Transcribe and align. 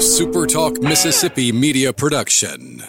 A 0.00 0.02
Super 0.02 0.46
Talk 0.46 0.80
Mississippi 0.80 1.52
media 1.52 1.92
production. 1.92 2.82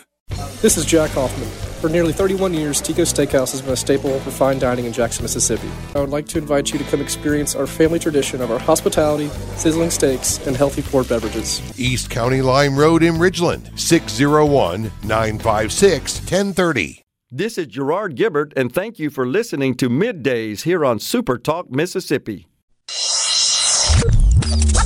This 0.62 0.78
is 0.78 0.86
Jack 0.86 1.10
Hoffman. 1.10 1.50
For 1.82 1.90
nearly 1.90 2.14
31 2.14 2.54
years, 2.54 2.80
Tico 2.80 3.02
Steakhouse 3.02 3.52
has 3.52 3.62
been 3.62 3.74
a 3.74 3.76
staple 3.76 4.18
for 4.22 4.32
fine 4.32 4.60
dining 4.60 4.86
in 4.86 4.94
Jackson, 4.94 5.26
Mississippi. 5.26 5.68
I 5.94 6.00
would 6.00 6.10
like 6.10 6.26
to 6.28 6.38
invite 6.38 6.72
you 6.72 6.80
to 6.80 6.86
come 6.86 7.02
experience 7.02 7.54
our 7.54 7.68
family 7.68 8.00
tradition 8.00 8.42
of 8.42 8.50
our 8.50 8.60
hospitality, 8.60 9.28
sizzling 9.58 9.90
steaks, 9.90 10.38
and 10.48 10.56
healthy 10.56 10.84
poured 10.84 11.10
beverages. 11.10 11.62
East 11.78 12.10
County 12.10 12.42
Line 12.42 12.78
Road 12.78 13.04
in 13.04 13.16
Ridgeland, 13.16 13.78
601 13.78 14.90
956 15.04 16.20
1030. 16.20 17.02
This 17.30 17.58
is 17.58 17.68
Gerard 17.68 18.16
Gibert, 18.16 18.54
and 18.56 18.74
thank 18.74 19.00
you 19.00 19.10
for 19.10 19.28
listening 19.28 19.76
to 19.76 19.90
Middays 19.90 20.62
here 20.62 20.86
on 20.86 20.98
Super 20.98 21.38
Talk 21.38 21.70
Mississippi. 21.70 22.48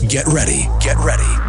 Get 0.08 0.26
ready, 0.26 0.68
get 0.80 0.98
ready 0.98 1.35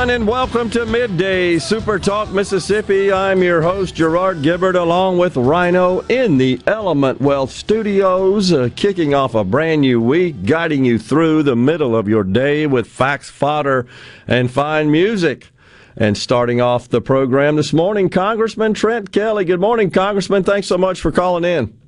Everyone, 0.00 0.16
and 0.22 0.26
welcome 0.26 0.70
to 0.70 0.86
Midday 0.86 1.58
Super 1.58 1.98
Talk 1.98 2.30
Mississippi. 2.30 3.12
I'm 3.12 3.42
your 3.42 3.60
host, 3.60 3.94
Gerard 3.94 4.38
Gibert, 4.38 4.74
along 4.74 5.18
with 5.18 5.36
Rhino 5.36 6.00
in 6.08 6.38
the 6.38 6.58
Element 6.66 7.20
Wealth 7.20 7.50
Studios, 7.50 8.50
uh, 8.50 8.70
kicking 8.74 9.12
off 9.12 9.34
a 9.34 9.44
brand 9.44 9.82
new 9.82 10.00
week, 10.00 10.46
guiding 10.46 10.86
you 10.86 10.98
through 10.98 11.42
the 11.42 11.54
middle 11.54 11.94
of 11.94 12.08
your 12.08 12.24
day 12.24 12.66
with 12.66 12.86
facts, 12.86 13.28
fodder, 13.28 13.86
and 14.26 14.50
fine 14.50 14.90
music. 14.90 15.50
And 15.98 16.16
starting 16.16 16.62
off 16.62 16.88
the 16.88 17.02
program 17.02 17.56
this 17.56 17.74
morning, 17.74 18.08
Congressman 18.08 18.72
Trent 18.72 19.12
Kelly. 19.12 19.44
Good 19.44 19.60
morning, 19.60 19.90
Congressman. 19.90 20.44
Thanks 20.44 20.66
so 20.66 20.78
much 20.78 20.98
for 21.02 21.12
calling 21.12 21.44
in. 21.44 21.78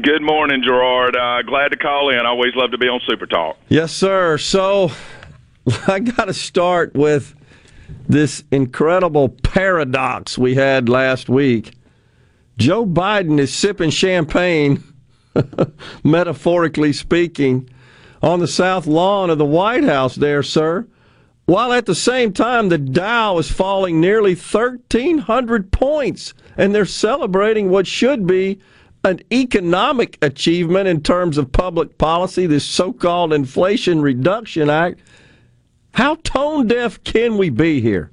Good 0.00 0.22
morning, 0.22 0.62
Gerard. 0.62 1.14
Uh, 1.14 1.42
glad 1.42 1.68
to 1.72 1.76
call 1.76 2.08
in. 2.08 2.24
Always 2.24 2.54
love 2.54 2.70
to 2.70 2.78
be 2.78 2.88
on 2.88 3.00
Super 3.06 3.26
Talk. 3.26 3.58
Yes, 3.68 3.92
sir. 3.92 4.38
So 4.38 4.90
I 5.86 5.98
got 5.98 6.24
to 6.24 6.34
start 6.34 6.94
with 6.94 7.34
this 8.08 8.44
incredible 8.50 9.28
paradox 9.28 10.36
we 10.36 10.54
had 10.54 10.88
last 10.88 11.28
week. 11.28 11.74
Joe 12.58 12.86
Biden 12.86 13.38
is 13.38 13.52
sipping 13.52 13.90
champagne, 13.90 14.82
metaphorically 16.04 16.92
speaking, 16.92 17.68
on 18.22 18.40
the 18.40 18.48
south 18.48 18.86
lawn 18.86 19.30
of 19.30 19.38
the 19.38 19.44
White 19.44 19.84
House 19.84 20.14
there, 20.14 20.42
sir, 20.42 20.86
while 21.46 21.72
at 21.72 21.86
the 21.86 21.94
same 21.94 22.32
time 22.32 22.68
the 22.68 22.78
Dow 22.78 23.38
is 23.38 23.50
falling 23.50 24.00
nearly 24.00 24.34
1,300 24.34 25.72
points, 25.72 26.34
and 26.56 26.74
they're 26.74 26.84
celebrating 26.84 27.70
what 27.70 27.86
should 27.86 28.26
be 28.26 28.60
an 29.04 29.20
economic 29.32 30.16
achievement 30.22 30.86
in 30.86 31.02
terms 31.02 31.36
of 31.36 31.50
public 31.50 31.98
policy, 31.98 32.46
this 32.46 32.64
so 32.64 32.92
called 32.92 33.32
Inflation 33.32 34.00
Reduction 34.00 34.70
Act. 34.70 35.00
How 35.92 36.14
tone 36.16 36.68
deaf 36.68 37.02
can 37.04 37.36
we 37.36 37.50
be 37.50 37.80
here? 37.80 38.10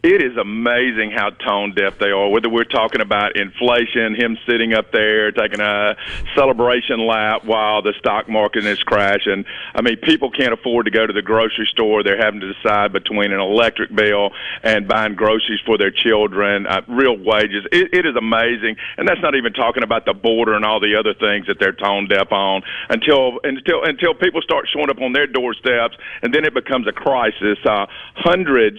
It 0.00 0.22
is 0.22 0.36
amazing 0.36 1.10
how 1.10 1.30
tone 1.30 1.74
deaf 1.74 1.98
they 1.98 2.10
are. 2.10 2.28
Whether 2.28 2.48
we're 2.48 2.62
talking 2.62 3.00
about 3.00 3.36
inflation, 3.36 4.14
him 4.14 4.38
sitting 4.48 4.72
up 4.72 4.92
there 4.92 5.32
taking 5.32 5.60
a 5.60 5.96
celebration 6.36 7.04
lap 7.04 7.44
while 7.44 7.82
the 7.82 7.92
stock 7.98 8.28
market 8.28 8.64
is 8.64 8.80
crashing. 8.84 9.44
I 9.74 9.82
mean, 9.82 9.96
people 9.96 10.30
can't 10.30 10.52
afford 10.52 10.84
to 10.84 10.92
go 10.92 11.04
to 11.04 11.12
the 11.12 11.22
grocery 11.22 11.66
store. 11.72 12.04
They're 12.04 12.22
having 12.22 12.38
to 12.40 12.52
decide 12.54 12.92
between 12.92 13.32
an 13.32 13.40
electric 13.40 13.92
bill 13.92 14.30
and 14.62 14.86
buying 14.86 15.16
groceries 15.16 15.58
for 15.66 15.76
their 15.76 15.90
children, 15.90 16.68
uh, 16.68 16.82
real 16.86 17.16
wages. 17.18 17.66
It, 17.72 17.92
it 17.92 18.06
is 18.06 18.14
amazing, 18.14 18.76
and 18.98 19.08
that's 19.08 19.20
not 19.20 19.34
even 19.34 19.52
talking 19.52 19.82
about 19.82 20.04
the 20.04 20.14
border 20.14 20.54
and 20.54 20.64
all 20.64 20.78
the 20.78 20.94
other 20.94 21.14
things 21.14 21.48
that 21.48 21.58
they're 21.58 21.72
tone 21.72 22.06
deaf 22.06 22.30
on. 22.30 22.62
Until 22.88 23.40
until 23.42 23.82
until 23.82 24.14
people 24.14 24.42
start 24.42 24.68
showing 24.72 24.90
up 24.90 25.00
on 25.00 25.12
their 25.12 25.26
doorsteps, 25.26 25.96
and 26.22 26.32
then 26.32 26.44
it 26.44 26.54
becomes 26.54 26.86
a 26.86 26.92
crisis. 26.92 27.58
Uh, 27.66 27.86
hundreds 28.14 28.78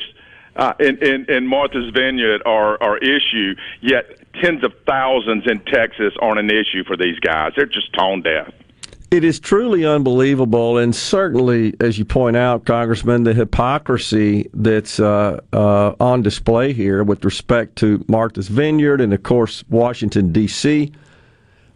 uh, 0.60 0.74
in, 0.80 0.98
in, 0.98 1.26
in 1.30 1.48
Martha's 1.48 1.90
Vineyard 1.94 2.42
are, 2.46 2.82
are 2.84 2.98
issue, 2.98 3.56
yet 3.82 4.06
tens 4.42 4.64
of 4.64 4.74
thousands 4.86 5.46
in 5.50 5.60
Texas 5.62 6.14
aren't 6.22 6.40
an 6.40 6.50
issue 6.50 6.84
for 6.86 6.98
these 6.98 7.18
guys. 7.20 7.54
They're 7.56 7.66
just 7.66 7.94
tone 7.94 8.22
deaf. 8.22 8.54
It 9.10 9.24
is 9.24 9.40
truly 9.40 9.86
unbelievable, 9.86 10.78
and 10.78 10.96
certainly, 10.96 11.74
as 11.80 11.98
you 11.98 12.06
point 12.06 12.38
out, 12.38 12.66
Congressman, 12.66 13.24
the 13.24 13.34
hypocrisy 13.34 14.50
that's 14.54 15.00
uh, 15.00 15.40
uh, 15.52 15.96
on 16.00 16.22
display 16.22 16.74
here 16.74 17.04
with 17.04 17.26
respect 17.26 17.78
to 17.78 18.06
Martha's 18.08 18.50
Vineyard 18.50 19.02
and, 19.02 19.12
of 19.12 19.24
course, 19.24 19.64
Washington, 19.70 20.32
D.C., 20.32 20.92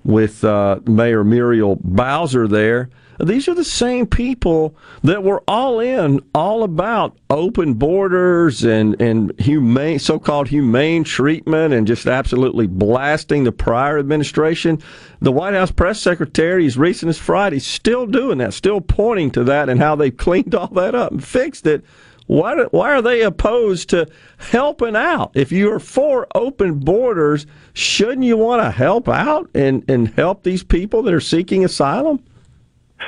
with 0.03 0.43
uh, 0.43 0.79
Mayor 0.85 1.23
Muriel 1.23 1.77
Bowser 1.77 2.47
there. 2.47 2.89
These 3.23 3.47
are 3.47 3.53
the 3.53 3.63
same 3.63 4.05
people 4.07 4.75
that 5.03 5.23
were 5.23 5.43
all 5.47 5.79
in, 5.79 6.21
all 6.33 6.63
about 6.63 7.17
open 7.29 7.75
borders 7.75 8.63
and, 8.63 8.99
and 9.01 9.31
humane, 9.39 9.99
so-called 9.99 10.47
humane 10.47 11.03
treatment 11.03 11.73
and 11.73 11.87
just 11.87 12.07
absolutely 12.07 12.67
blasting 12.67 13.43
the 13.43 13.51
prior 13.51 13.97
administration. 13.99 14.81
The 15.21 15.31
White 15.31 15.53
House 15.53 15.71
press 15.71 16.01
secretary, 16.01 16.65
as 16.65 16.77
recent 16.77 17.09
as 17.09 17.17
Friday, 17.17 17.59
still 17.59 18.05
doing 18.05 18.39
that, 18.39 18.53
still 18.53 18.81
pointing 18.81 19.31
to 19.31 19.43
that 19.45 19.69
and 19.69 19.79
how 19.79 19.95
they 19.95 20.11
cleaned 20.23 20.55
all 20.55 20.67
that 20.67 20.95
up 20.95 21.11
and 21.11 21.23
fixed 21.23 21.65
it. 21.67 21.85
Why, 22.25 22.55
why 22.71 22.91
are 22.91 23.01
they 23.01 23.21
opposed 23.21 23.89
to 23.89 24.07
helping 24.37 24.95
out? 24.95 25.31
If 25.33 25.51
you 25.51 25.71
are 25.71 25.79
for 25.79 26.27
open 26.33 26.79
borders, 26.79 27.45
shouldn't 27.73 28.23
you 28.23 28.37
want 28.37 28.61
to 28.61 28.71
help 28.71 29.09
out 29.09 29.49
and, 29.53 29.83
and 29.89 30.07
help 30.07 30.43
these 30.43 30.63
people 30.63 31.03
that 31.03 31.13
are 31.13 31.19
seeking 31.19 31.65
asylum? 31.65 32.23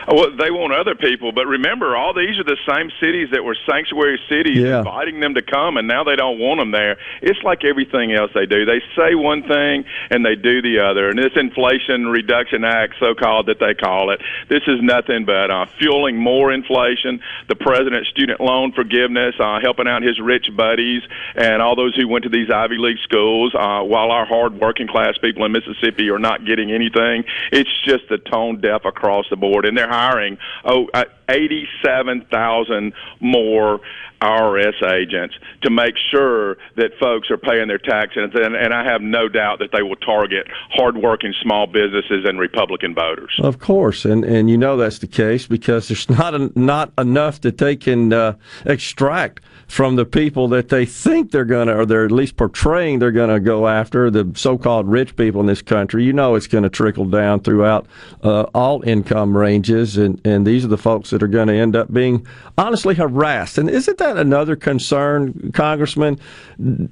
Well, 0.07 0.31
they 0.37 0.51
want 0.51 0.73
other 0.73 0.95
people, 0.95 1.31
but 1.31 1.47
remember, 1.47 1.95
all 1.95 2.13
these 2.13 2.37
are 2.39 2.43
the 2.43 2.57
same 2.67 2.91
cities 3.01 3.29
that 3.31 3.43
were 3.43 3.55
sanctuary 3.69 4.19
cities, 4.29 4.59
Yeah. 4.59 4.79
inviting 4.79 5.19
them 5.19 5.33
to 5.35 5.41
come, 5.41 5.77
and 5.77 5.87
now 5.87 6.03
they 6.03 6.15
don't 6.15 6.39
want 6.39 6.59
them 6.59 6.71
there. 6.71 6.97
It's 7.21 7.41
like 7.43 7.63
everything 7.63 8.11
else 8.13 8.31
they 8.33 8.45
do. 8.45 8.65
They 8.65 8.81
say 8.95 9.15
one 9.15 9.43
thing 9.43 9.85
and 10.11 10.25
they 10.25 10.35
do 10.35 10.61
the 10.61 10.79
other. 10.79 11.09
And 11.09 11.17
this 11.17 11.33
Inflation 11.35 12.07
Reduction 12.07 12.63
Act, 12.63 12.95
so-called 12.99 13.47
that 13.47 13.59
they 13.59 13.73
call 13.73 14.11
it, 14.11 14.21
this 14.49 14.63
is 14.67 14.81
nothing 14.81 15.25
but 15.25 15.49
uh, 15.51 15.65
fueling 15.79 16.17
more 16.17 16.51
inflation. 16.51 17.19
The 17.47 17.55
president's 17.55 18.09
student 18.09 18.39
loan 18.39 18.71
forgiveness, 18.71 19.35
uh, 19.39 19.59
helping 19.61 19.87
out 19.87 20.03
his 20.03 20.19
rich 20.19 20.47
buddies 20.55 21.01
and 21.35 21.61
all 21.61 21.75
those 21.75 21.95
who 21.95 22.07
went 22.07 22.23
to 22.23 22.29
these 22.29 22.49
Ivy 22.49 22.77
League 22.77 22.99
schools, 23.03 23.53
uh, 23.55 23.81
while 23.81 24.11
our 24.11 24.25
hard 24.25 24.59
working 24.59 24.87
class 24.87 25.17
people 25.17 25.45
in 25.45 25.51
Mississippi 25.51 26.09
are 26.09 26.19
not 26.19 26.45
getting 26.45 26.71
anything. 26.71 27.23
It's 27.51 27.69
just 27.83 28.09
a 28.11 28.17
tone 28.17 28.59
deaf 28.61 28.85
across 28.85 29.25
the 29.29 29.35
board, 29.35 29.65
and 29.65 29.77
they're 29.77 29.84
hiring 29.87 30.37
oh 30.63 30.87
uh, 30.93 31.03
eighty-seven 31.29 32.25
thousand 32.31 32.93
more 33.19 33.79
IRS 34.21 34.81
agents 34.91 35.35
to 35.61 35.69
make 35.69 35.95
sure 36.11 36.57
that 36.77 36.91
folks 36.99 37.29
are 37.29 37.37
paying 37.37 37.67
their 37.67 37.77
taxes, 37.77 38.31
and, 38.33 38.55
and 38.55 38.73
I 38.73 38.83
have 38.83 39.01
no 39.01 39.27
doubt 39.27 39.59
that 39.59 39.69
they 39.71 39.83
will 39.83 39.97
target 39.97 40.47
hardworking 40.71 41.33
small 41.41 41.67
businesses 41.67 42.25
and 42.25 42.39
Republican 42.39 42.95
voters. 42.95 43.33
Of 43.39 43.59
course, 43.59 44.05
and 44.05 44.23
and 44.23 44.49
you 44.49 44.57
know 44.57 44.77
that's 44.77 44.99
the 44.99 45.07
case 45.07 45.47
because 45.47 45.87
there's 45.87 46.09
not 46.09 46.33
a, 46.33 46.51
not 46.59 46.91
enough 46.97 47.41
that 47.41 47.57
they 47.57 47.75
can 47.75 48.13
uh, 48.13 48.35
extract 48.65 49.41
from 49.67 49.95
the 49.95 50.05
people 50.05 50.47
that 50.49 50.69
they 50.69 50.85
think 50.85 51.31
they're 51.31 51.45
going 51.45 51.67
to, 51.67 51.75
or 51.75 51.85
they're 51.85 52.05
at 52.05 52.11
least 52.11 52.37
portraying 52.37 52.99
they're 52.99 53.11
going 53.11 53.29
to 53.29 53.39
go 53.39 53.67
after 53.67 54.09
the 54.09 54.31
so-called 54.35 54.87
rich 54.87 55.15
people 55.15 55.41
in 55.41 55.47
this 55.47 55.61
country. 55.61 56.03
You 56.03 56.13
know 56.13 56.35
it's 56.35 56.47
going 56.47 56.63
to 56.63 56.69
trickle 56.69 57.05
down 57.05 57.41
throughout 57.41 57.87
uh, 58.23 58.43
all 58.53 58.81
income 58.83 59.35
ranges, 59.35 59.97
and 59.97 60.21
and 60.25 60.45
these 60.45 60.63
are 60.63 60.69
the 60.69 60.77
folks 60.77 61.09
that 61.09 61.23
are 61.23 61.27
going 61.27 61.47
to 61.47 61.55
end 61.55 61.75
up 61.75 61.91
being 61.91 62.25
honestly 62.57 62.95
harassed. 62.95 63.57
And 63.57 63.69
isn't 63.69 63.97
that 63.97 64.17
another 64.17 64.55
concern, 64.55 65.51
Congressman? 65.53 66.19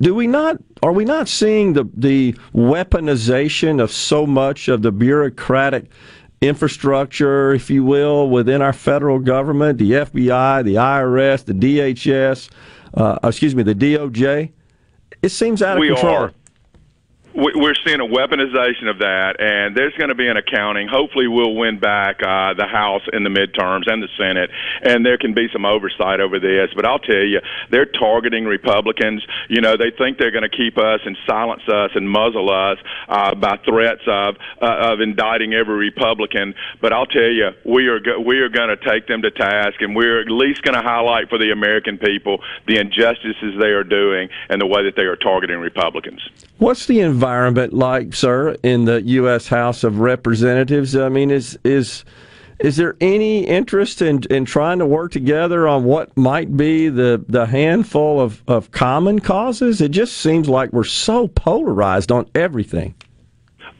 Do 0.01 0.15
we 0.15 0.27
not? 0.27 0.57
Are 0.81 0.91
we 0.91 1.05
not 1.05 1.27
seeing 1.27 1.73
the 1.73 1.85
the 1.95 2.33
weaponization 2.53 3.81
of 3.81 3.91
so 3.91 4.25
much 4.25 4.67
of 4.67 4.81
the 4.81 4.91
bureaucratic 4.91 5.89
infrastructure, 6.43 7.53
if 7.53 7.69
you 7.69 7.83
will, 7.83 8.29
within 8.29 8.61
our 8.61 8.73
federal 8.73 9.19
government, 9.19 9.77
the 9.77 9.91
FBI, 9.91 10.63
the 10.63 10.75
IRS, 10.75 11.45
the 11.45 11.53
DHS, 11.53 12.49
uh, 12.95 13.17
excuse 13.23 13.55
me, 13.55 13.63
the 13.63 13.75
DOJ. 13.75 14.51
It 15.21 15.29
seems 15.29 15.61
out 15.61 15.77
of 15.77 15.81
We 15.81 15.87
control. 15.87 16.15
are. 16.15 16.33
We're 17.35 17.75
seeing 17.85 17.99
a 17.99 18.05
weaponization 18.05 18.89
of 18.89 18.99
that, 18.99 19.39
and 19.39 19.75
there's 19.75 19.93
going 19.95 20.09
to 20.09 20.15
be 20.15 20.27
an 20.27 20.37
accounting. 20.37 20.87
Hopefully, 20.87 21.27
we'll 21.27 21.55
win 21.55 21.79
back 21.79 22.21
uh, 22.21 22.53
the 22.53 22.67
House 22.67 23.01
in 23.11 23.23
the 23.23 23.29
midterms 23.29 23.91
and 23.91 24.03
the 24.03 24.09
Senate, 24.17 24.51
and 24.81 25.05
there 25.05 25.17
can 25.17 25.33
be 25.33 25.47
some 25.51 25.65
oversight 25.65 26.19
over 26.19 26.39
this. 26.39 26.69
But 26.75 26.85
I'll 26.85 26.99
tell 26.99 27.23
you, 27.23 27.41
they're 27.71 27.85
targeting 27.85 28.45
Republicans. 28.45 29.25
You 29.49 29.61
know, 29.61 29.77
they 29.77 29.91
think 29.91 30.17
they're 30.17 30.31
going 30.31 30.49
to 30.49 30.55
keep 30.55 30.77
us 30.77 31.01
and 31.05 31.17
silence 31.27 31.63
us 31.67 31.91
and 31.95 32.09
muzzle 32.09 32.51
us 32.51 32.77
uh, 33.07 33.35
by 33.35 33.57
threats 33.65 34.01
of 34.07 34.35
uh, 34.61 34.93
of 34.93 35.01
indicting 35.01 35.53
every 35.53 35.75
Republican. 35.75 36.53
But 36.81 36.93
I'll 36.93 37.05
tell 37.05 37.21
you, 37.23 37.49
we 37.65 37.87
are 37.87 37.99
go- 37.99 38.19
we 38.19 38.39
are 38.39 38.49
going 38.49 38.69
to 38.69 38.77
take 38.77 39.07
them 39.07 39.21
to 39.23 39.31
task, 39.31 39.81
and 39.81 39.95
we're 39.95 40.21
at 40.21 40.29
least 40.29 40.61
going 40.61 40.75
to 40.75 40.83
highlight 40.83 41.29
for 41.29 41.37
the 41.37 41.51
American 41.51 41.97
people 41.97 42.41
the 42.67 42.77
injustices 42.77 43.55
they 43.59 43.69
are 43.69 43.83
doing 43.83 44.29
and 44.49 44.61
the 44.61 44.67
way 44.67 44.83
that 44.83 44.95
they 44.95 45.03
are 45.03 45.15
targeting 45.15 45.57
Republicans. 45.57 46.21
What's 46.59 46.85
the 46.85 47.01
environment 47.23 47.71
like, 47.71 48.13
sir, 48.13 48.53
in 48.63 48.83
the 48.83 49.01
U.S. 49.01 49.47
House 49.47 49.85
of 49.85 49.99
Representatives? 49.99 50.93
I 50.93 51.07
mean, 51.07 51.31
is 51.31 51.57
is 51.63 52.03
is 52.59 52.75
there 52.75 52.97
any 52.99 53.47
interest 53.47 54.01
in, 54.01 54.23
in 54.29 54.43
trying 54.43 54.79
to 54.79 54.85
work 54.85 55.13
together 55.13 55.65
on 55.65 55.85
what 55.85 56.15
might 56.17 56.57
be 56.57 56.89
the, 56.89 57.23
the 57.27 57.45
handful 57.45 58.19
of, 58.19 58.43
of 58.47 58.71
common 58.71 59.19
causes? 59.19 59.79
It 59.79 59.91
just 59.91 60.17
seems 60.17 60.49
like 60.49 60.73
we're 60.73 60.83
so 60.83 61.29
polarized 61.29 62.11
on 62.11 62.29
everything 62.35 62.93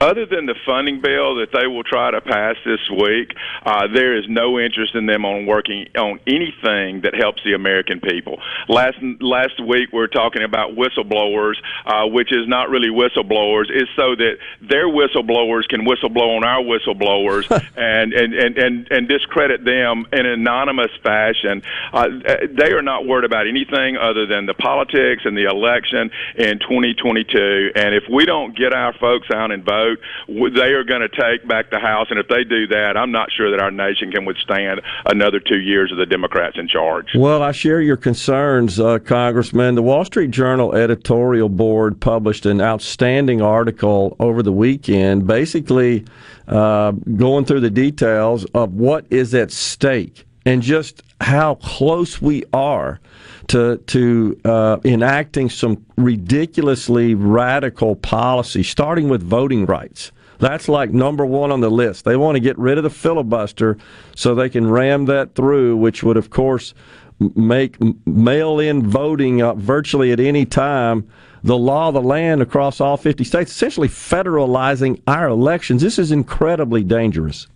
other 0.03 0.25
than 0.25 0.45
the 0.45 0.55
funding 0.65 0.99
bill 1.01 1.35
that 1.35 1.49
they 1.53 1.65
will 1.67 1.83
try 1.83 2.11
to 2.11 2.19
pass 2.19 2.55
this 2.65 2.79
week, 2.89 3.31
uh, 3.65 3.87
there 3.93 4.17
is 4.17 4.25
no 4.27 4.59
interest 4.59 4.95
in 4.95 5.05
them 5.05 5.25
on 5.25 5.45
working 5.45 5.87
on 5.95 6.19
anything 6.27 7.01
that 7.01 7.15
helps 7.15 7.41
the 7.45 7.53
American 7.53 7.99
people. 8.01 8.39
Last 8.67 8.97
last 9.21 9.59
week 9.63 9.91
we 9.93 9.99
were 9.99 10.07
talking 10.07 10.43
about 10.43 10.71
whistleblowers, 10.75 11.55
uh, 11.85 12.07
which 12.07 12.31
is 12.31 12.47
not 12.47 12.69
really 12.69 12.89
whistleblowers. 12.89 13.65
It's 13.69 13.89
so 13.95 14.15
that 14.15 14.37
their 14.61 14.87
whistleblowers 14.87 15.67
can 15.69 15.85
whistleblow 15.85 16.37
on 16.37 16.43
our 16.43 16.61
whistleblowers 16.61 17.49
and, 17.77 18.13
and, 18.13 18.33
and, 18.33 18.57
and, 18.57 18.87
and 18.91 19.07
discredit 19.07 19.63
them 19.63 20.05
in 20.11 20.25
an 20.25 20.33
anonymous 20.33 20.91
fashion. 21.01 21.63
Uh, 21.93 22.09
they 22.51 22.73
are 22.73 22.81
not 22.81 23.05
worried 23.05 23.25
about 23.25 23.47
anything 23.47 23.97
other 23.97 24.25
than 24.25 24.45
the 24.45 24.53
politics 24.53 25.23
and 25.25 25.37
the 25.37 25.45
election 25.45 26.11
in 26.35 26.59
2022. 26.59 27.71
And 27.75 27.95
if 27.95 28.03
we 28.11 28.25
don't 28.25 28.55
get 28.57 28.73
our 28.73 28.93
folks 28.93 29.27
out 29.33 29.51
and 29.51 29.63
vote, 29.63 29.92
vote, 29.95 30.53
they 30.55 30.71
are 30.73 30.83
going 30.83 31.01
to 31.01 31.09
take 31.09 31.47
back 31.47 31.69
the 31.69 31.79
House. 31.79 32.07
And 32.09 32.19
if 32.19 32.27
they 32.27 32.43
do 32.43 32.67
that, 32.67 32.97
I'm 32.97 33.11
not 33.11 33.31
sure 33.31 33.51
that 33.51 33.59
our 33.59 33.71
nation 33.71 34.11
can 34.11 34.25
withstand 34.25 34.81
another 35.05 35.39
two 35.39 35.59
years 35.59 35.91
of 35.91 35.97
the 35.97 36.05
Democrats 36.05 36.57
in 36.57 36.67
charge. 36.67 37.07
Well, 37.15 37.41
I 37.41 37.51
share 37.51 37.81
your 37.81 37.97
concerns, 37.97 38.79
uh, 38.79 38.99
Congressman. 38.99 39.75
The 39.75 39.81
Wall 39.81 40.05
Street 40.05 40.31
Journal 40.31 40.75
editorial 40.75 41.49
board 41.49 41.99
published 41.99 42.45
an 42.45 42.61
outstanding 42.61 43.41
article 43.41 44.15
over 44.19 44.43
the 44.43 44.51
weekend, 44.51 45.27
basically 45.27 46.05
uh, 46.47 46.91
going 46.91 47.45
through 47.45 47.61
the 47.61 47.69
details 47.69 48.45
of 48.53 48.73
what 48.73 49.05
is 49.09 49.33
at 49.33 49.51
stake 49.51 50.25
and 50.45 50.61
just 50.61 51.01
how 51.21 51.55
close 51.55 52.21
we 52.21 52.43
are 52.53 52.99
to 53.47 53.77
to 53.77 54.39
uh, 54.45 54.77
enacting 54.85 55.49
some 55.49 55.85
ridiculously 55.97 57.15
radical 57.15 57.95
policy, 57.95 58.63
starting 58.63 59.09
with 59.09 59.23
voting 59.23 59.65
rights. 59.65 60.11
That's 60.39 60.67
like 60.67 60.91
number 60.91 61.25
one 61.25 61.51
on 61.51 61.61
the 61.61 61.71
list. 61.71 62.05
They 62.05 62.17
want 62.17 62.35
to 62.35 62.39
get 62.39 62.57
rid 62.57 62.77
of 62.77 62.83
the 62.83 62.89
filibuster 62.89 63.77
so 64.15 64.35
they 64.35 64.49
can 64.49 64.69
ram 64.69 65.05
that 65.05 65.35
through, 65.35 65.77
which 65.77 66.03
would, 66.03 66.17
of 66.17 66.29
course, 66.29 66.73
make 67.19 67.77
mail 68.05 68.59
in 68.59 68.89
voting 68.89 69.41
virtually 69.59 70.11
at 70.11 70.19
any 70.19 70.45
time 70.45 71.07
the 71.43 71.57
law 71.57 71.89
of 71.89 71.93
the 71.93 72.01
land 72.01 72.41
across 72.41 72.79
all 72.79 72.97
50 72.97 73.23
states, 73.23 73.51
essentially 73.51 73.87
federalizing 73.87 75.01
our 75.07 75.27
elections. 75.27 75.81
This 75.81 75.99
is 75.99 76.11
incredibly 76.11 76.83
dangerous. 76.83 77.47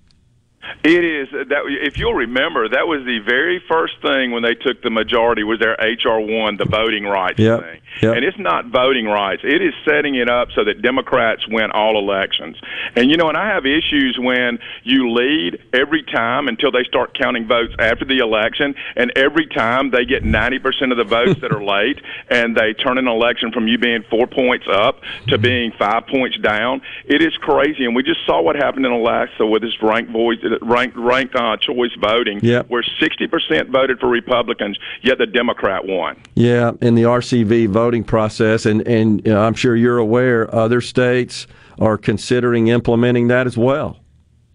It 0.83 1.03
is 1.03 1.27
uh, 1.33 1.43
that 1.49 1.63
if 1.67 1.97
you'll 1.97 2.13
remember, 2.13 2.67
that 2.69 2.87
was 2.87 3.03
the 3.05 3.19
very 3.19 3.61
first 3.67 4.01
thing 4.01 4.31
when 4.31 4.43
they 4.43 4.55
took 4.55 4.81
the 4.81 4.89
majority 4.89 5.43
was 5.43 5.59
their 5.59 5.73
HR 5.79 6.19
one, 6.19 6.57
the 6.57 6.65
voting 6.65 7.05
rights 7.05 7.39
yep. 7.39 7.61
thing. 7.61 7.81
Yep. 8.01 8.15
And 8.15 8.25
it's 8.25 8.37
not 8.37 8.67
voting 8.67 9.05
rights; 9.05 9.41
it 9.43 9.61
is 9.61 9.73
setting 9.85 10.15
it 10.15 10.29
up 10.29 10.49
so 10.55 10.63
that 10.63 10.81
Democrats 10.81 11.47
win 11.47 11.71
all 11.71 11.97
elections. 11.97 12.57
And 12.95 13.09
you 13.09 13.17
know, 13.17 13.29
and 13.29 13.37
I 13.37 13.47
have 13.47 13.65
issues 13.65 14.17
when 14.19 14.59
you 14.83 15.11
lead 15.11 15.61
every 15.73 16.03
time 16.03 16.47
until 16.47 16.71
they 16.71 16.83
start 16.83 17.17
counting 17.17 17.47
votes 17.47 17.73
after 17.79 18.05
the 18.05 18.19
election, 18.19 18.75
and 18.95 19.11
every 19.15 19.47
time 19.47 19.91
they 19.91 20.05
get 20.05 20.23
ninety 20.23 20.59
percent 20.59 20.91
of 20.91 20.97
the 20.97 21.03
votes 21.03 21.39
that 21.41 21.51
are 21.51 21.63
late, 21.77 21.99
and 22.29 22.55
they 22.55 22.73
turn 22.73 22.97
an 22.97 23.07
election 23.07 23.51
from 23.51 23.67
you 23.67 23.77
being 23.77 24.03
four 24.09 24.27
points 24.27 24.67
up 24.71 25.01
to 25.27 25.37
being 25.37 25.71
five 25.77 26.07
points 26.07 26.37
down. 26.37 26.81
It 27.05 27.21
is 27.21 27.35
crazy, 27.37 27.85
and 27.85 27.95
we 27.95 28.03
just 28.03 28.25
saw 28.25 28.41
what 28.41 28.55
happened 28.55 28.85
in 28.85 28.91
Alaska 28.91 29.45
with 29.45 29.61
this 29.61 29.81
ranked 29.81 30.11
voice 30.11 30.37
ranked 30.61 30.97
ranked 30.97 31.35
uh, 31.35 31.57
choice 31.57 31.91
voting, 32.01 32.39
yep. 32.41 32.69
where 32.69 32.83
sixty 32.99 33.27
percent 33.27 33.69
voted 33.69 33.99
for 33.99 34.07
Republicans, 34.07 34.77
yet 35.01 35.17
the 35.17 35.25
Democrat 35.25 35.85
won. 35.85 36.21
Yeah, 36.35 36.71
in 36.81 36.95
the 36.95 37.03
RCV 37.03 37.69
voting 37.69 38.03
process, 38.03 38.65
and 38.65 38.87
and 38.87 39.25
you 39.25 39.33
know, 39.33 39.41
I'm 39.41 39.53
sure 39.53 39.75
you're 39.75 39.97
aware 39.97 40.53
other 40.53 40.81
states 40.81 41.47
are 41.79 41.97
considering 41.97 42.67
implementing 42.67 43.27
that 43.27 43.45
as 43.45 43.57
well 43.57 43.99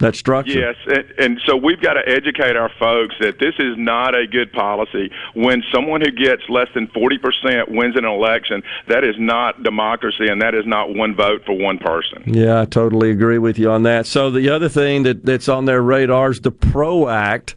that 0.03 0.17
structure. 0.17 0.53
Yes, 0.53 0.77
and, 0.87 1.15
and, 1.19 1.41
so 1.47 1.57
we've 1.57 1.81
got 1.81 1.95
to 1.95 2.03
educate 2.07 2.57
our 2.57 2.71
folks 2.79 3.15
that 3.21 3.39
this 3.39 3.55
is 3.59 3.77
not 3.79 4.15
a 4.15 4.27
good 4.27 4.53
policy. 4.53 5.11
When 5.35 5.63
someone 5.73 6.01
who 6.01 6.11
gets 6.11 6.43
less 6.49 6.69
than 6.75 6.89
40% 6.89 7.69
wins 7.69 7.97
an 7.97 8.05
election, 8.05 8.63
that 8.89 9.05
is 9.05 9.15
not 9.19 9.63
democracy, 9.63 10.27
and 10.29 10.43
that 10.43 10.55
is 10.55 10.67
not 10.67 10.95
one 10.95 11.15
vote 11.15 11.45
for 11.47 11.57
one 11.57 11.79
person. 11.79 12.23
Yeah, 12.27 12.61
I 12.61 12.65
totally 12.65 13.11
agree 13.11 13.39
with 13.39 13.59
you 13.59 13.71
on 13.71 13.85
that. 13.85 14.07
So 14.07 14.31
the 14.31 14.51
other 14.51 14.69
thing 14.69 15.05
that, 15.05 15.25
that's 15.25 15.49
on 15.49 15.65
their 15.65 15.81
radar 15.81 16.31
is 16.31 16.41
the 16.41 16.51
PRO 16.51 17.09
Act, 17.09 17.55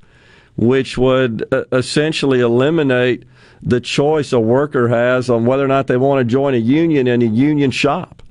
which 0.55 0.97
would 0.97 1.47
uh, 1.51 1.65
essentially 1.71 2.39
eliminate 2.39 3.25
the 3.61 3.81
choice 3.81 4.31
a 4.31 4.39
worker 4.39 4.87
has 4.87 5.29
on 5.29 5.45
whether 5.45 5.65
or 5.65 5.67
not 5.67 5.87
they 5.87 5.97
want 5.97 6.19
to 6.19 6.25
join 6.25 6.53
a 6.53 6.57
union 6.57 7.07
in 7.07 7.21
a 7.21 7.25
union 7.25 7.71
shop. 7.71 8.21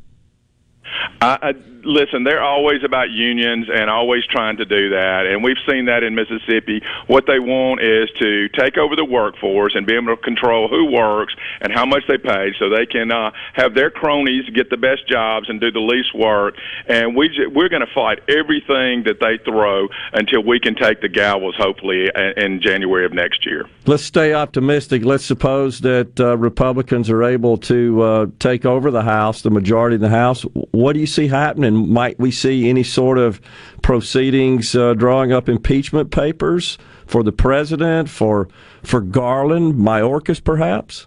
I, 1.21 1.39
I 1.43 1.55
listen, 1.85 2.25
they're 2.25 2.43
always 2.43 2.83
about 2.85 3.11
unions 3.11 3.67
and 3.73 3.91
always 3.91 4.25
trying 4.27 4.57
to 4.57 4.65
do 4.65 4.91
that. 4.91 5.27
And 5.27 5.43
we've 5.43 5.59
seen 5.69 5.87
that 5.87 6.03
in 6.03 6.15
Mississippi. 6.15 6.83
What 7.07 7.27
they 7.27 7.39
want 7.39 7.83
is 7.83 8.11
to 8.19 8.49
take 8.51 8.77
over 8.77 8.97
the 8.97 9.05
workforce 9.05 9.75
and 9.75 9.87
be 9.87 9.95
able 9.95 10.17
to 10.17 10.23
control 10.23 10.69
who 10.69 10.87
works 10.87 11.35
and 11.61 11.73
how 11.73 11.87
much 11.87 12.05
they 12.09 12.19
pay 12.19 12.55
so 12.59 12.69
they 12.69 12.87
can 12.87 13.11
uh, 13.11 13.31
have 13.55 13.75
their 13.75 13.91
cronies 13.91 14.49
get 14.51 14.71
the 14.71 14.77
best 14.77 15.09
jobs 15.09 15.49
and 15.49 15.61
do 15.61 15.71
the 15.71 15.81
least 15.81 16.15
work. 16.15 16.57
And 16.87 17.17
we 17.17 17.29
j- 17.29 17.47
we're 17.47 17.69
going 17.69 17.87
to 17.87 17.95
fight 17.95 18.21
everything 18.29 19.05
that 19.05 19.21
they 19.21 19.39
throw 19.45 19.89
until 20.13 20.43
we 20.43 20.61
can 20.61 20.75
take 20.75 21.01
the 21.01 21.09
gavels, 21.09 21.55
hopefully, 21.55 22.11
in 22.37 22.61
January 22.61 23.05
of 23.05 23.13
next 23.13 23.45
year. 23.47 23.69
Let's 23.87 24.05
stay 24.05 24.33
optimistic. 24.33 25.05
Let's 25.05 25.25
suppose 25.25 25.81
that 25.81 26.19
uh, 26.19 26.37
Republicans 26.37 27.11
are 27.11 27.23
able 27.23 27.59
to 27.59 28.03
uh, 28.03 28.27
take 28.39 28.65
over 28.65 28.91
the 28.91 29.03
House, 29.03 29.43
the 29.43 29.51
majority 29.51 29.97
in 29.97 30.01
the 30.01 30.09
House. 30.09 30.43
What 30.71 30.95
do 30.95 31.01
you 31.01 31.07
see 31.07 31.29
happening? 31.29 31.74
And 31.75 31.89
might 31.89 32.19
we 32.19 32.31
see 32.31 32.69
any 32.69 32.83
sort 32.83 33.19
of 33.19 33.41
proceedings 33.83 34.75
uh, 34.75 34.95
drawing 34.95 35.33
up 35.33 35.49
impeachment 35.49 36.11
papers 36.11 36.79
for 37.07 37.23
the 37.23 37.33
president, 37.33 38.09
for 38.09 38.49
for 38.83 39.01
Garland, 39.01 39.75
Mayorkas, 39.75 40.43
perhaps? 40.43 41.07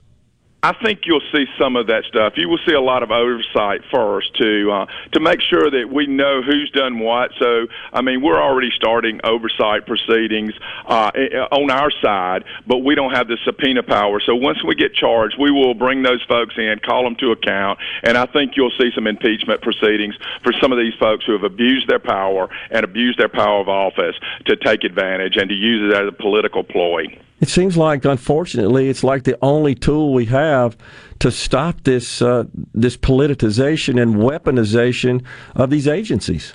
I 0.67 0.73
think 0.83 1.05
you'll 1.05 1.21
see 1.31 1.45
some 1.57 1.77
of 1.77 1.87
that 1.87 2.03
stuff. 2.09 2.33
You 2.35 2.49
will 2.49 2.59
see 2.67 2.73
a 2.73 2.81
lot 2.81 3.01
of 3.01 3.09
oversight 3.09 3.83
first 3.89 4.33
to 4.35 4.69
uh, 4.69 4.85
to 5.13 5.21
make 5.21 5.39
sure 5.39 5.71
that 5.71 5.89
we 5.89 6.07
know 6.07 6.41
who's 6.41 6.69
done 6.71 6.99
what. 6.99 7.31
So, 7.39 7.67
I 7.93 8.01
mean, 8.01 8.21
we're 8.21 8.41
already 8.41 8.69
starting 8.75 9.21
oversight 9.23 9.85
proceedings 9.85 10.51
uh, 10.85 11.11
on 11.53 11.71
our 11.71 11.89
side, 11.89 12.43
but 12.67 12.79
we 12.79 12.95
don't 12.95 13.13
have 13.13 13.29
the 13.29 13.37
subpoena 13.45 13.81
power. 13.81 14.19
So, 14.19 14.35
once 14.35 14.61
we 14.61 14.75
get 14.75 14.93
charged, 14.93 15.37
we 15.39 15.51
will 15.51 15.73
bring 15.73 16.03
those 16.03 16.21
folks 16.23 16.55
in, 16.57 16.79
call 16.79 17.05
them 17.05 17.15
to 17.21 17.31
account, 17.31 17.79
and 18.03 18.17
I 18.17 18.25
think 18.25 18.57
you'll 18.57 18.77
see 18.77 18.91
some 18.93 19.07
impeachment 19.07 19.61
proceedings 19.61 20.15
for 20.43 20.51
some 20.59 20.73
of 20.73 20.77
these 20.77 20.95
folks 20.99 21.23
who 21.23 21.31
have 21.31 21.43
abused 21.43 21.87
their 21.87 21.99
power 21.99 22.49
and 22.71 22.83
abused 22.83 23.19
their 23.19 23.29
power 23.29 23.61
of 23.61 23.69
office 23.69 24.17
to 24.47 24.57
take 24.57 24.83
advantage 24.83 25.37
and 25.37 25.47
to 25.47 25.55
use 25.55 25.93
it 25.93 25.97
as 25.97 26.09
a 26.09 26.11
political 26.11 26.65
ploy. 26.65 27.17
It 27.39 27.49
seems 27.49 27.77
like, 27.77 28.03
unfortunately, 28.03 28.89
it's 28.89 29.03
like 29.03 29.23
the 29.23 29.37
only 29.41 29.75
tool 29.75 30.13
we 30.13 30.25
have 30.25 30.75
to 31.19 31.31
stop 31.31 31.83
this 31.83 32.21
uh, 32.21 32.45
this 32.73 32.97
politicization 32.97 34.01
and 34.01 34.15
weaponization 34.15 35.23
of 35.55 35.69
these 35.69 35.87
agencies. 35.87 36.53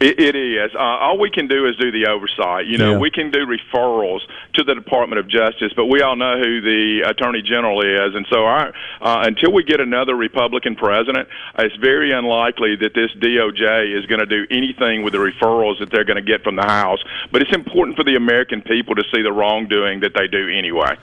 It, 0.00 0.18
it 0.20 0.36
is. 0.36 0.74
Uh, 0.74 0.78
all 0.78 1.18
we 1.18 1.30
can 1.30 1.48
do 1.48 1.66
is 1.66 1.76
do 1.76 1.90
the 1.90 2.06
oversight. 2.06 2.66
You 2.66 2.78
know, 2.78 2.92
yeah. 2.92 2.98
we 2.98 3.10
can 3.10 3.30
do 3.30 3.46
referrals 3.46 4.20
to 4.54 4.64
the 4.64 4.74
Department 4.74 5.18
of 5.18 5.28
Justice, 5.28 5.72
but 5.74 5.86
we 5.86 6.02
all 6.02 6.16
know 6.16 6.38
who 6.38 6.60
the 6.60 7.08
Attorney 7.08 7.42
General 7.42 7.80
is, 7.82 8.14
and 8.14 8.26
so 8.30 8.44
our, 8.44 8.68
uh, 9.00 9.22
until 9.24 9.52
we 9.52 9.62
get 9.62 9.80
another 9.80 10.14
Republican 10.14 10.76
president, 10.76 11.28
it's 11.58 11.76
very 11.76 12.12
unlikely 12.12 12.76
that 12.76 12.94
this 12.94 13.10
DOJ 13.12 13.96
is 13.96 14.06
going 14.06 14.20
to 14.20 14.26
do 14.26 14.46
anything 14.50 15.02
with 15.02 15.12
the 15.12 15.18
referrals 15.18 15.78
that 15.80 15.90
they're 15.90 16.04
going 16.04 16.16
to 16.16 16.22
get 16.22 16.42
from 16.42 16.56
the 16.56 16.62
House. 16.62 17.00
But 17.32 17.42
it's 17.42 17.54
important 17.54 17.96
for 17.96 18.04
the 18.04 18.16
American 18.16 18.62
people 18.62 18.94
to 18.94 19.04
see 19.12 19.22
the 19.22 19.32
wrongdoing 19.32 20.00
that 20.00 20.12
they 20.14 20.28
do 20.28 20.48
anyway. 20.48 20.96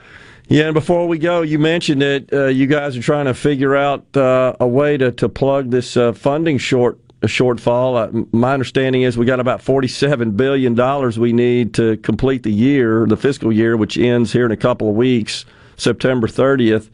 Yeah, 0.48 0.66
and 0.66 0.74
before 0.74 1.08
we 1.08 1.18
go, 1.18 1.42
you 1.42 1.58
mentioned 1.58 2.02
that 2.02 2.32
uh, 2.32 2.46
you 2.46 2.68
guys 2.68 2.96
are 2.96 3.02
trying 3.02 3.24
to 3.24 3.34
figure 3.34 3.74
out 3.74 4.16
uh, 4.16 4.54
a 4.60 4.66
way 4.66 4.96
to, 4.96 5.10
to 5.12 5.28
plug 5.28 5.72
this 5.72 5.96
uh, 5.96 6.12
funding 6.12 6.58
short 6.58 7.00
shortfall. 7.22 7.96
Uh, 7.96 8.26
my 8.32 8.52
understanding 8.52 9.02
is 9.02 9.16
we 9.16 9.24
got 9.26 9.40
about 9.40 9.62
forty-seven 9.62 10.32
billion 10.32 10.74
dollars 10.74 11.18
we 11.18 11.32
need 11.32 11.74
to 11.74 11.96
complete 11.98 12.42
the 12.42 12.52
year, 12.52 13.06
the 13.06 13.16
fiscal 13.16 13.52
year, 13.52 13.76
which 13.76 13.96
ends 13.96 14.32
here 14.32 14.44
in 14.44 14.52
a 14.52 14.56
couple 14.56 14.88
of 14.88 14.94
weeks, 14.94 15.44
September 15.76 16.28
thirtieth. 16.28 16.90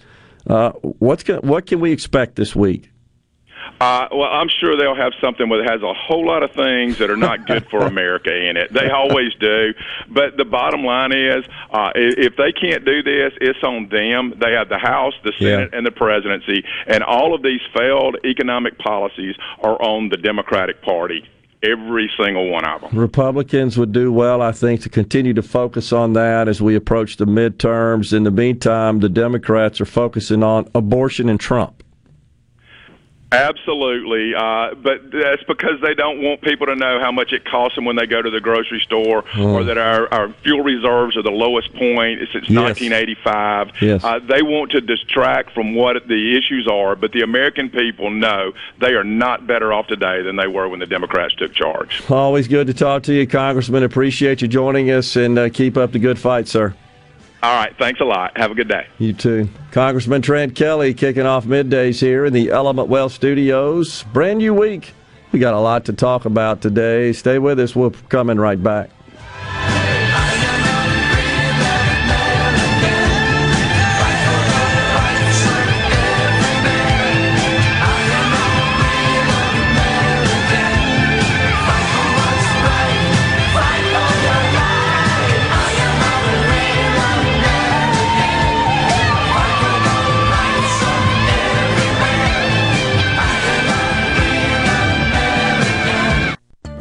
Uh, 0.47 0.71
what's 0.73 1.27
what 1.29 1.67
can 1.67 1.81
we 1.81 1.93
expect 1.93 2.37
this 2.37 2.55
week? 2.55 2.92
Uh, 3.81 4.09
well, 4.13 4.31
I'm 4.31 4.49
sure 4.49 4.77
they'll 4.77 4.95
have 4.95 5.13
something 5.21 5.49
that 5.49 5.69
has 5.69 5.83
a 5.83 5.93
whole 5.93 6.27
lot 6.27 6.43
of 6.43 6.53
things 6.53 6.99
that 6.99 7.11
are 7.11 7.17
not 7.17 7.47
good 7.47 7.67
for 7.69 7.81
America 7.87 8.35
in 8.35 8.57
it. 8.57 8.73
They 8.73 8.91
always 8.91 9.35
do. 9.41 9.75
But 10.09 10.37
the 10.37 10.45
bottom 10.45 10.85
line 10.85 11.13
is, 11.13 11.45
uh, 11.71 11.91
if 11.95 12.37
they 12.37 12.53
can't 12.53 12.85
do 12.85 13.03
this, 13.03 13.33
it's 13.41 13.63
on 13.63 13.89
them. 13.89 14.35
They 14.41 14.53
have 14.53 14.69
the 14.69 14.79
House, 14.79 15.15
the 15.25 15.33
Senate, 15.39 15.71
yeah. 15.73 15.79
and 15.79 15.87
the 15.87 15.91
presidency, 15.91 16.65
and 16.87 17.03
all 17.03 17.35
of 17.35 17.43
these 17.43 17.61
failed 17.77 18.17
economic 18.25 18.79
policies 18.79 19.37
are 19.61 19.81
on 19.83 20.09
the 20.09 20.17
Democratic 20.17 20.83
Party 20.83 21.29
every 21.63 22.11
single 22.17 22.49
one 22.49 22.65
of 22.65 22.81
them. 22.81 22.99
Republicans 22.99 23.79
would 23.79 23.93
do 23.93 24.13
well, 24.13 24.43
I 24.43 24.53
think, 24.53 24.81
to 24.83 24.89
continue 24.89 25.33
to 25.35 25.43
focus 25.43 25.93
on 25.93 26.13
that 26.15 26.49
as 26.49 26.61
we 26.61 26.75
approach 26.75 27.17
the 27.17 27.25
midterms. 27.25 28.13
In 28.13 28.25
the 28.25 28.31
meantime, 28.31 29.01
the 29.01 29.09
Democrats 29.09 29.81
are 29.81 29.87
focusing 29.87 30.43
on 30.43 30.69
abortion 30.75 31.29
and 31.29 31.39
Trump. 31.39 31.82
Absolutely, 33.33 34.35
uh, 34.35 34.75
but 34.75 35.11
that's 35.11 35.43
because 35.45 35.81
they 35.81 35.95
don't 35.95 36.23
want 36.23 36.43
people 36.43 36.67
to 36.67 36.75
know 36.75 37.01
how 37.01 37.11
much 37.11 37.33
it 37.33 37.45
costs 37.45 37.77
them 37.77 37.85
when 37.85 37.97
they 37.97 38.07
go 38.07 38.21
to 38.21 38.31
the 38.31 38.41
grocery 38.41 38.81
store, 38.81 39.23
mm. 39.23 39.55
or 39.55 39.65
that 39.65 39.79
our, 39.79 40.13
our 40.13 40.33
fuel 40.43 40.63
reserves 40.63 41.17
are 41.17 41.23
the 41.23 41.31
lowest 41.31 41.73
point 41.75 42.21
since 42.33 42.49
yes. 42.49 42.81
1985. 42.81 43.71
Yes. 43.81 44.05
Uh, 44.05 44.19
they 44.19 44.43
want 44.43 44.71
to 44.73 44.81
distract 44.81 45.53
from 45.53 45.75
what 45.75 45.97
the 46.09 46.37
issues 46.37 46.69
are, 46.71 46.95
but 46.95 47.13
the 47.13 47.23
American 47.23 47.71
people 47.71 48.11
know 48.11 48.53
they 48.81 48.93
are 48.93 49.05
not 49.05 49.47
better 49.47 49.73
off 49.73 49.87
today 49.87 50.23
than 50.23 50.37
they 50.37 50.47
were 50.47 50.69
when 50.69 50.81
the 50.81 50.87
Democrats 50.87 51.35
took 51.35 51.55
charge. 51.55 52.03
Always 52.11 52.49
good 52.49 52.67
to 52.67 52.75
talk 52.75 53.03
to 53.05 53.15
you, 53.15 53.27
Congressman. 53.27 53.83
Appreciate 53.83 54.43
you 54.43 54.49
joining 54.49 54.91
us, 54.91 55.17
and 55.17 55.39
uh, 55.39 55.49
keep 55.49 55.77
up 55.77 55.93
the 55.93 55.99
good 55.99 56.19
fight, 56.19 56.49
sir. 56.49 56.75
All 57.43 57.55
right. 57.55 57.77
Thanks 57.77 58.01
a 58.01 58.05
lot. 58.05 58.37
Have 58.39 58.53
a 58.53 58.55
good 58.55 58.69
day. 58.69 58.87
You 58.99 59.13
too. 59.13 59.49
Congressman 59.73 60.23
Trent 60.23 60.55
Kelly 60.55 60.95
kicking 60.95 61.27
off 61.27 61.45
middays 61.45 62.01
here 62.01 62.25
in 62.25 62.33
the 62.33 62.51
Element 62.51 62.89
Wealth 62.89 63.13
Studios. 63.13 64.05
Brand 64.13 64.39
new 64.39 64.55
week. 64.55 64.95
We 65.33 65.39
got 65.39 65.55
a 65.55 65.59
lot 65.61 65.87
to 65.87 65.93
talk 65.93 66.25
about 66.25 66.61
today. 66.61 67.13
Stay 67.13 67.39
with 67.39 67.59
us. 67.59 67.75
We're 67.75 67.91
coming 67.91 68.39
right 68.39 68.63
back. 68.63 68.91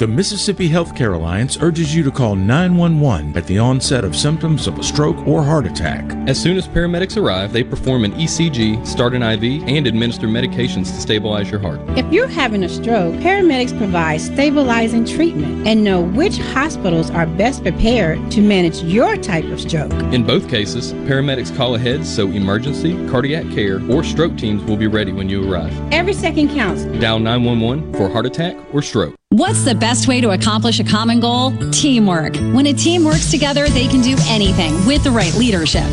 The 0.02 0.08
Mississippi 0.08 0.68
Healthcare 0.68 1.14
Alliance 1.14 1.60
urges 1.62 1.94
you 1.94 2.02
to 2.02 2.10
call 2.10 2.36
911 2.36 3.38
at 3.38 3.46
the 3.46 3.60
onset 3.60 4.04
of 4.04 4.16
symptoms 4.16 4.66
of 4.66 4.80
a 4.80 4.84
stroke 4.84 5.28
or 5.28 5.44
heart 5.44 5.68
attack. 5.68 6.04
As 6.28 6.42
soon 6.42 6.58
as 6.58 6.68
paramedics 6.68 7.22
arrive, 7.22 7.54
they 7.54 7.64
perform 7.64 8.04
an 8.04 8.14
ECG, 8.14 8.88
start 8.88 9.14
an 9.14 9.22
IV, 9.22 9.62
and 9.68 9.86
administer 9.86 10.26
medications 10.26 10.88
to 10.88 11.00
stabilize 11.00 11.52
your 11.52 11.60
heart. 11.60 11.80
If 11.96 12.12
you're 12.12 12.28
having 12.28 12.64
a 12.64 12.70
stroke, 12.70 13.14
paramedics 13.18 13.78
provide 13.78 14.22
stabilizing 14.22 15.06
treatment 15.06 15.68
and 15.68 15.84
know 15.84 16.02
which 16.02 16.40
hospitals 16.40 17.12
are 17.12 17.28
best 17.28 17.62
prepared 17.62 18.32
to 18.32 18.42
manage 18.42 18.82
your 18.82 19.18
type 19.18 19.46
of 19.46 19.62
stroke. 19.62 19.94
In 20.12 20.26
both 20.26 20.50
cases, 20.50 20.94
paramedics 20.94 21.56
call 21.56 21.76
ahead 21.76 22.08
so 22.08 22.28
emergency, 22.30 22.96
cardiac 23.08 23.48
care, 23.52 23.80
or 23.92 24.04
stroke 24.04 24.36
teams 24.36 24.64
will 24.64 24.78
be 24.78 24.88
ready 24.88 25.12
when 25.12 25.30
you 25.30 25.48
arrive. 25.48 25.80
Every 25.94 26.14
second 26.14 26.50
counts. 26.50 26.86
Dial 26.86 27.20
911 27.20 27.94
for 27.94 28.10
heart 28.10 28.26
attack 28.26 28.58
or 28.74 28.82
stroke. 28.82 29.14
What's 29.36 29.64
the 29.64 29.74
best 29.74 30.10
way 30.10 30.20
to 30.20 30.32
accomplish 30.32 30.82
a 30.82 30.84
common 30.84 31.22
goal? 31.22 31.54
Teamwork. 31.72 32.36
When 32.52 32.68
a 32.68 32.74
team 32.74 33.06
works 33.06 33.32
together, 33.32 33.70
they 33.70 33.88
can 33.88 34.02
do 34.02 34.18
anything 34.28 34.86
with 34.86 35.06
the 35.06 35.12
right 35.12 35.34
leadership. 35.36 35.86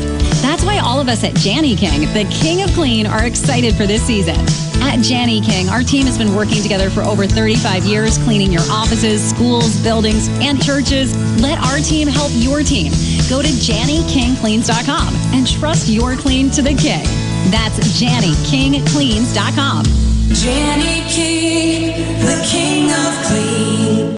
That's 0.43 0.65
why 0.65 0.79
all 0.79 0.99
of 0.99 1.09
us 1.09 1.23
at 1.23 1.39
Jani-King, 1.45 2.01
the 2.15 2.29
king 2.33 2.63
of 2.63 2.71
clean, 2.71 3.07
are 3.07 3.27
excited 3.27 3.77
for 3.77 3.87
this 3.87 4.03
season. 4.03 4.35
At 4.83 5.09
Jani-King, 5.09 5.69
our 5.69 5.85
team 5.85 6.07
has 6.07 6.19
been 6.19 6.35
working 6.35 6.65
together 6.65 6.91
for 6.91 7.03
over 7.03 7.29
35 7.29 7.85
years, 7.85 8.19
cleaning 8.19 8.51
your 8.51 8.65
offices, 8.73 9.23
schools, 9.31 9.81
buildings, 9.85 10.27
and 10.41 10.61
churches. 10.61 11.17
Let 11.41 11.61
our 11.61 11.79
team 11.79 12.09
help 12.09 12.33
your 12.35 12.65
team. 12.65 12.91
Go 13.31 13.41
to 13.41 13.47
JaniKingCleans.com 13.47 15.15
and 15.33 15.47
trust 15.47 15.89
your 15.89 16.17
clean 16.17 16.51
to 16.51 16.61
the 16.61 16.75
king. 16.75 17.28
That's 17.51 17.79
JaniKingCleans.com. 18.01 19.85
Jani-King, 20.35 21.95
the 22.21 22.37
king 22.47 22.91
of 22.93 23.25
clean. 23.27 24.18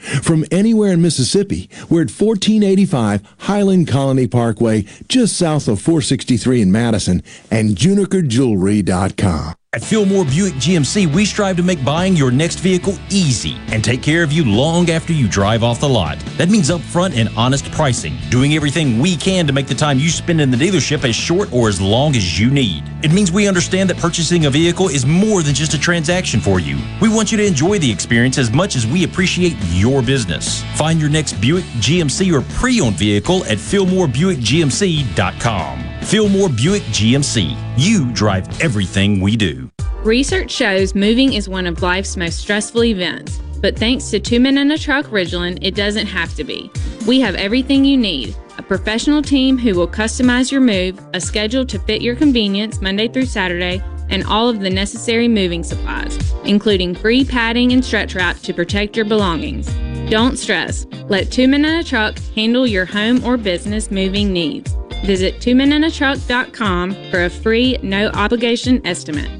From 0.00 0.44
anywhere 0.50 0.92
in 0.92 1.02
Mississippi, 1.02 1.68
we're 1.88 2.02
at 2.02 2.10
1485 2.10 3.22
Highland 3.40 3.88
Colony 3.88 4.26
Parkway, 4.26 4.86
just 5.08 5.36
south 5.36 5.68
of 5.68 5.80
463 5.80 6.62
in 6.62 6.72
Madison, 6.72 7.22
and 7.50 7.76
junikerjewelry.com. 7.76 9.54
At 9.72 9.84
Fillmore 9.84 10.24
Buick 10.24 10.54
GMC, 10.54 11.14
we 11.14 11.24
strive 11.24 11.56
to 11.56 11.62
make 11.62 11.84
buying 11.84 12.16
your 12.16 12.32
next 12.32 12.58
vehicle 12.58 12.98
easy 13.08 13.56
and 13.68 13.84
take 13.84 14.02
care 14.02 14.24
of 14.24 14.32
you 14.32 14.44
long 14.44 14.90
after 14.90 15.12
you 15.12 15.28
drive 15.28 15.62
off 15.62 15.78
the 15.78 15.88
lot. 15.88 16.18
That 16.38 16.48
means 16.48 16.70
upfront 16.70 17.16
and 17.16 17.28
honest 17.36 17.70
pricing, 17.70 18.16
doing 18.30 18.54
everything 18.54 18.98
we 18.98 19.14
can 19.14 19.46
to 19.46 19.52
make 19.52 19.68
the 19.68 19.74
time 19.76 20.00
you 20.00 20.08
spend 20.08 20.40
in 20.40 20.50
the 20.50 20.56
dealership 20.56 21.08
as 21.08 21.14
short 21.14 21.52
or 21.52 21.68
as 21.68 21.80
long 21.80 22.16
as 22.16 22.36
you 22.36 22.50
need. 22.50 22.82
It 23.04 23.12
means 23.12 23.30
we 23.30 23.46
understand 23.46 23.88
that 23.90 23.98
purchasing 23.98 24.46
a 24.46 24.50
vehicle 24.50 24.88
is 24.88 25.06
more 25.06 25.44
than 25.44 25.54
just 25.54 25.72
a 25.72 25.78
transaction 25.78 26.40
for 26.40 26.58
you. 26.58 26.76
We 27.00 27.08
want 27.08 27.30
you 27.30 27.38
to 27.38 27.46
enjoy 27.46 27.78
the 27.78 27.92
experience 27.92 28.38
as 28.38 28.50
much 28.50 28.74
as 28.74 28.88
we 28.88 29.04
appreciate 29.04 29.54
your 29.68 29.89
business. 30.00 30.62
Find 30.76 31.00
your 31.00 31.10
next 31.10 31.32
Buick 31.40 31.64
GMC 31.80 32.32
or 32.32 32.42
pre-owned 32.54 32.96
vehicle 32.96 33.44
at 33.46 33.58
FillmoreBuickGMC.com. 33.58 35.90
Fillmore 36.02 36.48
Buick 36.48 36.82
GMC. 36.84 37.56
You 37.76 38.10
drive 38.12 38.60
everything 38.60 39.20
we 39.20 39.36
do. 39.36 39.68
Research 40.04 40.50
shows 40.50 40.94
moving 40.94 41.34
is 41.34 41.48
one 41.48 41.66
of 41.66 41.82
life's 41.82 42.16
most 42.16 42.38
stressful 42.38 42.84
events, 42.84 43.38
but 43.60 43.78
thanks 43.78 44.08
to 44.10 44.18
Two 44.18 44.40
Men 44.40 44.56
in 44.56 44.70
a 44.70 44.78
Truck 44.78 45.04
Ridgeland, 45.06 45.58
it 45.60 45.74
doesn't 45.74 46.06
have 46.06 46.34
to 46.36 46.44
be. 46.44 46.70
We 47.06 47.20
have 47.20 47.34
everything 47.34 47.84
you 47.84 47.98
need 47.98 48.34
a 48.56 48.62
professional 48.62 49.22
team 49.22 49.58
who 49.58 49.74
will 49.74 49.88
customize 49.88 50.52
your 50.52 50.60
move, 50.60 51.00
a 51.14 51.20
schedule 51.20 51.64
to 51.64 51.78
fit 51.78 52.02
your 52.02 52.14
convenience 52.14 52.80
Monday 52.80 53.08
through 53.08 53.26
Saturday, 53.26 53.82
and 54.10 54.24
all 54.24 54.48
of 54.48 54.60
the 54.60 54.70
necessary 54.70 55.28
moving 55.28 55.62
supplies, 55.62 56.18
including 56.44 56.94
free 56.94 57.24
padding 57.24 57.72
and 57.72 57.84
stretch 57.84 58.14
wrap 58.14 58.38
to 58.40 58.52
protect 58.52 58.96
your 58.96 59.06
belongings. 59.06 59.66
Don't 60.10 60.36
stress. 60.36 60.86
Let 61.08 61.30
Two 61.30 61.48
Men 61.48 61.64
in 61.64 61.78
a 61.78 61.84
Truck 61.84 62.18
handle 62.34 62.66
your 62.66 62.84
home 62.84 63.24
or 63.24 63.36
business 63.36 63.90
moving 63.90 64.32
needs. 64.32 64.74
Visit 65.04 65.36
twomeninatruck.com 65.36 67.10
for 67.10 67.24
a 67.24 67.30
free, 67.30 67.78
no 67.82 68.08
obligation 68.10 68.84
estimate. 68.86 69.30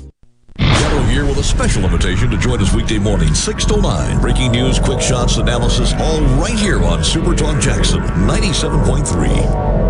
here 1.10 1.26
with 1.26 1.38
a 1.38 1.42
special 1.42 1.84
invitation 1.84 2.30
to 2.30 2.38
join 2.38 2.60
us 2.62 2.72
weekday 2.72 2.98
morning, 2.98 3.34
6 3.34 3.64
to 3.66 3.80
9. 3.80 4.20
Breaking 4.20 4.52
news, 4.52 4.78
quick 4.78 5.00
shots, 5.00 5.36
analysis, 5.36 5.92
all 5.94 6.20
right 6.40 6.58
here 6.58 6.82
on 6.84 7.02
Super 7.02 7.34
Talk 7.34 7.60
Jackson 7.60 8.00
97.3. 8.00 9.89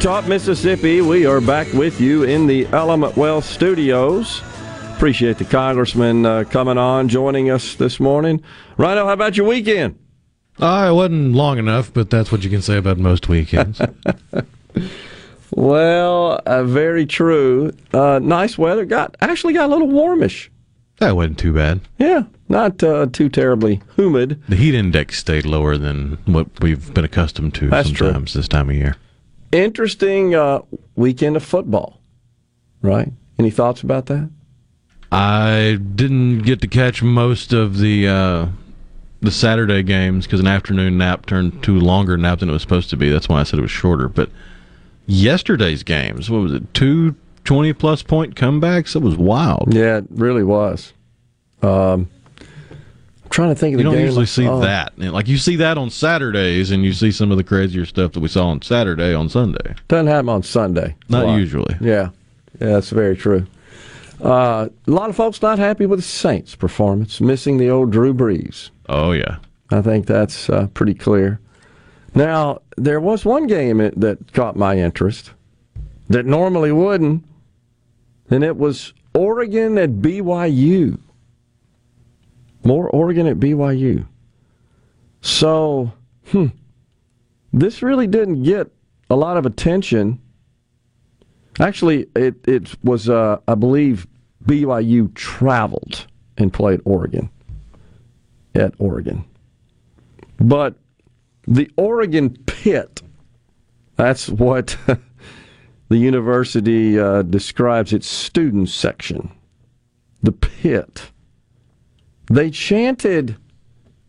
Super 0.00 0.22
Mississippi. 0.22 1.00
We 1.00 1.26
are 1.26 1.40
back 1.40 1.70
with 1.72 2.00
you 2.00 2.22
in 2.24 2.46
the 2.46 2.66
Element 2.68 3.16
Wealth 3.16 3.44
Studios. 3.44 4.40
Appreciate 4.96 5.38
the 5.38 5.44
congressman 5.44 6.24
uh, 6.24 6.44
coming 6.44 6.78
on, 6.78 7.08
joining 7.08 7.50
us 7.50 7.74
this 7.74 8.00
morning. 8.00 8.42
Rhino, 8.78 9.04
how 9.06 9.12
about 9.12 9.36
your 9.36 9.46
weekend? 9.46 9.98
Uh, 10.58 10.88
it 10.90 10.94
wasn't 10.94 11.34
long 11.34 11.58
enough, 11.58 11.92
but 11.92 12.10
that's 12.10 12.32
what 12.32 12.42
you 12.42 12.50
can 12.50 12.62
say 12.62 12.76
about 12.78 12.98
most 12.98 13.28
weekends. 13.28 13.80
Well, 15.54 16.40
uh, 16.46 16.64
very 16.64 17.04
true. 17.04 17.72
Uh, 17.92 18.18
nice 18.22 18.56
weather. 18.56 18.86
Got 18.86 19.16
actually 19.20 19.52
got 19.52 19.66
a 19.66 19.72
little 19.72 19.86
warmish. 19.88 20.50
that 20.96 21.14
wasn't 21.14 21.38
too 21.38 21.52
bad. 21.52 21.82
Yeah, 21.98 22.22
not 22.48 22.82
uh, 22.82 23.06
too 23.12 23.28
terribly 23.28 23.82
humid. 23.96 24.42
The 24.48 24.56
heat 24.56 24.74
index 24.74 25.18
stayed 25.18 25.44
lower 25.44 25.76
than 25.76 26.16
what 26.24 26.48
we've 26.62 26.94
been 26.94 27.04
accustomed 27.04 27.54
to 27.56 27.68
That's 27.68 27.90
true. 27.90 28.06
sometimes 28.06 28.32
this 28.32 28.48
time 28.48 28.70
of 28.70 28.76
year. 28.76 28.96
Interesting 29.52 30.34
uh, 30.34 30.60
weekend 30.96 31.36
of 31.36 31.44
football. 31.44 32.00
Right? 32.80 33.12
Any 33.38 33.50
thoughts 33.50 33.82
about 33.82 34.06
that? 34.06 34.30
I 35.12 35.78
didn't 35.94 36.40
get 36.40 36.62
to 36.62 36.66
catch 36.66 37.02
most 37.02 37.52
of 37.52 37.78
the 37.78 38.08
uh, 38.08 38.46
the 39.20 39.30
Saturday 39.30 39.82
games 39.82 40.26
because 40.26 40.40
an 40.40 40.46
afternoon 40.46 40.96
nap 40.98 41.26
turned 41.26 41.62
to 41.64 41.76
a 41.76 41.80
longer 41.80 42.16
nap 42.16 42.40
than 42.40 42.48
it 42.48 42.52
was 42.52 42.62
supposed 42.62 42.90
to 42.90 42.96
be. 42.96 43.10
That's 43.10 43.28
why 43.28 43.40
I 43.40 43.42
said 43.42 43.58
it 43.58 43.62
was 43.62 43.70
shorter. 43.70 44.08
But 44.08 44.30
yesterday's 45.06 45.82
games, 45.82 46.30
what 46.30 46.38
was 46.38 46.52
it? 46.52 46.72
Two 46.72 47.14
20 47.44 47.72
plus 47.74 48.02
point 48.02 48.34
comebacks? 48.36 48.96
It 48.96 49.00
was 49.00 49.16
wild. 49.16 49.74
Yeah, 49.74 49.98
it 49.98 50.06
really 50.10 50.44
was. 50.44 50.92
Um, 51.62 52.08
trying 53.32 53.48
to 53.48 53.54
think 53.54 53.74
of 53.74 53.80
You 53.80 53.84
the 53.84 53.90
don't 53.90 53.94
game. 53.98 54.06
usually 54.06 54.26
see 54.26 54.46
Oh. 54.46 54.60
that. 54.60 54.92
Like 54.98 55.26
you 55.28 55.36
see 55.38 55.56
that 55.56 55.76
on 55.78 55.90
Saturdays, 55.90 56.70
and 56.70 56.84
you 56.84 56.92
see 56.92 57.10
some 57.10 57.30
of 57.30 57.36
the 57.36 57.44
crazier 57.44 57.84
stuff 57.86 58.12
that 58.12 58.20
we 58.20 58.28
saw 58.28 58.46
on 58.48 58.62
Saturday 58.62 59.12
on 59.14 59.28
Sunday. 59.28 59.74
Doesn't 59.88 60.06
happen 60.06 60.28
on 60.28 60.42
Sunday. 60.42 60.94
Not 61.08 61.36
usually. 61.36 61.74
Yeah, 61.80 62.10
yeah, 62.60 62.68
that's 62.68 62.90
very 62.90 63.16
true. 63.16 63.46
Uh, 64.22 64.68
a 64.86 64.90
lot 64.90 65.10
of 65.10 65.16
folks 65.16 65.42
not 65.42 65.58
happy 65.58 65.84
with 65.86 65.98
the 65.98 66.04
Saints' 66.04 66.54
performance, 66.54 67.20
missing 67.20 67.56
the 67.58 67.68
old 67.70 67.90
Drew 67.90 68.14
Brees. 68.14 68.70
Oh 68.88 69.10
yeah, 69.12 69.38
I 69.70 69.80
think 69.82 70.06
that's 70.06 70.48
uh, 70.48 70.68
pretty 70.74 70.94
clear. 70.94 71.40
Now 72.14 72.60
there 72.76 73.00
was 73.00 73.24
one 73.24 73.46
game 73.46 73.78
that 73.78 74.32
caught 74.32 74.54
my 74.54 74.76
interest 74.78 75.32
that 76.10 76.26
normally 76.26 76.70
wouldn't, 76.70 77.24
and 78.30 78.44
it 78.44 78.56
was 78.58 78.92
Oregon 79.14 79.76
at 79.78 79.90
BYU. 80.02 80.98
More 82.64 82.88
Oregon 82.88 83.26
at 83.26 83.38
BYU. 83.38 84.06
So, 85.20 85.92
hmm, 86.26 86.46
this 87.52 87.82
really 87.82 88.06
didn't 88.06 88.42
get 88.42 88.70
a 89.10 89.16
lot 89.16 89.36
of 89.36 89.46
attention. 89.46 90.20
Actually, 91.60 92.06
it 92.16 92.36
it 92.46 92.74
was 92.82 93.08
uh, 93.08 93.38
I 93.46 93.54
believe 93.54 94.06
BYU 94.44 95.14
traveled 95.14 96.06
and 96.38 96.52
played 96.52 96.80
Oregon 96.84 97.30
at 98.54 98.74
Oregon, 98.78 99.24
but 100.38 100.76
the 101.46 101.70
Oregon 101.76 102.30
pit. 102.46 103.02
That's 103.96 104.28
what 104.28 104.76
the 105.88 105.98
university 105.98 106.98
uh, 106.98 107.22
describes 107.22 107.92
its 107.92 108.06
student 108.08 108.70
section. 108.70 109.30
The 110.22 110.32
pit. 110.32 111.10
They 112.32 112.50
chanted 112.50 113.36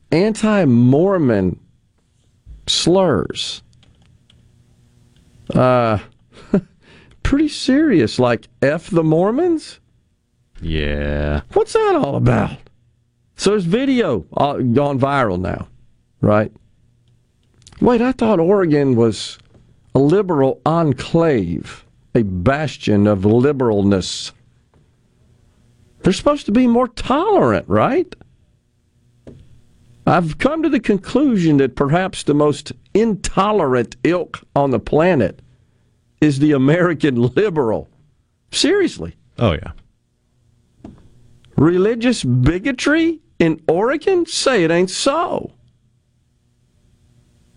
anti-Mormon 0.10 1.60
slurs. 2.68 3.62
Uh, 5.54 6.00
pretty 7.24 7.50
serious, 7.50 8.20
like 8.20 8.48
"f 8.62 8.90
the 8.90 9.04
Mormons." 9.04 9.82
Yeah. 10.62 11.42
What's 11.52 11.74
that 11.74 11.96
all 11.98 12.16
about? 12.16 12.60
So 13.36 13.50
there's 13.50 13.66
video 13.66 14.26
uh, 14.38 14.54
gone 14.54 14.98
viral 14.98 15.38
now, 15.38 15.68
right? 16.22 16.54
Wait, 17.82 18.02
I 18.02 18.14
thought 18.14 18.40
Oregon 18.40 18.96
was 18.96 19.38
a 19.94 20.00
liberal 20.00 20.62
enclave, 20.66 21.86
a 22.16 22.24
bastion 22.24 23.06
of 23.06 23.24
liberalness. 23.24 24.32
They're 26.04 26.14
supposed 26.14 26.46
to 26.48 26.52
be 26.52 26.68
more 26.68 26.90
tolerant, 26.90 27.68
right? 27.68 28.14
I've 30.06 30.38
come 30.38 30.62
to 30.64 30.70
the 30.70 30.82
conclusion 30.82 31.58
that 31.58 31.76
perhaps 31.78 32.24
the 32.24 32.34
most 32.34 32.74
intolerant 32.94 33.96
ilk 34.04 34.42
on 34.56 34.72
the 34.72 34.80
planet 34.80 35.42
is 36.20 36.40
the 36.40 36.52
American 36.52 37.16
liberal. 37.36 37.90
Seriously. 38.52 39.16
Oh 39.40 39.54
yeah. 39.54 39.72
Religious 41.56 42.24
bigotry 42.24 43.22
in 43.40 43.62
Oregon? 43.68 44.26
Say 44.26 44.64
it 44.64 44.72
ain't 44.72 44.90
so. 44.90 45.54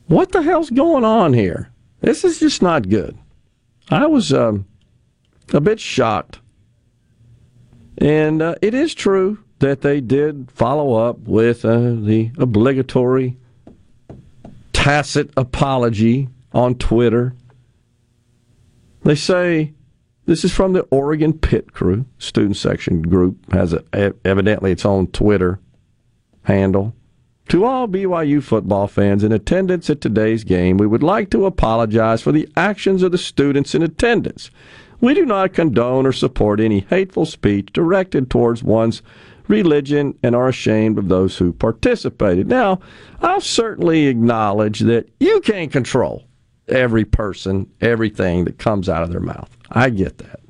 What 0.06 0.30
the 0.30 0.42
hell's 0.42 0.70
going 0.70 1.04
on 1.04 1.32
here? 1.32 1.72
This 2.00 2.24
is 2.24 2.38
just 2.38 2.62
not 2.62 2.88
good. 2.88 3.18
I 3.90 4.06
was 4.06 4.32
um, 4.32 4.66
a 5.52 5.61
bit 5.61 5.80
shocked. 5.80 6.38
And 7.98 8.42
uh, 8.42 8.54
it 8.61 8.74
is 8.74 8.94
true 8.94 9.38
that 9.59 9.80
they 9.80 10.00
did 10.00 10.50
follow 10.50 10.94
up 10.94 11.18
with 11.20 11.64
uh, 11.64 11.78
the 11.78 12.30
obligatory 12.38 13.37
tacit 14.72 15.30
apology 15.37 16.28
on 16.52 16.74
Twitter. 16.74 17.35
They 19.02 19.14
say 19.14 19.72
this 20.26 20.44
is 20.44 20.52
from 20.52 20.72
the 20.72 20.82
Oregon 20.90 21.32
Pit 21.32 21.72
Crew 21.72 22.04
student 22.18 22.56
section 22.56 23.02
group 23.02 23.52
has 23.52 23.72
a, 23.72 24.14
evidently 24.24 24.72
its 24.72 24.85
own 24.85 25.06
Twitter 25.09 25.61
handle. 26.42 26.94
To 27.50 27.64
all 27.64 27.87
BYU 27.87 28.42
football 28.42 28.88
fans 28.88 29.22
in 29.22 29.30
attendance 29.30 29.88
at 29.88 30.00
today's 30.00 30.42
game, 30.42 30.78
we 30.78 30.87
would 30.87 31.04
like 31.04 31.30
to 31.30 31.46
apologize 31.46 32.20
for 32.20 32.32
the 32.32 32.48
actions 32.56 33.04
of 33.04 33.12
the 33.12 33.18
students 33.18 33.72
in 33.72 33.82
attendance. 33.85 34.50
We 35.00 35.14
do 35.14 35.26
not 35.26 35.52
condone 35.52 36.06
or 36.06 36.12
support 36.12 36.61
any 36.61 36.80
hateful 36.80 37.26
speech 37.26 37.72
directed 37.72 38.30
towards 38.30 38.62
one's 38.62 39.02
religion 39.48 40.18
and 40.22 40.35
are 40.35 40.48
ashamed 40.48 40.98
of 40.98 41.09
those 41.09 41.38
who 41.38 41.52
participated. 41.52 42.48
Now, 42.48 42.80
I'll 43.20 43.40
certainly 43.40 44.06
acknowledge 44.06 44.80
that 44.80 45.09
you 45.20 45.40
can't 45.40 45.70
control 45.70 46.24
every 46.68 47.04
person, 47.04 47.70
everything 47.80 48.44
that 48.44 48.59
comes 48.59 48.88
out 48.88 49.02
of 49.02 49.11
their 49.11 49.20
mouth. 49.20 49.50
I 49.70 49.90
get 49.90 50.18
that. 50.18 50.40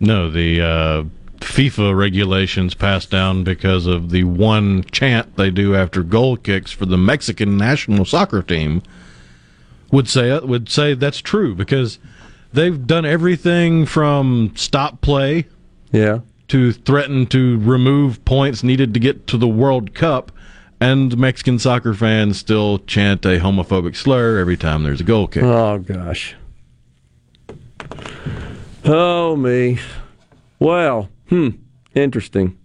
No, 0.00 0.30
the 0.30 0.60
uh, 0.60 1.04
FIFA 1.38 1.96
regulations 1.96 2.74
passed 2.74 3.10
down 3.10 3.44
because 3.44 3.86
of 3.86 4.10
the 4.10 4.24
one 4.24 4.84
chant 4.84 5.36
they 5.36 5.50
do 5.50 5.74
after 5.74 6.02
goal 6.02 6.36
kicks 6.36 6.72
for 6.72 6.86
the 6.86 6.98
Mexican 6.98 7.56
national 7.56 8.04
soccer 8.04 8.42
team 8.42 8.82
would 9.90 10.08
say 10.08 10.36
would 10.40 10.68
say 10.68 10.94
that's 10.94 11.20
true 11.20 11.54
because 11.54 11.98
they've 12.54 12.86
done 12.86 13.04
everything 13.04 13.86
from 13.86 14.52
stop 14.54 15.00
play, 15.00 15.46
yeah, 15.92 16.20
to 16.48 16.72
threaten 16.72 17.26
to 17.26 17.58
remove 17.58 18.24
points 18.24 18.62
needed 18.62 18.94
to 18.94 19.00
get 19.00 19.26
to 19.28 19.36
the 19.36 19.48
World 19.48 19.94
Cup, 19.94 20.32
and 20.80 21.16
Mexican 21.18 21.58
soccer 21.58 21.94
fans 21.94 22.38
still 22.38 22.78
chant 22.80 23.24
a 23.24 23.40
homophobic 23.40 23.96
slur 23.96 24.38
every 24.38 24.56
time 24.56 24.82
there's 24.82 25.00
a 25.00 25.04
goal 25.04 25.26
kick. 25.26 25.42
Oh 25.42 25.78
gosh. 25.78 26.36
Oh 28.84 29.34
me. 29.36 29.78
Well, 30.58 31.08
hmm, 31.28 31.50
interesting. 31.94 32.58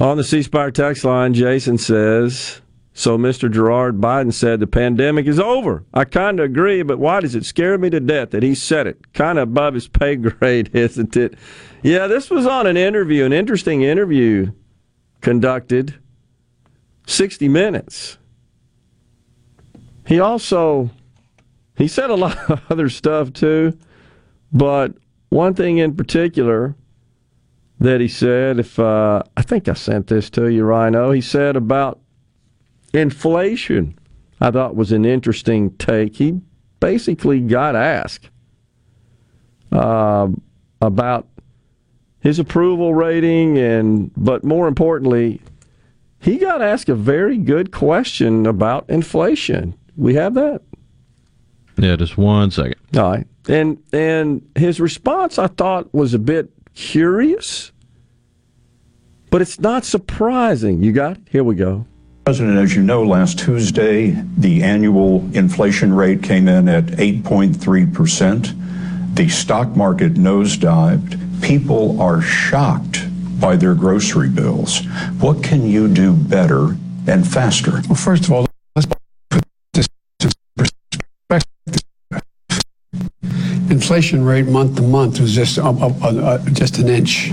On 0.00 0.16
the 0.16 0.24
C 0.24 0.42
Spire 0.42 0.70
text 0.70 1.04
line, 1.04 1.34
Jason 1.34 1.78
says, 1.78 2.61
so 2.94 3.16
Mr. 3.16 3.50
Gerard 3.50 4.00
Biden 4.00 4.32
said 4.32 4.60
the 4.60 4.66
pandemic 4.66 5.26
is 5.26 5.40
over. 5.40 5.84
I 5.94 6.04
kind 6.04 6.38
of 6.38 6.44
agree, 6.44 6.82
but 6.82 6.98
why 6.98 7.20
does 7.20 7.34
it 7.34 7.46
scare 7.46 7.78
me 7.78 7.88
to 7.90 8.00
death 8.00 8.30
that 8.30 8.42
he 8.42 8.54
said 8.54 8.86
it? 8.86 9.12
Kind 9.14 9.38
of 9.38 9.48
above 9.48 9.74
his 9.74 9.88
pay 9.88 10.16
grade, 10.16 10.70
isn't 10.74 11.16
it? 11.16 11.34
Yeah, 11.82 12.06
this 12.06 12.28
was 12.30 12.46
on 12.46 12.66
an 12.66 12.76
interview, 12.76 13.24
an 13.24 13.32
interesting 13.32 13.82
interview 13.82 14.52
conducted 15.20 15.94
60 17.06 17.48
minutes. 17.48 18.18
He 20.06 20.20
also 20.20 20.90
he 21.76 21.88
said 21.88 22.10
a 22.10 22.14
lot 22.14 22.36
of 22.50 22.60
other 22.70 22.90
stuff 22.90 23.32
too, 23.32 23.76
but 24.52 24.94
one 25.30 25.54
thing 25.54 25.78
in 25.78 25.96
particular 25.96 26.76
that 27.80 28.00
he 28.00 28.08
said, 28.08 28.58
if 28.58 28.78
uh, 28.78 29.22
I 29.36 29.42
think 29.42 29.66
I 29.66 29.72
sent 29.72 30.08
this 30.08 30.28
to 30.30 30.48
you, 30.48 30.64
Rhino, 30.64 31.10
he 31.10 31.20
said 31.20 31.56
about 31.56 32.01
inflation. 32.92 33.98
I 34.40 34.50
thought 34.50 34.74
was 34.74 34.92
an 34.92 35.04
interesting 35.04 35.70
take. 35.76 36.16
He 36.16 36.40
basically 36.80 37.40
got 37.40 37.76
asked 37.76 38.28
uh, 39.70 40.28
about 40.80 41.28
his 42.20 42.38
approval 42.38 42.94
rating, 42.94 43.58
and 43.58 44.10
but 44.16 44.44
more 44.44 44.68
importantly, 44.68 45.40
he 46.20 46.38
got 46.38 46.62
asked 46.62 46.88
a 46.88 46.94
very 46.94 47.36
good 47.36 47.72
question 47.72 48.46
about 48.46 48.88
inflation. 48.88 49.74
We 49.96 50.14
have 50.14 50.34
that. 50.34 50.62
Yeah, 51.78 51.96
just 51.96 52.16
one 52.16 52.50
second. 52.50 52.76
All 52.96 53.10
right. 53.10 53.26
And 53.48 53.82
and 53.92 54.48
his 54.56 54.80
response 54.80 55.38
I 55.38 55.48
thought 55.48 55.92
was 55.92 56.14
a 56.14 56.18
bit 56.18 56.50
curious, 56.74 57.72
but 59.30 59.42
it's 59.42 59.58
not 59.58 59.84
surprising. 59.84 60.82
You 60.82 60.92
got 60.92 61.16
it? 61.16 61.22
Here 61.30 61.42
we 61.42 61.56
go. 61.56 61.86
President, 62.24 62.56
as 62.56 62.76
you 62.76 62.84
know, 62.84 63.02
last 63.02 63.40
Tuesday, 63.40 64.12
the 64.36 64.62
annual 64.62 65.28
inflation 65.34 65.92
rate 65.92 66.22
came 66.22 66.46
in 66.46 66.68
at 66.68 66.84
8.3%. 66.84 69.16
The 69.16 69.28
stock 69.28 69.74
market 69.74 70.14
nosedived. 70.14 71.18
People 71.42 72.00
are 72.00 72.22
shocked 72.22 73.08
by 73.40 73.56
their 73.56 73.74
grocery 73.74 74.28
bills. 74.28 74.86
What 75.18 75.42
can 75.42 75.66
you 75.66 75.88
do 75.88 76.12
better 76.12 76.76
and 77.08 77.26
faster? 77.26 77.82
Well, 77.88 77.96
first 77.96 78.26
of 78.26 78.30
all, 78.30 78.46
let's 78.76 78.86
put 79.28 79.42
this 79.72 79.88
into 80.20 80.32
perspective. 80.56 81.82
Inflation 83.68 84.24
rate 84.24 84.46
month 84.46 84.76
to 84.76 84.82
month 84.82 85.18
was 85.18 85.34
just 85.34 85.58
uh, 85.58 85.70
uh, 85.70 85.92
uh, 86.04 86.38
just 86.50 86.78
an 86.78 86.88
inch, 86.88 87.32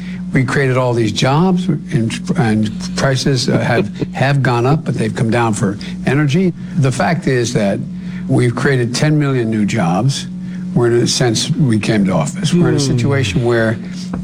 we 0.33 0.45
created 0.45 0.77
all 0.77 0.93
these 0.93 1.11
jobs 1.11 1.67
and, 1.67 2.11
and 2.37 2.97
prices 2.97 3.49
uh, 3.49 3.57
have, 3.59 3.87
have 4.13 4.41
gone 4.41 4.65
up, 4.65 4.85
but 4.85 4.95
they've 4.95 5.15
come 5.15 5.29
down 5.29 5.53
for 5.53 5.77
energy. 6.05 6.51
The 6.77 6.91
fact 6.91 7.27
is 7.27 7.53
that 7.53 7.79
we've 8.27 8.55
created 8.55 8.95
10 8.95 9.19
million 9.19 9.49
new 9.49 9.65
jobs. 9.65 10.27
We're 10.73 10.87
in 10.87 10.93
a 10.93 11.07
sense, 11.07 11.49
we 11.49 11.79
came 11.79 12.05
to 12.05 12.13
office. 12.13 12.53
We're 12.53 12.69
in 12.69 12.75
a 12.75 12.79
situation 12.79 13.43
where 13.43 13.77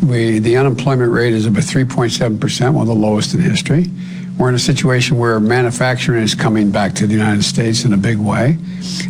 we, 0.06 0.40
the 0.40 0.56
unemployment 0.56 1.12
rate 1.12 1.34
is 1.34 1.46
about 1.46 1.64
3.7%, 1.64 2.74
one 2.74 2.82
of 2.82 2.88
the 2.88 2.96
lowest 2.96 3.34
in 3.34 3.42
history. 3.42 3.88
We're 4.38 4.50
in 4.50 4.56
a 4.56 4.60
situation 4.60 5.18
where 5.18 5.40
manufacturing 5.40 6.22
is 6.22 6.36
coming 6.36 6.70
back 6.70 6.94
to 6.96 7.08
the 7.08 7.14
United 7.14 7.44
States 7.44 7.86
in 7.86 7.94
a 7.94 7.98
big 7.98 8.18
way. 8.18 8.58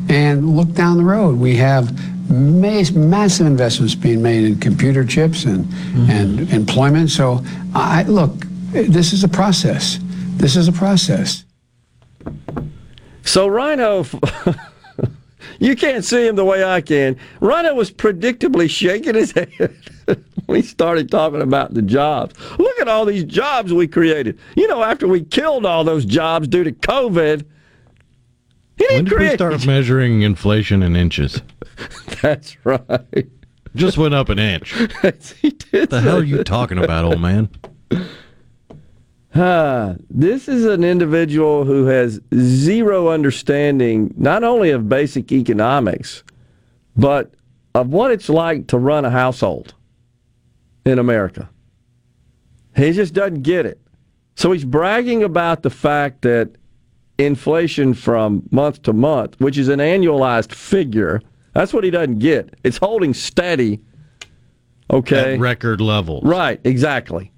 And 0.10 0.56
look 0.56 0.72
down 0.74 0.98
the 0.98 1.04
road, 1.04 1.38
we 1.38 1.56
have 1.58 1.92
mas- 2.30 2.94
massive 2.94 3.46
investments 3.46 3.94
being 3.94 4.22
made 4.22 4.46
in 4.46 4.60
computer 4.60 5.04
chips 5.04 5.44
and, 5.44 5.66
mm-hmm. 5.66 6.10
and 6.10 6.50
employment. 6.52 7.10
So, 7.10 7.44
I 7.76 8.04
look, 8.04 8.34
this 8.72 9.12
is 9.12 9.24
a 9.24 9.28
process. 9.28 10.00
This 10.38 10.56
is 10.56 10.68
a 10.68 10.72
process. 10.72 11.44
So 13.24 13.48
Rhino, 13.48 14.06
you 15.60 15.76
can't 15.76 16.06
see 16.06 16.28
him 16.28 16.38
the 16.38 16.46
way 16.46 16.64
I 16.64 16.80
can. 16.80 17.18
Rhino 17.42 17.74
was 17.74 17.92
predictably 17.92 18.70
shaking 18.70 19.16
his 19.16 19.32
head 19.34 19.76
he 20.56 20.62
started 20.62 21.12
talking 21.12 21.42
about 21.42 21.74
the 21.74 21.82
jobs. 21.82 22.34
Look 22.58 22.80
at 22.80 22.88
all 22.88 23.06
these 23.06 23.24
jobs 23.26 23.74
we 23.74 23.88
created. 23.88 24.40
You 24.56 24.68
know, 24.68 24.84
after 24.84 25.08
we 25.08 25.24
killed 25.24 25.66
all 25.66 25.84
those 25.84 26.06
jobs 26.06 26.48
due 26.48 26.64
to 26.64 26.72
COVID, 26.72 27.46
he 28.78 28.86
When 28.86 29.06
didn't 29.06 29.10
did 29.10 29.20
we 29.20 29.36
start 29.36 29.66
measuring 29.66 30.22
inflation 30.22 30.84
in 30.84 30.96
inches? 30.96 31.42
That's 32.22 32.56
right. 32.66 33.28
Just 33.76 33.98
went 33.98 34.14
up 34.14 34.30
an 34.30 34.40
inch. 34.40 34.72
he 35.42 35.50
did 35.52 35.72
What 35.82 35.90
the 35.90 36.02
hell 36.02 36.20
are 36.20 36.24
you 36.24 36.44
talking 36.44 36.78
about, 36.78 37.06
old 37.06 37.22
man? 37.22 37.50
Ah, 39.36 39.96
this 40.10 40.48
is 40.48 40.66
an 40.66 40.84
individual 40.84 41.64
who 41.64 41.86
has 41.86 42.20
zero 42.34 43.10
understanding 43.10 44.14
not 44.18 44.44
only 44.44 44.72
of 44.72 44.90
basic 44.90 45.32
economics, 45.32 46.24
but 46.96 47.34
of 47.76 47.90
what 47.90 48.10
it's 48.12 48.30
like 48.30 48.66
to 48.68 48.78
run 48.80 49.06
a 49.06 49.12
household 49.12 49.76
in 50.88 51.00
America. 51.00 51.50
He 52.76 52.92
just 52.92 53.14
doesn't 53.14 53.42
get 53.44 53.66
it. 53.66 53.80
So 54.36 54.52
he's 54.52 54.66
bragging 54.66 55.24
about 55.24 55.64
the 55.64 55.70
fact 55.70 56.22
that 56.22 56.52
inflation 57.18 57.94
from 57.94 58.44
month 58.52 58.84
to 58.84 58.94
month, 58.94 59.36
which 59.40 59.58
is 59.58 59.68
an 59.68 59.80
annualized 59.80 60.54
figure, 60.54 61.22
that's 61.54 61.74
what 61.74 61.84
he 61.84 61.90
doesn't 61.90 62.20
get. 62.20 62.54
It's 62.64 62.78
holding 62.78 63.14
steady. 63.14 63.82
Okay. 64.92 65.34
At 65.34 65.40
record 65.40 65.82
levels. 65.82 66.24
Right, 66.24 66.62
exactly. 66.64 67.32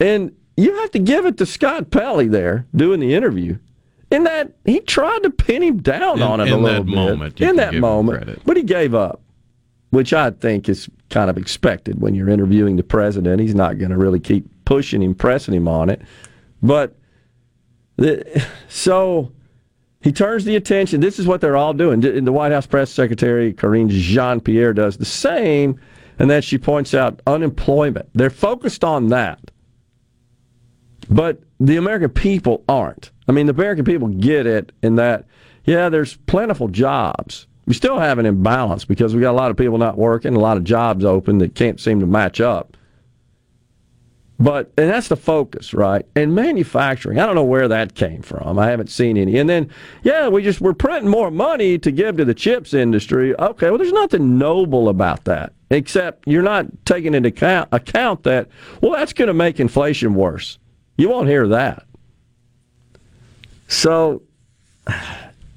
And 0.00 0.34
you 0.56 0.74
have 0.80 0.92
to 0.92 0.98
give 1.00 1.26
it 1.26 1.36
to 1.38 1.46
Scott 1.46 1.90
Pelley 1.90 2.28
there 2.28 2.66
doing 2.74 3.00
the 3.00 3.12
interview. 3.14 3.58
In 4.10 4.22
that 4.24 4.52
he 4.64 4.78
tried 4.80 5.24
to 5.24 5.30
pin 5.30 5.62
him 5.62 5.78
down 5.82 6.18
In- 6.18 6.22
on 6.22 6.40
it 6.40 6.48
a 6.48 6.56
little 6.56 6.84
bit. 6.84 6.94
moment, 6.94 7.40
in 7.40 7.56
that 7.56 7.74
moment, 7.74 8.38
but 8.44 8.56
he 8.56 8.62
gave 8.62 8.94
up, 8.94 9.20
which 9.94 10.12
I 10.12 10.30
think 10.30 10.68
is 10.68 10.88
kind 11.10 11.30
of 11.30 11.38
expected 11.38 12.00
when 12.00 12.14
you're 12.14 12.28
interviewing 12.28 12.76
the 12.76 12.82
president. 12.82 13.40
He's 13.40 13.54
not 13.54 13.78
going 13.78 13.90
to 13.90 13.96
really 13.96 14.20
keep 14.20 14.46
pushing 14.64 15.02
him, 15.02 15.14
pressing 15.14 15.54
him 15.54 15.68
on 15.68 15.88
it. 15.88 16.02
But 16.62 16.96
the, 17.96 18.44
so 18.68 19.32
he 20.00 20.12
turns 20.12 20.44
the 20.44 20.56
attention. 20.56 21.00
This 21.00 21.18
is 21.18 21.26
what 21.26 21.40
they're 21.40 21.56
all 21.56 21.72
doing. 21.72 22.00
The 22.00 22.32
White 22.32 22.52
House 22.52 22.66
press 22.66 22.90
secretary 22.90 23.52
Karine 23.52 23.88
Jean 23.88 24.40
Pierre 24.40 24.72
does 24.72 24.96
the 24.96 25.04
same, 25.04 25.80
and 26.18 26.28
then 26.28 26.42
she 26.42 26.58
points 26.58 26.92
out 26.92 27.22
unemployment. 27.26 28.08
They're 28.12 28.30
focused 28.30 28.84
on 28.84 29.08
that. 29.08 29.50
But 31.08 31.42
the 31.60 31.76
American 31.76 32.10
people 32.10 32.64
aren't. 32.68 33.10
I 33.28 33.32
mean, 33.32 33.46
the 33.46 33.54
American 33.54 33.84
people 33.84 34.08
get 34.08 34.46
it 34.46 34.72
in 34.82 34.96
that, 34.96 35.26
yeah, 35.64 35.88
there's 35.88 36.16
plentiful 36.16 36.68
jobs. 36.68 37.46
We 37.66 37.74
still 37.74 37.98
have 37.98 38.18
an 38.18 38.26
imbalance 38.26 38.84
because 38.84 39.14
we 39.14 39.20
got 39.20 39.32
a 39.32 39.38
lot 39.38 39.50
of 39.50 39.56
people 39.56 39.78
not 39.78 39.96
working, 39.96 40.34
a 40.34 40.40
lot 40.40 40.56
of 40.56 40.64
jobs 40.64 41.04
open 41.04 41.38
that 41.38 41.54
can't 41.54 41.80
seem 41.80 42.00
to 42.00 42.06
match 42.06 42.40
up. 42.40 42.76
But 44.38 44.72
and 44.76 44.90
that's 44.90 45.08
the 45.08 45.16
focus, 45.16 45.72
right? 45.72 46.04
And 46.16 46.34
manufacturing, 46.34 47.20
I 47.20 47.26
don't 47.26 47.36
know 47.36 47.44
where 47.44 47.68
that 47.68 47.94
came 47.94 48.20
from. 48.20 48.58
I 48.58 48.68
haven't 48.68 48.90
seen 48.90 49.16
any. 49.16 49.38
And 49.38 49.48
then, 49.48 49.70
yeah, 50.02 50.28
we 50.28 50.42
just 50.42 50.60
we're 50.60 50.74
printing 50.74 51.08
more 51.08 51.30
money 51.30 51.78
to 51.78 51.90
give 51.92 52.16
to 52.16 52.24
the 52.24 52.34
chips 52.34 52.74
industry. 52.74 53.38
Okay, 53.38 53.68
well, 53.68 53.78
there's 53.78 53.92
nothing 53.92 54.36
noble 54.36 54.88
about 54.88 55.24
that, 55.24 55.52
except 55.70 56.26
you're 56.26 56.42
not 56.42 56.66
taking 56.84 57.14
into 57.14 57.28
account, 57.28 57.68
account 57.70 58.24
that 58.24 58.48
well, 58.80 58.92
that's 58.92 59.12
going 59.12 59.28
to 59.28 59.34
make 59.34 59.60
inflation 59.60 60.14
worse. 60.14 60.58
You 60.96 61.08
won't 61.08 61.28
hear 61.28 61.46
that. 61.48 61.86
So 63.68 64.22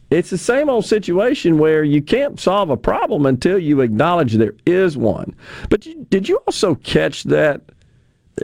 it's 0.10 0.30
the 0.30 0.38
same 0.38 0.70
old 0.70 0.86
situation 0.86 1.58
where 1.58 1.84
you 1.84 2.02
can't 2.02 2.40
solve 2.40 2.70
a 2.70 2.78
problem 2.78 3.26
until 3.26 3.60
you 3.60 3.82
acknowledge 3.82 4.34
there 4.34 4.56
is 4.66 4.98
one. 4.98 5.36
But 5.70 5.86
you, 5.86 6.06
did 6.10 6.30
you 6.30 6.38
also 6.48 6.76
catch 6.76 7.24
that 7.24 7.62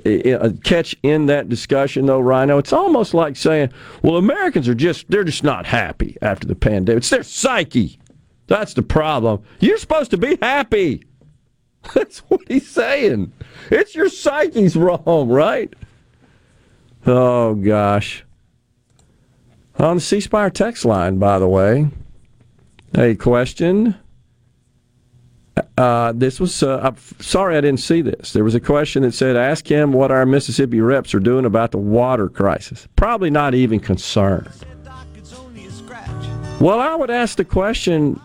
uh, 0.06 0.50
catch 0.64 0.96
in 1.04 1.28
that 1.28 1.50
discussion, 1.50 2.06
though, 2.06 2.20
Rhino? 2.20 2.58
It's 2.58 2.74
almost 2.74 3.14
like 3.14 3.36
saying, 3.36 3.72
"Well, 4.02 4.18
Americans 4.18 4.68
are 4.68 4.76
just—they're 4.76 5.24
just 5.24 5.44
not 5.44 5.66
happy 5.66 6.18
after 6.22 6.48
the 6.48 6.56
pandemic. 6.56 7.00
It's 7.00 7.10
their 7.10 7.24
psyche. 7.24 8.00
That's 8.48 8.74
the 8.74 8.82
problem. 8.82 9.44
You're 9.60 9.78
supposed 9.78 10.12
to 10.12 10.18
be 10.18 10.38
happy." 10.42 11.04
That's 11.94 12.20
what 12.20 12.42
he's 12.48 12.70
saying. 12.70 13.34
It's 13.70 13.96
your 13.96 14.10
psyche's 14.10 14.76
wrong, 14.76 15.30
right? 15.30 15.74
Oh 17.06 17.56
gosh. 17.56 18.26
On 19.84 19.98
the 19.98 20.02
C 20.02 20.22
Spire 20.22 20.50
text 20.50 20.86
line, 20.86 21.20
by 21.20 21.40
the 21.40 21.48
way, 21.48 21.90
a 22.96 23.16
question. 23.16 23.98
Uh, 25.78 26.14
this 26.16 26.40
was, 26.40 26.64
uh, 26.64 26.80
I'm 26.82 26.96
sorry 27.20 27.58
I 27.58 27.62
didn't 27.62 27.82
see 27.82 28.02
this. 28.02 28.32
There 28.32 28.46
was 28.46 28.56
a 28.56 28.62
question 28.62 29.04
that 29.04 29.14
said, 29.14 29.36
ask 29.36 29.68
him 29.68 29.92
what 29.92 30.10
our 30.10 30.26
Mississippi 30.26 30.80
reps 30.80 31.14
are 31.14 31.20
doing 31.20 31.44
about 31.44 31.72
the 31.72 31.80
water 31.80 32.30
crisis. 32.30 32.88
Probably 32.96 33.30
not 33.30 33.56
even 33.56 33.82
concerned. 33.82 34.50
Well, 36.62 36.80
I 36.80 36.96
would 36.96 37.12
ask 37.12 37.36
the 37.36 37.44
question 37.44 38.22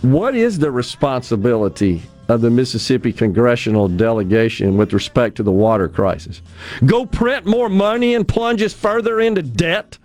what 0.00 0.34
is 0.34 0.58
the 0.58 0.70
responsibility 0.70 2.00
of 2.28 2.40
the 2.40 2.50
Mississippi 2.50 3.12
congressional 3.12 3.88
delegation 3.88 4.78
with 4.78 4.94
respect 4.94 5.36
to 5.36 5.42
the 5.42 5.52
water 5.52 5.86
crisis? 5.86 6.40
Go 6.86 7.04
print 7.04 7.44
more 7.44 7.68
money 7.68 8.14
and 8.14 8.26
plunge 8.26 8.62
us 8.62 8.72
further 8.72 9.20
into 9.20 9.42
debt 9.42 9.98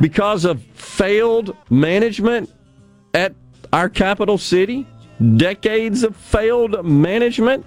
because 0.00 0.44
of 0.44 0.62
failed 0.62 1.56
management 1.70 2.50
at 3.14 3.34
our 3.72 3.88
capital 3.88 4.38
city? 4.38 4.86
Decades 5.36 6.02
of 6.02 6.16
failed 6.16 6.84
management? 6.84 7.66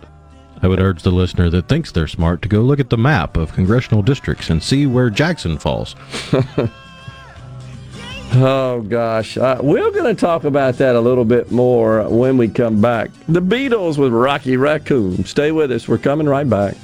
I 0.62 0.68
would 0.68 0.80
urge 0.80 1.04
the 1.04 1.12
listener 1.12 1.50
that 1.50 1.68
thinks 1.68 1.92
they're 1.92 2.08
smart 2.08 2.42
to 2.44 2.48
go 2.48 2.62
look 2.62 2.80
at 2.80 2.90
the 2.90 2.98
map 2.98 3.38
of 3.38 3.54
congressional 3.54 4.02
districts 4.02 4.50
and 4.50 4.64
see 4.64 4.86
where 4.88 5.10
Jackson 5.10 5.58
falls. 5.58 5.96
Oh 8.36 8.82
gosh, 8.82 9.38
uh, 9.38 9.60
we're 9.62 9.92
going 9.92 10.16
to 10.16 10.20
talk 10.20 10.44
about 10.44 10.80
that 10.80 10.96
a 10.96 11.00
little 11.00 11.24
bit 11.24 11.52
more 11.52 12.10
when 12.10 12.36
we 12.36 12.48
come 12.48 12.82
back. 12.82 13.12
The 13.30 13.42
Beatles 13.44 14.00
with 14.00 14.12
Rocky 14.12 14.58
Raccoon. 14.58 15.24
Stay 15.26 15.52
with 15.52 15.72
us. 15.72 15.88
We're 15.88 16.00
coming 16.00 16.26
right 16.28 16.50
back. 16.50 16.76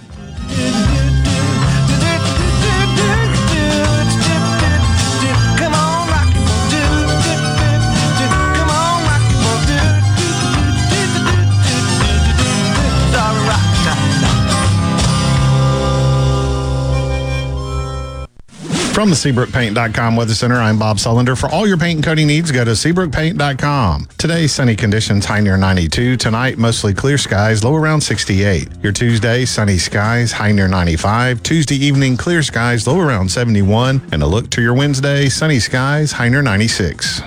From 19.00 19.12
the 19.12 19.16
SeabrookPaint.com 19.16 20.18
Weather 20.18 20.34
Center, 20.34 20.58
I'm 20.58 20.78
Bob 20.78 20.98
Sullender. 20.98 21.40
For 21.40 21.48
all 21.48 21.66
your 21.66 21.78
paint 21.78 21.96
and 21.96 22.04
coating 22.04 22.28
needs, 22.28 22.52
go 22.52 22.66
to 22.66 22.72
SeabrookPaint.com. 22.72 24.10
Today, 24.18 24.46
sunny 24.46 24.76
conditions, 24.76 25.24
high 25.24 25.40
near 25.40 25.56
92. 25.56 26.18
Tonight, 26.18 26.58
mostly 26.58 26.94
clear 26.94 27.18
skies, 27.18 27.64
low 27.64 27.76
around 27.76 28.02
68. 28.02 28.68
Your 28.84 28.92
Tuesday, 28.92 29.46
sunny 29.46 29.78
skies, 29.78 30.34
high 30.34 30.52
near 30.52 30.68
95. 30.68 31.42
Tuesday 31.44 31.78
evening, 31.78 32.18
clear 32.18 32.44
skies, 32.44 32.86
low 32.88 33.00
around 33.00 33.32
71. 33.32 34.02
And 34.12 34.22
a 34.22 34.28
look 34.28 34.50
to 34.50 34.62
your 34.62 34.74
Wednesday, 34.74 35.30
sunny 35.30 35.62
skies, 35.62 36.12
high 36.12 36.28
near 36.28 36.42
96. 36.42 37.22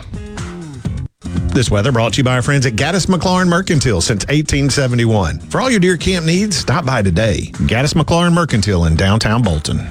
This 1.55 1.71
weather 1.71 1.91
brought 1.91 2.13
to 2.13 2.19
you 2.19 2.25
by 2.25 2.35
our 2.35 2.43
friends 2.43 2.67
at 2.67 2.75
Gaddis 2.75 3.07
McLaurin 3.07 3.49
Mercantile 3.49 4.03
since 4.03 4.25
1871. 4.25 5.39
For 5.39 5.63
all 5.63 5.71
your 5.71 5.81
deer 5.81 5.97
camp 5.97 6.27
needs, 6.27 6.55
stop 6.55 6.85
by 6.85 7.01
today. 7.01 7.45
Gaddis 7.55 7.95
McLaurin 7.95 8.35
Mercantile 8.35 8.85
in 8.85 8.95
downtown 8.95 9.41
Bolton. 9.41 9.89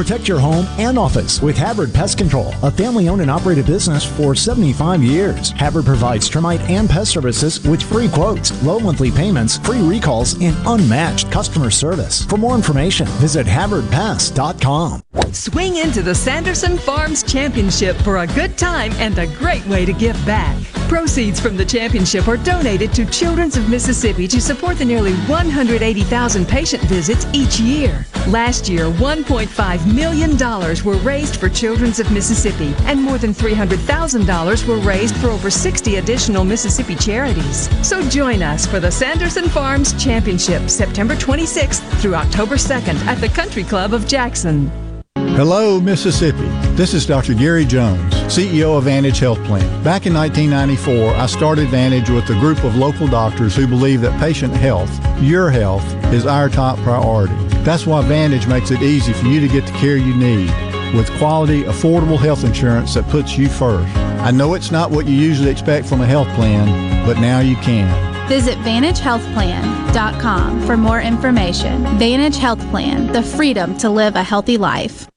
Protect 0.00 0.28
your 0.28 0.40
home 0.40 0.66
and 0.78 0.98
office 0.98 1.42
with 1.42 1.58
Havard 1.58 1.92
Pest 1.92 2.16
Control, 2.16 2.54
a 2.62 2.70
family 2.70 3.10
owned 3.10 3.20
and 3.20 3.30
operated 3.30 3.66
business 3.66 4.02
for 4.02 4.34
75 4.34 5.02
years. 5.02 5.50
Havard 5.50 5.84
provides 5.84 6.26
termite 6.26 6.62
and 6.70 6.88
pest 6.88 7.10
services 7.10 7.62
with 7.68 7.82
free 7.82 8.08
quotes, 8.08 8.50
low 8.62 8.80
monthly 8.80 9.10
payments, 9.10 9.58
free 9.58 9.82
recalls, 9.82 10.40
and 10.40 10.56
unmatched 10.66 11.30
customer 11.30 11.70
service. 11.70 12.24
For 12.24 12.38
more 12.38 12.54
information, 12.54 13.06
visit 13.18 13.46
HavardPest.com. 13.46 15.02
Swing 15.32 15.76
into 15.76 16.00
the 16.00 16.14
Sanderson 16.14 16.78
Farms 16.78 17.22
Championship 17.22 17.94
for 17.98 18.18
a 18.18 18.26
good 18.28 18.56
time 18.56 18.92
and 18.92 19.18
a 19.18 19.26
great 19.26 19.66
way 19.66 19.84
to 19.84 19.92
give 19.92 20.16
back. 20.24 20.56
Proceeds 20.88 21.38
from 21.38 21.56
the 21.56 21.64
championship 21.64 22.26
are 22.26 22.36
donated 22.38 22.92
to 22.94 23.06
Children's 23.06 23.56
of 23.56 23.68
Mississippi 23.68 24.26
to 24.26 24.40
support 24.40 24.76
the 24.78 24.84
nearly 24.84 25.14
180,000 25.28 26.48
patient 26.48 26.82
visits 26.84 27.26
each 27.32 27.60
year. 27.60 28.04
Last 28.26 28.68
year, 28.68 28.86
$1.5 28.86 29.89
million 29.94 30.36
were 30.84 30.96
raised 31.02 31.36
for 31.36 31.48
Children's 31.48 32.00
of 32.00 32.10
Mississippi, 32.10 32.74
and 32.84 33.00
more 33.00 33.18
than 33.18 33.32
$300,000 33.32 34.66
were 34.66 34.78
raised 34.78 35.16
for 35.16 35.28
over 35.28 35.50
60 35.50 35.96
additional 35.96 36.44
Mississippi 36.44 36.94
charities. 36.94 37.68
So 37.86 38.02
join 38.08 38.42
us 38.42 38.66
for 38.66 38.80
the 38.80 38.90
Sanderson 38.90 39.48
Farms 39.48 39.92
Championship, 40.02 40.68
September 40.68 41.14
26th 41.14 41.80
through 42.00 42.14
October 42.14 42.56
2nd 42.56 42.96
at 43.06 43.20
the 43.20 43.28
Country 43.28 43.64
Club 43.64 43.92
of 43.92 44.06
Jackson. 44.06 44.70
Hello, 45.16 45.80
Mississippi. 45.80 46.48
This 46.74 46.92
is 46.92 47.06
Dr. 47.06 47.34
Gary 47.34 47.64
Jones, 47.64 48.12
CEO 48.24 48.76
of 48.76 48.84
Vantage 48.84 49.18
Health 49.18 49.42
Plan. 49.44 49.62
Back 49.82 50.06
in 50.06 50.12
1994, 50.12 51.14
I 51.14 51.26
started 51.26 51.68
Vantage 51.68 52.10
with 52.10 52.28
a 52.30 52.38
group 52.40 52.62
of 52.64 52.76
local 52.76 53.06
doctors 53.06 53.56
who 53.56 53.66
believe 53.66 54.00
that 54.02 54.18
patient 54.20 54.52
health, 54.52 54.90
your 55.22 55.48
health, 55.48 55.84
is 56.12 56.26
our 56.26 56.48
top 56.48 56.78
priority. 56.78 57.34
That's 57.62 57.86
why 57.86 58.02
Vantage 58.02 58.46
makes 58.46 58.70
it 58.70 58.82
easy 58.82 59.12
for 59.12 59.26
you 59.26 59.40
to 59.40 59.48
get 59.48 59.66
the 59.66 59.72
care 59.72 59.96
you 59.96 60.14
need 60.14 60.50
with 60.94 61.10
quality, 61.18 61.64
affordable 61.64 62.18
health 62.18 62.44
insurance 62.44 62.94
that 62.94 63.06
puts 63.08 63.36
you 63.38 63.48
first. 63.48 63.94
I 63.96 64.30
know 64.30 64.54
it's 64.54 64.70
not 64.70 64.90
what 64.90 65.06
you 65.06 65.14
usually 65.14 65.50
expect 65.50 65.86
from 65.86 66.00
a 66.00 66.06
health 66.06 66.28
plan, 66.34 67.06
but 67.06 67.18
now 67.18 67.40
you 67.40 67.56
can. 67.56 68.08
Visit 68.28 68.56
VantageHealthPlan.com 68.58 70.66
for 70.66 70.76
more 70.76 71.00
information. 71.00 71.84
Vantage 71.98 72.36
Health 72.36 72.60
Plan, 72.70 73.12
the 73.12 73.22
freedom 73.22 73.76
to 73.78 73.90
live 73.90 74.16
a 74.16 74.22
healthy 74.22 74.56
life. 74.56 75.08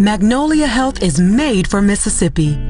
Magnolia 0.00 0.66
Health 0.66 1.02
is 1.02 1.20
made 1.20 1.68
for 1.68 1.82
Mississippi. 1.82 2.69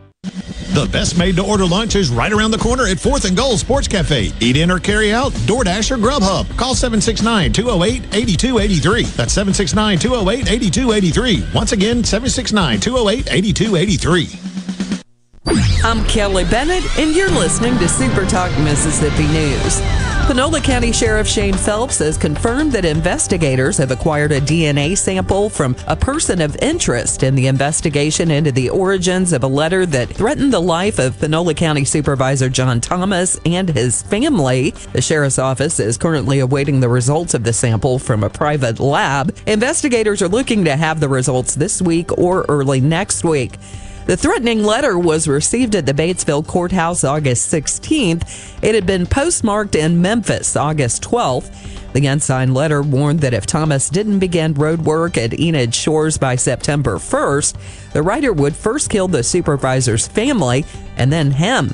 The 0.73 0.87
best 0.89 1.17
made 1.17 1.35
to 1.35 1.43
order 1.43 1.65
lunch 1.65 1.95
is 1.95 2.09
right 2.09 2.31
around 2.31 2.51
the 2.51 2.57
corner 2.57 2.87
at 2.87 2.95
4th 2.95 3.25
and 3.25 3.35
Goal 3.35 3.57
Sports 3.57 3.89
Cafe. 3.89 4.31
Eat 4.39 4.55
in 4.55 4.71
or 4.71 4.79
carry 4.79 5.11
out, 5.11 5.33
DoorDash 5.33 5.91
or 5.91 5.97
Grubhub. 5.97 6.47
Call 6.57 6.75
769 6.75 7.51
208 7.51 8.15
8283. 8.15 9.03
That's 9.03 9.33
769 9.33 9.99
208 9.99 10.49
8283. 10.49 11.43
Once 11.53 11.73
again, 11.73 12.05
769 12.05 12.79
208 12.79 13.33
8283. 13.33 14.29
I'm 15.83 16.05
Kelly 16.05 16.45
Bennett, 16.45 16.85
and 16.97 17.13
you're 17.13 17.31
listening 17.31 17.77
to 17.79 17.89
Super 17.89 18.25
Talk 18.25 18.57
Mississippi 18.59 19.27
News. 19.27 20.10
Panola 20.27 20.61
County 20.61 20.91
Sheriff 20.93 21.27
Shane 21.27 21.53
Phelps 21.53 21.99
has 21.99 22.17
confirmed 22.17 22.71
that 22.71 22.85
investigators 22.85 23.77
have 23.77 23.91
acquired 23.91 24.31
a 24.31 24.39
DNA 24.39 24.97
sample 24.97 25.49
from 25.49 25.75
a 25.87 25.95
person 25.95 26.39
of 26.39 26.55
interest 26.57 27.23
in 27.23 27.35
the 27.35 27.47
investigation 27.47 28.31
into 28.31 28.51
the 28.51 28.69
origins 28.69 29.33
of 29.33 29.43
a 29.43 29.47
letter 29.47 29.85
that 29.85 30.09
threatened 30.09 30.53
the 30.53 30.59
life 30.59 30.99
of 30.99 31.19
Panola 31.19 31.53
County 31.53 31.83
Supervisor 31.83 32.49
John 32.49 32.79
Thomas 32.79 33.39
and 33.45 33.67
his 33.69 34.03
family. 34.03 34.71
The 34.93 35.01
sheriff's 35.01 35.39
office 35.39 35.79
is 35.79 35.97
currently 35.97 36.39
awaiting 36.39 36.79
the 36.79 36.89
results 36.89 37.33
of 37.33 37.43
the 37.43 37.53
sample 37.53 37.99
from 37.99 38.23
a 38.23 38.29
private 38.29 38.79
lab. 38.79 39.35
Investigators 39.47 40.21
are 40.21 40.29
looking 40.29 40.63
to 40.65 40.75
have 40.75 40.99
the 40.99 41.09
results 41.09 41.55
this 41.55 41.81
week 41.81 42.17
or 42.17 42.45
early 42.47 42.79
next 42.79 43.23
week. 43.25 43.57
The 44.11 44.17
threatening 44.17 44.65
letter 44.65 44.99
was 44.99 45.25
received 45.25 45.73
at 45.73 45.85
the 45.85 45.93
Batesville 45.93 46.45
Courthouse 46.45 47.05
August 47.05 47.49
16th. 47.49 48.61
It 48.61 48.75
had 48.75 48.85
been 48.85 49.05
postmarked 49.05 49.73
in 49.73 50.01
Memphis 50.01 50.57
August 50.57 51.01
12th. 51.03 51.93
The 51.93 52.07
unsigned 52.07 52.53
letter 52.53 52.81
warned 52.81 53.21
that 53.21 53.33
if 53.33 53.45
Thomas 53.45 53.89
didn't 53.89 54.19
begin 54.19 54.53
road 54.55 54.81
work 54.81 55.17
at 55.17 55.39
Enid 55.39 55.73
Shores 55.73 56.17
by 56.17 56.35
September 56.35 56.97
1st, 56.97 57.93
the 57.93 58.03
writer 58.03 58.33
would 58.33 58.53
first 58.53 58.89
kill 58.89 59.07
the 59.07 59.23
supervisor's 59.23 60.09
family 60.09 60.65
and 60.97 61.09
then 61.09 61.31
him. 61.31 61.71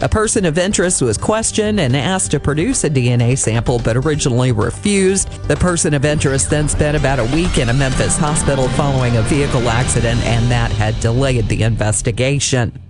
A 0.00 0.08
person 0.08 0.44
of 0.44 0.58
interest 0.58 1.00
was 1.02 1.16
questioned 1.16 1.78
and 1.78 1.96
asked 1.96 2.32
to 2.32 2.40
produce 2.40 2.84
a 2.84 2.90
DNA 2.90 3.38
sample, 3.38 3.78
but 3.78 3.96
originally 3.96 4.50
refused. 4.50 5.30
The 5.48 5.56
person 5.56 5.94
of 5.94 6.04
interest 6.04 6.50
then 6.50 6.68
spent 6.68 6.96
about 6.96 7.20
a 7.20 7.24
week 7.24 7.58
in 7.58 7.68
a 7.68 7.74
Memphis 7.74 8.16
hospital 8.16 8.68
following 8.70 9.16
a 9.16 9.22
vehicle 9.22 9.68
accident, 9.68 10.20
and 10.24 10.50
that 10.50 10.72
had 10.72 10.98
delayed 11.00 11.48
the 11.48 11.62
investigation. 11.62 12.83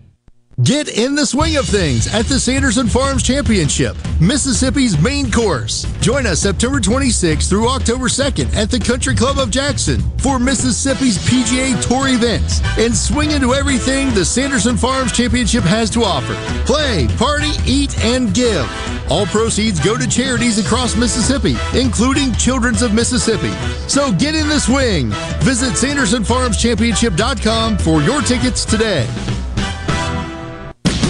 Get 0.62 0.88
in 0.88 1.16
the 1.16 1.26
swing 1.26 1.56
of 1.56 1.66
things 1.66 2.06
at 2.14 2.26
the 2.26 2.38
Sanderson 2.38 2.86
Farms 2.86 3.24
Championship, 3.24 3.96
Mississippi's 4.20 4.96
main 5.02 5.28
course. 5.28 5.84
Join 6.00 6.26
us 6.26 6.42
September 6.42 6.78
26th 6.78 7.48
through 7.48 7.68
October 7.68 8.06
2nd 8.06 8.54
at 8.54 8.70
the 8.70 8.78
Country 8.78 9.16
Club 9.16 9.38
of 9.38 9.50
Jackson 9.50 10.00
for 10.18 10.38
Mississippi's 10.38 11.18
PGA 11.18 11.82
Tour 11.82 12.06
events 12.06 12.60
and 12.78 12.96
swing 12.96 13.32
into 13.32 13.52
everything 13.52 14.14
the 14.14 14.24
Sanderson 14.24 14.76
Farms 14.76 15.10
Championship 15.10 15.64
has 15.64 15.90
to 15.90 16.04
offer. 16.04 16.34
Play, 16.64 17.08
party, 17.16 17.50
eat, 17.66 17.98
and 18.04 18.32
give. 18.32 18.64
All 19.10 19.26
proceeds 19.26 19.80
go 19.80 19.98
to 19.98 20.08
charities 20.08 20.64
across 20.64 20.94
Mississippi, 20.94 21.56
including 21.76 22.32
Children's 22.34 22.82
of 22.82 22.94
Mississippi. 22.94 23.50
So 23.88 24.12
get 24.12 24.36
in 24.36 24.48
the 24.48 24.60
swing. 24.60 25.10
Visit 25.42 25.72
SandersonFarmsChampionship.com 25.72 27.78
for 27.78 28.02
your 28.02 28.22
tickets 28.22 28.64
today. 28.64 29.08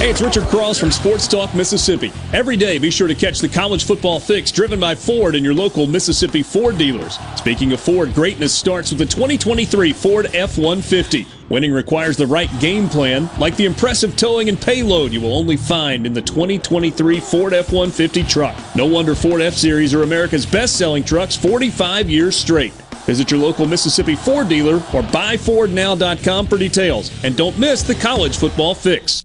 Hey, 0.05 0.11
it's 0.11 0.21
Richard 0.21 0.45
Cross 0.49 0.81
from 0.81 0.91
Sports 0.91 1.27
Talk 1.27 1.55
Mississippi. 1.55 2.13
Every 2.35 2.59
day, 2.59 2.77
be 2.77 2.91
sure 2.91 3.09
to 3.09 3.15
catch 3.15 3.39
the 3.39 3.49
college 3.49 3.87
football 3.87 4.21
fix 4.21 4.53
driven 4.53 4.79
by 4.79 4.95
Ford 4.95 5.35
and 5.35 5.43
your 5.43 5.55
local 5.55 5.87
Mississippi 5.87 6.43
Ford 6.43 6.77
dealers. 6.77 7.19
Speaking 7.37 7.73
of 7.73 7.81
Ford, 7.81 8.13
greatness 8.13 8.53
starts 8.53 8.91
with 8.91 8.99
the 8.99 9.07
2023 9.07 9.95
Ford 9.95 10.27
F 10.35 10.59
150. 10.59 11.27
Winning 11.49 11.73
requires 11.73 12.19
the 12.19 12.27
right 12.27 12.51
game 12.61 12.87
plan, 12.87 13.31
like 13.39 13.57
the 13.57 13.65
impressive 13.65 14.15
towing 14.15 14.51
and 14.51 14.61
payload 14.61 15.11
you 15.11 15.23
will 15.23 15.35
only 15.35 15.57
find 15.57 16.07
in 16.07 16.13
the 16.13 16.21
2023 16.21 17.19
Ford 17.21 17.55
F 17.55 17.73
150 17.73 18.25
truck. 18.25 18.55
No 18.77 18.85
wonder 18.85 19.15
Ford 19.15 19.41
F 19.41 19.55
Series 19.55 19.95
are 19.95 20.03
America's 20.03 20.45
best 20.45 20.77
selling 20.77 21.03
trucks 21.03 21.35
45 21.35 22.11
years 22.11 22.37
straight. 22.37 22.75
Visit 23.07 23.31
your 23.31 23.41
local 23.41 23.65
Mississippi 23.65 24.17
Ford 24.17 24.51
dealer 24.51 24.77
or 24.93 25.01
buyfordnow.com 25.01 26.47
for 26.47 26.59
details. 26.59 27.25
And 27.25 27.35
don't 27.35 27.59
miss 27.59 27.83
the 27.83 27.95
college 27.95 28.37
football 28.37 28.75
fix. 28.75 29.25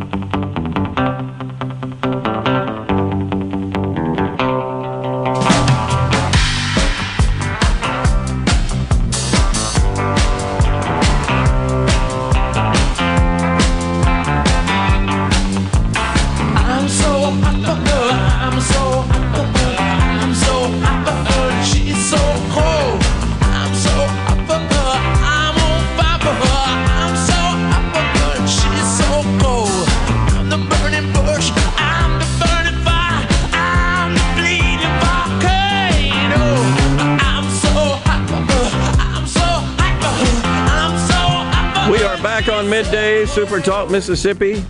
Super 43.31 43.61
Talk 43.61 43.89
Mississippi. 43.89 44.61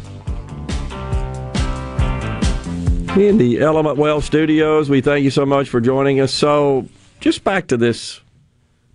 In 3.20 3.40
the 3.40 3.58
Element 3.60 3.98
Wealth 3.98 4.24
studios, 4.24 4.88
we 4.88 5.02
thank 5.02 5.24
you 5.24 5.32
so 5.32 5.48
much 5.48 5.68
for 5.68 5.82
joining 5.82 6.20
us. 6.20 6.32
So, 6.32 6.88
just 7.20 7.44
back 7.44 7.66
to 7.70 7.78
this 7.78 8.22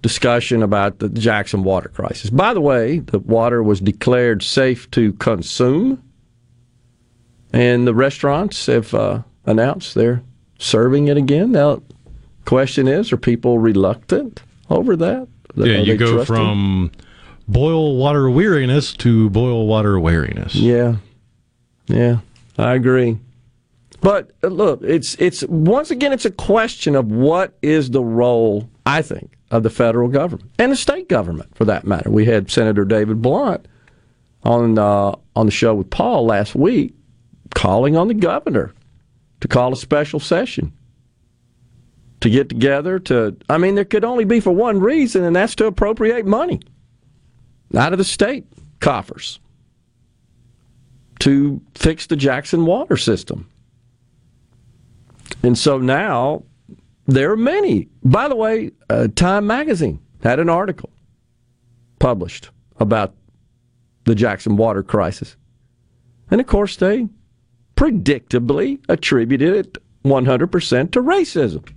discussion 0.02 0.62
about 0.62 1.00
the 1.00 1.08
Jackson 1.08 1.64
water 1.64 1.88
crisis. 1.88 2.30
By 2.30 2.54
the 2.54 2.60
way, 2.60 3.00
the 3.00 3.18
water 3.18 3.60
was 3.60 3.80
declared 3.80 4.44
safe 4.44 4.88
to 4.92 5.14
consume, 5.14 6.00
and 7.52 7.88
the 7.88 7.94
restaurants 7.94 8.66
have 8.66 8.94
uh, 8.94 9.22
announced 9.46 9.96
they're 9.96 10.22
serving 10.60 11.08
it 11.08 11.16
again. 11.16 11.50
Now, 11.50 11.76
the 11.76 11.82
question 12.44 12.86
is, 12.86 13.12
are 13.12 13.16
people 13.16 13.58
reluctant 13.58 14.44
over 14.70 14.94
that? 14.94 15.26
Yeah, 15.56 15.78
you 15.78 15.96
go 15.96 16.24
trusting? 16.24 16.36
from 16.36 16.92
boil 17.48 17.96
water 17.96 18.28
weariness 18.30 18.92
to 18.94 19.30
boil 19.30 19.66
water 19.66 19.98
wariness. 19.98 20.54
Yeah, 20.54 20.96
yeah, 21.86 22.18
I 22.58 22.74
agree. 22.74 23.18
But 24.00 24.32
uh, 24.42 24.48
look, 24.48 24.82
it's 24.82 25.14
it's 25.16 25.42
once 25.44 25.90
again 25.90 26.12
it's 26.12 26.24
a 26.24 26.30
question 26.30 26.94
of 26.94 27.06
what 27.06 27.56
is 27.62 27.90
the 27.90 28.04
role 28.04 28.68
I 28.84 29.02
think 29.02 29.36
of 29.50 29.62
the 29.62 29.70
federal 29.70 30.08
government 30.08 30.50
and 30.58 30.72
the 30.72 30.76
state 30.76 31.08
government 31.08 31.54
for 31.56 31.64
that 31.66 31.86
matter. 31.86 32.10
We 32.10 32.24
had 32.24 32.50
Senator 32.50 32.84
David 32.84 33.22
Blount 33.22 33.66
on 34.42 34.78
uh, 34.78 35.14
on 35.34 35.46
the 35.46 35.52
show 35.52 35.74
with 35.74 35.90
Paul 35.90 36.26
last 36.26 36.54
week, 36.54 36.94
calling 37.54 37.96
on 37.96 38.08
the 38.08 38.14
governor 38.14 38.72
to 39.40 39.48
call 39.48 39.72
a 39.72 39.76
special 39.76 40.20
session 40.20 40.72
to 42.20 42.30
get 42.30 42.48
together 42.48 42.98
to. 43.00 43.36
I 43.48 43.58
mean, 43.58 43.76
there 43.76 43.84
could 43.84 44.04
only 44.04 44.24
be 44.24 44.40
for 44.40 44.52
one 44.52 44.80
reason, 44.80 45.24
and 45.24 45.34
that's 45.34 45.54
to 45.56 45.66
appropriate 45.66 46.26
money 46.26 46.60
out 47.76 47.92
of 47.92 47.98
the 47.98 48.04
state 48.04 48.46
coffers 48.80 49.38
to 51.20 51.60
fix 51.74 52.06
the 52.06 52.16
Jackson 52.16 52.66
water 52.66 52.96
system. 52.96 53.48
And 55.42 55.56
so 55.56 55.78
now 55.78 56.44
there 57.06 57.32
are 57.32 57.36
many. 57.36 57.88
By 58.04 58.28
the 58.28 58.36
way, 58.36 58.72
uh, 58.90 59.08
Time 59.14 59.46
Magazine 59.46 60.00
had 60.22 60.40
an 60.40 60.48
article 60.48 60.90
published 61.98 62.50
about 62.78 63.14
the 64.04 64.14
Jackson 64.14 64.56
water 64.56 64.82
crisis. 64.82 65.36
And 66.30 66.40
of 66.40 66.46
course, 66.46 66.76
they 66.76 67.08
predictably 67.76 68.80
attributed 68.88 69.54
it 69.54 69.78
100% 70.04 70.90
to 70.92 71.02
racism. 71.02 71.68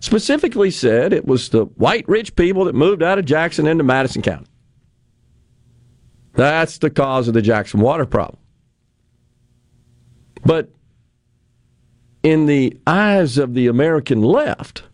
Specifically 0.00 0.70
said 0.70 1.12
it 1.12 1.26
was 1.26 1.50
the 1.50 1.64
white 1.64 2.08
rich 2.08 2.34
people 2.34 2.64
that 2.64 2.74
moved 2.74 3.02
out 3.02 3.18
of 3.18 3.24
Jackson 3.24 3.66
into 3.66 3.84
Madison 3.84 4.22
County. 4.22 4.46
That's 6.34 6.78
the 6.78 6.90
cause 6.90 7.28
of 7.28 7.34
the 7.34 7.42
Jackson 7.42 7.80
water 7.80 8.06
problem. 8.06 8.40
But 10.44 10.70
in 12.22 12.46
the 12.46 12.78
eyes 12.86 13.38
of 13.38 13.54
the 13.54 13.66
American 13.66 14.22
left, 14.22 14.84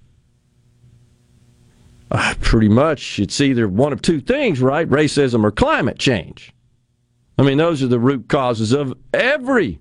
uh, 2.11 2.35
pretty 2.41 2.69
much 2.69 3.19
it's 3.19 3.41
either 3.41 3.69
one 3.69 3.93
of 3.93 4.03
two 4.03 4.21
things, 4.21 4.61
right? 4.61 4.89
Racism 4.89 5.45
or 5.45 5.51
climate 5.51 5.99
change. 5.99 6.53
I 7.39 7.43
mean, 7.43 7.59
those 7.59 7.83
are 7.83 7.89
the 7.89 8.01
root 8.01 8.29
causes 8.29 8.73
of 8.73 8.95
every 9.13 9.79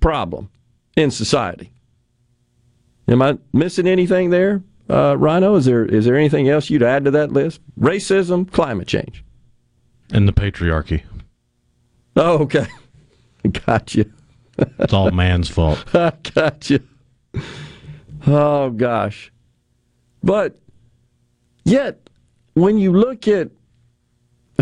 problem 0.00 0.50
in 0.96 1.10
society. 1.10 1.72
Am 3.06 3.22
I 3.22 3.38
missing 3.52 3.86
anything 3.86 4.30
there, 4.30 4.62
uh, 4.90 5.16
Rhino? 5.16 5.54
Is 5.54 5.64
there 5.64 5.84
is 5.84 6.04
there 6.04 6.16
anything 6.16 6.48
else 6.48 6.68
you'd 6.68 6.82
add 6.82 7.04
to 7.04 7.10
that 7.12 7.32
list? 7.32 7.60
Racism, 7.78 8.50
climate 8.50 8.88
change, 8.88 9.24
and 10.12 10.28
the 10.28 10.32
patriarchy. 10.32 11.02
Oh, 12.16 12.38
okay, 12.38 12.66
got 13.66 13.94
you. 13.94 14.12
it's 14.58 14.92
all 14.92 15.10
man's 15.10 15.48
fault. 15.48 15.84
Got 15.92 16.68
you. 16.70 16.80
Oh 18.26 18.70
gosh, 18.70 19.30
but 20.22 20.56
yet 21.64 22.10
when 22.54 22.76
you 22.78 22.92
look 22.92 23.28
at 23.28 23.50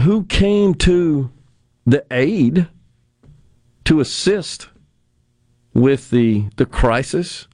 who 0.02 0.24
came 0.24 0.74
to 0.74 1.30
the 1.86 2.04
aid 2.10 2.68
to 3.84 4.00
assist 4.00 4.68
with 5.72 6.10
the 6.10 6.44
the 6.56 6.66
crisis 6.66 7.48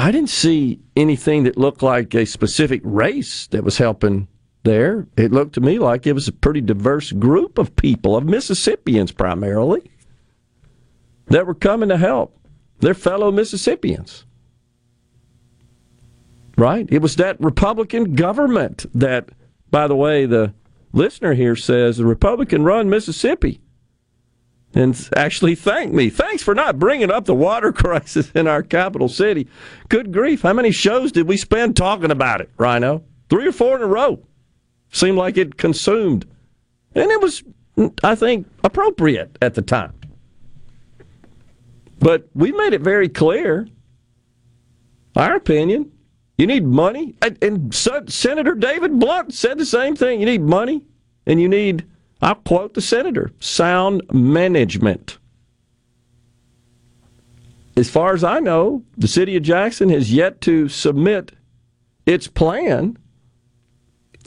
I 0.00 0.12
didn't 0.12 0.30
see 0.30 0.80
anything 0.96 1.42
that 1.42 1.58
looked 1.58 1.82
like 1.82 2.14
a 2.14 2.24
specific 2.24 2.80
race 2.84 3.46
that 3.48 3.62
was 3.62 3.76
helping 3.76 4.28
there. 4.62 5.06
It 5.16 5.32
looked 5.32 5.54
to 5.54 5.60
me 5.60 5.78
like 5.78 6.06
it 6.06 6.12
was 6.12 6.28
a 6.28 6.32
pretty 6.32 6.60
diverse 6.60 7.12
group 7.12 7.58
of 7.58 7.76
people, 7.76 8.16
of 8.16 8.24
Mississippians 8.24 9.12
primarily, 9.12 9.90
that 11.26 11.46
were 11.46 11.54
coming 11.54 11.88
to 11.88 11.96
help 11.96 12.36
their 12.80 12.94
fellow 12.94 13.30
Mississippians. 13.30 14.24
Right? 16.56 16.86
It 16.90 17.00
was 17.00 17.16
that 17.16 17.40
Republican 17.40 18.14
government 18.14 18.86
that, 18.94 19.30
by 19.70 19.86
the 19.86 19.96
way, 19.96 20.26
the 20.26 20.52
listener 20.92 21.34
here 21.34 21.56
says 21.56 21.96
the 21.96 22.04
Republican 22.04 22.64
run 22.64 22.90
Mississippi 22.90 23.60
and 24.74 25.08
actually 25.16 25.54
thank 25.54 25.92
me. 25.92 26.10
Thanks 26.10 26.42
for 26.42 26.54
not 26.54 26.78
bringing 26.78 27.10
up 27.10 27.24
the 27.24 27.34
water 27.34 27.72
crisis 27.72 28.30
in 28.32 28.46
our 28.46 28.62
capital 28.62 29.08
city. 29.08 29.48
Good 29.88 30.12
grief. 30.12 30.42
How 30.42 30.52
many 30.52 30.70
shows 30.70 31.12
did 31.12 31.26
we 31.26 31.36
spend 31.36 31.76
talking 31.76 32.10
about 32.10 32.40
it, 32.40 32.50
Rhino? 32.56 33.04
Three 33.28 33.46
or 33.46 33.52
four 33.52 33.76
in 33.76 33.82
a 33.82 33.86
row. 33.86 34.26
Seemed 34.90 35.16
like 35.16 35.36
it 35.36 35.56
consumed. 35.56 36.26
And 36.94 37.10
it 37.10 37.20
was, 37.20 37.42
I 38.02 38.14
think, 38.14 38.46
appropriate 38.64 39.38
at 39.40 39.54
the 39.54 39.62
time. 39.62 39.94
But 41.98 42.28
we 42.34 42.52
made 42.52 42.72
it 42.72 42.80
very 42.80 43.08
clear 43.08 43.68
our 45.16 45.36
opinion. 45.36 45.92
You 46.38 46.46
need 46.46 46.64
money. 46.64 47.14
And 47.42 47.74
Senator 47.74 48.54
David 48.54 48.98
Blount 48.98 49.34
said 49.34 49.58
the 49.58 49.66
same 49.66 49.94
thing. 49.94 50.20
You 50.20 50.26
need 50.26 50.42
money 50.42 50.82
and 51.26 51.40
you 51.40 51.48
need 51.48 51.86
I'll 52.22 52.34
quote 52.34 52.74
the 52.74 52.82
senator 52.82 53.30
sound 53.40 54.02
management. 54.12 55.18
As 57.76 57.88
far 57.88 58.12
as 58.12 58.22
I 58.22 58.40
know, 58.40 58.84
the 58.98 59.08
city 59.08 59.36
of 59.36 59.42
Jackson 59.42 59.88
has 59.88 60.12
yet 60.12 60.40
to 60.42 60.68
submit 60.68 61.32
its 62.04 62.26
plan 62.26 62.98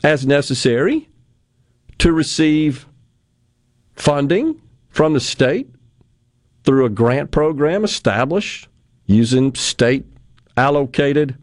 as 0.04 0.26
necessary 0.26 1.10
to 2.00 2.12
receive 2.12 2.86
funding 3.96 4.62
from 4.90 5.14
the 5.14 5.20
state 5.20 5.70
through 6.64 6.86
a 6.86 6.90
grant 6.90 7.32
program 7.32 7.84
established 7.84 8.68
using 9.06 9.54
state 9.56 10.06
allocated 10.58 11.38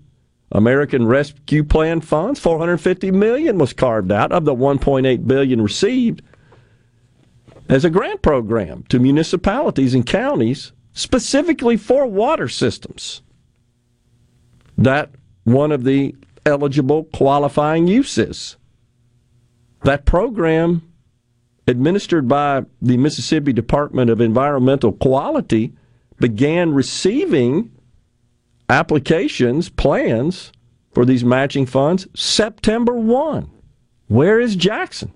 American 0.53 1.07
Rescue 1.07 1.65
Plan 1.65 2.01
funds. 2.01 2.41
450 2.41 3.11
million 3.13 3.59
was 3.59 3.73
carved 3.73 4.11
out 4.13 4.33
of 4.33 4.45
the 4.45 4.55
1.8 4.55 5.27
billion 5.27 5.63
received 5.63 6.23
as 7.69 7.85
a 7.85 7.91
grant 7.91 8.21
program 8.21 8.83
to 8.89 8.99
municipalities 8.99 9.95
and 9.95 10.05
counties 10.05 10.73
specifically 10.93 11.77
for 11.77 12.07
water 12.07 12.49
systems. 12.49 13.23
That 14.77 15.11
one 15.45 15.71
of 15.71 15.85
the 15.85 16.17
eligible 16.47 17.05
qualifying 17.05 17.87
uses. 17.87 18.57
That 19.85 20.05
program, 20.05 20.83
administered 21.67 22.29
by 22.29 22.65
the 22.83 22.97
Mississippi 22.97 23.53
Department 23.53 24.11
of 24.11 24.21
Environmental 24.21 24.93
Quality, 24.93 25.73
began 26.19 26.75
receiving 26.75 27.73
applications, 28.69 29.69
plans 29.69 30.53
for 30.93 31.05
these 31.05 31.25
matching 31.25 31.67
funds 31.67 32.07
September 32.15 32.95
1. 32.95 33.51
Where 34.09 34.41
is 34.41 34.57
Jackson? 34.57 35.13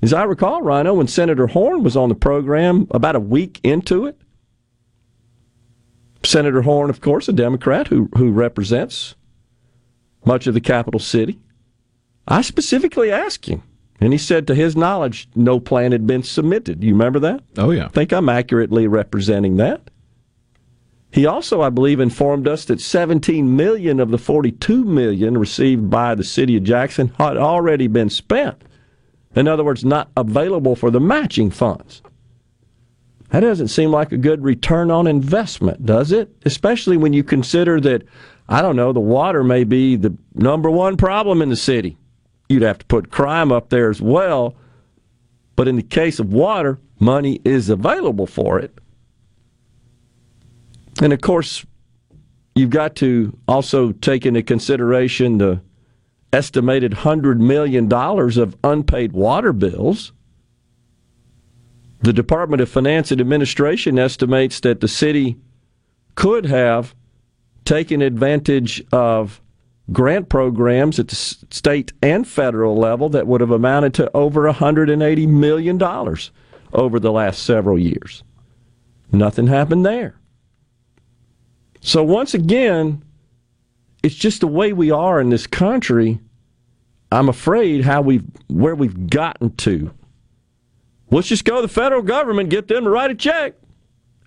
As 0.00 0.12
I 0.12 0.22
recall, 0.24 0.62
Rhino, 0.62 0.94
when 0.94 1.08
Senator 1.08 1.48
Horhn 1.48 1.82
was 1.82 1.96
on 1.96 2.08
the 2.08 2.14
program 2.14 2.86
about 2.92 3.16
a 3.16 3.20
week 3.20 3.60
into 3.64 4.06
it, 4.06 4.16
Senator 6.22 6.62
Horhn, 6.62 6.90
of 6.90 7.00
course, 7.00 7.28
a 7.28 7.32
Democrat 7.32 7.88
who, 7.88 8.08
who 8.16 8.30
represents 8.30 9.16
much 10.28 10.46
of 10.46 10.54
the 10.54 10.60
capital 10.60 11.00
city, 11.00 11.40
I 12.28 12.42
specifically 12.42 13.10
asked 13.10 13.46
him, 13.46 13.62
and 14.00 14.12
he 14.12 14.18
said 14.18 14.46
to 14.46 14.54
his 14.54 14.76
knowledge, 14.76 15.28
no 15.34 15.58
plan 15.58 15.90
had 15.90 16.06
been 16.06 16.22
submitted. 16.22 16.84
You 16.84 16.92
remember 16.92 17.18
that? 17.20 17.42
Oh, 17.56 17.70
yeah. 17.70 17.86
I 17.86 17.88
think 17.88 18.12
I'm 18.12 18.28
accurately 18.28 18.86
representing 18.86 19.56
that. 19.56 19.90
He 21.10 21.24
also, 21.24 21.62
I 21.62 21.70
believe, 21.70 21.98
informed 21.98 22.46
us 22.46 22.66
that 22.66 22.82
17 22.82 23.56
million 23.56 23.98
of 23.98 24.10
the 24.10 24.18
42 24.18 24.84
million 24.84 25.38
received 25.38 25.88
by 25.88 26.14
the 26.14 26.22
city 26.22 26.58
of 26.58 26.64
Jackson 26.64 27.08
had 27.18 27.38
already 27.38 27.86
been 27.86 28.10
spent. 28.10 28.62
In 29.34 29.48
other 29.48 29.64
words, 29.64 29.84
not 29.84 30.10
available 30.16 30.76
for 30.76 30.90
the 30.90 31.00
matching 31.00 31.50
funds. 31.50 32.02
That 33.30 33.40
doesn't 33.40 33.68
seem 33.68 33.90
like 33.90 34.12
a 34.12 34.18
good 34.18 34.42
return 34.42 34.90
on 34.90 35.06
investment, 35.06 35.86
does 35.86 36.12
it? 36.12 36.30
Especially 36.44 36.98
when 36.98 37.14
you 37.14 37.24
consider 37.24 37.80
that, 37.80 38.02
I 38.48 38.62
don't 38.62 38.76
know, 38.76 38.92
the 38.92 39.00
water 39.00 39.44
may 39.44 39.64
be 39.64 39.96
the 39.96 40.16
number 40.34 40.70
one 40.70 40.96
problem 40.96 41.42
in 41.42 41.50
the 41.50 41.56
city. 41.56 41.98
You'd 42.48 42.62
have 42.62 42.78
to 42.78 42.86
put 42.86 43.10
crime 43.10 43.52
up 43.52 43.68
there 43.68 43.90
as 43.90 44.00
well. 44.00 44.54
But 45.54 45.68
in 45.68 45.76
the 45.76 45.82
case 45.82 46.18
of 46.18 46.32
water, 46.32 46.78
money 46.98 47.40
is 47.44 47.68
available 47.68 48.26
for 48.26 48.58
it. 48.58 48.72
And 51.02 51.12
of 51.12 51.20
course, 51.20 51.66
you've 52.54 52.70
got 52.70 52.96
to 52.96 53.36
also 53.46 53.92
take 53.92 54.24
into 54.24 54.42
consideration 54.42 55.38
the 55.38 55.60
estimated 56.32 56.92
$100 56.92 57.38
million 57.38 57.92
of 57.92 58.56
unpaid 58.64 59.12
water 59.12 59.52
bills. 59.52 60.12
The 62.00 62.12
Department 62.12 62.62
of 62.62 62.68
Finance 62.68 63.10
and 63.10 63.20
Administration 63.20 63.98
estimates 63.98 64.60
that 64.60 64.80
the 64.80 64.88
city 64.88 65.36
could 66.14 66.46
have 66.46 66.94
taken 67.68 68.00
advantage 68.00 68.82
of 68.92 69.42
grant 69.92 70.30
programs 70.30 70.98
at 70.98 71.08
the 71.08 71.14
state 71.14 71.92
and 72.02 72.26
federal 72.26 72.74
level 72.78 73.10
that 73.10 73.26
would 73.26 73.42
have 73.42 73.50
amounted 73.50 73.92
to 73.92 74.10
over 74.16 74.50
$180 74.50 75.28
million 75.28 75.82
over 76.72 76.98
the 76.98 77.12
last 77.12 77.42
several 77.42 77.78
years. 77.78 78.24
Nothing 79.12 79.48
happened 79.48 79.84
there. 79.84 80.18
So, 81.80 82.02
once 82.02 82.32
again, 82.32 83.04
it's 84.02 84.14
just 84.14 84.40
the 84.40 84.46
way 84.46 84.72
we 84.72 84.90
are 84.90 85.20
in 85.20 85.28
this 85.28 85.46
country. 85.46 86.20
I'm 87.12 87.28
afraid 87.28 87.84
how 87.84 88.00
we've 88.00 88.24
where 88.48 88.74
we've 88.74 89.08
gotten 89.10 89.54
to. 89.56 89.94
Let's 91.10 91.28
just 91.28 91.44
go 91.44 91.56
to 91.56 91.62
the 91.62 91.68
federal 91.68 92.02
government, 92.02 92.48
get 92.48 92.68
them 92.68 92.84
to 92.84 92.90
write 92.90 93.10
a 93.10 93.14
check, 93.14 93.54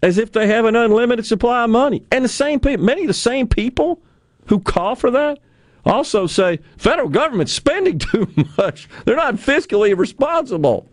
as 0.02 0.18
if 0.18 0.32
they 0.32 0.47
have 0.47 0.66
an 0.66 0.76
unlimited 0.76 1.26
supply 1.26 1.64
of 1.64 1.70
money. 1.70 2.04
And 2.12 2.26
the 2.26 2.30
same 2.30 2.60
people, 2.60 2.84
many 2.84 3.02
of 3.02 3.08
the 3.08 3.14
same 3.14 3.47
people 3.47 4.02
who 4.47 4.60
call 4.60 4.95
for 4.95 5.12
that, 5.12 5.39
also 5.86 6.28
say 6.28 6.60
federal 6.78 7.10
government's 7.10 7.54
spending 7.54 7.99
too 7.99 8.28
much. 8.58 8.88
They're 9.06 9.16
not 9.16 9.36
fiscally 9.36 9.97
responsible. 9.97 10.88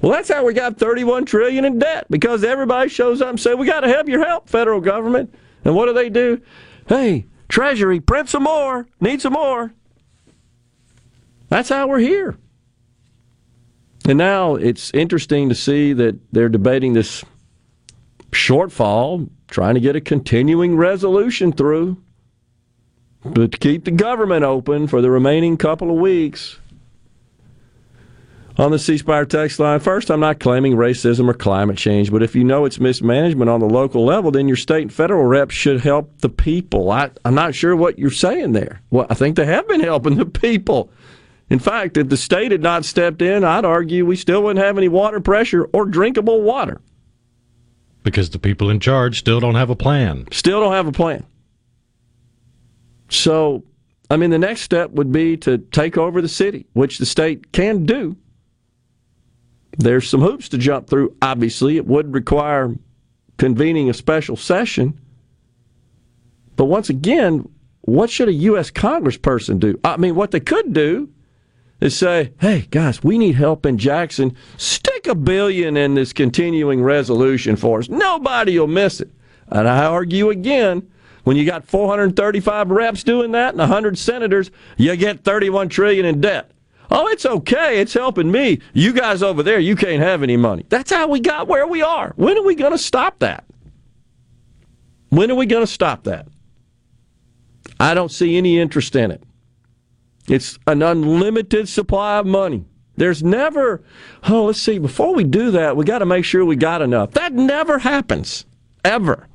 Well, 0.00 0.12
that's 0.12 0.30
how 0.30 0.44
we 0.44 0.54
got 0.54 0.78
31 0.78 1.26
trillion 1.26 1.64
in 1.64 1.78
debt 1.78 2.06
because 2.08 2.42
everybody 2.42 2.88
shows 2.88 3.20
up 3.20 3.30
and 3.30 3.40
say 3.40 3.54
we 3.54 3.66
got 3.66 3.80
to 3.80 3.88
help 3.88 4.08
your 4.08 4.24
help, 4.24 4.48
federal 4.48 4.80
government. 4.80 5.34
And 5.64 5.74
what 5.74 5.86
do 5.86 5.92
they 5.92 6.08
do? 6.08 6.40
Hey, 6.88 7.26
Treasury, 7.48 8.00
print 8.00 8.28
some 8.28 8.44
more. 8.44 8.88
Need 9.00 9.20
some 9.20 9.34
more. 9.34 9.74
That's 11.50 11.68
how 11.68 11.86
we're 11.88 11.98
here. 11.98 12.38
And 14.08 14.16
now 14.16 14.54
it's 14.54 14.90
interesting 14.94 15.50
to 15.50 15.54
see 15.54 15.92
that 15.92 16.18
they're 16.32 16.48
debating 16.48 16.94
this 16.94 17.24
shortfall, 18.30 19.28
trying 19.48 19.74
to 19.74 19.80
get 19.80 19.96
a 19.96 20.00
continuing 20.00 20.76
resolution 20.76 21.52
through 21.52 21.96
but 23.22 23.52
to 23.52 23.58
keep 23.58 23.84
the 23.84 23.90
government 23.90 24.44
open 24.44 24.86
for 24.86 25.02
the 25.02 25.10
remaining 25.10 25.56
couple 25.58 25.90
of 25.90 25.96
weeks. 25.96 26.58
on 28.56 28.70
the 28.70 28.78
C 28.78 28.98
Spire 28.98 29.24
text 29.24 29.58
line. 29.58 29.80
First, 29.80 30.10
I'm 30.10 30.20
not 30.20 30.40
claiming 30.40 30.74
racism 30.74 31.28
or 31.28 31.34
climate 31.34 31.76
change, 31.76 32.10
but 32.10 32.22
if 32.22 32.34
you 32.34 32.44
know 32.44 32.64
it's 32.64 32.80
mismanagement 32.80 33.48
on 33.48 33.60
the 33.60 33.66
local 33.66 34.04
level, 34.04 34.30
then 34.30 34.48
your 34.48 34.56
state 34.56 34.82
and 34.82 34.92
federal 34.92 35.24
reps 35.24 35.54
should 35.54 35.80
help 35.80 36.18
the 36.18 36.28
people. 36.28 36.90
I, 36.90 37.10
I'm 37.24 37.34
not 37.34 37.54
sure 37.54 37.74
what 37.74 37.98
you're 37.98 38.10
saying 38.10 38.52
there. 38.52 38.82
Well, 38.90 39.06
I 39.08 39.14
think 39.14 39.36
they 39.36 39.46
have 39.46 39.66
been 39.68 39.80
helping 39.80 40.16
the 40.16 40.26
people. 40.26 40.90
In 41.48 41.58
fact, 41.58 41.96
if 41.96 42.08
the 42.08 42.16
state 42.16 42.52
had 42.52 42.62
not 42.62 42.84
stepped 42.84 43.22
in, 43.22 43.44
I'd 43.44 43.64
argue 43.64 44.06
we 44.06 44.16
still 44.16 44.42
wouldn't 44.42 44.64
have 44.64 44.78
any 44.78 44.88
water 44.88 45.20
pressure 45.20 45.64
or 45.72 45.86
drinkable 45.86 46.42
water. 46.42 46.80
Because 48.02 48.30
the 48.30 48.38
people 48.38 48.70
in 48.70 48.80
charge 48.80 49.18
still 49.18 49.40
don't 49.40 49.56
have 49.56 49.70
a 49.70 49.76
plan. 49.76 50.26
Still 50.32 50.60
don't 50.60 50.72
have 50.72 50.86
a 50.86 50.92
plan. 50.92 51.26
So, 53.10 53.64
I 54.10 54.16
mean, 54.16 54.30
the 54.30 54.38
next 54.38 54.62
step 54.62 54.90
would 54.92 55.12
be 55.12 55.36
to 55.38 55.58
take 55.58 55.98
over 55.98 56.22
the 56.22 56.28
city, 56.28 56.66
which 56.72 56.98
the 56.98 57.06
state 57.06 57.52
can 57.52 57.84
do. 57.84 58.16
There's 59.76 60.08
some 60.08 60.20
hoops 60.20 60.48
to 60.50 60.58
jump 60.58 60.88
through, 60.88 61.16
obviously. 61.20 61.76
It 61.76 61.86
would 61.86 62.14
require 62.14 62.74
convening 63.36 63.90
a 63.90 63.94
special 63.94 64.36
session. 64.36 65.00
But 66.56 66.66
once 66.66 66.90
again, 66.90 67.48
what 67.82 68.10
should 68.10 68.28
a 68.28 68.32
U.S. 68.32 68.70
congressperson 68.70 69.58
do? 69.58 69.78
I 69.82 69.96
mean, 69.96 70.14
what 70.14 70.30
they 70.30 70.40
could 70.40 70.72
do 70.72 71.10
is 71.80 71.96
say, 71.96 72.32
hey, 72.40 72.66
guys, 72.70 73.02
we 73.02 73.18
need 73.18 73.36
help 73.36 73.64
in 73.64 73.78
Jackson. 73.78 74.36
Stick 74.56 75.06
a 75.06 75.14
billion 75.14 75.76
in 75.76 75.94
this 75.94 76.12
continuing 76.12 76.82
resolution 76.82 77.56
for 77.56 77.78
us. 77.78 77.88
Nobody 77.88 78.58
will 78.58 78.66
miss 78.66 79.00
it. 79.00 79.10
And 79.48 79.68
I 79.68 79.86
argue 79.86 80.30
again, 80.30 80.90
when 81.24 81.36
you 81.36 81.44
got 81.44 81.64
435 81.64 82.70
reps 82.70 83.02
doing 83.02 83.32
that 83.32 83.50
and 83.50 83.58
100 83.58 83.98
senators, 83.98 84.50
you 84.76 84.94
get 84.96 85.24
31 85.24 85.68
trillion 85.68 86.06
in 86.06 86.20
debt. 86.20 86.50
Oh, 86.90 87.06
it's 87.08 87.24
okay. 87.24 87.80
It's 87.80 87.94
helping 87.94 88.30
me. 88.30 88.60
You 88.72 88.92
guys 88.92 89.22
over 89.22 89.42
there, 89.42 89.60
you 89.60 89.76
can't 89.76 90.02
have 90.02 90.22
any 90.22 90.36
money. 90.36 90.64
That's 90.68 90.90
how 90.90 91.08
we 91.08 91.20
got 91.20 91.46
where 91.46 91.66
we 91.66 91.82
are. 91.82 92.12
When 92.16 92.36
are 92.36 92.42
we 92.42 92.54
going 92.54 92.72
to 92.72 92.78
stop 92.78 93.20
that? 93.20 93.44
When 95.10 95.30
are 95.30 95.36
we 95.36 95.46
going 95.46 95.64
to 95.64 95.72
stop 95.72 96.04
that? 96.04 96.26
I 97.78 97.94
don't 97.94 98.10
see 98.10 98.36
any 98.36 98.58
interest 98.58 98.96
in 98.96 99.10
it. 99.10 99.22
It's 100.30 100.58
an 100.68 100.80
unlimited 100.80 101.68
supply 101.68 102.18
of 102.18 102.26
money. 102.26 102.64
There's 102.96 103.22
never, 103.22 103.82
oh, 104.28 104.44
let's 104.44 104.60
see, 104.60 104.78
before 104.78 105.12
we 105.12 105.24
do 105.24 105.50
that, 105.50 105.76
we 105.76 105.84
got 105.84 105.98
to 105.98 106.06
make 106.06 106.24
sure 106.24 106.44
we 106.44 106.54
got 106.54 106.82
enough. 106.82 107.12
That 107.12 107.32
never 107.32 107.78
happens, 107.78 108.46
ever. 108.84 109.26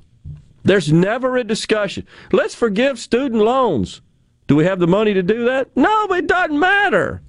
There's 0.63 0.93
never 0.93 1.35
a 1.35 1.43
discussion. 1.43 2.07
Let's 2.31 2.55
forgive 2.55 2.97
student 2.97 3.41
loans. 3.41 4.01
Do 4.47 4.55
we 4.55 4.63
have 4.65 4.79
the 4.79 4.87
money 4.87 5.13
to 5.13 5.21
do 5.21 5.45
that? 5.45 5.75
No, 5.75 6.07
but 6.07 6.19
it 6.19 6.27
doesn't 6.27 6.59
matter. 6.59 7.21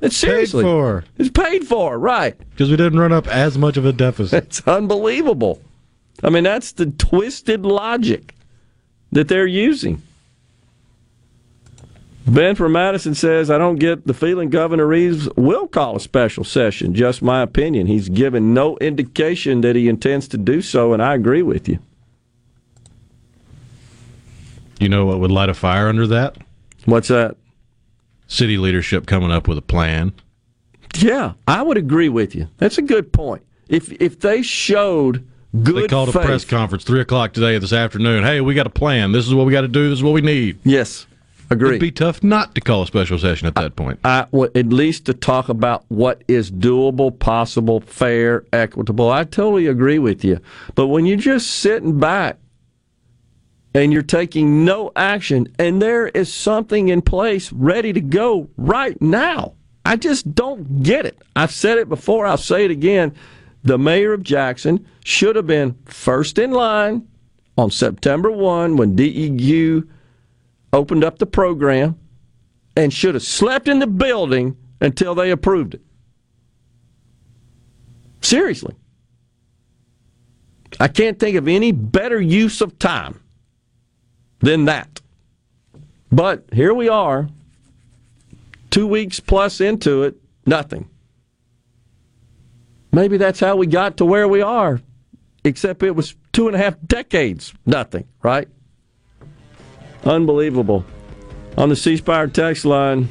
It's 0.00 0.16
seriously 0.16 0.64
Paid 0.64 0.68
for. 0.68 1.04
It's 1.16 1.30
paid 1.30 1.66
for, 1.66 1.98
right? 1.98 2.36
Because 2.50 2.70
we 2.70 2.76
didn't 2.76 2.98
run 2.98 3.12
up 3.12 3.28
as 3.28 3.56
much 3.56 3.76
of 3.76 3.86
a 3.86 3.92
deficit. 3.92 4.44
It's 4.44 4.66
unbelievable. 4.66 5.62
I 6.24 6.30
mean, 6.30 6.42
that's 6.42 6.72
the 6.72 6.86
twisted 6.86 7.64
logic 7.64 8.34
that 9.12 9.28
they're 9.28 9.46
using. 9.46 10.02
Ben 12.26 12.54
from 12.54 12.72
Madison 12.72 13.14
says, 13.14 13.50
I 13.50 13.58
don't 13.58 13.76
get 13.76 14.06
the 14.06 14.14
feeling 14.14 14.48
Governor 14.48 14.86
Reeves 14.86 15.28
will 15.36 15.66
call 15.66 15.96
a 15.96 16.00
special 16.00 16.44
session. 16.44 16.94
Just 16.94 17.20
my 17.20 17.42
opinion. 17.42 17.86
He's 17.86 18.08
given 18.08 18.54
no 18.54 18.78
indication 18.78 19.60
that 19.62 19.74
he 19.74 19.88
intends 19.88 20.28
to 20.28 20.38
do 20.38 20.62
so, 20.62 20.92
and 20.92 21.02
I 21.02 21.14
agree 21.14 21.42
with 21.42 21.68
you. 21.68 21.78
You 24.78 24.88
know 24.88 25.06
what 25.06 25.20
would 25.20 25.30
light 25.30 25.48
a 25.48 25.54
fire 25.54 25.88
under 25.88 26.06
that? 26.08 26.36
What's 26.84 27.08
that? 27.08 27.36
City 28.26 28.56
leadership 28.56 29.06
coming 29.06 29.30
up 29.30 29.46
with 29.46 29.58
a 29.58 29.62
plan. 29.62 30.12
Yeah, 30.96 31.34
I 31.46 31.62
would 31.62 31.76
agree 31.76 32.08
with 32.08 32.34
you. 32.34 32.48
That's 32.58 32.78
a 32.78 32.82
good 32.82 33.12
point. 33.12 33.42
If 33.68 33.92
if 34.00 34.20
they 34.20 34.42
showed 34.42 35.26
good 35.62 35.84
they 35.84 35.88
called 35.88 36.12
faith, 36.12 36.22
a 36.22 36.26
press 36.26 36.44
conference 36.44 36.84
three 36.84 37.00
o'clock 37.00 37.32
today 37.32 37.58
this 37.58 37.72
afternoon. 37.72 38.24
Hey, 38.24 38.40
we 38.40 38.54
got 38.54 38.66
a 38.66 38.70
plan. 38.70 39.12
This 39.12 39.26
is 39.26 39.34
what 39.34 39.46
we 39.46 39.52
got 39.52 39.62
to 39.62 39.68
do. 39.68 39.88
This 39.88 39.98
is 39.98 40.02
what 40.02 40.12
we 40.12 40.20
need. 40.20 40.58
Yes, 40.64 41.06
agree. 41.52 41.68
It'd 41.70 41.80
be 41.80 41.90
tough 41.90 42.22
not 42.22 42.54
to 42.54 42.60
call 42.60 42.82
a 42.82 42.86
special 42.86 43.18
session 43.18 43.46
at 43.46 43.54
that 43.54 43.76
point. 43.76 44.00
I, 44.04 44.26
at 44.54 44.66
least 44.66 45.06
to 45.06 45.14
talk 45.14 45.48
about 45.48 45.84
what 45.88 46.22
is 46.28 46.50
doable, 46.50 47.16
possible, 47.16 47.80
fair, 47.80 48.44
equitable. 48.52 49.10
I 49.10 49.24
totally 49.24 49.66
agree 49.66 49.98
with 49.98 50.24
you. 50.24 50.40
But 50.74 50.88
when 50.88 51.06
you're 51.06 51.16
just 51.16 51.50
sitting 51.50 51.98
back 51.98 52.38
and 53.74 53.92
you're 53.92 54.02
taking 54.02 54.64
no 54.64 54.92
action, 54.96 55.48
and 55.58 55.80
there 55.80 56.08
is 56.08 56.32
something 56.32 56.88
in 56.88 57.02
place 57.02 57.52
ready 57.52 57.92
to 57.92 58.00
go 58.00 58.48
right 58.56 59.00
now, 59.00 59.54
I 59.84 59.96
just 59.96 60.34
don't 60.34 60.82
get 60.82 61.06
it. 61.06 61.20
I've 61.34 61.52
said 61.52 61.78
it 61.78 61.88
before, 61.88 62.26
I'll 62.26 62.36
say 62.36 62.64
it 62.64 62.70
again. 62.70 63.14
The 63.64 63.78
mayor 63.78 64.12
of 64.12 64.22
Jackson 64.22 64.86
should 65.04 65.36
have 65.36 65.46
been 65.46 65.76
first 65.84 66.38
in 66.38 66.50
line 66.50 67.06
on 67.56 67.70
September 67.70 68.30
1 68.30 68.76
when 68.76 68.96
DEQ 68.96 69.88
opened 70.72 71.04
up 71.04 71.18
the 71.18 71.26
program 71.26 71.98
and 72.76 72.92
should 72.92 73.14
have 73.14 73.22
slept 73.22 73.68
in 73.68 73.78
the 73.78 73.86
building 73.86 74.56
until 74.80 75.14
they 75.14 75.30
approved 75.30 75.74
it. 75.74 75.82
Seriously. 78.20 78.74
I 80.80 80.88
can't 80.88 81.18
think 81.18 81.36
of 81.36 81.48
any 81.48 81.72
better 81.72 82.20
use 82.20 82.60
of 82.60 82.78
time 82.78 83.20
than 84.40 84.64
that. 84.64 85.00
But 86.10 86.44
here 86.52 86.74
we 86.74 86.88
are, 86.88 87.28
two 88.70 88.86
weeks 88.86 89.20
plus 89.20 89.60
into 89.60 90.02
it, 90.02 90.16
nothing. 90.46 90.88
Maybe 92.92 93.16
that's 93.16 93.40
how 93.40 93.56
we 93.56 93.66
got 93.66 93.98
to 93.98 94.04
where 94.04 94.28
we 94.28 94.42
are, 94.42 94.80
except 95.44 95.82
it 95.82 95.96
was 95.96 96.14
two 96.32 96.48
and 96.48 96.56
a 96.56 96.58
half 96.58 96.76
decades, 96.86 97.54
nothing, 97.64 98.06
right? 98.22 98.48
Unbelievable. 100.04 100.84
On 101.56 101.68
the 101.68 101.76
C 101.76 101.96
Spire 101.96 102.26
text 102.28 102.64
line, 102.64 103.08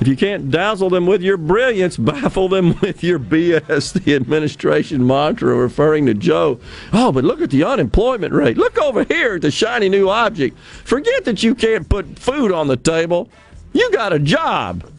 if 0.00 0.08
you 0.08 0.16
can't 0.16 0.50
dazzle 0.50 0.88
them 0.88 1.06
with 1.06 1.20
your 1.20 1.36
brilliance, 1.36 1.96
baffle 1.98 2.48
them 2.48 2.78
with 2.80 3.04
your 3.04 3.18
BS. 3.18 3.92
The 3.92 4.14
administration 4.14 5.06
mantra 5.06 5.54
referring 5.54 6.06
to 6.06 6.14
Joe. 6.14 6.58
Oh, 6.92 7.12
but 7.12 7.24
look 7.24 7.42
at 7.42 7.50
the 7.50 7.64
unemployment 7.64 8.32
rate. 8.32 8.56
Look 8.56 8.78
over 8.78 9.04
here 9.04 9.34
at 9.34 9.42
the 9.42 9.50
shiny 9.50 9.88
new 9.88 10.08
object. 10.08 10.58
Forget 10.84 11.26
that 11.26 11.42
you 11.42 11.54
can't 11.54 11.88
put 11.88 12.18
food 12.18 12.50
on 12.50 12.66
the 12.66 12.78
table. 12.78 13.28
You 13.72 13.90
got 13.92 14.12
a 14.12 14.18
job. 14.18 14.90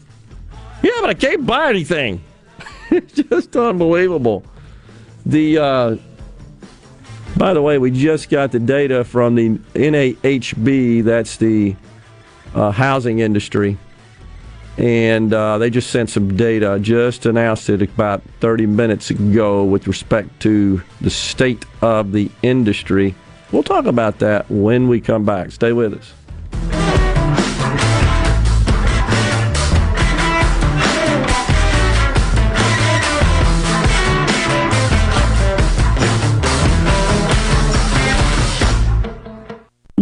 Yeah, 0.82 0.92
but 1.00 1.10
I 1.10 1.14
can't 1.14 1.44
buy 1.46 1.68
anything. 1.68 2.22
it's 2.90 3.12
just 3.12 3.56
unbelievable. 3.56 4.44
The 5.26 5.58
uh, 5.58 5.96
by 7.36 7.54
the 7.54 7.62
way, 7.62 7.78
we 7.78 7.90
just 7.90 8.30
got 8.30 8.52
the 8.52 8.58
data 8.58 9.04
from 9.04 9.34
the 9.34 9.58
NAHB. 9.74 11.04
That's 11.04 11.36
the 11.36 11.76
uh, 12.54 12.70
housing 12.70 13.20
industry 13.20 13.78
and 14.78 15.32
uh, 15.32 15.58
they 15.58 15.70
just 15.70 15.90
sent 15.90 16.10
some 16.10 16.36
data. 16.36 16.78
Just 16.80 17.26
announced 17.26 17.68
it 17.68 17.82
about 17.82 18.22
30 18.40 18.66
minutes 18.66 19.10
ago 19.10 19.64
with 19.64 19.86
respect 19.86 20.40
to 20.40 20.82
the 21.00 21.10
state 21.10 21.64
of 21.82 22.12
the 22.12 22.30
industry. 22.42 23.14
We'll 23.50 23.62
talk 23.62 23.84
about 23.84 24.18
that 24.20 24.50
when 24.50 24.88
we 24.88 25.00
come 25.00 25.24
back. 25.24 25.52
Stay 25.52 25.72
with 25.72 25.94
us. 25.94 26.14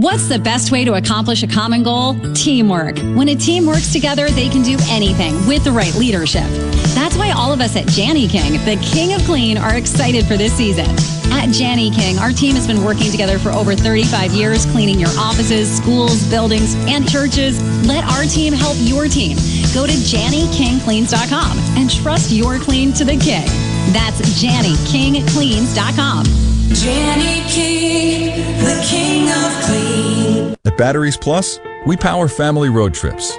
What's 0.01 0.29
the 0.29 0.39
best 0.39 0.71
way 0.73 0.87
to 0.87 0.95
accomplish 0.95 1.43
a 1.43 1.47
common 1.47 1.83
goal? 1.83 2.15
Teamwork. 2.33 2.99
When 3.15 3.29
a 3.29 3.35
team 3.35 3.67
works 3.67 3.93
together, 3.93 4.31
they 4.31 4.49
can 4.49 4.63
do 4.63 4.79
anything 4.89 5.47
with 5.47 5.63
the 5.63 5.73
right 5.73 5.95
leadership. 5.95 6.49
That's 6.95 7.19
why 7.19 7.33
all 7.33 7.53
of 7.53 7.61
us 7.61 7.77
at 7.77 7.95
Jani-King, 7.95 8.53
the 8.65 8.83
king 8.83 9.13
of 9.13 9.21
clean, 9.25 9.59
are 9.59 9.77
excited 9.77 10.25
for 10.25 10.39
this 10.39 10.55
season. 10.55 10.87
At 11.33 11.49
Jani-King, 11.49 12.19
our 12.19 12.31
team 12.31 12.55
has 12.55 12.67
been 12.67 12.83
working 12.83 13.11
together 13.11 13.39
for 13.39 13.51
over 13.51 13.75
35 13.75 14.33
years, 14.33 14.65
cleaning 14.65 14.99
your 14.99 15.11
offices, 15.19 15.71
schools, 15.71 16.25
buildings, 16.31 16.75
and 16.89 17.07
churches. 17.07 17.63
Let 17.87 18.05
our 18.05 18.23
team 18.23 18.55
help 18.55 18.79
your 18.81 19.07
team. 19.07 19.37
Go 19.75 19.87
to 19.87 19.93
JaniKingCleans.com 19.93 21.59
and 21.77 21.91
trust 21.91 22.33
your 22.33 22.59
clean 22.59 22.95
to 22.95 23.05
the 23.05 23.19
king. 23.19 23.45
That's 23.93 24.23
JaniKingCleans.com. 24.43 26.50
King, 26.73 28.37
the 28.63 28.87
king 28.89 29.29
of 29.29 29.65
clean. 29.65 30.55
At 30.65 30.79
Batteries 30.79 31.17
Plus, 31.17 31.59
we 31.85 31.97
power 31.97 32.29
family 32.29 32.69
road 32.69 32.95
trips. 32.95 33.37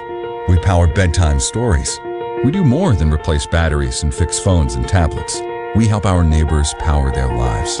We 0.48 0.58
power 0.58 0.86
bedtime 0.86 1.40
stories. 1.40 1.98
We 2.44 2.50
do 2.50 2.62
more 2.62 2.94
than 2.94 3.10
replace 3.10 3.46
batteries 3.46 4.02
and 4.02 4.14
fix 4.14 4.38
phones 4.38 4.74
and 4.74 4.86
tablets. 4.86 5.40
We 5.74 5.88
help 5.88 6.04
our 6.04 6.22
neighbors 6.22 6.74
power 6.78 7.10
their 7.10 7.34
lives. 7.34 7.80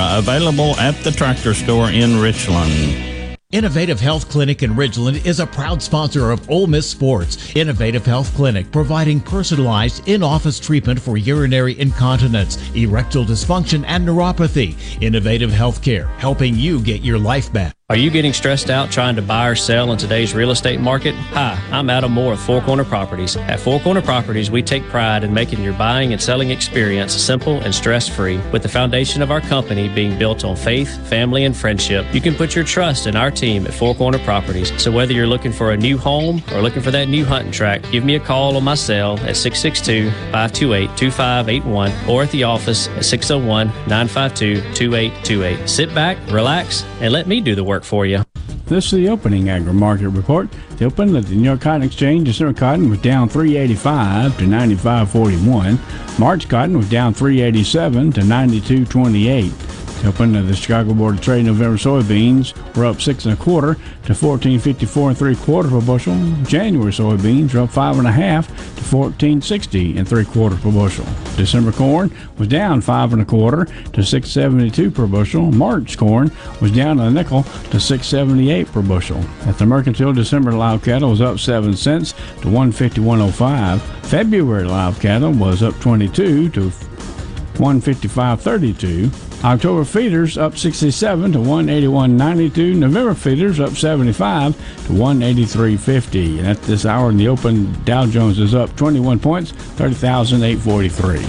available 0.00 0.76
at 0.76 0.94
the 1.04 1.10
tractor 1.10 1.54
store 1.54 1.90
in 1.90 2.20
Richland. 2.20 3.36
Innovative 3.50 3.98
Health 3.98 4.28
Clinic 4.28 4.62
in 4.62 4.72
Ridgeland 4.72 5.24
is 5.24 5.40
a 5.40 5.46
proud 5.46 5.82
sponsor 5.82 6.32
of 6.32 6.50
Ole 6.50 6.66
Miss 6.66 6.90
Sports. 6.90 7.56
Innovative 7.56 8.04
Health 8.04 8.34
Clinic 8.34 8.70
providing 8.70 9.20
personalized 9.20 10.06
in-office 10.06 10.60
treatment 10.60 11.00
for 11.00 11.16
urinary 11.16 11.80
incontinence, 11.80 12.58
erectile 12.74 13.24
dysfunction, 13.24 13.84
and 13.86 14.06
neuropathy. 14.06 14.76
Innovative 15.02 15.50
Healthcare, 15.50 16.14
helping 16.18 16.56
you 16.56 16.82
get 16.82 17.00
your 17.00 17.18
life 17.18 17.50
back. 17.50 17.77
Are 17.90 17.96
you 17.96 18.10
getting 18.10 18.34
stressed 18.34 18.68
out 18.68 18.90
trying 18.90 19.16
to 19.16 19.22
buy 19.22 19.48
or 19.48 19.54
sell 19.54 19.92
in 19.92 19.96
today's 19.96 20.34
real 20.34 20.50
estate 20.50 20.78
market? 20.78 21.14
Hi, 21.32 21.58
I'm 21.72 21.88
Adam 21.88 22.12
Moore 22.12 22.32
with 22.32 22.40
Four 22.40 22.60
Corner 22.60 22.84
Properties. 22.84 23.34
At 23.38 23.60
Four 23.60 23.80
Corner 23.80 24.02
Properties, 24.02 24.50
we 24.50 24.62
take 24.62 24.84
pride 24.90 25.24
in 25.24 25.32
making 25.32 25.62
your 25.62 25.72
buying 25.72 26.12
and 26.12 26.20
selling 26.20 26.50
experience 26.50 27.14
simple 27.14 27.60
and 27.60 27.74
stress 27.74 28.06
free. 28.06 28.36
With 28.52 28.62
the 28.62 28.68
foundation 28.68 29.22
of 29.22 29.30
our 29.30 29.40
company 29.40 29.88
being 29.88 30.18
built 30.18 30.44
on 30.44 30.54
faith, 30.54 30.98
family, 31.08 31.46
and 31.46 31.56
friendship, 31.56 32.04
you 32.12 32.20
can 32.20 32.34
put 32.34 32.54
your 32.54 32.62
trust 32.62 33.06
in 33.06 33.16
our 33.16 33.30
team 33.30 33.66
at 33.66 33.72
Four 33.72 33.94
Corner 33.94 34.18
Properties. 34.18 34.70
So 34.78 34.92
whether 34.92 35.14
you're 35.14 35.26
looking 35.26 35.52
for 35.52 35.72
a 35.72 35.76
new 35.78 35.96
home 35.96 36.42
or 36.52 36.60
looking 36.60 36.82
for 36.82 36.90
that 36.90 37.08
new 37.08 37.24
hunting 37.24 37.52
track, 37.52 37.80
give 37.90 38.04
me 38.04 38.16
a 38.16 38.20
call 38.20 38.54
on 38.58 38.64
my 38.64 38.74
cell 38.74 39.12
at 39.20 39.34
662 39.34 40.10
528 40.30 40.94
2581 40.94 41.92
or 42.06 42.24
at 42.24 42.30
the 42.32 42.44
office 42.44 42.88
at 42.88 43.06
601 43.06 43.68
952 43.88 44.56
2828. 44.74 45.66
Sit 45.66 45.94
back, 45.94 46.18
relax, 46.30 46.84
and 47.00 47.14
let 47.14 47.26
me 47.26 47.40
do 47.40 47.54
the 47.54 47.64
work 47.64 47.77
for 47.84 48.06
you. 48.06 48.24
This 48.66 48.86
is 48.86 48.90
the 48.92 49.08
opening 49.08 49.48
agri 49.48 49.72
market 49.72 50.10
report. 50.10 50.48
The 50.76 50.84
open 50.84 51.16
at 51.16 51.24
the 51.24 51.34
New 51.34 51.44
York 51.44 51.62
Cotton 51.62 51.82
Exchange, 51.82 52.26
December 52.26 52.52
cotton 52.52 52.90
was 52.90 53.00
down 53.00 53.28
385 53.28 54.36
to 54.38 54.44
95.41. 54.44 56.18
March 56.18 56.48
cotton 56.48 56.76
was 56.76 56.90
down 56.90 57.14
387 57.14 58.12
to 58.12 58.20
92.28. 58.20 59.77
Open 60.04 60.32
the 60.32 60.54
Chicago 60.54 60.94
Board 60.94 61.16
of 61.16 61.20
Trade 61.20 61.46
November 61.46 61.76
soybeans 61.76 62.54
were 62.76 62.86
up 62.86 63.00
six 63.00 63.24
and 63.24 63.34
a 63.34 63.36
quarter 63.36 63.74
to 64.04 64.12
14.54 64.12 65.08
and 65.08 65.18
three 65.18 65.34
quarters 65.36 65.72
per 65.72 65.80
bushel. 65.80 66.14
January 66.44 66.92
soybeans 66.92 67.52
were 67.52 67.60
up 67.60 67.70
five 67.70 67.98
and 67.98 68.06
a 68.06 68.12
half 68.12 68.46
to 68.76 68.82
14.60 68.82 69.98
and 69.98 70.08
three 70.08 70.24
quarters 70.24 70.60
per 70.60 70.70
bushel. 70.70 71.04
December 71.36 71.72
corn 71.72 72.12
was 72.38 72.46
down 72.48 72.80
five 72.80 73.12
and 73.12 73.22
a 73.22 73.24
quarter 73.24 73.64
to 73.64 74.00
6.72 74.00 74.94
per 74.94 75.06
bushel. 75.06 75.50
March 75.50 75.98
corn 75.98 76.30
was 76.60 76.70
down 76.70 77.00
a 77.00 77.10
nickel 77.10 77.42
to 77.42 77.78
6.78 77.78 78.70
per 78.72 78.82
bushel. 78.82 79.18
At 79.46 79.58
the 79.58 79.66
Mercantile, 79.66 80.12
December 80.12 80.52
live 80.52 80.82
cattle 80.82 81.10
was 81.10 81.20
up 81.20 81.40
seven 81.40 81.76
cents 81.76 82.12
to 82.12 82.48
151.05. 82.48 83.80
February 84.06 84.64
live 84.64 85.00
cattle 85.00 85.32
was 85.32 85.62
up 85.62 85.78
22 85.80 86.50
to 86.50 86.60
155.32. 86.60 89.27
October 89.44 89.84
feeders 89.84 90.36
up 90.36 90.58
67 90.58 91.32
to 91.32 91.38
181.92. 91.38 92.76
November 92.76 93.14
feeders 93.14 93.60
up 93.60 93.70
75 93.70 94.56
to 94.56 94.92
183.50. 94.92 96.38
And 96.38 96.48
at 96.48 96.60
this 96.62 96.84
hour 96.84 97.10
in 97.10 97.16
the 97.16 97.28
open, 97.28 97.72
Dow 97.84 98.04
Jones 98.06 98.40
is 98.40 98.54
up 98.54 98.74
21 98.76 99.20
points, 99.20 99.52
30,843. 99.52 101.24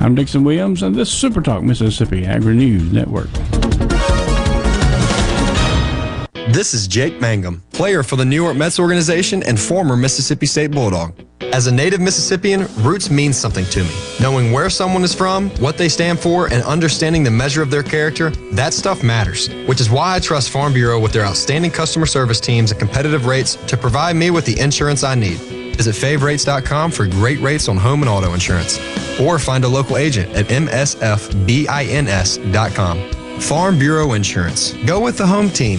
I'm 0.00 0.14
Dixon 0.14 0.44
Williams, 0.44 0.84
and 0.84 0.94
this 0.94 1.08
is 1.08 1.14
Super 1.14 1.40
Talk 1.40 1.64
Mississippi 1.64 2.24
Agri 2.24 2.54
News 2.54 2.92
Network. 2.92 3.28
This 6.52 6.74
is 6.74 6.86
Jake 6.86 7.20
Mangum, 7.20 7.62
player 7.72 8.04
for 8.04 8.14
the 8.14 8.24
New 8.24 8.36
York 8.36 8.56
Mets 8.56 8.78
organization 8.78 9.42
and 9.42 9.58
former 9.58 9.96
Mississippi 9.96 10.46
State 10.46 10.70
Bulldog. 10.70 11.27
As 11.40 11.66
a 11.66 11.72
native 11.72 12.00
Mississippian, 12.00 12.66
roots 12.78 13.10
mean 13.10 13.32
something 13.32 13.64
to 13.66 13.84
me. 13.84 13.90
Knowing 14.20 14.50
where 14.52 14.68
someone 14.68 15.04
is 15.04 15.14
from, 15.14 15.50
what 15.60 15.78
they 15.78 15.88
stand 15.88 16.18
for, 16.18 16.46
and 16.52 16.62
understanding 16.64 17.22
the 17.22 17.30
measure 17.30 17.62
of 17.62 17.70
their 17.70 17.82
character, 17.82 18.30
that 18.52 18.74
stuff 18.74 19.02
matters. 19.02 19.48
Which 19.66 19.80
is 19.80 19.88
why 19.88 20.16
I 20.16 20.18
trust 20.20 20.50
Farm 20.50 20.72
Bureau 20.72 20.98
with 21.00 21.12
their 21.12 21.24
outstanding 21.24 21.70
customer 21.70 22.06
service 22.06 22.40
teams 22.40 22.72
and 22.72 22.80
competitive 22.80 23.26
rates 23.26 23.54
to 23.66 23.76
provide 23.76 24.16
me 24.16 24.30
with 24.30 24.46
the 24.46 24.58
insurance 24.58 25.04
I 25.04 25.14
need. 25.14 25.38
Visit 25.76 25.94
favrates.com 25.94 26.90
for 26.90 27.06
great 27.06 27.38
rates 27.40 27.68
on 27.68 27.76
home 27.76 28.02
and 28.02 28.10
auto 28.10 28.34
insurance. 28.34 28.80
Or 29.20 29.38
find 29.38 29.64
a 29.64 29.68
local 29.68 29.96
agent 29.96 30.34
at 30.34 30.46
msfbins.com. 30.46 31.00
Farm 33.40 33.78
Bureau 33.78 34.14
Insurance. 34.14 34.72
Go 34.84 34.98
with 35.00 35.16
the 35.16 35.26
home 35.26 35.48
team. 35.50 35.78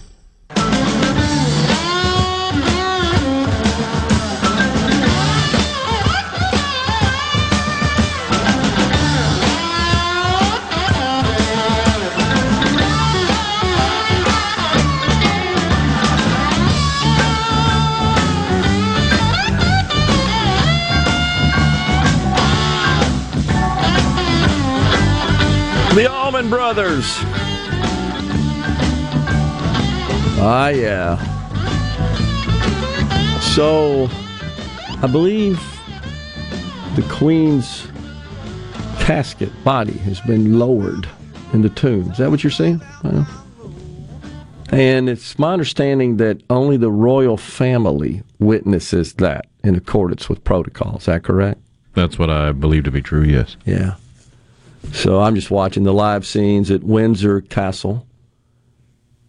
Brothers. 26.51 27.05
Ah, 30.43 30.67
yeah. 30.67 31.15
So, 33.39 34.09
I 35.01 35.07
believe 35.09 35.55
the 36.97 37.03
Queen's 37.03 37.87
casket 38.99 39.49
body 39.63 39.97
has 39.99 40.19
been 40.19 40.59
lowered 40.59 41.07
in 41.53 41.61
the 41.61 41.69
tomb. 41.69 42.11
Is 42.11 42.17
that 42.17 42.29
what 42.29 42.43
you're 42.43 42.51
saying? 42.51 42.81
Well, 43.01 43.25
and 44.73 45.07
it's 45.07 45.39
my 45.39 45.53
understanding 45.53 46.17
that 46.17 46.41
only 46.49 46.75
the 46.75 46.91
royal 46.91 47.37
family 47.37 48.23
witnesses 48.39 49.13
that 49.13 49.45
in 49.63 49.75
accordance 49.75 50.27
with 50.27 50.43
protocol. 50.43 50.97
Is 50.97 51.05
that 51.05 51.23
correct? 51.23 51.61
That's 51.93 52.19
what 52.19 52.29
I 52.29 52.51
believe 52.51 52.83
to 52.83 52.91
be 52.91 53.01
true, 53.01 53.23
yes. 53.23 53.55
Yeah. 53.63 53.95
So 54.93 55.21
I'm 55.21 55.35
just 55.35 55.51
watching 55.51 55.83
the 55.83 55.93
live 55.93 56.25
scenes 56.25 56.69
at 56.71 56.83
Windsor 56.83 57.41
Castle. 57.41 58.05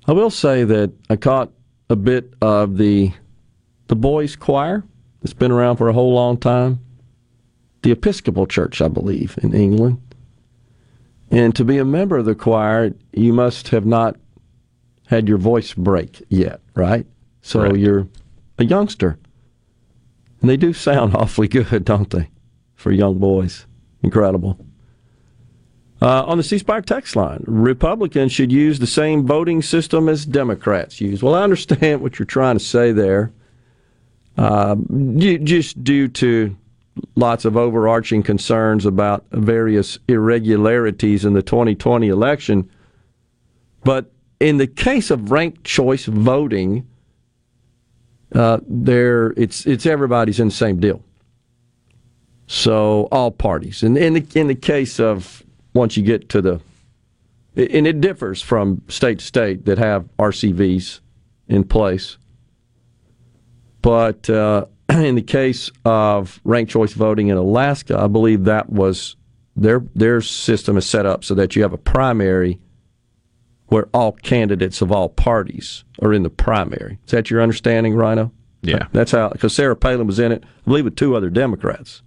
I 0.06 0.12
will 0.12 0.30
say 0.30 0.64
that 0.64 0.92
I 1.08 1.16
caught 1.16 1.50
a 1.88 1.96
bit 1.96 2.34
of 2.40 2.78
the 2.78 3.12
the 3.86 3.96
boys 3.96 4.36
choir 4.36 4.84
that's 5.20 5.34
been 5.34 5.52
around 5.52 5.76
for 5.76 5.88
a 5.88 5.92
whole 5.92 6.14
long 6.14 6.38
time. 6.38 6.80
The 7.82 7.90
Episcopal 7.90 8.46
Church, 8.46 8.80
I 8.80 8.88
believe, 8.88 9.38
in 9.42 9.54
England. 9.54 10.00
And 11.30 11.54
to 11.56 11.64
be 11.64 11.78
a 11.78 11.84
member 11.84 12.18
of 12.18 12.24
the 12.24 12.34
choir, 12.34 12.92
you 13.12 13.32
must 13.32 13.68
have 13.68 13.86
not 13.86 14.16
had 15.06 15.28
your 15.28 15.38
voice 15.38 15.74
break 15.74 16.22
yet, 16.28 16.60
right? 16.74 17.06
So 17.42 17.74
you're 17.74 18.08
a 18.58 18.64
youngster. 18.64 19.18
And 20.40 20.50
they 20.50 20.56
do 20.56 20.72
sound 20.72 21.14
awfully 21.16 21.48
good, 21.48 21.84
don't 21.84 22.10
they? 22.10 22.30
For 22.74 22.92
young 22.92 23.18
boys. 23.18 23.66
Incredible. 24.02 24.58
Uh, 26.02 26.24
on 26.24 26.36
the 26.36 26.42
C 26.42 26.58
Spire 26.58 26.82
text 26.82 27.14
line, 27.14 27.44
Republicans 27.46 28.32
should 28.32 28.50
use 28.50 28.80
the 28.80 28.88
same 28.88 29.24
voting 29.24 29.62
system 29.62 30.08
as 30.08 30.26
Democrats 30.26 31.00
use. 31.00 31.22
Well, 31.22 31.36
I 31.36 31.44
understand 31.44 32.02
what 32.02 32.18
you're 32.18 32.26
trying 32.26 32.58
to 32.58 32.64
say 32.64 32.90
there. 32.90 33.30
Uh, 34.36 34.74
ju- 35.16 35.38
just 35.38 35.84
due 35.84 36.08
to 36.08 36.56
lots 37.14 37.44
of 37.44 37.56
overarching 37.56 38.24
concerns 38.24 38.84
about 38.84 39.24
various 39.30 39.96
irregularities 40.08 41.24
in 41.24 41.34
the 41.34 41.42
2020 41.42 42.08
election. 42.08 42.68
But 43.84 44.10
in 44.40 44.56
the 44.56 44.66
case 44.66 45.08
of 45.12 45.30
ranked 45.30 45.62
choice 45.62 46.06
voting, 46.06 46.84
uh, 48.34 48.58
there 48.66 49.34
it's 49.36 49.66
it's 49.66 49.86
everybody's 49.86 50.40
in 50.40 50.48
the 50.48 50.54
same 50.54 50.80
deal. 50.80 51.00
So 52.48 53.06
all 53.12 53.30
parties, 53.30 53.84
and 53.84 53.96
in 53.96 54.14
the 54.14 54.26
in 54.34 54.48
the 54.48 54.56
case 54.56 54.98
of 54.98 55.44
once 55.74 55.96
you 55.96 56.02
get 56.02 56.28
to 56.30 56.42
the, 56.42 56.60
and 57.56 57.86
it 57.86 58.00
differs 58.00 58.42
from 58.42 58.82
state 58.88 59.18
to 59.18 59.24
state 59.24 59.64
that 59.66 59.78
have 59.78 60.08
RCVs 60.18 61.00
in 61.48 61.64
place. 61.64 62.18
But 63.82 64.30
uh, 64.30 64.66
in 64.88 65.16
the 65.16 65.22
case 65.22 65.70
of 65.84 66.40
ranked 66.44 66.72
choice 66.72 66.92
voting 66.92 67.28
in 67.28 67.36
Alaska, 67.36 67.98
I 67.98 68.06
believe 68.06 68.44
that 68.44 68.70
was 68.70 69.16
their 69.54 69.84
their 69.94 70.20
system 70.22 70.76
is 70.76 70.86
set 70.86 71.04
up 71.04 71.24
so 71.24 71.34
that 71.34 71.54
you 71.54 71.62
have 71.62 71.72
a 71.72 71.78
primary 71.78 72.58
where 73.66 73.88
all 73.94 74.12
candidates 74.12 74.82
of 74.82 74.92
all 74.92 75.08
parties 75.08 75.84
are 76.02 76.12
in 76.12 76.22
the 76.22 76.30
primary. 76.30 76.98
Is 77.06 77.12
that 77.12 77.30
your 77.30 77.40
understanding, 77.40 77.94
Rhino? 77.94 78.30
Yeah. 78.60 78.86
That's 78.92 79.12
how, 79.12 79.30
because 79.30 79.54
Sarah 79.54 79.74
Palin 79.74 80.06
was 80.06 80.18
in 80.18 80.30
it, 80.30 80.44
I 80.44 80.64
believe, 80.64 80.84
with 80.84 80.94
two 80.94 81.16
other 81.16 81.30
Democrats. 81.30 82.02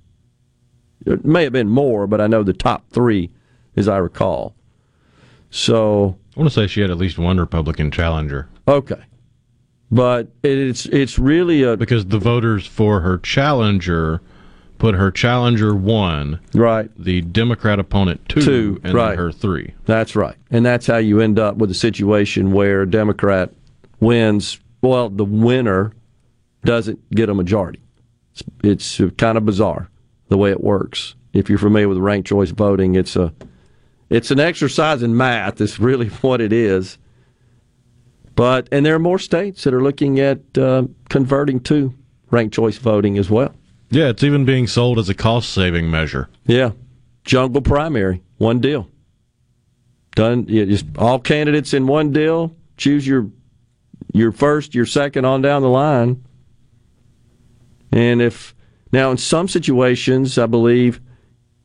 It 1.06 1.26
may 1.26 1.44
have 1.44 1.54
been 1.54 1.70
more, 1.70 2.06
but 2.06 2.22
I 2.22 2.28
know 2.28 2.44
the 2.44 2.54
top 2.54 2.90
three, 2.92 3.32
as 3.76 3.88
I 3.88 3.98
recall. 3.98 4.56
So. 5.50 6.18
I 6.36 6.40
want 6.40 6.52
to 6.52 6.54
say 6.54 6.68
she 6.68 6.82
had 6.82 6.92
at 6.92 6.98
least 6.98 7.18
one 7.18 7.40
Republican 7.40 7.92
challenger. 7.92 8.50
Okay. 8.68 9.02
But 9.92 10.30
it's 10.44 10.88
it's 10.88 11.20
really 11.20 11.64
a 11.64 11.78
because 11.78 12.08
the 12.08 12.18
voters 12.18 12.66
for 12.66 13.02
her 13.02 13.20
challenger 13.20 14.20
put 14.78 14.96
her 14.96 15.12
challenger 15.12 15.74
one, 15.74 16.40
right, 16.54 16.90
the 16.98 17.22
Democrat 17.22 17.80
opponent 17.80 18.28
two, 18.28 18.42
Two, 18.42 18.82
and 18.84 18.94
right. 18.94 19.18
her 19.18 19.32
three. 19.32 19.74
That's 19.86 20.16
right. 20.16 20.36
And 20.52 20.66
that's 20.66 20.88
how 20.88 20.98
you 20.98 21.22
end 21.22 21.40
up 21.40 21.58
with 21.58 21.72
a 21.72 21.76
situation 21.76 22.52
where 22.52 22.82
a 22.82 22.90
Democrat 22.90 23.52
wins. 24.00 24.60
Well, 24.82 25.10
the 25.10 25.24
winner 25.24 25.94
doesn't 26.64 27.10
get 27.12 27.30
a 27.30 27.34
majority. 27.34 27.80
It's, 28.64 29.00
it's 29.00 29.16
kind 29.18 29.38
of 29.38 29.46
bizarre 29.46 29.90
the 30.28 30.38
way 30.38 30.52
it 30.52 30.62
works. 30.62 31.16
If 31.34 31.50
you're 31.50 31.60
familiar 31.60 31.88
with 31.88 32.00
ranked 32.00 32.28
choice 32.28 32.50
voting, 32.50 32.96
it's 32.96 33.16
a 33.16 33.34
it's 34.16 34.32
an 34.32 34.40
exercise 34.40 35.04
in 35.04 35.18
math. 35.18 35.60
It's 35.60 35.78
really 35.78 36.08
what 36.22 36.40
it 36.40 36.54
is. 36.54 36.98
But 38.36 38.68
and 38.72 38.86
there 38.86 38.96
are 38.96 39.00
more 39.00 39.20
states 39.20 39.64
that 39.64 39.74
are 39.74 39.84
looking 39.84 40.20
at 40.20 40.58
uh, 40.58 40.84
converting 41.10 41.60
to 41.62 41.94
ranked 42.32 42.54
choice 42.54 42.78
voting 42.78 43.18
as 43.18 43.30
well. 43.30 43.54
Yeah, 43.90 44.10
it's 44.10 44.24
even 44.24 44.46
being 44.46 44.68
sold 44.68 45.00
as 45.00 45.10
a 45.10 45.14
cost 45.14 45.50
saving 45.50 45.90
measure. 45.90 46.30
Yeah, 46.46 46.72
jungle 47.24 47.62
primary, 47.62 48.24
one 48.38 48.60
deal. 48.60 48.90
Done. 50.16 50.48
Just 50.48 50.86
all 50.98 51.20
candidates 51.20 51.74
in 51.74 51.88
one 51.88 52.12
deal. 52.12 52.56
Choose 52.78 53.06
your 53.06 53.30
your 54.14 54.32
first, 54.32 54.76
your 54.76 54.86
second 54.86 55.26
on 55.26 55.42
down 55.42 55.62
the 55.62 55.70
line. 55.70 56.26
And 57.92 58.22
if 58.22 58.54
now 58.92 59.12
in 59.12 59.18
some 59.18 59.48
situations, 59.48 60.38
I 60.38 60.46
believe 60.46 61.00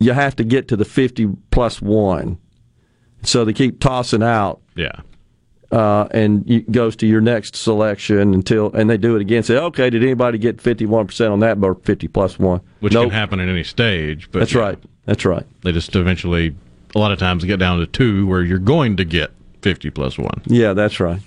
you 0.00 0.12
have 0.12 0.34
to 0.36 0.44
get 0.44 0.66
to 0.68 0.76
the 0.76 0.84
fifty 0.84 1.28
plus 1.50 1.80
one. 1.80 2.38
So 3.22 3.44
they 3.44 3.52
keep 3.52 3.80
tossing 3.80 4.22
out 4.22 4.60
Yeah. 4.76 4.92
uh, 5.70 6.08
and 6.10 6.48
it 6.50 6.72
goes 6.72 6.96
to 6.96 7.06
your 7.06 7.20
next 7.20 7.54
selection 7.54 8.32
until, 8.34 8.72
and 8.72 8.88
they 8.88 8.96
do 8.96 9.14
it 9.14 9.20
again. 9.20 9.42
Say, 9.42 9.56
okay, 9.58 9.90
did 9.90 10.02
anybody 10.02 10.38
get 10.38 10.60
fifty 10.60 10.86
one 10.86 11.06
percent 11.06 11.30
on 11.32 11.40
that, 11.40 11.58
or 11.62 11.74
fifty 11.76 12.08
plus 12.08 12.38
one? 12.38 12.60
Which 12.80 12.94
Nope. 12.94 13.04
can 13.10 13.10
happen 13.12 13.40
at 13.40 13.48
any 13.48 13.62
stage. 13.64 14.30
But 14.32 14.40
That's 14.40 14.54
yeah, 14.54 14.60
right. 14.60 14.78
That's 15.04 15.24
right. 15.24 15.44
They 15.62 15.72
just 15.72 15.94
eventually, 15.94 16.54
a 16.94 16.98
lot 16.98 17.12
of 17.12 17.18
times, 17.18 17.44
get 17.44 17.58
down 17.58 17.78
to 17.80 17.86
two 17.86 18.26
where 18.26 18.42
you're 18.42 18.58
going 18.58 18.96
to 18.96 19.04
get 19.04 19.30
50 19.62 19.90
plus 19.90 20.18
one. 20.18 20.40
Yeah, 20.46 20.72
that's 20.72 20.98
right. 20.98 21.20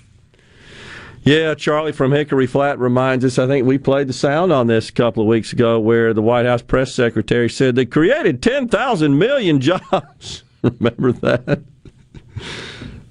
Yeah, 1.24 1.54
Charlie 1.54 1.92
from 1.92 2.12
Hickory 2.12 2.46
Flat 2.46 2.78
reminds 2.78 3.24
us. 3.24 3.38
I 3.38 3.46
think 3.46 3.66
we 3.66 3.78
played 3.78 4.08
the 4.08 4.12
sound 4.12 4.52
on 4.52 4.66
this 4.66 4.90
a 4.90 4.92
couple 4.92 5.22
of 5.22 5.26
weeks 5.26 5.54
ago, 5.54 5.80
where 5.80 6.12
the 6.12 6.20
White 6.20 6.44
House 6.44 6.60
press 6.60 6.92
secretary 6.92 7.48
said 7.48 7.74
they 7.76 7.86
created 7.86 8.42
ten 8.42 8.68
thousand 8.68 9.18
million 9.18 9.60
jobs. 9.62 10.44
Remember 10.62 11.12
that? 11.12 11.62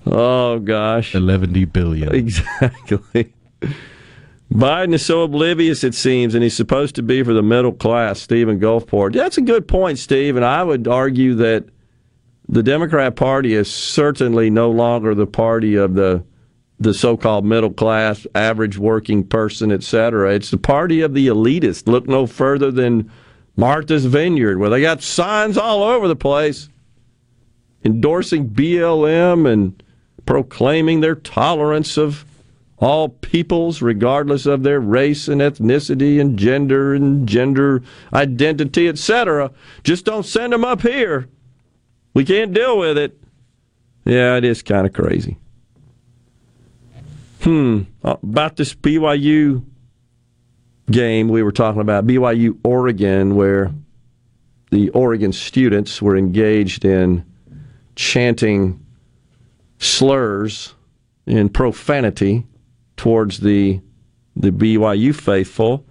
Oh 0.05 0.59
gosh, 0.59 1.15
eleven 1.15 1.51
billion. 1.65 2.13
Exactly. 2.13 3.33
Biden 4.51 4.93
is 4.93 5.03
so 5.03 5.23
oblivious, 5.23 5.83
it 5.83 5.95
seems, 5.95 6.35
and 6.35 6.43
he's 6.43 6.55
supposed 6.55 6.93
to 6.95 7.01
be 7.01 7.23
for 7.23 7.33
the 7.33 7.41
middle 7.41 7.71
class. 7.71 8.19
Stephen 8.19 8.59
Gulfport. 8.59 9.13
That's 9.13 9.39
a 9.39 9.41
good 9.41 9.67
point, 9.67 9.97
Steve. 9.97 10.35
And 10.35 10.45
I 10.45 10.63
would 10.63 10.87
argue 10.87 11.33
that 11.35 11.65
the 12.47 12.61
Democrat 12.61 13.15
Party 13.15 13.55
is 13.55 13.73
certainly 13.73 14.51
no 14.51 14.69
longer 14.69 15.15
the 15.15 15.25
party 15.25 15.73
of 15.75 15.95
the 15.95 16.23
the 16.79 16.93
so-called 16.93 17.45
middle 17.45 17.71
class, 17.71 18.27
average 18.35 18.77
working 18.77 19.23
person, 19.23 19.71
etc. 19.71 20.33
It's 20.33 20.51
the 20.51 20.57
party 20.57 21.01
of 21.01 21.13
the 21.13 21.27
elitist. 21.27 21.87
Look 21.87 22.07
no 22.07 22.27
further 22.27 22.71
than 22.71 23.11
Martha's 23.55 24.05
Vineyard, 24.05 24.57
where 24.57 24.69
they 24.69 24.81
got 24.81 25.01
signs 25.01 25.57
all 25.57 25.83
over 25.83 26.07
the 26.07 26.15
place 26.15 26.69
endorsing 27.83 28.49
BLM 28.49 29.51
and 29.51 29.81
proclaiming 30.25 31.01
their 31.01 31.15
tolerance 31.15 31.97
of 31.97 32.25
all 32.77 33.09
peoples, 33.09 33.81
regardless 33.81 34.45
of 34.45 34.63
their 34.63 34.79
race 34.79 35.27
and 35.27 35.41
ethnicity 35.41 36.19
and 36.19 36.37
gender 36.37 36.93
and 36.93 37.27
gender 37.27 37.81
identity, 38.13 38.87
etc. 38.87 39.51
Just 39.83 40.05
don't 40.05 40.25
send 40.25 40.51
them 40.51 40.65
up 40.65 40.81
here. 40.81 41.29
We 42.13 42.25
can't 42.25 42.53
deal 42.53 42.77
with 42.77 42.97
it. 42.97 43.17
Yeah, 44.05 44.35
it 44.35 44.43
is 44.43 44.61
kind 44.61 44.85
of 44.85 44.93
crazy. 44.93 45.37
Hmm. 47.43 47.81
About 48.03 48.55
this 48.55 48.73
BYU 48.73 49.65
game 50.89 51.27
we 51.27 51.43
were 51.43 51.51
talking 51.51 51.81
about, 51.81 52.07
BYU 52.07 52.57
Oregon, 52.63 53.35
where 53.35 53.73
the 54.71 54.89
Oregon 54.91 55.33
students 55.33 56.01
were 56.01 56.15
engaged 56.15 56.85
in 56.85 57.25
chanting 57.95 58.83
slurs 59.77 60.73
and 61.27 61.53
profanity 61.53 62.47
towards 62.95 63.39
the 63.39 63.81
the 64.35 64.51
BYU 64.51 65.13
faithful. 65.13 65.85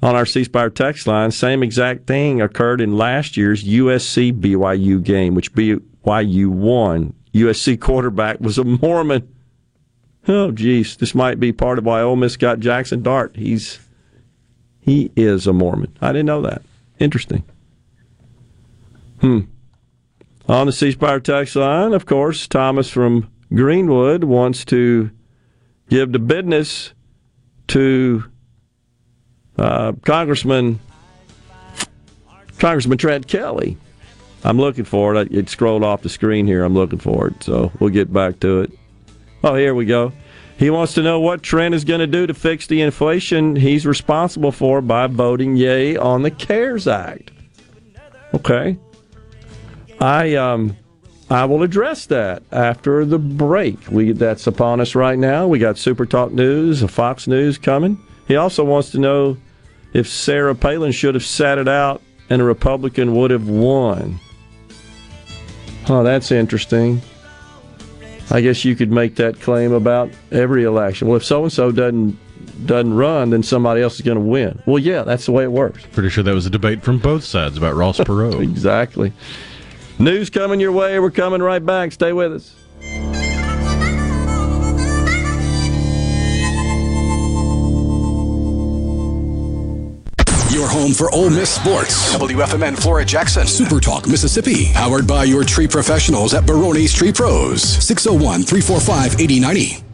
On 0.00 0.14
our 0.14 0.26
C 0.26 0.44
Spire 0.44 0.70
text 0.70 1.06
line, 1.06 1.30
same 1.30 1.62
exact 1.62 2.06
thing 2.06 2.40
occurred 2.40 2.80
in 2.80 2.96
last 2.96 3.36
year's 3.36 3.64
USC 3.64 4.32
BYU 4.32 5.02
game, 5.02 5.34
which 5.34 5.52
BYU 5.52 6.46
won. 6.46 7.14
USC 7.34 7.78
quarterback 7.78 8.40
was 8.40 8.58
a 8.58 8.64
Mormon. 8.64 9.28
Oh, 10.28 10.50
geez, 10.50 10.96
this 10.96 11.14
might 11.14 11.40
be 11.40 11.52
part 11.52 11.78
of 11.78 11.86
why 11.86 12.02
Ole 12.02 12.16
Miss 12.16 12.36
got 12.36 12.60
Jackson 12.60 13.02
Dart. 13.02 13.34
He's 13.34 13.80
he 14.78 15.10
is 15.16 15.46
a 15.46 15.52
Mormon. 15.52 15.96
I 16.00 16.12
didn't 16.12 16.26
know 16.26 16.42
that. 16.42 16.62
Interesting. 16.98 17.44
Hmm. 19.20 19.40
On 20.48 20.66
the 20.66 20.72
C 20.72 20.92
Spire 20.92 21.20
text 21.20 21.56
line, 21.56 21.92
of 21.92 22.06
course, 22.06 22.46
Thomas 22.46 22.90
from 22.90 23.30
Greenwood 23.54 24.24
wants 24.24 24.64
to 24.66 25.10
give 25.88 26.12
the 26.12 26.18
business 26.18 26.92
to 27.68 28.24
uh, 29.58 29.92
Congressman 30.04 30.80
Congressman 32.58 32.98
Trent 32.98 33.26
Kelly. 33.28 33.76
I'm 34.44 34.58
looking 34.58 34.84
for 34.84 35.14
it. 35.16 35.32
It 35.32 35.48
scrolled 35.48 35.82
off 35.84 36.02
the 36.02 36.08
screen 36.08 36.46
here. 36.46 36.64
I'm 36.64 36.74
looking 36.74 36.98
for 36.98 37.28
it, 37.28 37.42
so 37.42 37.72
we'll 37.78 37.90
get 37.90 38.12
back 38.12 38.40
to 38.40 38.62
it. 38.62 38.72
Oh, 39.42 39.54
here 39.54 39.74
we 39.74 39.84
go. 39.84 40.12
He 40.58 40.70
wants 40.70 40.94
to 40.94 41.02
know 41.02 41.20
what 41.20 41.42
Trent 41.42 41.74
is 41.74 41.84
going 41.84 42.00
to 42.00 42.06
do 42.06 42.26
to 42.26 42.34
fix 42.34 42.66
the 42.66 42.80
inflation 42.80 43.54
he's 43.54 43.86
responsible 43.86 44.50
for 44.50 44.80
by 44.80 45.06
voting 45.06 45.56
yay 45.56 45.96
on 45.96 46.22
the 46.22 46.32
CARES 46.32 46.88
Act. 46.88 47.30
Okay. 48.34 48.76
I 50.00 50.34
um 50.34 50.76
I 51.30 51.44
will 51.44 51.62
address 51.62 52.06
that 52.06 52.42
after 52.50 53.04
the 53.04 53.18
break. 53.18 53.78
We 53.90 54.12
that's 54.12 54.46
upon 54.46 54.80
us 54.80 54.94
right 54.94 55.18
now. 55.18 55.46
We 55.46 55.58
got 55.58 55.78
Super 55.78 56.06
Talk 56.06 56.32
News, 56.32 56.82
Fox 56.90 57.28
News 57.28 57.58
coming. 57.58 57.98
He 58.26 58.36
also 58.36 58.64
wants 58.64 58.90
to 58.90 58.98
know 58.98 59.36
if 59.92 60.08
Sarah 60.08 60.54
Palin 60.54 60.92
should 60.92 61.14
have 61.14 61.24
sat 61.24 61.58
it 61.58 61.68
out 61.68 62.02
and 62.30 62.42
a 62.42 62.44
Republican 62.44 63.14
would 63.14 63.30
have 63.30 63.48
won. 63.48 64.18
Oh, 65.88 66.02
that's 66.02 66.30
interesting. 66.30 67.00
I 68.30 68.40
guess 68.40 68.64
you 68.64 68.76
could 68.76 68.90
make 68.90 69.16
that 69.16 69.40
claim 69.40 69.72
about 69.72 70.10
every 70.30 70.64
election. 70.64 71.08
Well, 71.08 71.16
if 71.16 71.24
so 71.24 71.42
and 71.44 71.52
so 71.52 71.72
doesn't 71.72 72.18
doesn't 72.66 72.94
run, 72.94 73.30
then 73.30 73.42
somebody 73.42 73.80
else 73.80 73.94
is 73.96 74.02
going 74.02 74.18
to 74.18 74.24
win. 74.24 74.60
Well, 74.66 74.78
yeah, 74.78 75.02
that's 75.02 75.26
the 75.26 75.32
way 75.32 75.44
it 75.44 75.52
works. 75.52 75.84
Pretty 75.92 76.10
sure 76.10 76.24
that 76.24 76.34
was 76.34 76.46
a 76.46 76.50
debate 76.50 76.82
from 76.82 76.98
both 76.98 77.24
sides 77.24 77.56
about 77.56 77.74
Ross 77.74 77.98
Perot. 77.98 78.42
exactly. 78.42 79.12
News 79.98 80.30
coming 80.30 80.60
your 80.60 80.72
way. 80.72 80.98
We're 80.98 81.10
coming 81.10 81.42
right 81.42 81.64
back. 81.64 81.92
Stay 81.92 82.12
with 82.12 82.32
us. 82.32 82.54
Your 90.58 90.66
home 90.68 90.92
for 90.92 91.08
Ole 91.14 91.30
Miss 91.30 91.50
sports. 91.50 92.16
WFMN 92.16 92.76
Flora 92.76 93.04
Jackson. 93.04 93.46
Super 93.46 93.78
Talk 93.78 94.08
Mississippi. 94.08 94.72
Powered 94.72 95.06
by 95.06 95.22
your 95.22 95.44
tree 95.44 95.68
professionals 95.68 96.34
at 96.34 96.46
Baroni's 96.46 96.92
Tree 96.92 97.12
Pros. 97.12 97.62
601 97.62 98.42
345 98.42 99.20
8090. 99.20 99.84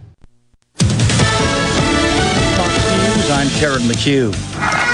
News, 3.15 3.31
I'm 3.31 3.51
Karen 3.61 3.83
McHugh. 3.83 4.94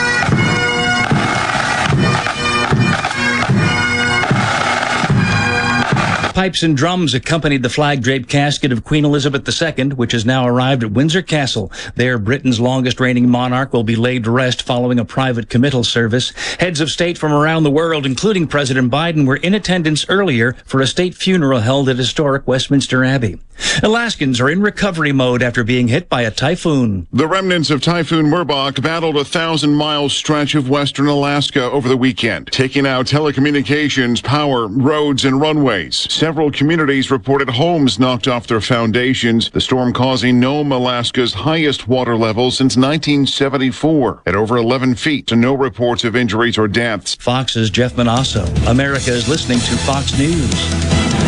Pipes 6.34 6.62
and 6.62 6.76
drums 6.76 7.12
accompanied 7.12 7.62
the 7.64 7.68
flag 7.68 8.02
draped 8.02 8.28
casket 8.28 8.70
of 8.70 8.84
Queen 8.84 9.04
Elizabeth 9.04 9.46
II, 9.46 9.88
which 9.90 10.12
has 10.12 10.24
now 10.24 10.46
arrived 10.46 10.84
at 10.84 10.92
Windsor 10.92 11.22
Castle. 11.22 11.72
There, 11.96 12.18
Britain's 12.18 12.60
longest 12.60 13.00
reigning 13.00 13.28
monarch 13.28 13.72
will 13.72 13.82
be 13.82 13.96
laid 13.96 14.24
to 14.24 14.30
rest 14.30 14.62
following 14.62 15.00
a 15.00 15.04
private 15.04 15.50
committal 15.50 15.82
service. 15.82 16.30
Heads 16.60 16.80
of 16.80 16.90
state 16.90 17.18
from 17.18 17.32
around 17.32 17.64
the 17.64 17.70
world, 17.70 18.06
including 18.06 18.46
President 18.46 18.92
Biden, 18.92 19.26
were 19.26 19.36
in 19.36 19.54
attendance 19.54 20.06
earlier 20.08 20.52
for 20.64 20.80
a 20.80 20.86
state 20.86 21.14
funeral 21.16 21.60
held 21.60 21.88
at 21.88 21.96
historic 21.96 22.46
Westminster 22.46 23.04
Abbey. 23.04 23.38
Alaskans 23.82 24.40
are 24.40 24.48
in 24.48 24.62
recovery 24.62 25.12
mode 25.12 25.42
after 25.42 25.62
being 25.64 25.88
hit 25.88 26.08
by 26.08 26.22
a 26.22 26.30
typhoon. 26.30 27.06
The 27.12 27.28
remnants 27.28 27.70
of 27.70 27.82
Typhoon 27.82 28.26
Merbok 28.26 28.82
battled 28.82 29.16
a 29.16 29.24
thousand 29.24 29.74
mile 29.74 30.08
stretch 30.08 30.54
of 30.54 30.70
western 30.70 31.06
Alaska 31.06 31.64
over 31.64 31.88
the 31.88 31.96
weekend, 31.96 32.50
taking 32.52 32.86
out 32.86 33.06
telecommunications, 33.06 34.22
power, 34.22 34.66
roads, 34.66 35.24
and 35.24 35.40
runways. 35.40 36.10
Several 36.20 36.50
communities 36.50 37.10
reported 37.10 37.48
homes 37.48 37.98
knocked 37.98 38.28
off 38.28 38.46
their 38.46 38.60
foundations. 38.60 39.48
The 39.48 39.60
storm 39.62 39.94
causing 39.94 40.38
Nome, 40.38 40.70
Alaska's 40.70 41.32
highest 41.32 41.88
water 41.88 42.14
level 42.14 42.50
since 42.50 42.76
1974 42.76 44.24
at 44.26 44.36
over 44.36 44.58
11 44.58 44.96
feet, 44.96 45.26
to 45.28 45.36
no 45.36 45.54
reports 45.54 46.04
of 46.04 46.14
injuries 46.14 46.58
or 46.58 46.68
deaths. 46.68 47.14
Fox's 47.14 47.70
Jeff 47.70 47.94
Monosso. 47.94 48.44
America 48.68 49.12
is 49.12 49.30
listening 49.30 49.60
to 49.60 49.76
Fox 49.78 50.18
News. 50.18 51.19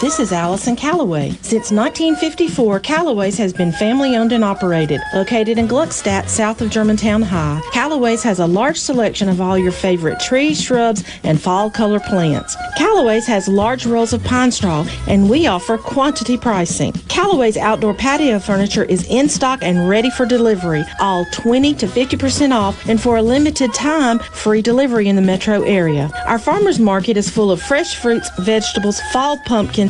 This 0.00 0.18
is 0.18 0.32
Allison 0.32 0.76
Calloway. 0.76 1.32
Since 1.42 1.70
1954, 1.70 2.80
Callaway's 2.80 3.36
has 3.36 3.52
been 3.52 3.70
family 3.70 4.16
owned 4.16 4.32
and 4.32 4.42
operated. 4.42 5.02
Located 5.12 5.58
in 5.58 5.68
Gluckstadt, 5.68 6.26
south 6.26 6.62
of 6.62 6.70
Germantown 6.70 7.20
High, 7.20 7.60
Callaway's 7.70 8.22
has 8.22 8.38
a 8.38 8.46
large 8.46 8.78
selection 8.78 9.28
of 9.28 9.42
all 9.42 9.58
your 9.58 9.72
favorite 9.72 10.18
trees, 10.18 10.58
shrubs, 10.58 11.04
and 11.22 11.38
fall 11.38 11.70
color 11.70 12.00
plants. 12.00 12.56
Callaway's 12.78 13.26
has 13.26 13.46
large 13.46 13.84
rolls 13.84 14.14
of 14.14 14.24
pine 14.24 14.50
straw, 14.50 14.86
and 15.06 15.28
we 15.28 15.46
offer 15.46 15.76
quantity 15.76 16.38
pricing. 16.38 16.92
Callaway's 17.08 17.58
outdoor 17.58 17.92
patio 17.92 18.38
furniture 18.38 18.84
is 18.84 19.06
in 19.08 19.28
stock 19.28 19.62
and 19.62 19.86
ready 19.86 20.08
for 20.08 20.24
delivery, 20.24 20.82
all 20.98 21.26
20 21.26 21.74
to 21.74 21.86
50% 21.86 22.54
off, 22.54 22.88
and 22.88 22.98
for 23.02 23.18
a 23.18 23.22
limited 23.22 23.74
time, 23.74 24.18
free 24.18 24.62
delivery 24.62 25.08
in 25.08 25.16
the 25.16 25.20
metro 25.20 25.60
area. 25.60 26.10
Our 26.26 26.38
farmers 26.38 26.78
market 26.78 27.18
is 27.18 27.28
full 27.28 27.50
of 27.50 27.60
fresh 27.60 27.96
fruits, 27.96 28.30
vegetables, 28.38 28.98
fall 29.12 29.36
pumpkins, 29.44 29.89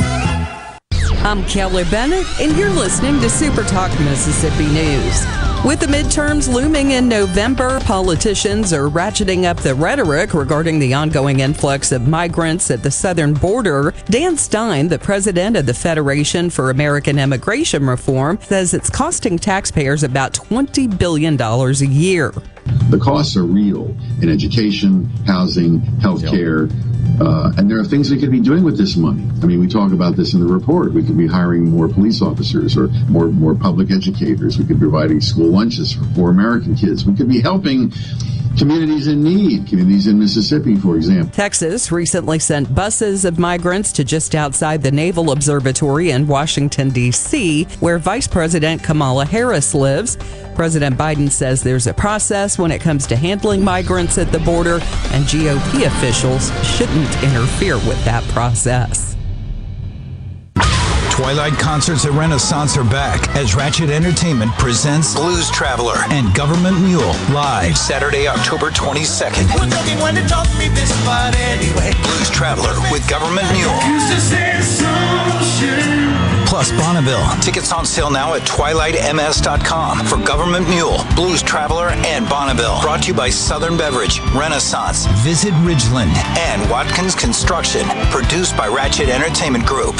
I'm 1.23 1.45
Kelly 1.45 1.83
Bennett, 1.83 2.25
and 2.41 2.57
you're 2.57 2.71
listening 2.71 3.21
to 3.21 3.29
Super 3.29 3.61
Talk 3.61 3.91
Mississippi 3.99 4.65
News. 4.65 5.23
With 5.63 5.79
the 5.79 5.85
midterms 5.85 6.51
looming 6.51 6.91
in 6.91 7.07
November, 7.07 7.79
politicians 7.81 8.73
are 8.73 8.89
ratcheting 8.89 9.43
up 9.43 9.57
the 9.57 9.75
rhetoric 9.75 10.33
regarding 10.33 10.79
the 10.79 10.95
ongoing 10.95 11.41
influx 11.41 11.91
of 11.91 12.07
migrants 12.07 12.71
at 12.71 12.81
the 12.81 12.89
southern 12.89 13.35
border. 13.35 13.93
Dan 14.05 14.35
Stein, 14.35 14.87
the 14.87 14.97
president 14.97 15.55
of 15.57 15.67
the 15.67 15.75
Federation 15.75 16.49
for 16.49 16.71
American 16.71 17.19
Immigration 17.19 17.85
Reform, 17.85 18.39
says 18.41 18.73
it's 18.73 18.89
costing 18.89 19.37
taxpayers 19.37 20.01
about 20.01 20.33
$20 20.33 20.97
billion 20.97 21.39
a 21.39 21.71
year. 21.85 22.33
The 22.89 22.97
costs 22.97 23.37
are 23.37 23.45
real 23.45 23.95
in 24.23 24.29
education, 24.29 25.05
housing, 25.27 25.81
healthcare, 26.01 26.67
uh, 27.21 27.51
and 27.57 27.69
there 27.69 27.79
are 27.79 27.85
things 27.85 28.09
we 28.09 28.19
could 28.19 28.31
be 28.31 28.39
doing 28.39 28.63
with 28.63 28.77
this 28.77 28.97
money. 28.97 29.23
I 29.43 29.45
mean, 29.45 29.59
we 29.59 29.67
talk 29.67 29.91
about 29.91 30.15
this 30.15 30.33
in 30.33 30.39
the 30.39 30.51
report. 30.51 30.91
We 30.91 31.03
could 31.03 31.17
be 31.17 31.27
hiring 31.27 31.65
more 31.69 31.87
police 31.87 32.21
officers 32.21 32.75
or 32.75 32.87
more 33.09 33.27
more 33.27 33.53
public 33.53 33.91
educators. 33.91 34.57
We 34.57 34.65
could 34.65 34.79
be 34.79 34.87
providing 34.89 35.21
school 35.21 35.51
lunches 35.51 35.93
for 35.93 36.03
poor 36.15 36.31
American 36.31 36.75
kids. 36.75 37.05
We 37.05 37.15
could 37.15 37.29
be 37.29 37.39
helping 37.39 37.93
communities 38.57 39.07
in 39.07 39.23
need, 39.23 39.67
communities 39.67 40.07
in 40.07 40.19
Mississippi, 40.19 40.75
for 40.75 40.95
example. 40.95 41.31
Texas 41.33 41.91
recently 41.91 42.39
sent 42.39 42.73
buses 42.73 43.25
of 43.25 43.39
migrants 43.39 43.91
to 43.93 44.03
just 44.03 44.35
outside 44.35 44.83
the 44.83 44.91
Naval 44.91 45.31
Observatory 45.31 46.11
in 46.11 46.27
Washington, 46.27 46.89
D.C., 46.89 47.65
where 47.79 47.97
Vice 47.97 48.27
President 48.27 48.83
Kamala 48.83 49.25
Harris 49.25 49.73
lives. 49.73 50.17
President 50.55 50.97
Biden 50.97 51.29
says 51.29 51.63
there's 51.63 51.87
a 51.87 51.93
process 51.93 52.59
when 52.59 52.71
it 52.71 52.81
comes 52.81 53.07
to 53.07 53.15
handling 53.15 53.63
migrants 53.63 54.17
at 54.17 54.31
the 54.31 54.39
border, 54.39 54.75
and 55.11 55.25
GOP 55.25 55.85
officials 55.85 56.51
shouldn't 56.65 57.10
interfere 57.23 57.75
with 57.77 58.03
that 58.05 58.23
process. 58.29 59.15
Twilight 61.11 61.53
concerts 61.53 62.05
at 62.05 62.11
Renaissance 62.13 62.77
are 62.77 62.83
back 62.85 63.27
as 63.35 63.53
Ratchet 63.53 63.89
Entertainment 63.89 64.51
presents 64.53 65.13
Blues 65.13 65.51
Traveler 65.51 65.97
and 66.09 66.33
Government 66.33 66.79
Mule 66.81 67.13
live 67.31 67.77
Saturday, 67.77 68.27
October 68.27 68.71
22nd. 68.71 69.45
Blues 72.01 72.29
Traveler 72.31 72.73
with 72.91 73.07
Government 73.09 73.45
Mule. 73.51 73.75
Plus 76.61 76.79
Bonneville. 76.79 77.27
Tickets 77.41 77.71
on 77.71 77.87
sale 77.87 78.11
now 78.11 78.35
at 78.35 78.43
twilightms.com 78.43 80.05
for 80.05 80.17
Government 80.17 80.69
Mule, 80.69 81.03
Blues 81.15 81.41
Traveler, 81.41 81.87
and 82.05 82.29
Bonneville. 82.29 82.79
Brought 82.81 83.01
to 83.01 83.07
you 83.07 83.13
by 83.15 83.31
Southern 83.31 83.77
Beverage, 83.77 84.19
Renaissance, 84.35 85.07
Visit 85.23 85.53
Ridgeland, 85.65 86.15
and 86.37 86.69
Watkins 86.69 87.15
Construction. 87.15 87.87
Produced 88.11 88.55
by 88.55 88.67
Ratchet 88.67 89.09
Entertainment 89.09 89.65
Group. 89.65 89.95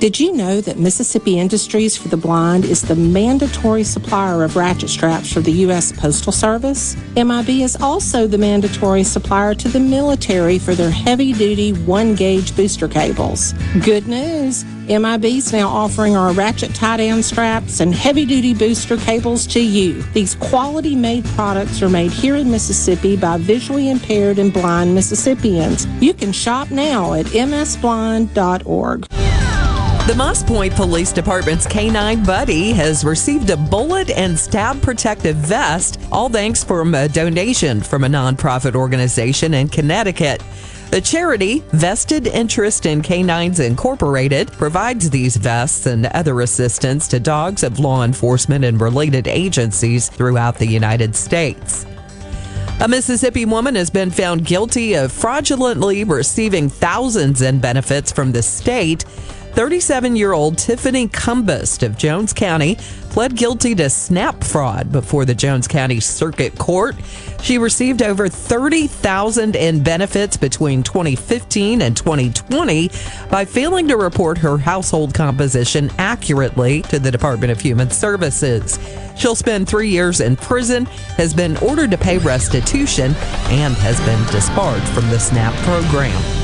Did 0.00 0.20
you 0.20 0.32
know 0.34 0.60
that 0.60 0.78
Mississippi 0.78 1.38
Industries 1.38 1.96
for 1.96 2.08
the 2.08 2.16
Blind 2.16 2.66
is 2.66 2.82
the 2.82 2.96
mandatory 2.96 3.84
supplier 3.84 4.42
of 4.42 4.54
ratchet 4.54 4.90
straps 4.90 5.32
for 5.32 5.40
the 5.40 5.52
U.S. 5.52 5.92
Postal 5.92 6.32
Service? 6.32 6.94
MIB 7.16 7.48
is 7.48 7.76
also 7.80 8.26
the 8.26 8.36
mandatory 8.36 9.02
supplier 9.02 9.54
to 9.54 9.68
the 9.68 9.80
military 9.80 10.58
for 10.58 10.74
their 10.74 10.90
heavy 10.90 11.32
duty 11.32 11.72
one 11.72 12.14
gauge 12.16 12.54
booster 12.54 12.86
cables. 12.86 13.54
Good 13.82 14.06
news! 14.06 14.64
MIB 14.88 15.24
is 15.24 15.52
now 15.52 15.68
offering 15.68 16.14
our 16.16 16.32
ratchet 16.32 16.74
tie 16.74 16.98
down 16.98 17.22
straps 17.22 17.80
and 17.80 17.94
heavy 17.94 18.26
duty 18.26 18.52
booster 18.52 18.98
cables 18.98 19.46
to 19.46 19.60
you. 19.60 20.02
These 20.12 20.34
quality 20.34 20.94
made 20.94 21.24
products 21.24 21.80
are 21.80 21.88
made 21.88 22.10
here 22.10 22.36
in 22.36 22.50
Mississippi 22.50 23.16
by 23.16 23.38
visually 23.38 23.88
impaired 23.88 24.38
and 24.38 24.52
blind 24.52 24.94
Mississippians. 24.94 25.86
You 26.02 26.12
can 26.12 26.32
shop 26.32 26.70
now 26.70 27.14
at 27.14 27.26
msblind.org. 27.26 29.06
The 30.06 30.14
Moss 30.14 30.42
Point 30.42 30.74
Police 30.74 31.12
Department's 31.12 31.66
K9 31.66 32.26
Buddy 32.26 32.72
has 32.72 33.06
received 33.06 33.48
a 33.48 33.56
bullet 33.56 34.10
and 34.10 34.38
stab 34.38 34.82
protective 34.82 35.34
vest, 35.36 35.98
all 36.12 36.28
thanks 36.28 36.62
from 36.62 36.94
a 36.94 37.08
donation 37.08 37.80
from 37.80 38.04
a 38.04 38.08
nonprofit 38.08 38.74
organization 38.74 39.54
in 39.54 39.66
Connecticut. 39.66 40.42
The 40.90 41.00
charity, 41.00 41.60
Vested 41.72 42.26
Interest 42.26 42.84
in 42.84 43.00
Canines 43.00 43.60
Incorporated, 43.60 44.52
provides 44.52 45.08
these 45.08 45.38
vests 45.38 45.86
and 45.86 46.04
other 46.08 46.42
assistance 46.42 47.08
to 47.08 47.18
dogs 47.18 47.62
of 47.62 47.80
law 47.80 48.04
enforcement 48.04 48.62
and 48.66 48.78
related 48.78 49.26
agencies 49.26 50.10
throughout 50.10 50.58
the 50.58 50.66
United 50.66 51.16
States. 51.16 51.86
A 52.80 52.88
Mississippi 52.88 53.46
woman 53.46 53.76
has 53.76 53.88
been 53.88 54.10
found 54.10 54.44
guilty 54.44 54.94
of 54.94 55.12
fraudulently 55.12 56.04
receiving 56.04 56.68
thousands 56.68 57.40
in 57.40 57.58
benefits 57.58 58.12
from 58.12 58.32
the 58.32 58.42
state. 58.42 59.06
37 59.54 60.16
year 60.16 60.32
old 60.32 60.58
Tiffany 60.58 61.06
Cumbest 61.06 61.84
of 61.84 61.96
Jones 61.96 62.32
County 62.32 62.74
pled 63.10 63.36
guilty 63.36 63.72
to 63.76 63.88
snap 63.88 64.42
fraud 64.42 64.90
before 64.90 65.24
the 65.24 65.34
Jones 65.34 65.68
County 65.68 66.00
Circuit 66.00 66.58
Court. 66.58 66.96
She 67.40 67.58
received 67.58 68.02
over 68.02 68.28
30,000 68.28 69.54
in 69.54 69.80
benefits 69.80 70.36
between 70.36 70.82
2015 70.82 71.82
and 71.82 71.96
2020 71.96 72.90
by 73.30 73.44
failing 73.44 73.86
to 73.86 73.96
report 73.96 74.38
her 74.38 74.58
household 74.58 75.14
composition 75.14 75.88
accurately 75.98 76.82
to 76.82 76.98
the 76.98 77.12
Department 77.12 77.52
of 77.52 77.60
Human 77.60 77.90
Services. 77.90 78.80
She'll 79.16 79.36
spend 79.36 79.68
3 79.68 79.88
years 79.88 80.20
in 80.20 80.34
prison, 80.34 80.86
has 81.16 81.32
been 81.32 81.56
ordered 81.58 81.92
to 81.92 81.98
pay 81.98 82.18
restitution, 82.18 83.14
and 83.50 83.74
has 83.74 84.00
been 84.00 84.26
disbarred 84.32 84.82
from 84.88 85.08
the 85.10 85.20
SNAP 85.20 85.54
program. 85.62 86.43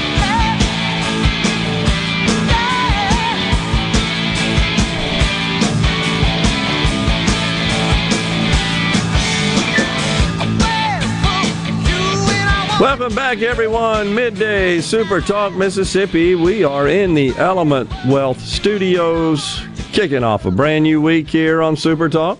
Welcome 12.81 13.13
back, 13.13 13.43
everyone. 13.43 14.15
Midday 14.15 14.81
Super 14.81 15.21
Talk 15.21 15.53
Mississippi. 15.53 16.33
We 16.33 16.63
are 16.63 16.87
in 16.87 17.13
the 17.13 17.29
Element 17.35 17.87
Wealth 18.07 18.41
Studios, 18.41 19.61
kicking 19.91 20.23
off 20.23 20.47
a 20.47 20.51
brand 20.51 20.85
new 20.85 20.99
week 20.99 21.29
here 21.29 21.61
on 21.61 21.77
Super 21.77 22.09
Talk. 22.09 22.39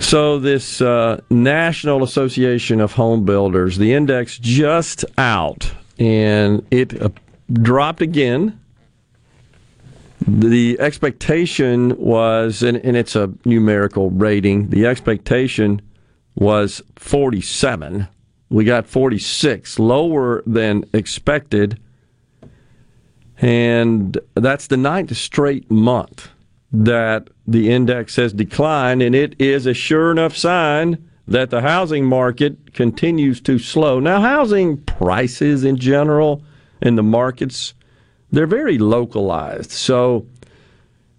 So, 0.00 0.38
this 0.38 0.82
uh, 0.82 1.22
National 1.30 2.02
Association 2.02 2.82
of 2.82 2.92
Home 2.92 3.24
Builders, 3.24 3.78
the 3.78 3.94
index 3.94 4.38
just 4.38 5.06
out, 5.16 5.72
and 5.98 6.66
it 6.70 7.00
uh, 7.00 7.08
dropped 7.50 8.02
again. 8.02 8.60
The 10.26 10.78
expectation 10.78 11.96
was, 11.96 12.62
and, 12.62 12.76
and 12.84 12.98
it's 12.98 13.16
a 13.16 13.32
numerical 13.46 14.10
rating, 14.10 14.68
the 14.68 14.84
expectation 14.84 15.80
was 16.38 16.80
47. 16.96 18.08
We 18.48 18.64
got 18.64 18.86
46, 18.86 19.78
lower 19.78 20.42
than 20.46 20.84
expected. 20.92 21.80
And 23.38 24.18
that's 24.34 24.66
the 24.66 24.76
ninth 24.76 25.16
straight 25.16 25.70
month 25.70 26.30
that 26.72 27.28
the 27.46 27.70
index 27.70 28.16
has 28.16 28.32
declined, 28.32 29.02
and 29.02 29.14
it 29.14 29.34
is 29.40 29.66
a 29.66 29.74
sure 29.74 30.10
enough 30.10 30.36
sign 30.36 31.08
that 31.26 31.50
the 31.50 31.60
housing 31.60 32.04
market 32.04 32.72
continues 32.74 33.40
to 33.42 33.58
slow. 33.58 34.00
Now, 34.00 34.20
housing 34.20 34.78
prices 34.78 35.64
in 35.64 35.76
general 35.76 36.42
in 36.80 36.96
the 36.96 37.02
markets, 37.02 37.74
they're 38.30 38.46
very 38.46 38.78
localized. 38.78 39.70
So 39.70 40.26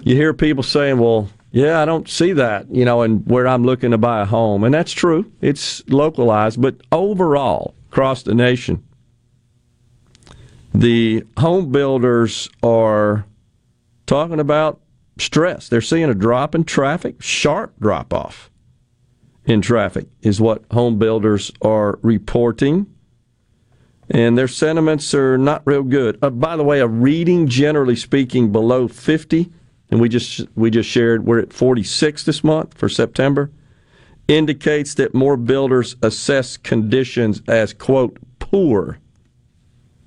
you 0.04 0.16
hear 0.16 0.34
people 0.34 0.64
saying, 0.64 0.98
well, 0.98 1.30
yeah, 1.52 1.82
I 1.82 1.86
don't 1.86 2.08
see 2.08 2.34
that, 2.34 2.74
you 2.74 2.86
know, 2.86 3.02
and 3.02 3.26
where 3.26 3.48
I'm 3.48 3.64
looking 3.64 3.92
to 3.92 3.98
buy 3.98 4.22
a 4.22 4.26
home. 4.26 4.64
And 4.64 4.74
that's 4.74 4.92
true. 4.92 5.32
It's 5.42 5.88
localized, 5.90 6.62
but 6.62 6.76
overall, 6.92 7.74
across 7.92 8.24
the 8.24 8.36
nation, 8.36 8.84
the 10.74 11.24
home 11.38 11.72
builders 11.72 12.50
are 12.62 13.26
talking 14.06 14.40
about 14.40 14.80
stress. 15.18 15.70
They're 15.70 15.82
seeing 15.82 16.10
a 16.10 16.14
drop 16.14 16.54
in 16.54 16.64
traffic, 16.64 17.22
sharp 17.22 17.74
drop 17.80 18.14
off 18.14 18.50
in 19.46 19.62
traffic 19.62 20.08
is 20.22 20.40
what 20.40 20.64
home 20.72 21.00
builders 21.00 21.52
are 21.62 21.98
reporting. 22.04 22.86
And 24.12 24.38
their 24.38 24.48
sentiments 24.48 25.14
are 25.14 25.38
not 25.38 25.64
real 25.66 25.84
good. 25.84 26.18
Uh, 26.22 26.30
by 26.30 26.56
the 26.56 26.64
way, 26.64 26.80
a 26.80 26.88
reading 26.88 27.48
generally 27.48 27.96
speaking 27.96 28.52
below 28.52 28.88
50 28.88 29.52
and 29.90 30.00
we 30.00 30.10
just 30.10 30.42
we 30.56 30.70
just 30.70 30.90
shared 30.90 31.26
we're 31.26 31.40
at 31.40 31.54
46 31.54 32.24
this 32.24 32.44
month 32.44 32.78
for 32.78 32.90
September, 32.90 33.52
indicates 34.28 34.94
that 34.96 35.14
more 35.14 35.38
builders 35.38 35.96
assess 36.02 36.58
conditions 36.58 37.42
as 37.48 37.74
quote 37.74 38.18
poor. 38.40 39.00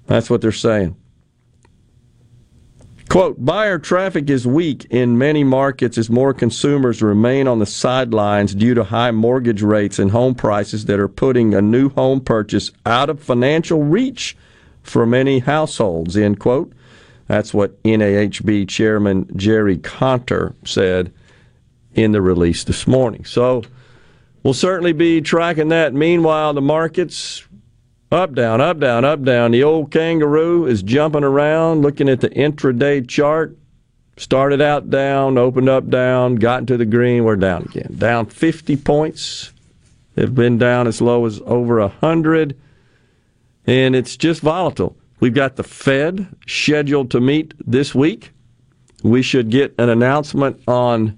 That's 0.06 0.30
what 0.30 0.40
they're 0.40 0.52
saying. 0.52 0.96
Quote, 3.12 3.44
buyer 3.44 3.78
traffic 3.78 4.30
is 4.30 4.46
weak 4.46 4.86
in 4.88 5.18
many 5.18 5.44
markets 5.44 5.98
as 5.98 6.08
more 6.08 6.32
consumers 6.32 7.02
remain 7.02 7.46
on 7.46 7.58
the 7.58 7.66
sidelines 7.66 8.54
due 8.54 8.72
to 8.72 8.84
high 8.84 9.10
mortgage 9.10 9.60
rates 9.60 9.98
and 9.98 10.12
home 10.12 10.34
prices 10.34 10.86
that 10.86 10.98
are 10.98 11.08
putting 11.08 11.52
a 11.52 11.60
new 11.60 11.90
home 11.90 12.22
purchase 12.22 12.70
out 12.86 13.10
of 13.10 13.22
financial 13.22 13.82
reach 13.82 14.34
for 14.82 15.04
many 15.04 15.40
households, 15.40 16.16
end 16.16 16.40
quote. 16.40 16.72
That's 17.26 17.54
what 17.54 17.82
NAHB 17.82 18.68
Chairman 18.68 19.30
Jerry 19.36 19.78
Konter 19.78 20.54
said 20.64 21.12
in 21.94 22.12
the 22.12 22.22
release 22.22 22.64
this 22.64 22.86
morning. 22.86 23.24
So 23.24 23.62
we'll 24.42 24.54
certainly 24.54 24.92
be 24.92 25.20
tracking 25.20 25.68
that. 25.68 25.94
Meanwhile, 25.94 26.54
the 26.54 26.60
markets 26.60 27.46
up, 28.10 28.34
down, 28.34 28.60
up, 28.60 28.78
down, 28.78 29.04
up, 29.04 29.22
down. 29.22 29.52
The 29.52 29.62
old 29.62 29.90
kangaroo 29.90 30.66
is 30.66 30.82
jumping 30.82 31.24
around, 31.24 31.82
looking 31.82 32.08
at 32.08 32.20
the 32.20 32.30
intraday 32.30 33.06
chart. 33.08 33.56
Started 34.18 34.60
out 34.60 34.90
down, 34.90 35.38
opened 35.38 35.70
up 35.70 35.88
down, 35.88 36.34
got 36.34 36.60
into 36.60 36.76
the 36.76 36.84
green. 36.84 37.24
We're 37.24 37.36
down 37.36 37.62
again. 37.62 37.94
Down 37.96 38.26
50 38.26 38.76
points. 38.76 39.52
They've 40.14 40.34
been 40.34 40.58
down 40.58 40.86
as 40.86 41.00
low 41.00 41.24
as 41.24 41.40
over 41.46 41.80
100. 41.80 42.54
And 43.66 43.96
it's 43.96 44.18
just 44.18 44.42
volatile. 44.42 44.96
We've 45.22 45.32
got 45.32 45.54
the 45.54 45.62
Fed 45.62 46.26
scheduled 46.48 47.12
to 47.12 47.20
meet 47.20 47.54
this 47.64 47.94
week. 47.94 48.32
We 49.04 49.22
should 49.22 49.50
get 49.50 49.72
an 49.78 49.88
announcement 49.88 50.60
on 50.66 51.16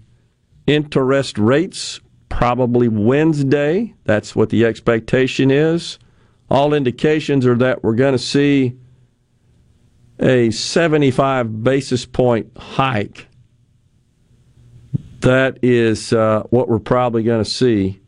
interest 0.67 1.39
rates 1.39 2.01
probably 2.29 2.87
Wednesday. 2.87 3.95
That's 4.05 4.37
what 4.37 4.51
the 4.51 4.67
expectation 4.67 5.51
is. 5.51 5.99
All 6.51 6.75
indications 6.75 7.47
are 7.47 7.55
that 7.55 7.83
we're 7.83 7.95
going 7.95 8.13
to 8.13 8.19
see 8.19 8.77
a 10.21 10.51
75 10.51 11.65
basis 11.65 12.05
point 12.05 12.55
hike. 12.59 13.27
That 15.21 15.61
is 15.63 16.13
uh, 16.13 16.43
what 16.51 16.69
we're 16.69 16.79
probably 16.79 17.23
going 17.23 17.43
to 17.43 17.51
see. 17.51 18.03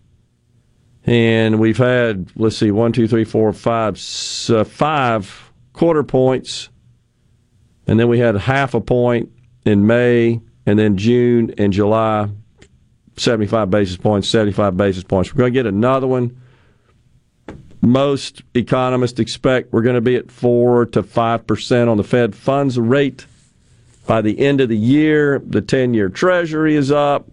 And 1.07 1.59
we've 1.59 1.79
had, 1.79 2.33
let's 2.37 2.59
see, 2.59 2.71
one, 2.71 2.93
two, 2.93 3.09
three, 3.09 3.25
four, 3.25 3.51
five, 3.55 3.95
uh, 4.51 4.65
five 4.65 5.46
quarter 5.77 6.03
points. 6.03 6.71
And 7.87 8.01
then 8.01 8.09
we 8.09 8.19
had 8.19 8.35
half 8.35 8.75
a 8.75 8.81
point 8.81 9.31
in 9.65 9.87
May, 9.87 10.41
and 10.65 10.79
then 10.79 10.97
June 10.97 11.55
and 11.57 11.73
July, 11.73 12.29
75 13.17 13.71
basis 13.71 13.97
points, 13.97 14.29
75 14.29 14.77
basis 14.77 15.05
points. 15.05 15.33
We're 15.33 15.39
going 15.39 15.53
to 15.53 15.59
get 15.59 15.67
another 15.67 16.09
one. 16.09 16.41
Most 17.83 18.43
economists 18.55 19.21
expect 19.21 19.73
we're 19.73 19.83
going 19.83 19.95
to 19.95 20.01
be 20.01 20.17
at 20.17 20.33
4 20.33 20.87
to 20.87 21.03
5% 21.05 21.89
on 21.89 21.97
the 21.97 22.03
Fed 22.03 22.35
funds 22.35 22.79
rate 22.79 23.27
by 24.07 24.23
the 24.23 24.41
end 24.41 24.61
of 24.61 24.69
the 24.69 24.77
year. 24.77 25.39
The 25.39 25.61
10 25.61 25.95
year 25.95 26.09
Treasury 26.09 26.75
is 26.75 26.91
up. 26.91 27.29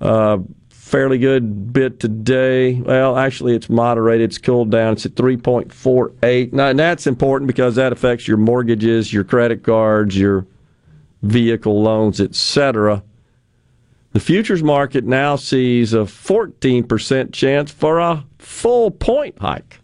Uh, 0.00 0.38
fairly 0.86 1.18
good 1.18 1.72
bit 1.72 1.98
today. 1.98 2.74
Well, 2.74 3.18
actually, 3.18 3.56
it's 3.56 3.68
moderated. 3.68 4.30
It's 4.30 4.38
cooled 4.38 4.70
down. 4.70 4.92
It's 4.92 5.04
at 5.04 5.16
3.48. 5.16 6.52
Now, 6.52 6.68
and 6.68 6.78
that's 6.78 7.08
important 7.08 7.48
because 7.48 7.74
that 7.74 7.92
affects 7.92 8.28
your 8.28 8.36
mortgages, 8.36 9.12
your 9.12 9.24
credit 9.24 9.64
cards, 9.64 10.16
your 10.16 10.46
vehicle 11.22 11.82
loans, 11.82 12.20
etc. 12.20 13.02
The 14.12 14.20
futures 14.20 14.62
market 14.62 15.04
now 15.04 15.34
sees 15.34 15.92
a 15.92 16.04
14% 16.04 17.32
chance 17.32 17.72
for 17.72 17.98
a 17.98 18.24
full 18.38 18.92
point 18.92 19.40
hike. 19.40 19.80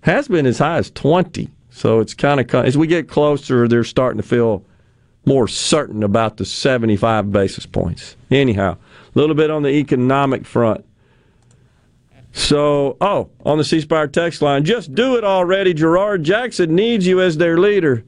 Has 0.00 0.28
been 0.28 0.46
as 0.46 0.58
high 0.58 0.78
as 0.78 0.90
20. 0.90 1.50
So 1.68 2.00
it's 2.00 2.14
kind 2.14 2.40
of 2.40 2.54
as 2.64 2.78
we 2.78 2.86
get 2.86 3.06
closer, 3.06 3.68
they're 3.68 3.84
starting 3.84 4.20
to 4.20 4.26
feel 4.26 4.64
more 5.26 5.46
certain 5.46 6.02
about 6.02 6.38
the 6.38 6.46
75 6.46 7.30
basis 7.30 7.66
points. 7.66 8.16
Anyhow, 8.30 8.78
a 9.14 9.18
little 9.18 9.34
bit 9.34 9.50
on 9.50 9.62
the 9.62 9.70
economic 9.70 10.46
front. 10.46 10.84
So, 12.32 12.96
oh, 13.00 13.30
on 13.44 13.58
the 13.58 13.64
C 13.64 13.80
Spire 13.80 14.08
text 14.08 14.40
line, 14.40 14.64
just 14.64 14.94
do 14.94 15.16
it 15.16 15.24
already. 15.24 15.74
Gerard 15.74 16.24
Jackson 16.24 16.74
needs 16.74 17.06
you 17.06 17.20
as 17.20 17.36
their 17.36 17.58
leader. 17.58 18.04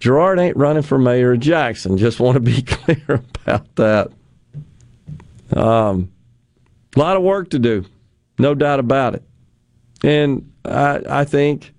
Gerard 0.00 0.38
ain't 0.38 0.56
running 0.56 0.82
for 0.82 0.98
mayor 0.98 1.32
of 1.32 1.40
Jackson. 1.40 1.96
Just 1.96 2.20
want 2.20 2.34
to 2.34 2.40
be 2.40 2.62
clear 2.66 3.22
about 3.44 3.74
that. 3.76 4.10
Um, 5.56 6.10
a 6.94 6.98
lot 6.98 7.16
of 7.16 7.22
work 7.22 7.50
to 7.50 7.58
do, 7.58 7.84
no 8.38 8.54
doubt 8.54 8.80
about 8.80 9.14
it. 9.14 9.22
And 10.02 10.52
I, 10.64 11.02
I 11.08 11.24
think 11.24 11.72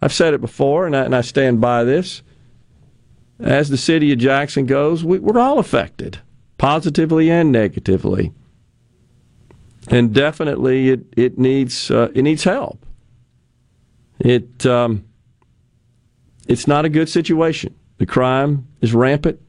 I've 0.00 0.12
said 0.12 0.34
it 0.34 0.40
before, 0.40 0.86
and 0.86 0.96
I, 0.96 1.04
and 1.04 1.16
I 1.16 1.22
stand 1.22 1.60
by 1.60 1.84
this. 1.84 2.22
As 3.38 3.68
the 3.68 3.76
city 3.76 4.12
of 4.12 4.18
Jackson 4.18 4.64
goes, 4.64 5.04
we, 5.04 5.18
we're 5.18 5.38
all 5.38 5.58
affected, 5.58 6.20
positively 6.58 7.30
and 7.30 7.52
negatively. 7.52 8.32
And 9.88 10.12
definitely, 10.12 10.90
it 10.90 11.00
it 11.16 11.38
needs 11.38 11.90
uh, 11.90 12.08
it 12.14 12.22
needs 12.22 12.44
help. 12.44 12.84
It 14.18 14.66
um, 14.66 15.04
it's 16.48 16.66
not 16.66 16.84
a 16.84 16.88
good 16.88 17.08
situation. 17.08 17.74
The 17.98 18.06
crime 18.06 18.66
is 18.80 18.94
rampant. 18.94 19.40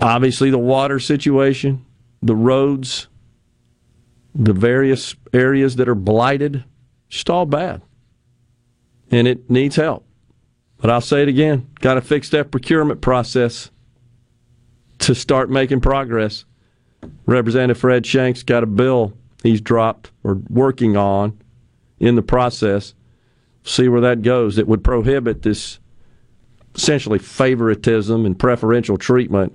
Obviously, 0.00 0.50
the 0.50 0.58
water 0.58 0.98
situation, 1.00 1.84
the 2.22 2.36
roads, 2.36 3.08
the 4.34 4.52
various 4.52 5.14
areas 5.32 5.76
that 5.76 5.88
are 5.88 5.94
blighted, 5.94 6.64
just 7.08 7.30
all 7.30 7.46
bad. 7.46 7.82
And 9.10 9.26
it 9.26 9.48
needs 9.50 9.76
help. 9.76 10.04
But 10.76 10.90
I'll 10.90 11.00
say 11.00 11.22
it 11.22 11.28
again 11.28 11.68
got 11.80 11.94
to 11.94 12.00
fix 12.00 12.28
that 12.30 12.50
procurement 12.50 13.00
process 13.00 13.70
to 14.98 15.14
start 15.14 15.50
making 15.50 15.80
progress. 15.80 16.44
Representative 17.26 17.78
Fred 17.78 18.04
Shanks 18.04 18.42
got 18.42 18.62
a 18.62 18.66
bill 18.66 19.12
he's 19.42 19.60
dropped 19.60 20.10
or 20.24 20.40
working 20.48 20.96
on 20.96 21.40
in 21.98 22.16
the 22.16 22.22
process. 22.22 22.94
See 23.62 23.88
where 23.88 24.00
that 24.00 24.22
goes. 24.22 24.58
It 24.58 24.66
would 24.66 24.82
prohibit 24.82 25.42
this 25.42 25.78
essentially 26.74 27.18
favoritism 27.18 28.24
and 28.24 28.38
preferential 28.38 28.96
treatment 28.96 29.52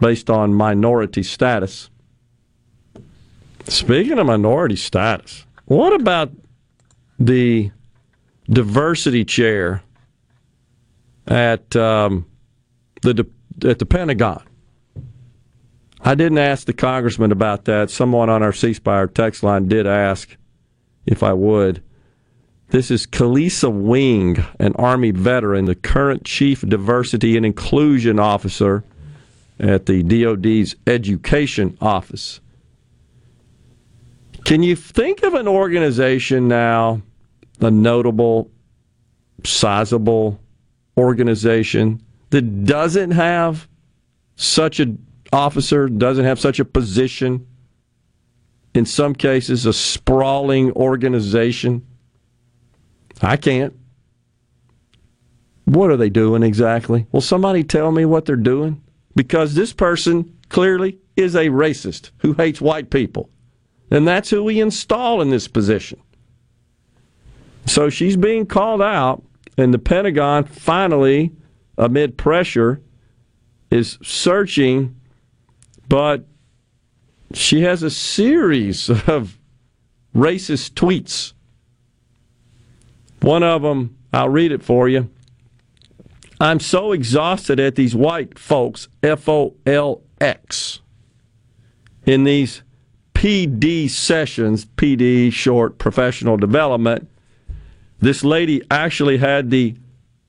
based 0.00 0.30
on 0.30 0.54
minority 0.54 1.22
status. 1.22 1.90
Speaking 3.66 4.18
of 4.18 4.26
minority 4.26 4.76
status, 4.76 5.46
what 5.66 5.92
about 5.92 6.30
the 7.18 7.70
diversity 8.50 9.24
chair 9.24 9.82
at 11.26 11.74
um, 11.76 12.26
the 13.02 13.26
at 13.62 13.78
the 13.78 13.86
Pentagon? 13.86 14.42
I 16.00 16.14
didn't 16.14 16.38
ask 16.38 16.66
the 16.66 16.72
congressman 16.72 17.32
about 17.32 17.64
that. 17.64 17.90
Someone 17.90 18.28
on 18.28 18.42
our 18.42 18.52
C 18.52 18.74
Spire 18.74 19.06
text 19.06 19.42
line 19.42 19.68
did 19.68 19.86
ask 19.86 20.36
if 21.06 21.22
I 21.22 21.32
would. 21.32 21.82
This 22.68 22.90
is 22.90 23.06
Kelisa 23.06 23.72
Wing, 23.72 24.44
an 24.58 24.74
Army 24.76 25.12
veteran, 25.12 25.64
the 25.64 25.74
current 25.74 26.24
Chief 26.24 26.60
Diversity 26.62 27.36
and 27.36 27.46
Inclusion 27.46 28.18
Officer 28.18 28.84
at 29.58 29.86
the 29.86 30.02
DoD's 30.02 30.74
Education 30.86 31.78
Office. 31.80 32.40
Can 34.44 34.62
you 34.62 34.76
think 34.76 35.22
of 35.22 35.34
an 35.34 35.48
organization 35.48 36.48
now, 36.48 37.00
a 37.60 37.70
notable, 37.70 38.50
sizable 39.44 40.38
organization 40.98 42.03
that 42.34 42.64
doesn't 42.64 43.12
have 43.12 43.68
such 44.34 44.80
an 44.80 45.06
officer, 45.32 45.88
doesn't 45.88 46.24
have 46.24 46.40
such 46.40 46.58
a 46.58 46.64
position, 46.64 47.46
in 48.74 48.84
some 48.84 49.14
cases, 49.14 49.66
a 49.66 49.72
sprawling 49.72 50.72
organization? 50.72 51.86
I 53.22 53.36
can't. 53.36 53.72
What 55.66 55.92
are 55.92 55.96
they 55.96 56.10
doing 56.10 56.42
exactly? 56.42 57.06
Will 57.12 57.20
somebody 57.20 57.62
tell 57.62 57.92
me 57.92 58.04
what 58.04 58.24
they're 58.24 58.34
doing? 58.34 58.82
Because 59.14 59.54
this 59.54 59.72
person 59.72 60.36
clearly 60.48 60.98
is 61.14 61.36
a 61.36 61.50
racist 61.50 62.10
who 62.18 62.32
hates 62.32 62.60
white 62.60 62.90
people. 62.90 63.30
And 63.92 64.08
that's 64.08 64.30
who 64.30 64.42
we 64.42 64.60
install 64.60 65.22
in 65.22 65.30
this 65.30 65.46
position. 65.46 66.00
So 67.66 67.90
she's 67.90 68.16
being 68.16 68.44
called 68.44 68.82
out, 68.82 69.22
and 69.56 69.72
the 69.72 69.78
Pentagon 69.78 70.42
finally, 70.42 71.30
amid 71.76 72.16
pressure, 72.16 72.80
is 73.70 73.98
searching, 74.02 74.94
but 75.88 76.24
she 77.32 77.62
has 77.62 77.82
a 77.82 77.90
series 77.90 78.88
of 79.08 79.38
racist 80.14 80.72
tweets. 80.72 81.32
One 83.20 83.42
of 83.42 83.62
them, 83.62 83.96
I'll 84.12 84.28
read 84.28 84.52
it 84.52 84.62
for 84.62 84.88
you. 84.88 85.10
I'm 86.40 86.60
so 86.60 86.92
exhausted 86.92 87.58
at 87.58 87.74
these 87.74 87.94
white 87.94 88.38
folks, 88.38 88.88
F 89.02 89.28
O 89.28 89.54
L 89.66 90.02
X, 90.20 90.80
in 92.04 92.24
these 92.24 92.62
PD 93.14 93.88
sessions, 93.88 94.66
PD, 94.66 95.32
short 95.32 95.78
professional 95.78 96.36
development. 96.36 97.08
This 98.00 98.22
lady 98.22 98.62
actually 98.70 99.16
had 99.16 99.50
the 99.50 99.76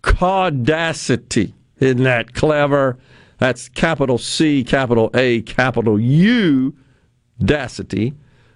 caudacity. 0.05 1.53
Isn't 1.79 2.03
that 2.03 2.33
clever? 2.33 2.97
That's 3.39 3.67
capital 3.69 4.17
C, 4.17 4.63
capital 4.63 5.09
A, 5.13 5.41
capital 5.41 5.99
U, 5.99 6.73
dacity, 7.39 8.13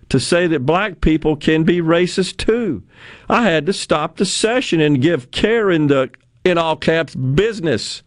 to 0.10 0.20
say 0.20 0.47
that 0.47 0.66
black 0.66 1.02
people 1.02 1.36
can 1.36 1.64
be 1.64 1.82
racist 1.82 2.38
too. 2.38 2.84
I 3.28 3.43
had 3.43 3.66
to 3.66 3.74
stop 3.74 4.18
the 4.18 4.26
session 4.26 4.80
and 4.80 5.02
give 5.02 5.32
Karen 5.32 5.88
the, 5.88 6.12
in 6.45 6.58
all 6.58 6.78
caps, 6.78 7.16
business. 7.16 8.04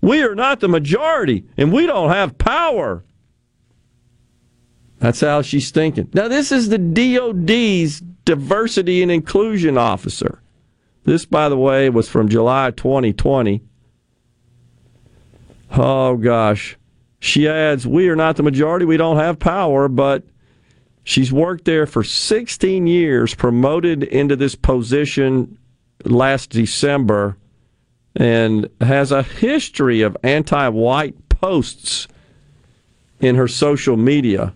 We 0.00 0.22
are 0.22 0.34
not 0.34 0.60
the 0.60 0.68
majority, 0.68 1.44
and 1.56 1.72
we 1.72 1.86
don't 1.86 2.10
have 2.10 2.36
power. 2.36 3.04
That's 4.98 5.20
how 5.20 5.42
she's 5.42 5.70
thinking. 5.70 6.08
Now, 6.12 6.28
this 6.28 6.52
is 6.52 6.68
the 6.68 6.78
DOD's 6.78 8.00
diversity 8.24 9.02
and 9.02 9.10
inclusion 9.10 9.78
officer. 9.78 10.41
This, 11.04 11.24
by 11.24 11.48
the 11.48 11.56
way, 11.56 11.90
was 11.90 12.08
from 12.08 12.28
July 12.28 12.70
2020. 12.70 13.62
Oh, 15.72 16.16
gosh. 16.16 16.76
She 17.18 17.48
adds, 17.48 17.86
We 17.86 18.08
are 18.08 18.16
not 18.16 18.36
the 18.36 18.42
majority. 18.42 18.84
We 18.84 18.96
don't 18.96 19.16
have 19.16 19.38
power, 19.38 19.88
but 19.88 20.24
she's 21.04 21.32
worked 21.32 21.64
there 21.64 21.86
for 21.86 22.04
16 22.04 22.86
years, 22.86 23.34
promoted 23.34 24.02
into 24.04 24.36
this 24.36 24.54
position 24.54 25.58
last 26.04 26.50
December, 26.50 27.36
and 28.14 28.68
has 28.80 29.12
a 29.12 29.22
history 29.22 30.02
of 30.02 30.16
anti 30.22 30.68
white 30.68 31.28
posts 31.28 32.06
in 33.20 33.36
her 33.36 33.48
social 33.48 33.96
media. 33.96 34.52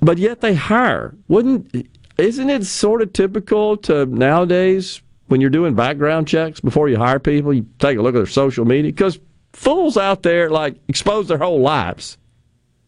But 0.00 0.18
yet 0.18 0.40
they 0.40 0.54
hire. 0.54 1.14
Wouldn't 1.28 1.88
isn't 2.18 2.50
it 2.50 2.64
sort 2.64 3.02
of 3.02 3.12
typical 3.12 3.76
to 3.78 4.06
nowadays 4.06 5.02
when 5.28 5.40
you're 5.40 5.50
doing 5.50 5.74
background 5.74 6.28
checks 6.28 6.60
before 6.60 6.88
you 6.88 6.96
hire 6.96 7.18
people, 7.18 7.52
you 7.52 7.66
take 7.78 7.98
a 7.98 8.02
look 8.02 8.14
at 8.14 8.18
their 8.18 8.26
social 8.26 8.64
media 8.64 8.92
because 8.92 9.18
fools 9.52 9.96
out 9.96 10.22
there 10.22 10.50
like 10.50 10.76
expose 10.88 11.28
their 11.28 11.38
whole 11.38 11.60
lives. 11.60 12.18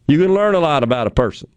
You 0.07 0.17
can 0.19 0.33
learn 0.33 0.55
a 0.55 0.59
lot 0.59 0.83
about 0.83 1.07
a 1.07 1.11
person. 1.11 1.49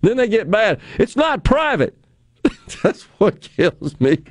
Then 0.00 0.16
they 0.16 0.28
get 0.28 0.48
mad. 0.48 0.80
It's 0.98 1.16
not 1.16 1.44
private. 1.44 1.96
That's 2.82 3.02
what 3.18 3.42
kills 3.42 4.00
me. 4.00 4.24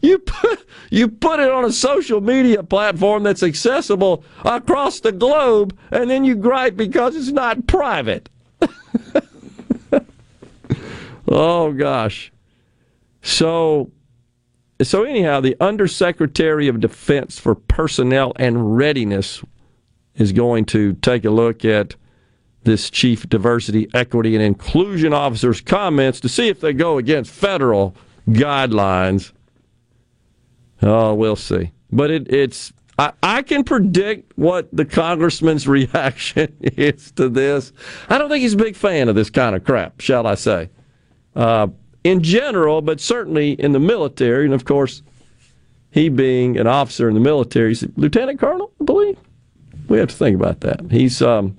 You 0.00 0.18
put 0.18 0.66
you 0.90 1.08
put 1.08 1.38
it 1.38 1.50
on 1.50 1.64
a 1.64 1.72
social 1.72 2.20
media 2.20 2.64
platform 2.64 3.22
that's 3.22 3.44
accessible 3.44 4.24
across 4.44 4.98
the 5.00 5.12
globe, 5.12 5.78
and 5.92 6.10
then 6.10 6.24
you 6.24 6.34
gripe 6.34 6.76
because 6.76 7.14
it's 7.14 7.30
not 7.30 7.68
private. 7.68 8.28
oh 11.32 11.72
gosh. 11.72 12.32
So 13.22 13.90
so 14.82 15.04
anyhow, 15.04 15.40
the 15.40 15.56
Undersecretary 15.60 16.68
of 16.68 16.80
Defense 16.80 17.38
for 17.38 17.54
Personnel 17.54 18.32
and 18.36 18.76
Readiness 18.76 19.42
is 20.16 20.32
going 20.32 20.64
to 20.66 20.94
take 20.94 21.24
a 21.24 21.30
look 21.30 21.64
at 21.64 21.96
this 22.64 22.90
Chief 22.90 23.28
Diversity, 23.28 23.88
Equity, 23.94 24.34
and 24.34 24.44
Inclusion 24.44 25.12
Officer's 25.12 25.60
comments 25.60 26.20
to 26.20 26.28
see 26.28 26.48
if 26.48 26.60
they 26.60 26.72
go 26.72 26.98
against 26.98 27.30
federal 27.30 27.94
guidelines. 28.28 29.32
Oh, 30.80 31.14
we'll 31.14 31.36
see. 31.36 31.72
But 31.90 32.10
it, 32.10 32.32
it's 32.32 32.72
I, 32.98 33.12
I 33.22 33.42
can 33.42 33.64
predict 33.64 34.36
what 34.36 34.68
the 34.72 34.84
congressman's 34.84 35.66
reaction 35.68 36.56
is 36.60 37.10
to 37.12 37.28
this. 37.28 37.72
I 38.08 38.18
don't 38.18 38.28
think 38.28 38.42
he's 38.42 38.54
a 38.54 38.58
big 38.58 38.76
fan 38.76 39.08
of 39.08 39.14
this 39.14 39.30
kind 39.30 39.56
of 39.56 39.64
crap, 39.64 40.00
shall 40.00 40.26
I 40.26 40.34
say. 40.34 40.70
Uh, 41.34 41.68
in 42.04 42.22
general, 42.22 42.82
but 42.82 43.00
certainly 43.00 43.52
in 43.52 43.72
the 43.72 43.78
military, 43.78 44.44
and 44.44 44.54
of 44.54 44.64
course, 44.64 45.02
he 45.90 46.08
being 46.08 46.58
an 46.58 46.66
officer 46.66 47.08
in 47.08 47.14
the 47.14 47.20
military, 47.20 47.68
he's 47.70 47.82
a 47.82 47.90
lieutenant 47.96 48.40
colonel, 48.40 48.72
I 48.80 48.84
believe. 48.84 49.18
We 49.88 49.98
have 49.98 50.08
to 50.08 50.14
think 50.14 50.34
about 50.34 50.60
that. 50.60 50.90
He's 50.90 51.22
um, 51.22 51.56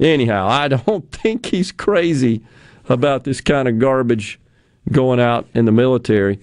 anyhow. 0.00 0.48
I 0.48 0.68
don't 0.86 1.10
think 1.12 1.46
he's 1.46 1.70
crazy 1.70 2.42
about 2.88 3.24
this 3.24 3.40
kind 3.40 3.68
of 3.68 3.78
garbage 3.78 4.40
going 4.90 5.20
out 5.20 5.46
in 5.54 5.64
the 5.64 5.72
military. 5.72 6.40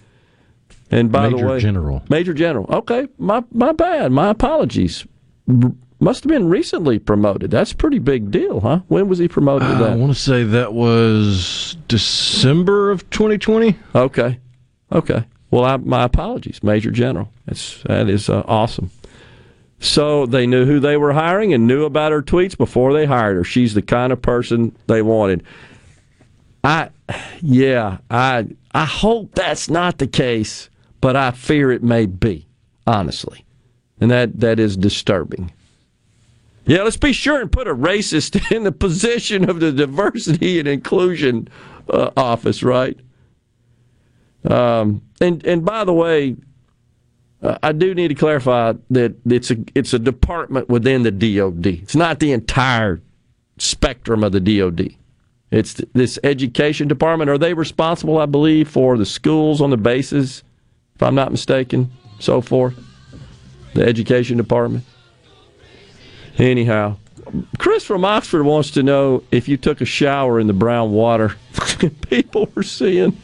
And 0.92 1.12
by 1.12 1.30
Major 1.30 1.38
the 1.38 1.52
way, 1.52 1.60
General. 1.60 2.04
Major 2.10 2.34
General. 2.34 2.68
Okay, 2.70 3.08
my 3.18 3.44
my 3.52 3.72
bad. 3.72 4.12
My 4.12 4.30
apologies. 4.30 5.06
Must 6.00 6.24
have 6.24 6.30
been 6.30 6.50
recently 6.50 7.00
promoted. 7.00 7.52
That's 7.52 7.72
a 7.72 7.76
pretty 7.76 8.00
big 8.00 8.30
deal, 8.30 8.60
huh? 8.60 8.82
When 8.88 9.08
was 9.08 9.18
he 9.18 9.28
promoted 9.28 9.68
to 9.68 9.86
I 9.86 9.96
want 9.96 10.14
to 10.14 10.20
say 10.20 10.44
that 10.44 10.74
was 10.74 11.78
December 11.88 12.92
of 12.92 13.10
2020. 13.12 13.78
Okay. 13.96 14.40
Okay. 14.92 15.24
Well, 15.52 15.64
I, 15.64 15.78
my 15.78 16.04
apologies, 16.04 16.62
Major 16.62 16.92
General. 16.92 17.32
That's 17.46 17.82
that 17.84 18.10
is 18.10 18.30
uh, 18.30 18.44
awesome. 18.46 18.92
So 19.80 20.26
they 20.26 20.48
knew 20.48 20.66
who 20.66 20.80
they 20.80 20.98
were 20.98 21.14
hiring 21.14 21.54
and 21.54 21.68
knew 21.68 21.86
about 21.86 22.12
her 22.12 22.22
tweets 22.22 22.58
before 22.58 22.94
they 22.94 23.06
hired 23.06 23.38
her. 23.38 23.44
She's 23.44 23.74
the 23.74 23.82
kind 23.82 24.12
of 24.12 24.22
person 24.22 24.76
they 24.88 25.02
wanted. 25.02 25.44
I, 26.64 26.90
yeah, 27.42 28.00
I 28.10 28.48
I 28.74 28.86
hope 28.86 29.36
that's 29.36 29.70
not 29.70 30.00
the 30.00 30.08
case, 30.08 30.70
but 31.00 31.16
I 31.16 31.32
fear 31.32 31.72
it 31.72 31.84
may 31.84 32.06
be, 32.06 32.48
honestly, 32.88 33.46
and 34.02 34.10
that 34.12 34.40
that 34.40 34.60
is 34.60 34.76
disturbing. 34.76 35.52
Yeah, 36.66 36.82
let's 36.82 36.98
be 36.98 37.14
sure 37.14 37.42
and 37.42 37.52
put 37.52 37.68
a 37.68 37.76
racist 37.76 38.52
in 38.56 38.64
the 38.64 38.72
position 38.72 39.50
of 39.50 39.60
the 39.60 39.72
diversity 39.72 40.60
and 40.60 40.68
inclusion 40.68 41.48
uh, 41.90 42.12
office, 42.18 42.64
right? 42.64 43.00
Um, 44.50 45.02
and 45.22 45.46
and 45.46 45.66
by 45.66 45.84
the 45.84 45.94
way, 45.94 46.36
uh, 47.42 47.58
I 47.64 47.72
do 47.72 47.94
need 47.94 48.10
to 48.10 48.16
clarify 48.16 48.74
that 48.92 49.16
it's 49.26 49.52
a 49.52 49.58
it's 49.74 49.94
a 49.94 50.00
department 50.00 50.70
within 50.70 51.04
the 51.04 51.12
DoD. 51.12 51.66
It's 51.66 51.96
not 51.96 52.20
the 52.20 52.32
entire 52.32 53.02
spectrum 53.58 54.24
of 54.24 54.32
the 54.32 54.40
DoD. 54.40 54.96
It's 55.52 55.76
th- 55.76 55.90
this 55.94 56.20
education 56.24 56.88
department. 56.88 57.30
Are 57.30 57.38
they 57.38 57.54
responsible? 57.54 58.18
I 58.18 58.26
believe 58.26 58.70
for 58.70 58.98
the 58.98 59.06
schools 59.06 59.62
on 59.62 59.70
the 59.70 59.78
bases, 59.78 60.44
if 60.96 61.04
I'm 61.04 61.16
not 61.16 61.32
mistaken, 61.32 61.92
so 62.20 62.42
forth. 62.42 62.76
The 63.74 63.84
education 63.84 64.38
department. 64.38 64.84
Anyhow, 66.38 66.98
Chris 67.58 67.84
from 67.84 68.04
Oxford 68.06 68.44
wants 68.44 68.72
to 68.72 68.84
know 68.84 69.24
if 69.32 69.48
you 69.48 69.58
took 69.58 69.82
a 69.82 69.86
shower 69.86 70.40
in 70.40 70.48
the 70.48 70.54
brown 70.54 70.92
water 70.92 71.36
people 72.10 72.50
were 72.56 72.64
seeing. 72.64 73.18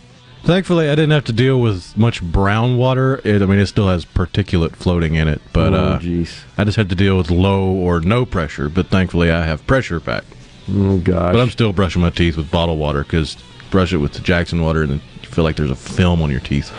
Thankfully, 0.44 0.88
I 0.90 0.96
didn't 0.96 1.12
have 1.12 1.26
to 1.26 1.34
deal 1.34 1.62
with 1.62 1.96
much 1.96 2.24
brown 2.24 2.78
water. 2.78 3.22
It, 3.24 3.44
I 3.44 3.46
mean, 3.46 3.60
it 3.60 3.68
still 3.68 3.88
has 3.90 4.06
particulate 4.06 4.76
floating 4.76 5.14
in 5.14 5.28
it, 5.28 5.40
but 5.54 5.74
Oh, 5.74 5.78
uh, 5.78 6.00
I 6.58 6.64
just 6.64 6.78
had 6.78 6.90
to 6.90 6.96
deal 6.96 7.16
with 7.16 7.30
low 7.30 7.66
or 7.70 8.00
no 8.00 8.26
pressure. 8.26 8.68
But 8.68 8.88
thankfully, 8.88 9.30
I 9.30 9.44
have 9.46 9.66
pressure 9.68 10.00
back. 10.00 10.24
Oh 10.74 10.98
gosh! 10.98 11.34
But 11.34 11.40
I'm 11.42 11.50
still 11.52 11.74
brushing 11.74 12.02
my 12.02 12.10
teeth 12.10 12.38
with 12.38 12.50
bottled 12.50 12.80
water 12.80 13.04
because 13.04 13.38
brush 13.70 13.94
it 13.94 13.98
with 13.98 14.14
the 14.14 14.20
Jackson 14.22 14.62
water, 14.64 14.82
and 14.82 14.94
then 14.94 15.02
feel 15.32 15.44
like 15.44 15.56
there's 15.56 15.72
a 15.72 15.76
film 15.76 16.22
on 16.22 16.30
your 16.30 16.40
teeth. 16.40 16.72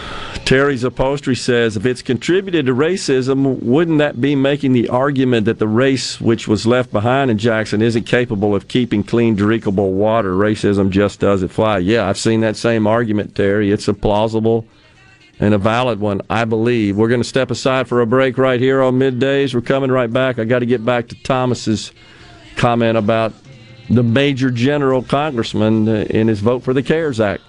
Terry's 0.45 0.85
upholstery 0.85 1.37
says 1.37 1.77
if 1.77 1.87
it's 1.87 2.03
contributed 2.03 2.67
to 2.67 2.75
racism, 2.75 3.63
wouldn't 3.63 3.99
that 3.99 4.21
be 4.21 4.35
making 4.35 4.73
the 4.73 4.89
argument 4.89 5.47
that 5.47 5.59
the 5.59 5.69
race 5.69 6.21
which 6.21 6.47
was 6.47 6.67
left 6.67 6.93
behind 6.93 7.31
in 7.31 7.39
Jackson 7.39 7.81
isn't 7.81 8.05
capable 8.05 8.55
of 8.55 8.69
keeping 8.69 9.03
clean, 9.03 9.35
drinkable 9.35 9.93
water? 9.93 10.33
Racism 10.33 10.91
just 10.91 11.21
doesn't 11.21 11.49
fly. 11.49 11.79
Yeah, 11.79 12.09
I've 12.09 12.19
seen 12.19 12.41
that 12.41 12.57
same 12.57 12.87
argument, 12.87 13.35
Terry. 13.35 13.71
It's 13.71 13.89
a 13.89 13.95
plausible 13.95 14.67
and 15.41 15.55
a 15.55 15.59
valid 15.59 16.01
one, 16.01 16.21
I 16.29 16.45
believe. 16.45 16.97
We're 16.97 17.09
going 17.09 17.23
to 17.23 17.29
step 17.29 17.51
aside 17.51 17.89
for 17.89 18.01
a 18.01 18.07
break 18.07 18.39
right 18.39 18.61
here 18.61 18.83
on 18.83 18.99
middays. 18.99 19.55
We're 19.55 19.61
coming 19.61 19.91
right 19.91 20.13
back. 20.13 20.39
I 20.39 20.45
got 20.45 20.61
to 20.61 20.67
get 20.67 20.85
back 20.85 21.09
to 21.09 21.23
Thomas's 21.23 21.93
comment 22.57 22.99
about 22.99 23.33
the 23.89 24.03
major 24.03 24.51
general 24.51 25.03
congressman 25.03 25.89
uh, 25.89 25.93
in 26.11 26.29
his 26.29 26.41
vote 26.41 26.63
for 26.63 26.73
the 26.73 26.83
CARES 26.83 27.21
Act. 27.21 27.43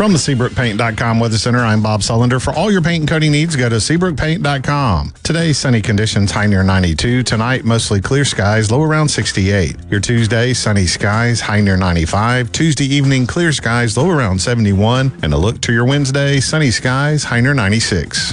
From 0.00 0.12
the 0.14 0.18
SeabrookPaint.com 0.18 1.20
Weather 1.20 1.36
Center, 1.36 1.58
I'm 1.58 1.82
Bob 1.82 2.00
Sullender. 2.00 2.40
For 2.40 2.54
all 2.54 2.72
your 2.72 2.80
paint 2.80 3.02
and 3.02 3.08
coating 3.08 3.32
needs, 3.32 3.54
go 3.54 3.68
to 3.68 3.74
SeabrookPaint.com. 3.76 5.12
Today, 5.22 5.52
sunny 5.52 5.82
conditions, 5.82 6.30
high 6.30 6.46
near 6.46 6.62
92. 6.62 7.22
Tonight, 7.22 7.66
mostly 7.66 8.00
clear 8.00 8.24
skies, 8.24 8.70
low 8.70 8.82
around 8.82 9.10
68. 9.10 9.76
Your 9.90 10.00
Tuesday, 10.00 10.54
sunny 10.54 10.86
skies, 10.86 11.42
high 11.42 11.60
near 11.60 11.76
95. 11.76 12.50
Tuesday 12.50 12.86
evening, 12.86 13.26
clear 13.26 13.52
skies, 13.52 13.94
low 13.98 14.08
around 14.08 14.40
71. 14.40 15.12
And 15.22 15.34
a 15.34 15.36
look 15.36 15.60
to 15.60 15.72
your 15.74 15.84
Wednesday, 15.84 16.40
sunny 16.40 16.70
skies, 16.70 17.24
high 17.24 17.40
near 17.40 17.52
96. 17.52 18.32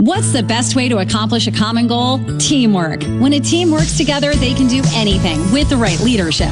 What's 0.00 0.32
the 0.32 0.42
best 0.42 0.74
way 0.76 0.88
to 0.88 1.00
accomplish 1.00 1.46
a 1.46 1.52
common 1.52 1.86
goal? 1.86 2.20
Teamwork. 2.38 3.02
When 3.20 3.34
a 3.34 3.40
team 3.40 3.70
works 3.70 3.98
together, 3.98 4.32
they 4.32 4.54
can 4.54 4.66
do 4.66 4.80
anything 4.94 5.38
with 5.52 5.68
the 5.68 5.76
right 5.76 6.00
leadership. 6.00 6.48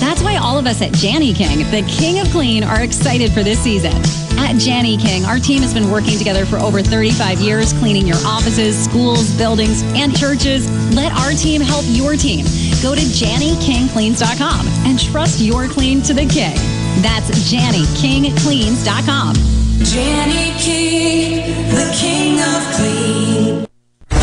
That's 0.00 0.22
why 0.22 0.36
all 0.36 0.58
of 0.58 0.66
us 0.66 0.82
at 0.82 1.02
Jani-King, 1.02 1.60
the 1.70 1.80
king 1.88 2.18
of 2.18 2.28
clean, 2.28 2.62
are 2.62 2.82
excited 2.82 3.32
for 3.32 3.42
this 3.42 3.58
season. 3.58 3.94
At 4.38 4.60
Jani-King, 4.60 5.24
our 5.24 5.38
team 5.38 5.62
has 5.62 5.72
been 5.72 5.90
working 5.90 6.18
together 6.18 6.44
for 6.44 6.58
over 6.58 6.82
35 6.82 7.40
years, 7.40 7.72
cleaning 7.72 8.06
your 8.06 8.18
offices, 8.18 8.76
schools, 8.84 9.34
buildings, 9.38 9.82
and 9.96 10.14
churches. 10.14 10.70
Let 10.94 11.12
our 11.12 11.30
team 11.30 11.62
help 11.62 11.86
your 11.88 12.16
team. 12.16 12.44
Go 12.82 12.94
to 12.94 13.00
JaniKingCleans.com 13.00 14.66
and 14.84 15.00
trust 15.00 15.40
your 15.40 15.68
clean 15.68 16.02
to 16.02 16.12
the 16.12 16.26
king. 16.26 16.54
That's 17.00 17.30
JaniKingCleans.com. 17.50 19.59
Jani-King, 19.82 21.70
the 21.70 21.96
king 21.98 22.38
of 22.38 22.62
clean. 22.74 23.66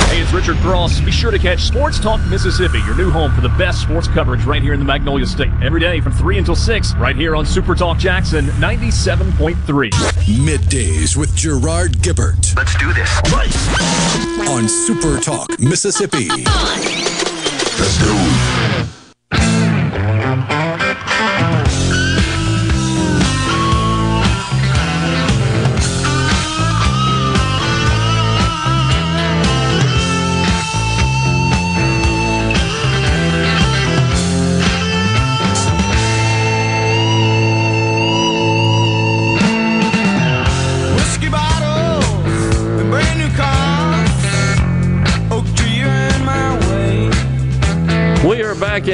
Hey, 0.07 0.21
it's 0.21 0.31
Richard 0.31 0.57
Cross. 0.57 1.01
Be 1.01 1.11
sure 1.11 1.31
to 1.31 1.39
catch 1.39 1.61
Sports 1.61 1.99
Talk 1.99 2.21
Mississippi, 2.27 2.77
your 2.85 2.95
new 2.95 3.09
home 3.09 3.33
for 3.33 3.41
the 3.41 3.49
best 3.49 3.81
sports 3.81 4.07
coverage 4.07 4.43
right 4.45 4.61
here 4.61 4.73
in 4.73 4.79
the 4.79 4.85
Magnolia 4.85 5.25
State. 5.25 5.49
Every 5.63 5.79
day 5.79 5.99
from 5.99 6.11
3 6.11 6.37
until 6.37 6.55
6, 6.55 6.93
right 6.97 7.15
here 7.15 7.35
on 7.35 7.43
Super 7.43 7.73
Talk 7.73 7.97
Jackson 7.97 8.45
97.3. 8.45 9.89
Middays 10.45 11.17
with 11.17 11.35
Gerard 11.35 11.93
Gibert. 12.03 12.55
Let's 12.55 12.77
do 12.77 12.93
this. 12.93 13.09
On 14.49 14.67
Super 14.69 15.19
Talk, 15.19 15.59
Mississippi. 15.59 16.29
Let's 16.29 17.97
go. 18.03 18.13
Whiskey 18.13 18.46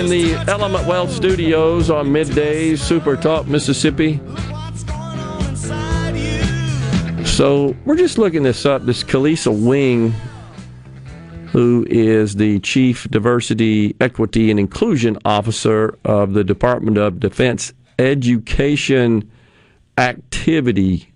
in 0.03 0.09
the 0.09 0.34
Element 0.51 0.85
Wealth 0.85 1.11
Studios 1.11 1.89
on 1.89 2.11
midday, 2.11 2.75
Super 2.75 3.15
Talk, 3.15 3.47
Mississippi. 3.47 4.19
So 7.25 7.73
we're 7.85 7.95
just 7.95 8.17
looking 8.17 8.43
this 8.43 8.65
up. 8.65 8.85
This 8.85 9.01
Kelisa 9.01 9.51
Wing, 9.65 10.13
who 11.47 11.85
is 11.89 12.35
the 12.35 12.59
Chief 12.59 13.09
Diversity, 13.11 13.95
Equity, 14.01 14.51
and 14.51 14.59
Inclusion 14.59 15.17
Officer 15.23 15.97
of 16.03 16.34
the 16.34 16.43
Department 16.43 16.97
of 16.97 17.21
Defense 17.21 17.71
Education 17.97 19.31
Activity 19.97 21.13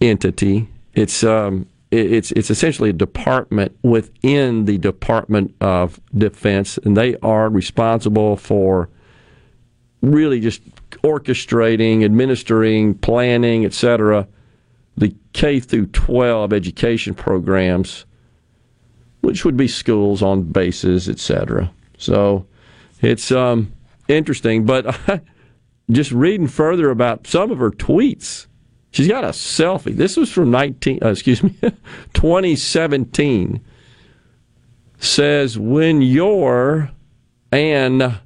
entity. 0.00 0.68
It's 0.94 1.22
um, 1.22 1.66
it's 1.90 2.30
it's 2.32 2.50
essentially 2.50 2.90
a 2.90 2.94
department 2.94 3.76
within 3.82 4.64
the 4.64 4.78
Department 4.78 5.54
of 5.60 6.00
Defense, 6.14 6.78
and 6.78 6.96
they 6.96 7.16
are 7.16 7.48
responsible 7.48 8.36
for 8.36 8.88
really 10.00 10.40
just 10.40 10.62
orchestrating, 11.02 12.04
administering, 12.04 12.94
planning, 12.94 13.64
etc. 13.64 14.28
The 14.96 15.14
K 15.32 15.60
through 15.60 15.86
12 15.86 16.52
education 16.52 17.14
programs, 17.14 18.04
which 19.20 19.44
would 19.44 19.56
be 19.56 19.68
schools 19.68 20.22
on 20.22 20.42
bases, 20.42 21.08
etc. 21.08 21.72
So 21.98 22.46
it's 23.00 23.32
um, 23.32 23.72
interesting, 24.08 24.64
but 24.64 24.98
just 25.90 26.12
reading 26.12 26.46
further 26.46 26.90
about 26.90 27.26
some 27.26 27.50
of 27.50 27.58
her 27.58 27.70
tweets. 27.70 28.46
She's 28.92 29.08
got 29.08 29.24
a 29.24 29.28
selfie. 29.28 29.96
This 29.96 30.16
was 30.16 30.30
from 30.30 30.50
19, 30.50 31.00
uh, 31.02 31.08
excuse 31.08 31.42
me, 31.42 31.54
2017. 32.12 33.60
Says 34.98 35.58
when 35.58 36.02
you're 36.02 36.90
an 37.52 38.18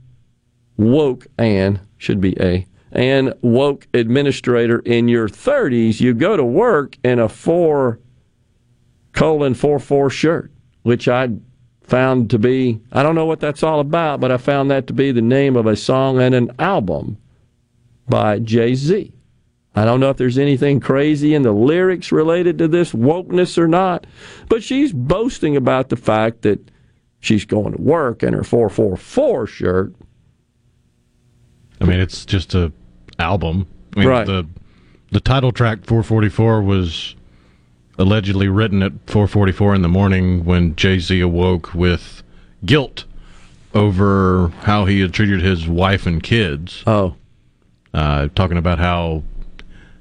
woke 0.76 1.26
and 1.38 1.80
should 1.98 2.20
be 2.20 2.36
a 2.40 2.66
and 2.90 3.34
woke 3.42 3.86
administrator 3.94 4.80
in 4.80 5.08
your 5.08 5.28
30s, 5.28 6.00
you 6.00 6.14
go 6.14 6.36
to 6.36 6.44
work 6.44 6.96
in 7.04 7.18
a 7.18 7.28
four 7.28 8.00
colon 9.12 9.54
four 9.54 9.78
four 9.78 10.10
shirt, 10.10 10.50
which 10.82 11.06
I 11.06 11.30
found 11.82 12.30
to 12.30 12.38
be 12.38 12.80
I 12.90 13.02
don't 13.02 13.14
know 13.14 13.26
what 13.26 13.40
that's 13.40 13.62
all 13.62 13.78
about, 13.78 14.20
but 14.20 14.32
I 14.32 14.36
found 14.36 14.70
that 14.70 14.88
to 14.88 14.92
be 14.92 15.12
the 15.12 15.22
name 15.22 15.56
of 15.56 15.66
a 15.66 15.76
song 15.76 16.20
and 16.20 16.34
an 16.34 16.50
album 16.58 17.18
by 18.08 18.40
Jay 18.40 18.74
Z. 18.74 19.13
I 19.74 19.84
don't 19.84 19.98
know 20.00 20.10
if 20.10 20.16
there's 20.16 20.38
anything 20.38 20.78
crazy 20.78 21.34
in 21.34 21.42
the 21.42 21.52
lyrics 21.52 22.12
related 22.12 22.58
to 22.58 22.68
this 22.68 22.92
wokeness 22.92 23.58
or 23.58 23.66
not, 23.66 24.06
but 24.48 24.62
she's 24.62 24.92
boasting 24.92 25.56
about 25.56 25.88
the 25.88 25.96
fact 25.96 26.42
that 26.42 26.60
she's 27.20 27.44
going 27.44 27.72
to 27.72 27.80
work 27.80 28.22
in 28.22 28.34
her 28.34 28.44
444 28.44 29.46
shirt. 29.46 29.94
I 31.80 31.84
mean, 31.86 31.98
it's 31.98 32.24
just 32.24 32.54
a 32.54 32.72
album. 33.18 33.66
I 33.96 34.00
mean, 34.00 34.08
Right. 34.08 34.26
The 34.26 34.46
the 35.10 35.20
title 35.20 35.52
track 35.52 35.84
444 35.84 36.62
was 36.62 37.14
allegedly 37.98 38.48
written 38.48 38.82
at 38.82 38.92
444 39.06 39.76
in 39.76 39.82
the 39.82 39.88
morning 39.88 40.44
when 40.44 40.74
Jay 40.74 40.98
Z 40.98 41.20
awoke 41.20 41.72
with 41.72 42.22
guilt 42.64 43.04
over 43.74 44.48
how 44.62 44.86
he 44.86 45.00
had 45.00 45.12
treated 45.12 45.40
his 45.40 45.68
wife 45.68 46.06
and 46.06 46.20
kids. 46.22 46.82
Oh, 46.86 47.14
uh, 47.92 48.28
talking 48.34 48.56
about 48.58 48.80
how 48.80 49.22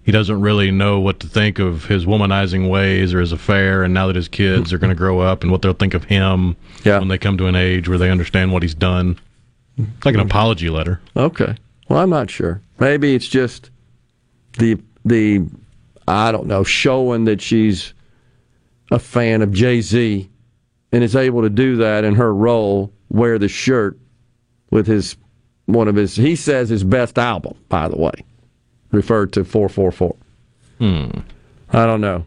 he 0.03 0.11
doesn't 0.11 0.41
really 0.41 0.69
know 0.69 0.99
what 0.99 1.19
to 1.21 1.27
think 1.27 1.59
of 1.59 1.85
his 1.85 2.05
womanizing 2.05 2.69
ways 2.69 3.13
or 3.13 3.19
his 3.19 3.31
affair, 3.31 3.83
and 3.83 3.93
now 3.93 4.07
that 4.07 4.15
his 4.15 4.27
kids 4.27 4.73
are 4.73 4.77
going 4.77 4.89
to 4.89 4.95
grow 4.95 5.19
up 5.19 5.43
and 5.43 5.51
what 5.51 5.61
they'll 5.61 5.73
think 5.73 5.93
of 5.93 6.03
him 6.03 6.55
when 6.83 7.07
they 7.07 7.17
come 7.17 7.37
to 7.37 7.47
an 7.47 7.55
age 7.55 7.87
where 7.87 7.97
they 7.97 8.09
understand 8.09 8.51
what 8.51 8.63
he's 8.63 8.75
done. 8.75 9.19
It's 9.77 10.05
like 10.05 10.15
an 10.15 10.21
apology 10.21 10.69
letter. 10.69 11.01
Okay. 11.15 11.55
Well, 11.89 11.99
I'm 11.99 12.09
not 12.09 12.29
sure. 12.29 12.61
Maybe 12.79 13.15
it's 13.15 13.27
just 13.27 13.69
the 14.57 14.77
the 15.05 15.45
I 16.07 16.31
don't 16.31 16.47
know 16.47 16.63
showing 16.63 17.25
that 17.25 17.41
she's 17.41 17.93
a 18.91 18.99
fan 18.99 19.41
of 19.41 19.51
Jay 19.51 19.81
Z 19.81 20.29
and 20.91 21.03
is 21.03 21.15
able 21.15 21.41
to 21.41 21.49
do 21.49 21.77
that 21.77 22.03
in 22.03 22.15
her 22.15 22.33
role. 22.33 22.91
Wear 23.09 23.39
the 23.39 23.47
shirt 23.47 23.97
with 24.69 24.87
his 24.87 25.15
one 25.65 25.87
of 25.87 25.95
his 25.95 26.15
he 26.15 26.35
says 26.35 26.69
his 26.69 26.83
best 26.83 27.17
album. 27.17 27.55
By 27.69 27.87
the 27.87 27.97
way, 27.97 28.13
referred 28.93 29.33
to 29.33 29.43
four 29.43 29.67
four 29.67 29.91
four. 29.91 30.15
Hmm. 30.77 31.09
I 31.69 31.85
don't 31.85 32.01
know. 32.01 32.25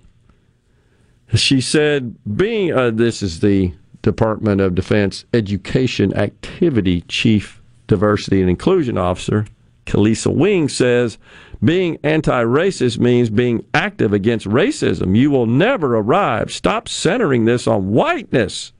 She 1.34 1.60
said, 1.60 2.16
being 2.36 2.72
uh, 2.72 2.90
this 2.90 3.22
is 3.22 3.40
the 3.40 3.72
Department 4.02 4.60
of 4.60 4.74
Defense 4.74 5.24
Education 5.34 6.14
Activity 6.14 7.00
Chief 7.02 7.60
Diversity 7.86 8.40
and 8.40 8.50
Inclusion 8.50 8.98
Officer, 8.98 9.46
Kelisa 9.86 10.34
Wing 10.34 10.68
says, 10.68 11.18
being 11.64 11.98
anti 12.02 12.44
racist 12.44 12.98
means 12.98 13.30
being 13.30 13.64
active 13.72 14.12
against 14.12 14.46
racism. 14.46 15.16
You 15.16 15.30
will 15.30 15.46
never 15.46 15.96
arrive. 15.96 16.52
Stop 16.52 16.88
centering 16.88 17.44
this 17.44 17.66
on 17.66 17.90
whiteness. 17.90 18.72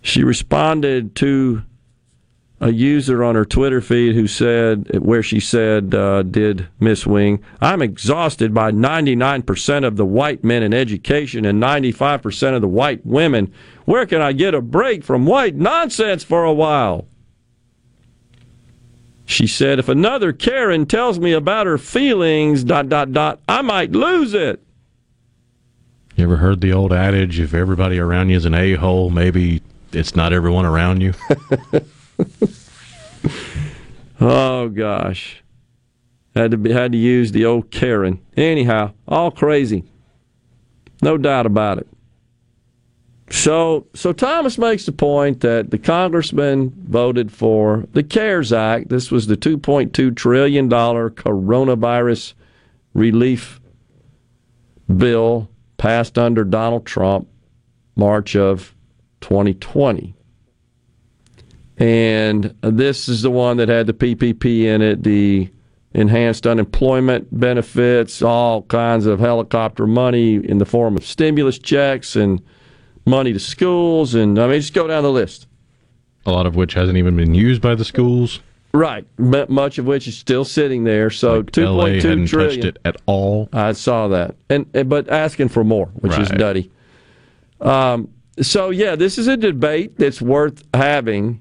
She 0.00 0.24
responded 0.24 1.14
to 1.16 1.62
a 2.60 2.72
user 2.72 3.22
on 3.22 3.36
her 3.36 3.44
Twitter 3.44 3.80
feed 3.80 4.14
who 4.14 4.26
said, 4.26 4.98
where 4.98 5.22
she 5.22 5.38
said, 5.38 5.94
uh, 5.94 6.22
did 6.22 6.68
Miss 6.80 7.06
Wing, 7.06 7.42
I'm 7.60 7.82
exhausted 7.82 8.52
by 8.52 8.72
99% 8.72 9.86
of 9.86 9.96
the 9.96 10.06
white 10.06 10.42
men 10.42 10.62
in 10.62 10.74
education 10.74 11.44
and 11.44 11.62
95% 11.62 12.56
of 12.56 12.60
the 12.60 12.68
white 12.68 13.06
women. 13.06 13.52
Where 13.84 14.06
can 14.06 14.20
I 14.20 14.32
get 14.32 14.54
a 14.54 14.60
break 14.60 15.04
from 15.04 15.24
white 15.24 15.54
nonsense 15.54 16.24
for 16.24 16.44
a 16.44 16.52
while? 16.52 17.06
She 19.24 19.46
said, 19.46 19.78
if 19.78 19.88
another 19.88 20.32
Karen 20.32 20.86
tells 20.86 21.20
me 21.20 21.32
about 21.32 21.66
her 21.66 21.78
feelings, 21.78 22.64
dot, 22.64 22.88
dot, 22.88 23.12
dot, 23.12 23.40
I 23.48 23.62
might 23.62 23.92
lose 23.92 24.34
it. 24.34 24.62
You 26.16 26.24
ever 26.24 26.38
heard 26.38 26.60
the 26.60 26.72
old 26.72 26.92
adage, 26.92 27.38
if 27.38 27.54
everybody 27.54 28.00
around 28.00 28.30
you 28.30 28.36
is 28.36 28.46
an 28.46 28.54
a 28.54 28.74
hole, 28.74 29.10
maybe 29.10 29.62
it's 29.92 30.16
not 30.16 30.32
everyone 30.32 30.64
around 30.64 31.02
you? 31.02 31.12
Oh 34.20 34.68
gosh, 34.68 35.42
had 36.34 36.50
to 36.50 36.56
be, 36.56 36.72
had 36.72 36.92
to 36.92 36.98
use 36.98 37.30
the 37.30 37.44
old 37.44 37.70
Karen. 37.70 38.20
Anyhow, 38.36 38.92
all 39.06 39.30
crazy, 39.30 39.84
no 41.02 41.16
doubt 41.16 41.46
about 41.46 41.78
it. 41.78 41.86
So, 43.30 43.86
so 43.94 44.12
Thomas 44.12 44.58
makes 44.58 44.86
the 44.86 44.92
point 44.92 45.40
that 45.42 45.70
the 45.70 45.78
congressman 45.78 46.72
voted 46.88 47.30
for 47.30 47.86
the 47.92 48.02
CARES 48.02 48.52
Act. 48.52 48.88
This 48.88 49.10
was 49.10 49.26
the 49.26 49.36
2.2 49.36 50.16
trillion 50.16 50.68
dollar 50.68 51.10
coronavirus 51.10 52.32
relief 52.94 53.60
bill 54.96 55.48
passed 55.76 56.18
under 56.18 56.42
Donald 56.42 56.86
Trump, 56.86 57.28
March 57.94 58.34
of 58.34 58.74
2020. 59.20 60.14
And 61.78 62.54
this 62.60 63.08
is 63.08 63.22
the 63.22 63.30
one 63.30 63.56
that 63.58 63.68
had 63.68 63.86
the 63.86 63.92
PPP 63.92 64.62
in 64.64 64.82
it, 64.82 65.04
the 65.04 65.48
enhanced 65.94 66.46
unemployment 66.46 67.28
benefits, 67.38 68.20
all 68.20 68.62
kinds 68.62 69.06
of 69.06 69.20
helicopter 69.20 69.86
money 69.86 70.34
in 70.34 70.58
the 70.58 70.66
form 70.66 70.96
of 70.96 71.04
stimulus 71.06 71.58
checks 71.58 72.16
and 72.16 72.42
money 73.06 73.32
to 73.32 73.38
schools. 73.38 74.14
And 74.14 74.38
I 74.38 74.48
mean, 74.48 74.60
just 74.60 74.74
go 74.74 74.86
down 74.88 75.02
the 75.04 75.12
list. 75.12 75.46
A 76.26 76.32
lot 76.32 76.46
of 76.46 76.56
which 76.56 76.74
hasn't 76.74 76.98
even 76.98 77.16
been 77.16 77.32
used 77.32 77.62
by 77.62 77.74
the 77.74 77.84
schools. 77.84 78.40
Right. 78.74 79.06
Much 79.18 79.78
of 79.78 79.86
which 79.86 80.06
is 80.08 80.16
still 80.18 80.44
sitting 80.44 80.84
there. 80.84 81.08
So 81.10 81.36
Like 81.38 81.56
LA 81.56 81.84
2.2 81.86 82.02
hadn't 82.02 82.26
trillion. 82.26 82.50
touched 82.60 82.64
it 82.64 82.78
at 82.84 82.96
all. 83.06 83.48
I 83.52 83.72
saw 83.72 84.08
that, 84.08 84.34
and, 84.50 84.66
and 84.74 84.88
but 84.90 85.08
asking 85.08 85.48
for 85.48 85.64
more, 85.64 85.86
which 85.94 86.18
is 86.18 86.28
Right. 86.30 86.38
nutty. 86.38 86.70
Um, 87.62 88.08
so 88.42 88.68
yeah, 88.70 88.94
this 88.94 89.16
is 89.16 89.26
a 89.26 89.36
debate 89.38 89.96
that's 89.96 90.20
worth 90.20 90.62
having, 90.74 91.40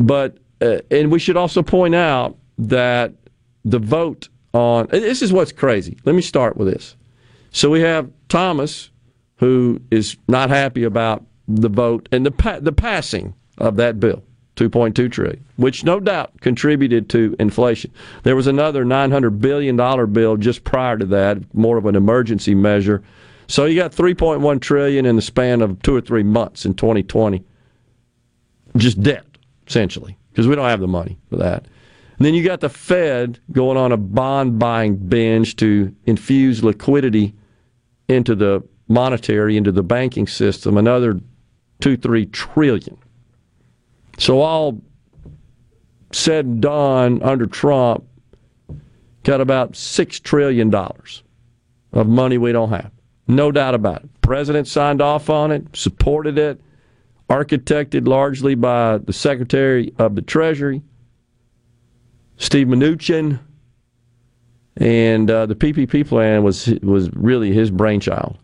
but 0.00 0.38
uh, 0.60 0.78
and 0.90 1.10
we 1.10 1.18
should 1.18 1.36
also 1.36 1.62
point 1.62 1.94
out 1.94 2.36
that 2.58 3.12
the 3.64 3.78
vote 3.78 4.28
on 4.52 4.86
this 4.90 5.22
is 5.22 5.32
what's 5.32 5.52
crazy. 5.52 5.96
Let 6.04 6.14
me 6.14 6.22
start 6.22 6.56
with 6.56 6.68
this. 6.68 6.96
So 7.50 7.70
we 7.70 7.80
have 7.80 8.10
Thomas, 8.28 8.90
who 9.36 9.80
is 9.90 10.16
not 10.26 10.50
happy 10.50 10.84
about 10.84 11.24
the 11.46 11.68
vote 11.68 12.08
and 12.12 12.26
the 12.26 12.30
pa- 12.30 12.60
the 12.60 12.72
passing 12.72 13.34
of 13.58 13.76
that 13.76 13.98
bill, 13.98 14.22
2.2 14.56 15.10
trillion, 15.10 15.44
which 15.56 15.84
no 15.84 15.98
doubt 15.98 16.40
contributed 16.40 17.08
to 17.10 17.34
inflation. 17.38 17.90
There 18.22 18.36
was 18.36 18.46
another 18.46 18.84
900 18.84 19.40
billion 19.40 19.76
dollar 19.76 20.06
bill 20.06 20.36
just 20.36 20.64
prior 20.64 20.96
to 20.98 21.06
that, 21.06 21.54
more 21.54 21.76
of 21.76 21.86
an 21.86 21.96
emergency 21.96 22.54
measure. 22.54 23.02
So 23.46 23.64
you 23.64 23.76
got 23.76 23.92
3.1 23.92 24.60
trillion 24.60 25.06
in 25.06 25.16
the 25.16 25.22
span 25.22 25.62
of 25.62 25.80
2 25.82 25.96
or 25.96 26.00
3 26.02 26.22
months 26.22 26.66
in 26.66 26.74
2020. 26.74 27.42
Just 28.76 29.02
debt 29.02 29.24
essentially, 29.68 30.16
because 30.30 30.48
we 30.48 30.56
don't 30.56 30.68
have 30.68 30.80
the 30.80 30.88
money 30.88 31.18
for 31.28 31.36
that. 31.36 31.66
And 32.18 32.26
then 32.26 32.34
you 32.34 32.42
got 32.42 32.60
the 32.60 32.68
Fed 32.68 33.38
going 33.52 33.76
on 33.76 33.92
a 33.92 33.96
bond 33.96 34.58
buying 34.58 34.96
binge 34.96 35.54
to 35.56 35.94
infuse 36.06 36.64
liquidity 36.64 37.34
into 38.08 38.34
the 38.34 38.62
monetary, 38.88 39.56
into 39.56 39.70
the 39.70 39.82
banking 39.82 40.26
system, 40.26 40.76
another 40.76 41.20
two, 41.80 41.96
three 41.96 42.26
trillion. 42.26 42.98
So 44.18 44.40
all 44.40 44.80
said 46.10 46.46
and 46.46 46.60
done 46.60 47.22
under 47.22 47.46
Trump, 47.46 48.04
got 49.22 49.40
about 49.40 49.76
six 49.76 50.18
trillion 50.18 50.70
dollars 50.70 51.22
of 51.92 52.08
money 52.08 52.38
we 52.38 52.50
don't 52.50 52.70
have. 52.70 52.90
No 53.28 53.52
doubt 53.52 53.74
about 53.74 54.04
it. 54.04 54.20
President 54.22 54.66
signed 54.66 55.02
off 55.02 55.28
on 55.30 55.52
it, 55.52 55.64
supported 55.76 56.38
it, 56.38 56.60
architected 57.28 58.08
largely 58.08 58.54
by 58.54 58.98
the 58.98 59.12
Secretary 59.12 59.92
of 59.98 60.14
the 60.14 60.22
Treasury, 60.22 60.82
Steve 62.36 62.68
Mnuchin, 62.68 63.40
and 64.76 65.30
uh, 65.30 65.46
the 65.46 65.54
PPP 65.54 66.06
plan 66.06 66.42
was 66.42 66.66
was 66.82 67.10
really 67.12 67.52
his 67.52 67.70
brainchild. 67.70 68.38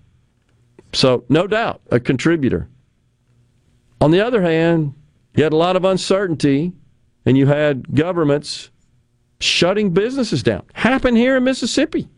So 0.92 1.24
no 1.28 1.46
doubt 1.46 1.80
a 1.90 2.00
contributor. 2.00 2.68
On 4.00 4.10
the 4.10 4.20
other 4.20 4.42
hand, 4.42 4.94
you 5.36 5.44
had 5.44 5.52
a 5.52 5.56
lot 5.56 5.76
of 5.76 5.84
uncertainty, 5.84 6.72
and 7.24 7.38
you 7.38 7.46
had 7.46 7.94
governments 7.94 8.70
shutting 9.40 9.90
businesses 9.90 10.42
down. 10.42 10.62
Happened 10.74 11.16
here 11.16 11.36
in 11.36 11.44
Mississippi, 11.44 12.08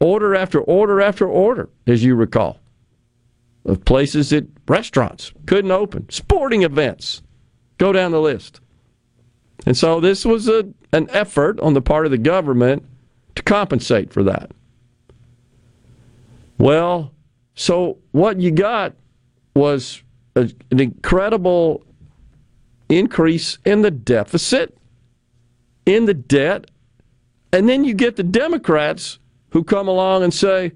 order 0.00 0.34
after 0.34 0.60
order 0.60 1.00
after 1.00 1.26
order, 1.26 1.68
as 1.86 2.02
you 2.04 2.14
recall, 2.14 2.58
of 3.70 3.84
places 3.84 4.30
that 4.30 4.46
restaurants 4.68 5.32
couldn't 5.46 5.70
open, 5.70 6.08
sporting 6.10 6.62
events, 6.62 7.22
go 7.78 7.92
down 7.92 8.10
the 8.10 8.20
list. 8.20 8.60
And 9.64 9.76
so 9.76 10.00
this 10.00 10.24
was 10.24 10.48
a, 10.48 10.68
an 10.92 11.08
effort 11.10 11.60
on 11.60 11.74
the 11.74 11.82
part 11.82 12.04
of 12.04 12.10
the 12.10 12.18
government 12.18 12.84
to 13.36 13.42
compensate 13.42 14.12
for 14.12 14.22
that. 14.24 14.50
Well, 16.58 17.12
so 17.54 17.98
what 18.10 18.40
you 18.40 18.50
got 18.50 18.94
was 19.54 20.02
a, 20.34 20.50
an 20.70 20.80
incredible 20.80 21.84
increase 22.88 23.58
in 23.64 23.82
the 23.82 23.90
deficit, 23.90 24.76
in 25.86 26.06
the 26.06 26.14
debt, 26.14 26.70
and 27.52 27.68
then 27.68 27.84
you 27.84 27.94
get 27.94 28.16
the 28.16 28.22
Democrats 28.22 29.18
who 29.50 29.62
come 29.62 29.88
along 29.88 30.22
and 30.22 30.34
say, 30.34 30.72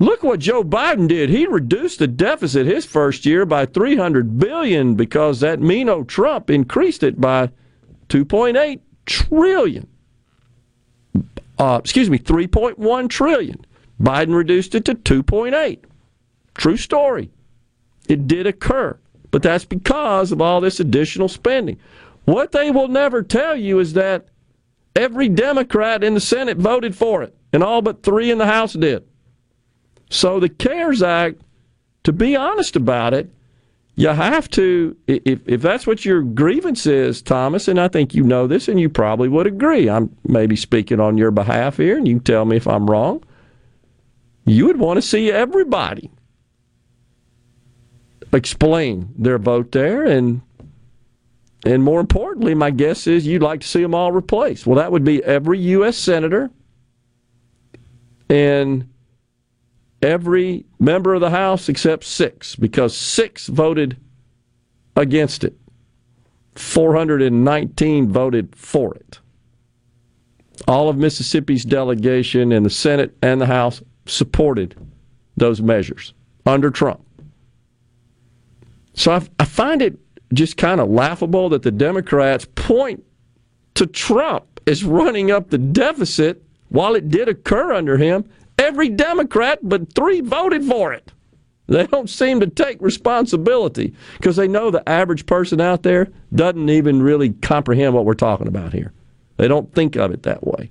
Look 0.00 0.22
what 0.22 0.40
Joe 0.40 0.64
Biden 0.64 1.08
did. 1.08 1.28
He 1.28 1.46
reduced 1.46 1.98
the 1.98 2.06
deficit 2.06 2.66
his 2.66 2.86
first 2.86 3.26
year 3.26 3.44
by 3.44 3.66
300 3.66 4.38
billion 4.38 4.94
because 4.94 5.40
that 5.40 5.60
Mino 5.60 6.04
Trump 6.04 6.48
increased 6.48 7.02
it 7.02 7.20
by 7.20 7.50
2.8 8.08 8.80
trillion. 9.04 9.86
Uh, 11.58 11.78
excuse 11.78 12.08
me, 12.08 12.18
3.1 12.18 13.10
trillion. 13.10 13.62
Biden 14.00 14.34
reduced 14.34 14.74
it 14.74 14.86
to 14.86 14.94
2.8. 14.94 15.80
True 16.54 16.78
story. 16.78 17.30
It 18.08 18.26
did 18.26 18.46
occur, 18.46 18.98
but 19.30 19.42
that's 19.42 19.66
because 19.66 20.32
of 20.32 20.40
all 20.40 20.62
this 20.62 20.80
additional 20.80 21.28
spending. 21.28 21.78
What 22.24 22.52
they 22.52 22.70
will 22.70 22.88
never 22.88 23.22
tell 23.22 23.54
you 23.54 23.78
is 23.78 23.92
that 23.92 24.28
every 24.96 25.28
Democrat 25.28 26.02
in 26.02 26.14
the 26.14 26.20
Senate 26.20 26.56
voted 26.56 26.96
for 26.96 27.22
it, 27.22 27.36
and 27.52 27.62
all 27.62 27.82
but 27.82 28.02
three 28.02 28.30
in 28.30 28.38
the 28.38 28.46
House 28.46 28.72
did. 28.72 29.04
So 30.10 30.40
the 30.40 30.48
CARES 30.48 31.02
Act, 31.02 31.40
to 32.02 32.12
be 32.12 32.36
honest 32.36 32.76
about 32.76 33.14
it, 33.14 33.30
you 33.94 34.08
have 34.08 34.48
to, 34.50 34.96
if, 35.06 35.40
if 35.46 35.62
that's 35.62 35.86
what 35.86 36.04
your 36.04 36.22
grievance 36.22 36.86
is, 36.86 37.22
Thomas, 37.22 37.68
and 37.68 37.78
I 37.78 37.88
think 37.88 38.14
you 38.14 38.24
know 38.24 38.46
this 38.46 38.66
and 38.68 38.80
you 38.80 38.88
probably 38.88 39.28
would 39.28 39.46
agree, 39.46 39.88
I'm 39.88 40.16
maybe 40.26 40.56
speaking 40.56 41.00
on 41.00 41.18
your 41.18 41.30
behalf 41.30 41.76
here, 41.76 41.98
and 41.98 42.08
you 42.08 42.14
can 42.14 42.24
tell 42.24 42.44
me 42.44 42.56
if 42.56 42.66
I'm 42.66 42.90
wrong. 42.90 43.22
You 44.46 44.66
would 44.66 44.78
want 44.78 44.96
to 44.96 45.02
see 45.02 45.30
everybody 45.30 46.10
explain 48.32 49.12
their 49.18 49.38
vote 49.38 49.72
there, 49.72 50.04
and 50.04 50.40
and 51.66 51.84
more 51.84 52.00
importantly, 52.00 52.54
my 52.54 52.70
guess 52.70 53.06
is 53.06 53.26
you'd 53.26 53.42
like 53.42 53.60
to 53.60 53.68
see 53.68 53.82
them 53.82 53.94
all 53.94 54.12
replaced. 54.12 54.66
Well, 54.66 54.76
that 54.76 54.90
would 54.90 55.04
be 55.04 55.22
every 55.24 55.58
U.S. 55.58 55.98
senator 55.98 56.50
and 58.30 58.88
every 60.02 60.64
member 60.78 61.14
of 61.14 61.20
the 61.20 61.30
House 61.30 61.68
except 61.68 62.04
six, 62.04 62.56
because 62.56 62.96
six 62.96 63.46
voted 63.46 63.96
against 64.96 65.44
it. 65.44 65.56
419 66.54 68.10
voted 68.10 68.54
for 68.56 68.94
it. 68.94 69.20
All 70.68 70.88
of 70.88 70.96
Mississippi's 70.96 71.64
delegation 71.64 72.52
in 72.52 72.62
the 72.62 72.70
Senate 72.70 73.16
and 73.22 73.40
the 73.40 73.46
House 73.46 73.82
supported 74.06 74.76
those 75.36 75.62
measures 75.62 76.12
under 76.44 76.70
Trump. 76.70 77.00
So 78.94 79.12
I, 79.12 79.22
I 79.38 79.44
find 79.44 79.80
it 79.80 79.98
just 80.32 80.56
kind 80.56 80.80
of 80.80 80.88
laughable 80.88 81.48
that 81.50 81.62
the 81.62 81.70
Democrats 81.70 82.46
point 82.54 83.04
to 83.74 83.86
Trump 83.86 84.60
as 84.66 84.84
running 84.84 85.30
up 85.30 85.50
the 85.50 85.58
deficit 85.58 86.42
while 86.68 86.94
it 86.94 87.08
did 87.08 87.28
occur 87.28 87.72
under 87.72 87.96
him. 87.96 88.28
Every 88.60 88.90
Democrat 88.90 89.58
but 89.62 89.94
three 89.94 90.20
voted 90.20 90.64
for 90.64 90.92
it. 90.92 91.12
They 91.66 91.86
don't 91.86 92.10
seem 92.10 92.40
to 92.40 92.46
take 92.46 92.82
responsibility 92.82 93.94
because 94.18 94.36
they 94.36 94.48
know 94.48 94.70
the 94.70 94.86
average 94.86 95.24
person 95.24 95.62
out 95.62 95.82
there 95.82 96.08
doesn't 96.34 96.68
even 96.68 97.02
really 97.02 97.30
comprehend 97.30 97.94
what 97.94 98.04
we're 98.04 98.14
talking 98.14 98.48
about 98.48 98.74
here. 98.74 98.92
They 99.38 99.48
don't 99.48 99.72
think 99.72 99.96
of 99.96 100.10
it 100.10 100.24
that 100.24 100.46
way. 100.46 100.70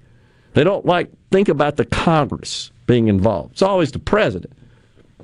They 0.53 0.63
don't 0.63 0.85
like 0.85 1.09
think 1.31 1.49
about 1.49 1.77
the 1.77 1.85
Congress 1.85 2.71
being 2.85 3.07
involved. 3.07 3.53
It's 3.53 3.63
always 3.63 3.91
the 3.91 3.99
president. 3.99 4.53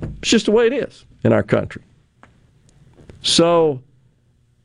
It's 0.02 0.30
just 0.30 0.46
the 0.46 0.52
way 0.52 0.66
it 0.66 0.72
is 0.72 1.04
in 1.22 1.32
our 1.32 1.44
country. 1.44 1.82
So 3.22 3.80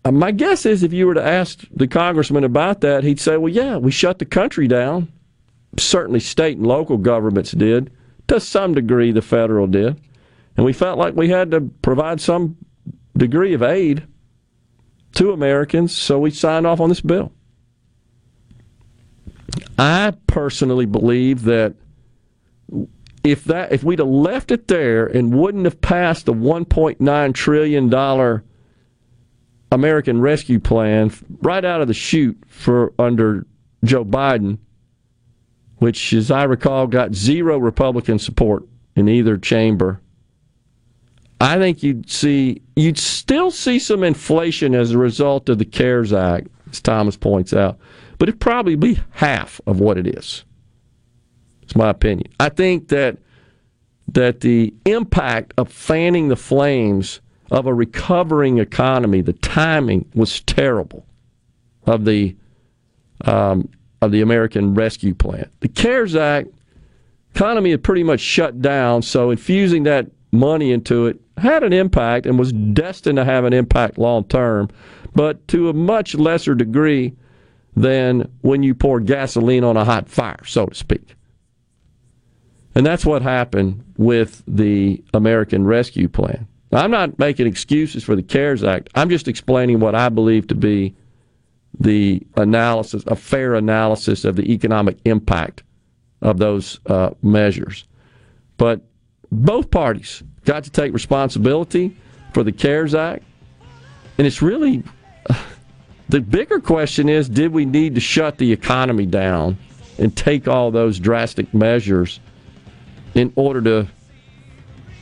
uh, 0.05 0.11
my 0.11 0.31
guess 0.31 0.65
is 0.65 0.81
if 0.81 0.91
you 0.91 1.05
were 1.05 1.13
to 1.13 1.23
ask 1.23 1.65
the 1.71 1.87
congressman 1.87 2.45
about 2.45 2.81
that, 2.81 3.03
he'd 3.03 3.19
say, 3.19 3.37
well, 3.37 3.53
yeah, 3.53 3.77
we 3.77 3.91
shut 3.91 4.17
the 4.17 4.25
country 4.25 4.67
down. 4.67 5.11
Certainly 5.77 6.19
state 6.19 6.57
and 6.57 6.67
local 6.67 6.97
governments 6.97 7.51
did. 7.51 7.91
To 8.27 8.39
some 8.39 8.73
degree, 8.73 9.11
the 9.11 9.21
federal 9.21 9.67
did. 9.67 9.99
And 10.57 10.65
we 10.65 10.73
felt 10.73 10.97
like 10.97 11.15
we 11.15 11.29
had 11.29 11.51
to 11.51 11.61
provide 11.81 12.19
some 12.19 12.57
degree 13.15 13.53
of 13.53 13.63
aid 13.63 14.05
to 15.13 15.31
Americans, 15.31 15.95
so 15.95 16.19
we 16.19 16.31
signed 16.31 16.65
off 16.65 16.79
on 16.79 16.89
this 16.89 17.01
bill. 17.01 17.31
I 19.77 20.13
personally 20.27 20.85
believe 20.85 21.43
that 21.43 21.73
if 23.23 23.43
that 23.45 23.71
if 23.71 23.83
we'd 23.83 23.99
have 23.99 24.07
left 24.07 24.51
it 24.51 24.67
there 24.67 25.05
and 25.05 25.33
wouldn't 25.33 25.65
have 25.65 25.81
passed 25.81 26.25
the 26.25 26.33
1.9 26.33 27.33
trillion 27.33 27.89
dollar 27.89 28.43
American 29.71 30.21
Rescue 30.21 30.59
Plan 30.59 31.11
right 31.41 31.63
out 31.63 31.81
of 31.81 31.87
the 31.87 31.93
chute 31.93 32.41
for 32.47 32.93
under 32.99 33.45
Joe 33.83 34.05
Biden, 34.05 34.57
which, 35.81 36.13
as 36.13 36.29
I 36.29 36.43
recall, 36.43 36.85
got 36.85 37.15
zero 37.15 37.57
Republican 37.57 38.19
support 38.19 38.63
in 38.95 39.09
either 39.09 39.35
chamber. 39.35 39.99
I 41.39 41.57
think 41.57 41.81
you'd 41.81 42.07
see 42.07 42.61
you'd 42.75 42.99
still 42.99 43.49
see 43.49 43.79
some 43.79 44.03
inflation 44.03 44.75
as 44.75 44.91
a 44.91 44.99
result 44.99 45.49
of 45.49 45.57
the 45.57 45.65
CARES 45.65 46.13
Act, 46.13 46.49
as 46.69 46.81
Thomas 46.81 47.17
points 47.17 47.51
out, 47.51 47.79
but 48.19 48.29
it'd 48.29 48.39
probably 48.39 48.75
be 48.75 48.99
half 49.09 49.59
of 49.65 49.79
what 49.79 49.97
it 49.97 50.05
is. 50.05 50.45
It's 51.63 51.75
my 51.75 51.89
opinion. 51.89 52.31
I 52.39 52.49
think 52.49 52.89
that 52.89 53.17
that 54.09 54.41
the 54.41 54.75
impact 54.85 55.55
of 55.57 55.71
fanning 55.71 56.27
the 56.27 56.35
flames 56.35 57.21
of 57.49 57.65
a 57.65 57.73
recovering 57.73 58.59
economy, 58.59 59.21
the 59.21 59.33
timing 59.33 60.07
was 60.13 60.41
terrible 60.41 61.07
of 61.87 62.05
the 62.05 62.35
um, 63.25 63.67
of 64.01 64.11
the 64.11 64.21
American 64.21 64.73
Rescue 64.73 65.13
Plan. 65.13 65.49
The 65.59 65.67
CARES 65.67 66.15
Act 66.15 66.49
economy 67.35 67.71
had 67.71 67.83
pretty 67.83 68.03
much 68.03 68.19
shut 68.19 68.61
down, 68.61 69.01
so 69.01 69.29
infusing 69.29 69.83
that 69.83 70.07
money 70.31 70.71
into 70.71 71.07
it 71.07 71.19
had 71.37 71.63
an 71.63 71.73
impact 71.73 72.25
and 72.25 72.37
was 72.37 72.53
destined 72.53 73.17
to 73.17 73.25
have 73.25 73.45
an 73.45 73.53
impact 73.53 73.97
long 73.97 74.23
term, 74.25 74.69
but 75.15 75.45
to 75.47 75.69
a 75.69 75.73
much 75.73 76.15
lesser 76.15 76.55
degree 76.55 77.15
than 77.75 78.29
when 78.41 78.63
you 78.63 78.75
pour 78.75 78.99
gasoline 78.99 79.63
on 79.63 79.77
a 79.77 79.85
hot 79.85 80.09
fire, 80.09 80.43
so 80.45 80.65
to 80.65 80.75
speak. 80.75 81.15
And 82.75 82.85
that's 82.85 83.05
what 83.05 83.21
happened 83.21 83.83
with 83.97 84.43
the 84.47 85.03
American 85.13 85.65
Rescue 85.65 86.07
Plan. 86.07 86.47
I'm 86.71 86.91
not 86.91 87.19
making 87.19 87.47
excuses 87.47 88.03
for 88.03 88.15
the 88.15 88.23
CARES 88.23 88.63
Act. 88.63 88.89
I'm 88.95 89.09
just 89.09 89.27
explaining 89.27 89.79
what 89.79 89.93
I 89.93 90.07
believe 90.09 90.47
to 90.47 90.55
be 90.55 90.95
the 91.79 92.25
analysis, 92.35 93.03
a 93.07 93.15
fair 93.15 93.55
analysis 93.55 94.25
of 94.25 94.35
the 94.35 94.51
economic 94.51 94.97
impact 95.05 95.63
of 96.21 96.37
those 96.37 96.79
uh, 96.85 97.11
measures. 97.21 97.85
But 98.57 98.81
both 99.31 99.71
parties 99.71 100.23
got 100.45 100.63
to 100.65 100.69
take 100.69 100.93
responsibility 100.93 101.95
for 102.33 102.43
the 102.43 102.51
CARES 102.51 102.93
Act. 102.93 103.23
And 104.17 104.27
it's 104.27 104.41
really 104.41 104.83
the 106.09 106.21
bigger 106.21 106.59
question 106.59 107.09
is 107.09 107.29
did 107.29 107.51
we 107.51 107.65
need 107.65 107.95
to 107.95 108.01
shut 108.01 108.37
the 108.37 108.51
economy 108.51 109.05
down 109.05 109.57
and 109.97 110.15
take 110.15 110.47
all 110.47 110.71
those 110.71 110.99
drastic 110.99 111.53
measures 111.53 112.19
in 113.13 113.31
order 113.35 113.61
to 113.61 113.87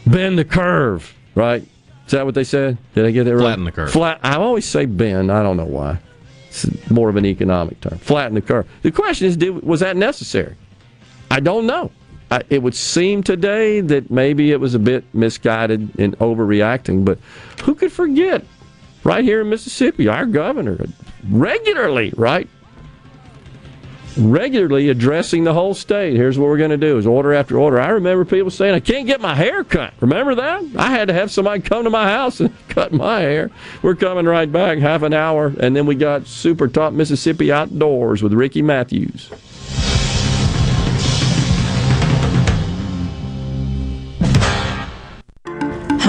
bend 0.05 0.37
the 0.37 0.45
curve, 0.45 1.13
right? 1.35 1.63
Is 2.05 2.11
that 2.11 2.25
what 2.25 2.33
they 2.35 2.43
said? 2.43 2.77
Did 2.95 3.05
I 3.05 3.11
get 3.11 3.25
that 3.25 3.35
right? 3.35 3.41
Flatten 3.41 3.65
the 3.65 3.71
curve. 3.71 3.91
Flat. 3.91 4.19
I 4.23 4.35
always 4.35 4.65
say 4.65 4.85
bend. 4.85 5.31
I 5.31 5.43
don't 5.43 5.57
know 5.57 5.65
why. 5.65 5.99
It's 6.65 6.89
more 6.89 7.09
of 7.09 7.15
an 7.15 7.25
economic 7.25 7.79
term. 7.81 7.97
Flatten 7.99 8.35
the 8.35 8.41
curve. 8.41 8.67
The 8.81 8.91
question 8.91 9.27
is, 9.27 9.37
did, 9.37 9.63
was 9.63 9.79
that 9.79 9.97
necessary? 9.97 10.55
I 11.31 11.39
don't 11.39 11.65
know. 11.65 11.91
I, 12.31 12.43
it 12.49 12.61
would 12.61 12.75
seem 12.75 13.23
today 13.23 13.81
that 13.81 14.11
maybe 14.11 14.51
it 14.51 14.59
was 14.59 14.75
a 14.75 14.79
bit 14.79 15.03
misguided 15.13 15.97
and 15.99 16.17
overreacting, 16.19 17.03
but 17.03 17.17
who 17.63 17.73
could 17.75 17.91
forget? 17.91 18.43
Right 19.03 19.23
here 19.23 19.41
in 19.41 19.49
Mississippi, 19.49 20.07
our 20.07 20.25
governor 20.25 20.85
regularly, 21.29 22.13
right, 22.17 22.49
regularly 24.19 24.89
addressing 24.89 25.43
the 25.43 25.53
whole 25.53 25.73
state. 25.73 26.15
Here's 26.15 26.37
what 26.37 26.47
we're 26.47 26.57
going 26.57 26.69
to 26.69 26.77
do: 26.77 26.97
is 26.97 27.07
order 27.07 27.33
after 27.33 27.57
order. 27.57 27.79
I 27.79 27.89
remember 27.89 28.25
people 28.25 28.51
saying, 28.51 28.75
"I 28.75 28.79
can't 28.79 29.07
get 29.07 29.21
my 29.21 29.35
hair 29.35 29.63
cut." 29.63 29.93
Remember 29.99 30.35
that? 30.35 30.63
I 30.77 30.91
had 30.91 31.07
to 31.07 31.13
have 31.13 31.31
somebody 31.31 31.61
come 31.61 31.83
to 31.83 31.89
my 31.89 32.09
house 32.09 32.39
and 32.39 32.53
cut 32.69 32.91
my 32.91 33.21
hair. 33.21 33.51
We're 33.81 33.95
coming 33.95 34.25
right 34.25 34.51
back, 34.51 34.77
half 34.79 35.01
an 35.01 35.13
hour, 35.13 35.53
and 35.59 35.75
then 35.75 35.85
we 35.85 35.95
got 35.95 36.27
Super 36.27 36.67
Talk 36.67 36.93
Mississippi 36.93 37.51
Outdoors 37.51 38.21
with 38.21 38.33
Ricky 38.33 38.61
Matthews. 38.61 39.31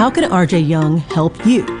How 0.01 0.09
can 0.09 0.23
RJ 0.23 0.67
Young 0.67 0.97
help 0.97 1.45
you? 1.45 1.80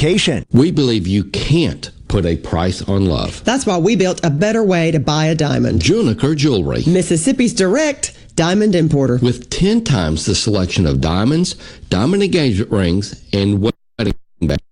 We 0.51 0.71
believe 0.71 1.05
you 1.05 1.25
can't 1.25 1.91
put 2.07 2.25
a 2.25 2.35
price 2.35 2.81
on 2.81 3.05
love. 3.05 3.43
That's 3.45 3.67
why 3.67 3.77
we 3.77 3.95
built 3.95 4.25
a 4.25 4.31
better 4.31 4.63
way 4.63 4.89
to 4.89 4.99
buy 4.99 5.25
a 5.25 5.35
diamond. 5.35 5.81
Juniker 5.81 6.35
Jewelry. 6.35 6.81
Mississippi's 6.87 7.53
direct 7.53 8.17
diamond 8.35 8.73
importer. 8.73 9.19
With 9.21 9.51
10 9.51 9.83
times 9.83 10.25
the 10.25 10.33
selection 10.33 10.87
of 10.87 11.01
diamonds, 11.01 11.53
diamond 11.89 12.23
engagement 12.23 12.71
rings, 12.71 13.23
and 13.31 13.61
wedding 13.61 14.15
bands 14.41 14.70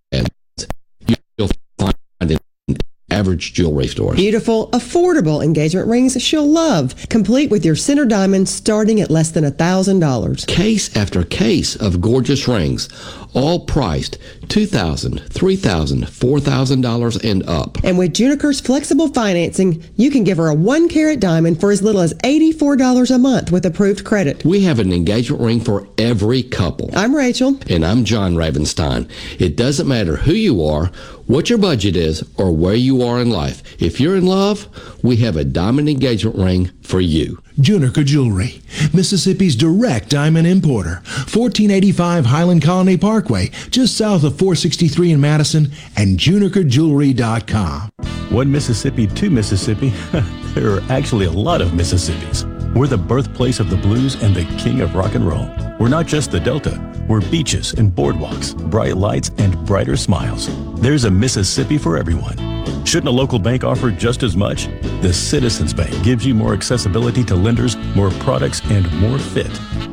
average 3.19 3.53
jewelry 3.53 3.87
stores. 3.87 4.15
Beautiful, 4.15 4.69
affordable 4.71 5.43
engagement 5.43 5.87
rings 5.87 6.19
she'll 6.21 6.47
love, 6.47 6.95
complete 7.09 7.51
with 7.51 7.65
your 7.65 7.75
center 7.75 8.05
diamond 8.05 8.47
starting 8.47 9.01
at 9.01 9.11
less 9.11 9.31
than 9.31 9.43
a 9.43 9.51
$1,000. 9.51 10.47
Case 10.47 10.95
after 10.95 11.23
case 11.23 11.75
of 11.75 11.99
gorgeous 11.99 12.47
rings, 12.47 12.87
all 13.33 13.65
priced 13.65 14.17
$2,000, 14.47 15.19
$3,000, 15.29 16.05
$4,000 16.05 17.29
and 17.29 17.43
up. 17.47 17.77
And 17.83 17.97
with 17.97 18.13
Juniker's 18.13 18.61
flexible 18.61 19.09
financing, 19.09 19.83
you 19.95 20.09
can 20.09 20.23
give 20.23 20.37
her 20.37 20.47
a 20.47 20.53
one 20.53 20.87
carat 20.87 21.19
diamond 21.19 21.59
for 21.59 21.71
as 21.71 21.81
little 21.81 22.01
as 22.01 22.13
$84 22.15 23.13
a 23.13 23.17
month 23.17 23.51
with 23.51 23.65
approved 23.65 24.05
credit. 24.05 24.43
We 24.45 24.61
have 24.61 24.79
an 24.79 24.93
engagement 24.93 25.43
ring 25.43 25.59
for 25.59 25.87
every 25.97 26.41
couple. 26.41 26.89
I'm 26.95 27.13
Rachel. 27.13 27.59
And 27.69 27.85
I'm 27.85 28.05
John 28.05 28.35
Ravenstein. 28.35 29.09
It 29.39 29.55
doesn't 29.55 29.87
matter 29.87 30.15
who 30.15 30.33
you 30.33 30.63
are, 30.63 30.91
what 31.29 31.47
your 31.47 31.59
budget 31.59 31.95
is 31.95 32.27
or 32.37 32.51
where 32.51 32.73
you 32.73 33.03
are 33.03 33.21
in 33.21 33.29
life. 33.29 33.61
If 33.79 33.99
you're 33.99 34.15
in 34.15 34.25
love, 34.25 34.67
we 35.03 35.17
have 35.17 35.37
a 35.37 35.43
diamond 35.43 35.87
engagement 35.87 36.35
ring 36.35 36.71
for 36.81 36.99
you. 36.99 37.39
Juniker 37.59 38.03
Jewelry, 38.03 38.63
Mississippi's 38.93 39.55
direct 39.55 40.09
diamond 40.09 40.47
importer. 40.47 41.03
1485 41.31 42.25
Highland 42.25 42.63
Colony 42.63 42.97
Parkway, 42.97 43.51
just 43.69 43.95
south 43.95 44.23
of 44.23 44.39
463 44.39 45.11
in 45.11 45.21
Madison, 45.21 45.71
and 45.95 46.17
junikerjewelry.com. 46.17 47.91
One 48.31 48.51
Mississippi, 48.51 49.05
two 49.05 49.29
Mississippi. 49.29 49.89
there 50.55 50.71
are 50.71 50.81
actually 50.89 51.27
a 51.27 51.31
lot 51.31 51.61
of 51.61 51.69
Mississippis. 51.69 52.58
We're 52.75 52.87
the 52.87 52.97
birthplace 52.97 53.59
of 53.59 53.69
the 53.69 53.77
blues 53.77 54.21
and 54.21 54.35
the 54.35 54.45
king 54.57 54.81
of 54.81 54.93
rock 54.95 55.15
and 55.15 55.27
roll. 55.27 55.49
We're 55.79 55.89
not 55.89 56.05
just 56.05 56.31
the 56.31 56.39
Delta. 56.39 56.79
We're 57.07 57.21
beaches 57.31 57.73
and 57.73 57.91
boardwalks, 57.91 58.55
bright 58.69 58.95
lights 58.95 59.31
and 59.39 59.65
brighter 59.65 59.97
smiles. 59.97 60.49
There's 60.79 61.05
a 61.05 61.11
Mississippi 61.11 61.79
for 61.79 61.97
everyone. 61.97 62.37
Shouldn't 62.85 63.07
a 63.07 63.11
local 63.11 63.39
bank 63.39 63.63
offer 63.63 63.89
just 63.89 64.21
as 64.21 64.37
much? 64.37 64.67
The 65.01 65.11
Citizens 65.11 65.73
Bank 65.73 66.03
gives 66.03 66.25
you 66.25 66.35
more 66.35 66.53
accessibility 66.53 67.23
to 67.25 67.35
lenders, 67.35 67.75
more 67.95 68.11
products, 68.11 68.61
and 68.65 68.91
more 69.01 69.17
fit. 69.17 69.51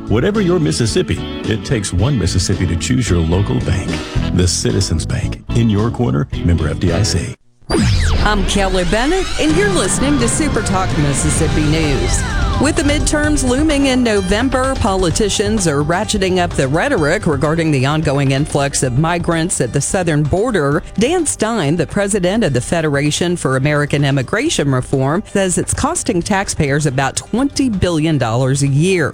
Whatever 0.09 0.41
your 0.41 0.59
Mississippi, 0.59 1.17
it 1.51 1.65
takes 1.65 1.91
one 1.91 2.17
Mississippi 2.17 2.67
to 2.67 2.75
choose 2.77 3.09
your 3.09 3.19
local 3.19 3.59
bank. 3.61 3.89
The 4.35 4.47
Citizens 4.47 5.05
Bank. 5.05 5.43
In 5.57 5.69
your 5.69 5.89
corner, 5.89 6.27
member 6.45 6.69
FDIC. 6.69 7.35
I'm 8.27 8.45
Kelly 8.47 8.83
Bennett, 8.91 9.25
and 9.39 9.55
you're 9.55 9.71
listening 9.71 10.19
to 10.19 10.27
Super 10.27 10.61
Talk 10.61 10.89
Mississippi 10.97 11.63
News. 11.63 12.21
With 12.61 12.75
the 12.75 12.83
midterms 12.83 13.47
looming 13.47 13.85
in 13.85 14.03
November, 14.03 14.75
politicians 14.75 15.65
are 15.65 15.81
ratcheting 15.81 16.39
up 16.39 16.51
the 16.51 16.67
rhetoric 16.67 17.25
regarding 17.25 17.71
the 17.71 17.85
ongoing 17.85 18.31
influx 18.31 18.83
of 18.83 18.99
migrants 18.99 19.61
at 19.61 19.71
the 19.71 19.79
southern 19.79 20.23
border. 20.23 20.83
Dan 20.95 21.25
Stein, 21.25 21.77
the 21.77 21.87
president 21.87 22.43
of 22.43 22.51
the 22.51 22.59
Federation 22.59 23.37
for 23.37 23.55
American 23.55 24.03
Immigration 24.03 24.73
Reform, 24.73 25.23
says 25.25 25.57
it's 25.57 25.73
costing 25.73 26.21
taxpayers 26.21 26.85
about 26.85 27.15
$20 27.15 27.79
billion 27.79 28.21
a 28.21 28.51
year. 28.53 29.13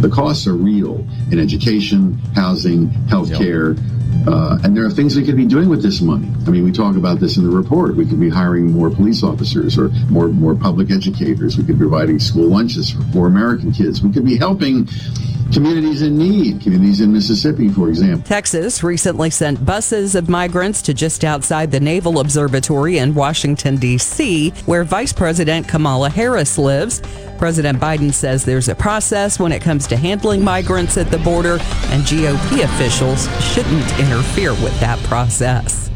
The 0.00 0.10
costs 0.12 0.48
are 0.48 0.54
real 0.54 1.06
in 1.30 1.38
education, 1.38 2.14
housing, 2.34 2.88
healthcare. 3.06 3.78
Uh, 4.26 4.58
and 4.62 4.76
there 4.76 4.84
are 4.84 4.90
things 4.90 5.16
we 5.16 5.24
could 5.24 5.36
be 5.36 5.46
doing 5.46 5.68
with 5.68 5.82
this 5.82 6.00
money. 6.00 6.28
I 6.46 6.50
mean, 6.50 6.64
we 6.64 6.72
talk 6.72 6.96
about 6.96 7.20
this 7.20 7.36
in 7.36 7.44
the 7.44 7.56
report. 7.56 7.96
We 7.96 8.06
could 8.06 8.20
be 8.20 8.28
hiring 8.28 8.72
more 8.72 8.90
police 8.90 9.22
officers 9.22 9.78
or 9.78 9.88
more 10.10 10.28
more 10.28 10.54
public 10.54 10.90
educators. 10.90 11.56
We 11.56 11.64
could 11.64 11.78
be 11.78 11.86
providing 11.86 12.18
school 12.18 12.48
lunches 12.48 12.90
for 12.90 13.02
poor 13.12 13.28
American 13.28 13.72
kids. 13.72 14.02
We 14.02 14.12
could 14.12 14.24
be 14.24 14.36
helping 14.36 14.88
communities 15.52 16.02
in 16.02 16.18
need, 16.18 16.60
communities 16.60 17.00
in 17.00 17.12
Mississippi, 17.12 17.68
for 17.68 17.88
example. 17.88 18.26
Texas 18.26 18.82
recently 18.82 19.30
sent 19.30 19.64
buses 19.64 20.14
of 20.14 20.28
migrants 20.28 20.82
to 20.82 20.94
just 20.94 21.24
outside 21.24 21.70
the 21.70 21.80
Naval 21.80 22.20
Observatory 22.20 22.98
in 22.98 23.14
Washington, 23.14 23.76
D.C., 23.76 24.50
where 24.66 24.84
Vice 24.84 25.12
President 25.12 25.66
Kamala 25.66 26.10
Harris 26.10 26.58
lives. 26.58 27.00
President 27.38 27.78
Biden 27.78 28.12
says 28.12 28.44
there's 28.44 28.68
a 28.68 28.74
process 28.74 29.38
when 29.38 29.52
it 29.52 29.62
comes 29.62 29.86
to 29.86 29.96
handling 29.96 30.42
migrants 30.42 30.98
at 30.98 31.10
the 31.10 31.18
border, 31.18 31.58
and 31.90 32.02
GOP 32.02 32.64
officials 32.64 33.28
shouldn't 33.42 33.98
interfere 33.98 34.52
with 34.54 34.78
that 34.80 34.98
process. 35.04 35.88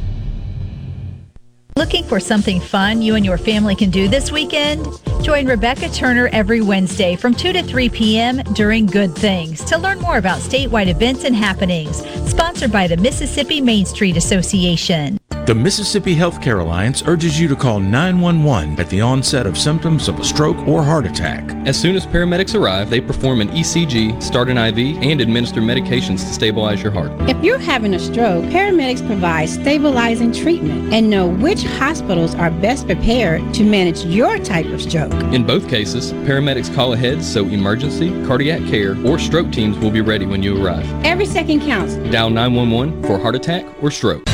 Looking 1.76 2.04
for 2.04 2.20
something 2.20 2.60
fun 2.60 3.00
you 3.00 3.14
and 3.14 3.24
your 3.24 3.38
family 3.38 3.74
can 3.74 3.88
do 3.88 4.06
this 4.06 4.30
weekend? 4.30 4.86
Join 5.22 5.46
Rebecca 5.46 5.88
Turner 5.88 6.28
every 6.30 6.60
Wednesday 6.60 7.16
from 7.16 7.34
2 7.34 7.52
to 7.54 7.62
3 7.62 7.88
p.m. 7.88 8.42
during 8.52 8.84
Good 8.84 9.14
Things 9.14 9.64
to 9.64 9.78
learn 9.78 9.98
more 9.98 10.18
about 10.18 10.40
statewide 10.40 10.88
events 10.88 11.24
and 11.24 11.34
happenings. 11.34 12.04
Sponsored 12.28 12.72
by 12.72 12.86
the 12.86 12.96
Mississippi 12.98 13.62
Main 13.62 13.86
Street 13.86 14.18
Association. 14.18 15.18
The 15.44 15.54
Mississippi 15.56 16.14
Healthcare 16.14 16.60
Alliance 16.60 17.02
urges 17.04 17.40
you 17.40 17.48
to 17.48 17.56
call 17.56 17.80
911 17.80 18.78
at 18.78 18.88
the 18.88 19.00
onset 19.00 19.44
of 19.44 19.58
symptoms 19.58 20.06
of 20.06 20.20
a 20.20 20.24
stroke 20.24 20.56
or 20.68 20.84
heart 20.84 21.04
attack. 21.04 21.42
As 21.66 21.76
soon 21.76 21.96
as 21.96 22.06
paramedics 22.06 22.54
arrive, 22.54 22.90
they 22.90 23.00
perform 23.00 23.40
an 23.40 23.48
ECG, 23.48 24.22
start 24.22 24.48
an 24.48 24.56
IV, 24.56 25.02
and 25.02 25.20
administer 25.20 25.60
medications 25.60 26.20
to 26.20 26.32
stabilize 26.32 26.80
your 26.80 26.92
heart. 26.92 27.10
If 27.28 27.42
you're 27.42 27.58
having 27.58 27.94
a 27.94 27.98
stroke, 27.98 28.44
paramedics 28.46 29.04
provide 29.04 29.48
stabilizing 29.48 30.32
treatment 30.32 30.94
and 30.94 31.10
know 31.10 31.26
which 31.26 31.61
hospitals 31.64 32.34
are 32.34 32.50
best 32.50 32.86
prepared 32.86 33.54
to 33.54 33.64
manage 33.64 34.04
your 34.04 34.38
type 34.38 34.66
of 34.66 34.82
stroke. 34.82 35.12
In 35.34 35.46
both 35.46 35.68
cases, 35.68 36.12
paramedics 36.12 36.74
call 36.74 36.92
ahead 36.92 37.22
so 37.22 37.46
emergency, 37.46 38.10
cardiac 38.26 38.60
care, 38.68 38.96
or 39.06 39.18
stroke 39.18 39.50
teams 39.52 39.78
will 39.78 39.90
be 39.90 40.00
ready 40.00 40.26
when 40.26 40.42
you 40.42 40.64
arrive. 40.64 40.86
Every 41.04 41.26
second 41.26 41.60
counts. 41.60 41.96
Dial 42.10 42.30
911 42.30 43.02
for 43.04 43.18
heart 43.18 43.34
attack 43.34 43.64
or 43.82 43.90
stroke. 43.90 44.24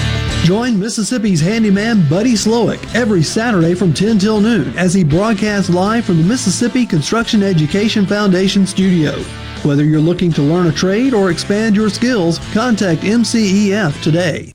Join 0.45 0.79
Mississippi's 0.79 1.41
handyman 1.41 2.09
Buddy 2.09 2.33
Slowick 2.33 2.95
every 2.95 3.23
Saturday 3.23 3.75
from 3.75 3.93
10 3.93 4.19
till 4.19 4.41
noon 4.41 4.77
as 4.79 4.95
he 4.95 5.05
broadcasts 5.05 5.69
live 5.69 6.05
from 6.05 6.17
the 6.17 6.25
Mississippi 6.25 6.87
Construction 6.87 7.43
Education 7.43 8.07
Foundation 8.07 8.67
studio. 8.67 9.13
Whether 9.63 9.85
you're 9.85 10.01
looking 10.01 10.33
to 10.33 10.43
learn 10.43 10.69
a 10.69 10.73
trade 10.73 11.13
or 11.13 11.31
expand 11.31 11.77
your 11.77 11.91
skills, 11.91 12.39
contact 12.55 13.03
MCEF 13.03 14.01
today. 14.03 14.55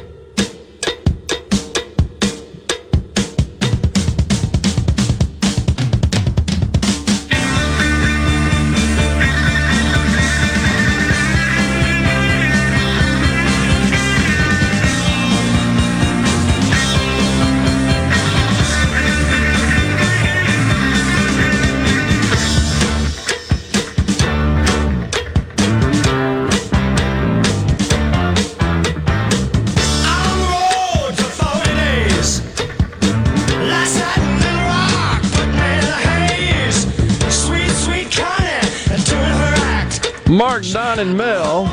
Mark, 40.61 40.73
Don, 40.73 40.99
and 40.99 41.17
Mel, 41.17 41.65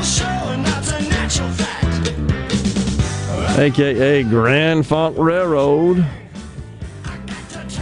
aka 3.59 4.23
Grand 4.23 4.87
Funk 4.87 5.15
Railroad. 5.15 6.03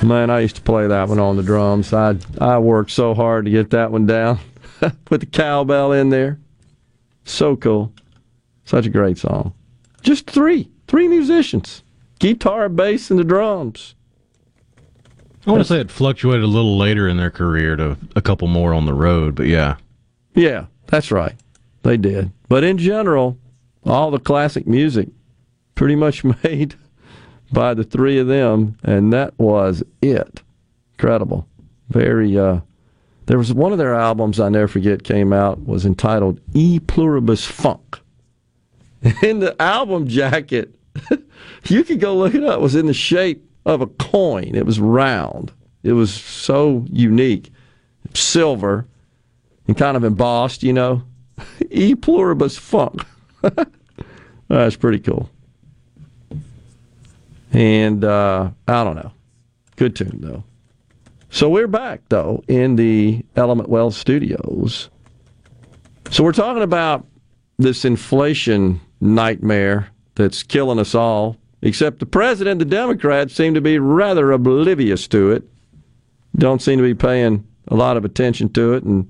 Man, 0.03 0.29
I 0.29 0.41
used 0.41 0.57
to 0.57 0.61
play 0.61 0.85
that 0.87 1.07
one 1.07 1.17
on 1.17 1.37
the 1.37 1.43
drums. 1.43 1.93
I 1.93 2.15
I 2.41 2.59
worked 2.59 2.91
so 2.91 3.13
hard 3.13 3.45
to 3.45 3.51
get 3.51 3.69
that 3.69 3.89
one 3.89 4.05
down. 4.05 4.39
Put 5.05 5.21
the 5.21 5.27
cowbell 5.27 5.93
in 5.93 6.09
there. 6.09 6.39
So 7.23 7.55
cool. 7.55 7.93
Such 8.65 8.85
a 8.85 8.89
great 8.89 9.17
song. 9.17 9.53
Just 10.01 10.29
three, 10.29 10.69
three 10.89 11.07
musicians: 11.07 11.83
guitar, 12.19 12.67
bass, 12.67 13.09
and 13.09 13.17
the 13.17 13.23
drums. 13.23 13.95
I 15.45 15.51
want 15.51 15.61
to 15.61 15.67
say 15.67 15.79
it 15.79 15.89
fluctuated 15.89 16.43
a 16.43 16.47
little 16.47 16.77
later 16.77 17.07
in 17.07 17.15
their 17.15 17.31
career 17.31 17.77
to 17.77 17.97
a 18.17 18.21
couple 18.21 18.49
more 18.49 18.73
on 18.73 18.85
the 18.85 18.93
road, 18.93 19.35
but 19.35 19.47
yeah. 19.47 19.77
Yeah, 20.35 20.65
that's 20.87 21.11
right. 21.11 21.35
They 21.83 21.97
did. 21.97 22.31
But 22.49 22.63
in 22.63 22.77
general, 22.77 23.37
all 23.85 24.11
the 24.11 24.19
classic 24.19 24.67
music 24.67 25.09
pretty 25.75 25.95
much 25.95 26.23
made 26.43 26.75
by 27.51 27.73
the 27.73 27.83
three 27.83 28.19
of 28.19 28.27
them, 28.27 28.77
and 28.83 29.13
that 29.13 29.37
was 29.39 29.83
it. 30.01 30.41
Incredible. 30.93 31.47
Very 31.89 32.37
uh 32.37 32.59
there 33.27 33.37
was 33.37 33.53
one 33.53 33.73
of 33.73 33.77
their 33.77 33.93
albums 33.93 34.39
I 34.39 34.49
never 34.49 34.69
forget 34.69 35.03
came 35.03 35.33
out 35.33 35.65
was 35.65 35.85
entitled 35.85 36.39
E 36.53 36.79
Pluribus 36.79 37.45
Funk. 37.45 37.99
In 39.21 39.39
the 39.39 39.61
album 39.61 40.07
jacket, 40.07 40.73
you 41.65 41.83
could 41.83 41.99
go 41.99 42.15
look 42.15 42.33
it 42.33 42.43
up, 42.43 42.61
was 42.61 42.73
in 42.73 42.87
the 42.87 42.93
shape 42.93 43.47
of 43.65 43.81
a 43.81 43.87
coin. 43.87 44.55
It 44.55 44.65
was 44.65 44.79
round. 44.79 45.51
It 45.83 45.93
was 45.93 46.11
so 46.13 46.85
unique. 46.89 47.51
silver 48.13 48.87
and 49.67 49.77
kind 49.77 49.97
of 49.97 50.03
embossed, 50.03 50.63
you 50.63 50.73
know, 50.73 51.03
E 51.69 51.95
pluribus 51.95 52.57
funk. 52.57 53.05
That's 54.47 54.75
pretty 54.75 54.99
cool. 54.99 55.29
And 57.51 58.03
uh, 58.03 58.51
I 58.67 58.83
don't 58.83 58.95
know. 58.95 59.11
Good 59.75 59.95
tune, 59.95 60.19
though. 60.21 60.43
So 61.29 61.49
we're 61.49 61.67
back, 61.67 62.01
though, 62.09 62.43
in 62.47 62.77
the 62.77 63.25
Element 63.35 63.69
Wealth 63.69 63.93
studios. 63.93 64.89
So 66.09 66.23
we're 66.23 66.31
talking 66.31 66.63
about 66.63 67.05
this 67.57 67.83
inflation 67.83 68.79
nightmare 69.01 69.89
that's 70.15 70.41
killing 70.41 70.79
us 70.79 70.95
all, 70.95 71.37
except 71.61 71.99
the 71.99 72.05
president 72.05 72.59
the 72.59 72.65
Democrats 72.65 73.35
seem 73.35 73.53
to 73.53 73.61
be 73.61 73.77
rather 73.77 74.31
oblivious 74.31 75.07
to 75.09 75.31
it. 75.31 75.43
Don't 76.35 76.61
seem 76.61 76.77
to 76.77 76.83
be 76.83 76.93
paying 76.93 77.45
a 77.67 77.75
lot 77.75 77.97
of 77.97 78.05
attention 78.05 78.49
to 78.53 78.73
it 78.73 78.83
and 78.83 79.09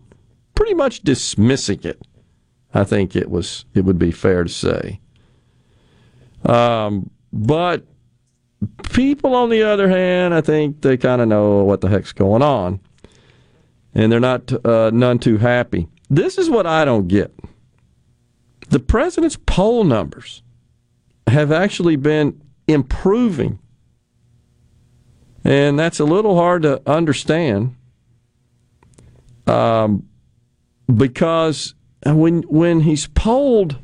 pretty 0.57 0.73
much 0.73 1.01
dismissing 1.01 1.79
it. 1.83 2.01
I 2.73 2.83
think 2.83 3.15
it 3.15 3.29
was 3.29 3.65
it 3.75 3.85
would 3.85 3.99
be 3.99 4.11
fair 4.11 4.43
to 4.43 4.49
say. 4.49 4.99
Um, 6.43 7.11
but 7.31 7.85
people, 8.91 9.35
on 9.35 9.49
the 9.49 9.61
other 9.61 9.87
hand, 9.87 10.33
I 10.33 10.41
think 10.41 10.81
they 10.81 10.97
kind 10.97 11.21
of 11.21 11.27
know 11.27 11.63
what 11.63 11.81
the 11.81 11.89
heck's 11.89 12.11
going 12.11 12.41
on, 12.41 12.79
and 13.93 14.11
they're 14.11 14.19
not 14.19 14.51
uh, 14.65 14.89
none 14.91 15.19
too 15.19 15.37
happy. 15.37 15.87
This 16.09 16.39
is 16.39 16.49
what 16.49 16.65
I 16.65 16.85
don't 16.85 17.07
get. 17.07 17.33
The 18.69 18.79
president's 18.79 19.37
poll 19.45 19.83
numbers 19.83 20.41
have 21.27 21.51
actually 21.51 21.97
been 21.97 22.41
improving, 22.67 23.59
and 25.43 25.77
that's 25.77 25.99
a 25.99 26.05
little 26.05 26.35
hard 26.35 26.63
to 26.63 26.81
understand. 26.89 27.75
Um, 29.45 30.07
because 30.93 31.73
uh, 32.05 32.15
when 32.15 32.43
when 32.43 32.81
he's 32.81 33.07
polled, 33.07 33.77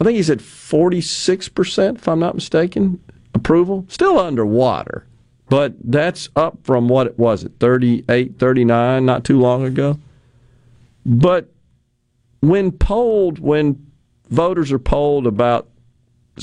I 0.00 0.04
think 0.04 0.16
he's 0.16 0.30
at 0.30 0.40
forty 0.40 1.00
six 1.00 1.48
percent, 1.48 1.98
if 1.98 2.08
I'm 2.08 2.20
not 2.20 2.34
mistaken, 2.34 3.00
approval. 3.34 3.84
Still 3.88 4.18
underwater, 4.18 5.06
but 5.48 5.74
that's 5.82 6.28
up 6.36 6.58
from 6.62 6.88
what 6.88 7.06
it 7.06 7.18
was 7.18 7.44
at 7.44 7.58
38, 7.58 8.38
39 8.38 9.04
not 9.04 9.24
too 9.24 9.38
long 9.38 9.64
ago. 9.64 9.98
But 11.04 11.52
when 12.40 12.72
polled, 12.72 13.38
when 13.38 13.84
voters 14.28 14.72
are 14.72 14.78
polled 14.78 15.26
about 15.26 15.68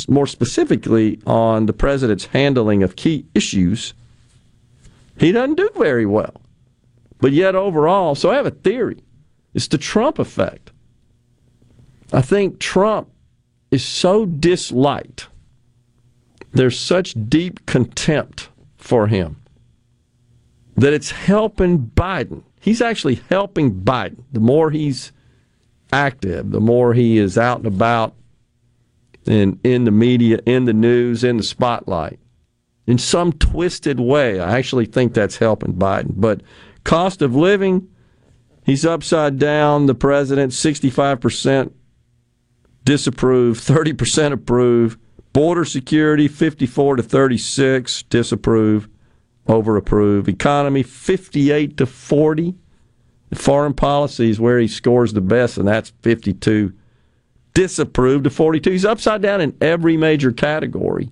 more 0.08 0.28
specifically 0.28 1.20
on 1.26 1.66
the 1.66 1.74
president's 1.74 2.26
handling 2.26 2.84
of 2.84 2.96
key 2.96 3.26
issues, 3.34 3.94
he 5.18 5.32
doesn't 5.32 5.56
do 5.56 5.70
very 5.76 6.06
well. 6.06 6.42
But 7.20 7.32
yet, 7.32 7.56
overall, 7.56 8.14
so 8.14 8.30
I 8.30 8.36
have 8.36 8.46
a 8.46 8.52
theory. 8.52 8.98
It's 9.58 9.68
the 9.68 9.80
Trump 9.80 10.20
effect. 10.20 10.72
I 12.14 12.22
think 12.22 12.60
Trump 12.60 13.10
is 13.72 13.84
so 13.84 14.28
disliked. 14.28 15.30
There's 16.52 16.80
such 16.80 17.16
deep 17.28 17.66
contempt 17.66 18.50
for 18.78 19.08
him 19.08 19.42
that 20.76 20.94
it's 20.94 21.10
helping 21.10 21.80
Biden. 21.88 22.44
He's 22.62 22.84
actually 22.84 23.16
helping 23.30 23.82
Biden. 23.82 24.26
The 24.32 24.40
more 24.40 24.70
he's 24.70 25.12
active, 25.92 26.52
the 26.52 26.62
more 26.62 26.94
he 26.94 27.18
is 27.18 27.36
out 27.36 27.58
and 27.58 27.66
about 27.66 28.14
in, 29.26 29.60
in 29.64 29.86
the 29.86 29.92
media, 29.92 30.40
in 30.46 30.66
the 30.66 30.74
news, 30.74 31.24
in 31.24 31.38
the 31.38 31.44
spotlight. 31.44 32.20
In 32.86 33.00
some 33.00 33.34
twisted 33.34 34.00
way, 34.00 34.40
I 34.40 34.56
actually 34.56 34.86
think 34.86 35.16
that's 35.16 35.38
helping 35.38 35.74
Biden. 35.74 36.14
But 36.16 36.42
cost 36.84 37.24
of 37.24 37.36
living, 37.36 37.90
he's 38.68 38.86
upside 38.86 39.40
down. 39.40 39.88
The 39.88 39.96
president, 39.96 40.52
65% 40.52 41.72
disapprove, 42.84 43.58
30% 43.58 44.32
approve. 44.32 45.00
Border 45.34 45.66
security, 45.66 46.28
54 46.28 46.98
to 46.98 47.04
36 47.04 48.04
disapprove, 48.04 48.88
over 49.48 49.76
approve. 49.76 50.30
Economy, 50.30 50.84
58 50.84 51.78
to 51.78 51.88
40. 51.88 52.56
Foreign 53.34 53.74
policy 53.74 54.30
is 54.30 54.40
where 54.40 54.60
he 54.60 54.68
scores 54.68 55.14
the 55.14 55.22
best, 55.22 55.58
and 55.58 55.68
that's 55.68 55.92
52 56.02 56.74
disapprove 57.58 58.22
to 58.22 58.30
42. 58.30 58.70
He's 58.70 58.86
upside 58.86 59.24
down 59.24 59.42
in 59.42 59.58
every 59.60 59.98
major 59.98 60.32
category. 60.32 61.10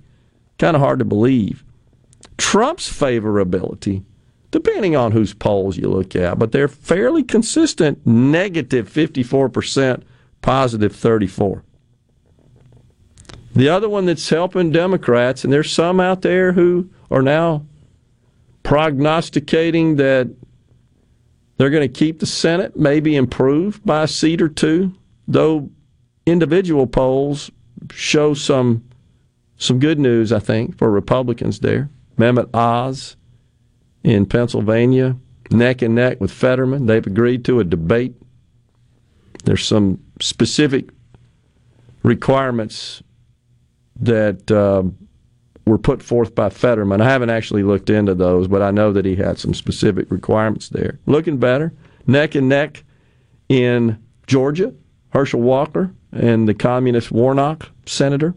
Kind 0.60 0.76
of 0.76 0.82
hard 0.82 1.00
to 1.00 1.06
believe. 1.06 1.64
Trump's 2.38 2.88
favorability, 2.88 4.04
depending 4.56 4.96
on 4.96 5.12
whose 5.12 5.34
polls 5.34 5.76
you 5.76 5.90
look 5.90 6.16
at, 6.16 6.40
but 6.40 6.54
they're 6.54 6.70
fairly 6.70 7.22
consistent 7.22 8.08
negative 8.08 8.90
54%, 8.90 10.02
positive 10.42 10.96
34. 10.96 11.62
The 13.54 13.68
other 13.68 13.90
one 13.90 14.06
that's 14.06 14.30
helping 14.30 14.72
Democrats, 14.72 15.44
and 15.44 15.52
there's 15.52 15.70
some 15.70 16.00
out 16.00 16.22
there 16.22 16.54
who 16.54 16.90
are 17.12 17.22
now 17.22 17.66
prognosticating 18.64 19.98
that 19.98 20.30
they're 21.58 21.70
going 21.70 21.82
to 21.86 22.00
keep 22.00 22.22
the 22.22 22.26
Senate, 22.26 22.78
maybe 22.78 23.18
improve 23.18 23.86
by 23.86 24.04
a 24.04 24.08
seat 24.08 24.42
or 24.42 24.48
two, 24.48 24.94
though 25.28 25.70
individual 26.26 26.88
polls 26.88 27.52
show 27.92 28.34
some 28.34 28.86
some 29.58 29.80
good 29.80 30.00
news, 30.00 30.32
I 30.32 30.40
think, 30.40 30.78
for 30.78 30.90
Republicans 30.90 31.60
there. 31.60 31.90
Mehmet 32.18 32.50
Oz 32.54 33.18
in 34.06 34.24
Pennsylvania, 34.28 35.18
neck 35.50 35.82
and 35.82 35.96
neck 35.96 36.22
with 36.22 36.32
Fetterman. 36.32 36.86
They've 36.86 37.06
agreed 37.06 37.44
to 37.46 37.60
a 37.60 37.64
debate. 37.64 38.16
There's 39.46 39.66
some 39.66 40.00
specific 40.22 40.90
requirements 42.04 43.02
that 44.00 44.52
uh, 44.52 44.84
were 45.66 45.80
put 45.80 46.04
forth 46.04 46.36
by 46.36 46.50
Fetterman. 46.50 47.02
I 47.02 47.10
haven't 47.10 47.32
actually 47.32 47.64
looked 47.64 47.90
into 47.90 48.14
those, 48.14 48.48
but 48.48 48.62
I 48.62 48.70
know 48.70 48.94
that 48.94 49.06
he 49.06 49.16
had 49.16 49.40
some 49.40 49.56
specific 49.56 50.12
requirements 50.12 50.70
there. 50.70 51.00
Looking 51.08 51.38
better, 51.38 51.74
neck 52.06 52.36
and 52.36 52.48
neck 52.48 52.84
in 53.50 53.98
Georgia, 54.28 54.72
Herschel 55.10 55.42
Walker 55.42 55.92
and 56.12 56.48
the 56.48 56.54
communist 56.54 57.12
Warnock 57.12 57.72
senator. 57.88 58.36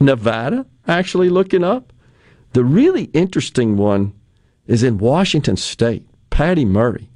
Nevada, 0.00 0.64
actually 0.86 1.28
looking 1.28 1.64
up. 1.64 1.92
The 2.52 2.64
really 2.64 3.04
interesting 3.04 3.76
one 3.76 4.14
is 4.68 4.84
in 4.84 4.98
Washington 4.98 5.56
State, 5.56 6.06
Patty 6.30 6.64
Murray, 6.64 7.10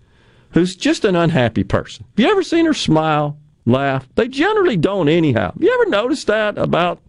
who's 0.50 0.74
just 0.74 1.04
an 1.04 1.14
unhappy 1.14 1.62
person. 1.62 2.04
Have 2.10 2.24
you 2.24 2.30
ever 2.30 2.42
seen 2.42 2.66
her 2.66 2.74
smile, 2.74 3.38
laugh? 3.64 4.08
They 4.16 4.26
generally 4.26 4.76
don't, 4.76 5.08
anyhow. 5.08 5.52
Have 5.52 5.62
you 5.62 5.72
ever 5.72 5.88
noticed 5.88 6.26
that 6.26 6.58
about 6.58 7.00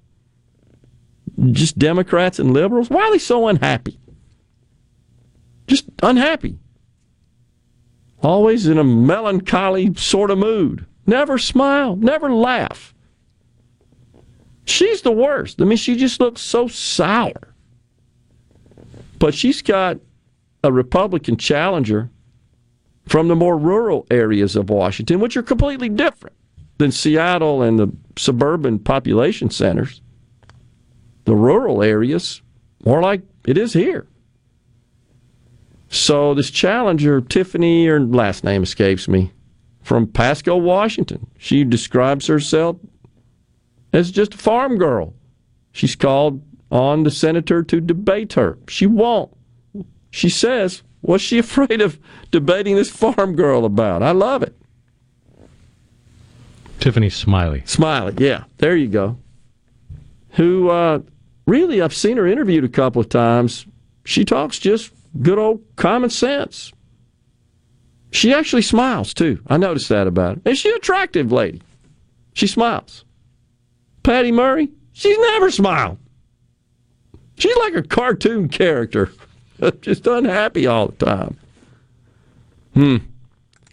just 1.52 1.80
Democrats 1.80 2.38
and 2.38 2.54
liberals? 2.54 2.90
Why 2.90 3.04
are 3.04 3.12
they 3.12 3.18
so 3.18 3.48
unhappy? 3.48 3.98
Just 5.66 5.86
unhappy. 6.04 6.60
Always 8.22 8.68
in 8.68 8.78
a 8.78 8.84
melancholy 8.84 9.96
sort 9.96 10.30
of 10.30 10.38
mood. 10.38 10.86
Never 11.08 11.38
smile, 11.38 11.96
never 11.96 12.32
laugh. 12.32 12.94
She's 14.66 15.02
the 15.02 15.12
worst. 15.12 15.62
I 15.62 15.66
mean, 15.66 15.78
she 15.78 15.98
just 15.98 16.20
looks 16.20 16.42
so 16.42 16.68
sour. 16.68 17.54
But 19.20 19.34
she's 19.34 19.62
got 19.62 20.00
a 20.64 20.72
Republican 20.72 21.38
challenger 21.38 22.10
from 23.06 23.28
the 23.28 23.36
more 23.36 23.58
rural 23.58 24.08
areas 24.10 24.56
of 24.56 24.70
Washington, 24.70 25.20
which 25.20 25.36
are 25.36 25.44
completely 25.44 25.90
different 25.90 26.36
than 26.78 26.92
Seattle 26.92 27.62
and 27.62 27.78
the 27.78 27.92
suburban 28.18 28.80
population 28.80 29.50
centers. 29.50 30.02
The 31.26 31.36
rural 31.36 31.84
areas, 31.84 32.42
more 32.86 33.02
like 33.02 33.22
it 33.46 33.58
is 33.58 33.74
here. 33.74 34.08
So 35.90 36.34
this 36.34 36.50
challenger, 36.50 37.22
Tiffany, 37.22 37.86
her 37.86 38.00
last 38.00 38.44
name 38.44 38.64
escapes 38.64 39.08
me, 39.08 39.32
from 39.84 40.08
Pasco, 40.08 40.58
Washington. 40.58 41.28
She 41.38 41.64
describes 41.64 42.28
herself 42.28 42.78
as 43.92 44.12
just 44.12 44.34
a 44.34 44.38
farm 44.38 44.78
girl. 44.78 45.14
She's 45.72 45.96
called 45.96 46.42
on 46.72 47.04
the 47.04 47.12
senator 47.12 47.62
to 47.64 47.80
debate 47.80 48.34
her. 48.34 48.58
She 48.68 48.88
won't. 48.88 49.32
She 50.14 50.30
says, 50.30 50.84
What's 51.02 51.24
she 51.24 51.40
afraid 51.40 51.82
of 51.82 52.00
debating 52.30 52.76
this 52.76 52.92
farm 52.92 53.36
girl 53.36 53.66
about? 53.66 54.04
I 54.04 54.12
love 54.12 54.44
it. 54.44 54.56
Tiffany 56.80 57.10
Smiley. 57.10 57.64
Smiley, 57.66 58.14
yeah. 58.18 58.44
There 58.58 58.76
you 58.76 58.88
go. 58.88 59.18
Who 60.32 60.70
uh, 60.70 61.00
really, 61.48 61.82
I've 61.82 61.96
seen 61.96 62.18
her 62.18 62.28
interviewed 62.28 62.64
a 62.64 62.70
couple 62.70 63.02
of 63.02 63.10
times. 63.10 63.66
She 64.06 64.24
talks 64.24 64.60
just 64.60 64.92
good 65.22 65.40
old 65.40 65.64
common 65.78 66.12
sense. 66.12 66.72
She 68.12 68.34
actually 68.34 68.62
smiles 68.62 69.16
too. 69.16 69.42
I 69.48 69.58
noticed 69.58 69.90
that 69.90 70.06
about 70.06 70.36
her. 70.36 70.42
And 70.46 70.58
she's 70.58 70.72
an 70.72 70.78
attractive 70.78 71.32
lady. 71.32 71.62
She 72.34 72.46
smiles. 72.46 73.04
Patty 74.04 74.32
Murray, 74.32 74.70
she's 74.92 75.18
never 75.18 75.50
smiled. 75.50 75.98
She's 77.36 77.56
like 77.58 77.74
a 77.74 77.82
cartoon 77.82 78.50
character, 78.50 79.12
just 79.82 80.08
unhappy 80.08 80.68
all 80.68 80.88
the 80.88 81.06
time. 81.06 81.38
Hmm. 82.74 82.98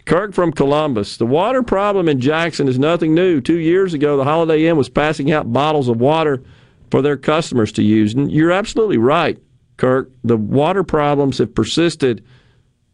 Kirk 0.04 0.34
from 0.34 0.52
Columbus. 0.52 1.16
The 1.16 1.26
water 1.26 1.62
problem 1.62 2.08
in 2.08 2.20
Jackson 2.20 2.68
is 2.68 2.78
nothing 2.78 3.14
new. 3.14 3.40
Two 3.40 3.58
years 3.58 3.94
ago, 3.94 4.16
the 4.16 4.24
Holiday 4.24 4.66
Inn 4.66 4.76
was 4.76 4.88
passing 4.88 5.30
out 5.30 5.52
bottles 5.52 5.88
of 5.88 6.00
water 6.00 6.42
for 6.90 7.02
their 7.02 7.16
customers 7.16 7.70
to 7.72 7.82
use. 7.82 8.14
And 8.14 8.30
you're 8.30 8.50
absolutely 8.50 8.98
right, 8.98 9.38
Kirk. 9.76 10.10
The 10.24 10.36
water 10.36 10.82
problems 10.82 11.38
have 11.38 11.54
persisted 11.54 12.24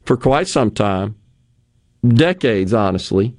for 0.04 0.16
quite 0.16 0.48
some 0.48 0.70
time, 0.70 1.16
decades, 2.06 2.74
honestly. 2.74 3.34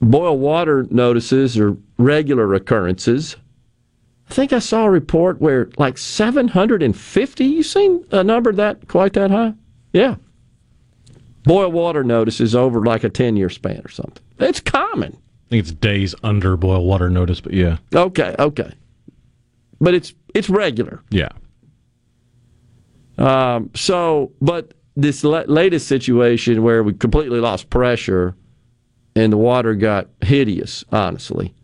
Boil 0.00 0.38
water 0.38 0.86
notices 0.90 1.58
are 1.58 1.76
regular 1.98 2.54
occurrences. 2.54 3.36
I 4.32 4.34
think 4.34 4.54
I 4.54 4.60
saw 4.60 4.86
a 4.86 4.90
report 4.90 5.42
where 5.42 5.68
like 5.76 5.98
750, 5.98 7.44
you 7.44 7.62
seen 7.62 8.02
a 8.12 8.24
number 8.24 8.50
that 8.54 8.88
quite 8.88 9.12
that 9.12 9.30
high? 9.30 9.52
Yeah. 9.92 10.14
Boil 11.44 11.70
water 11.70 12.02
notices 12.02 12.54
over 12.54 12.82
like 12.82 13.04
a 13.04 13.10
10 13.10 13.36
year 13.36 13.50
span 13.50 13.82
or 13.84 13.90
something. 13.90 14.24
It's 14.38 14.58
common. 14.58 15.12
I 15.12 15.50
think 15.50 15.60
it's 15.60 15.72
days 15.72 16.14
under 16.22 16.56
boil 16.56 16.86
water 16.86 17.10
notice, 17.10 17.42
but 17.42 17.52
yeah. 17.52 17.76
Okay, 17.94 18.34
okay. 18.38 18.72
But 19.82 19.92
it's 19.92 20.14
it's 20.34 20.48
regular. 20.48 21.02
Yeah. 21.10 21.28
Um, 23.18 23.68
so, 23.74 24.32
but 24.40 24.72
this 24.96 25.24
la- 25.24 25.44
latest 25.46 25.88
situation 25.88 26.62
where 26.62 26.82
we 26.82 26.94
completely 26.94 27.40
lost 27.40 27.68
pressure 27.68 28.34
and 29.14 29.30
the 29.30 29.36
water 29.36 29.74
got 29.74 30.08
hideous, 30.22 30.86
honestly. 30.90 31.54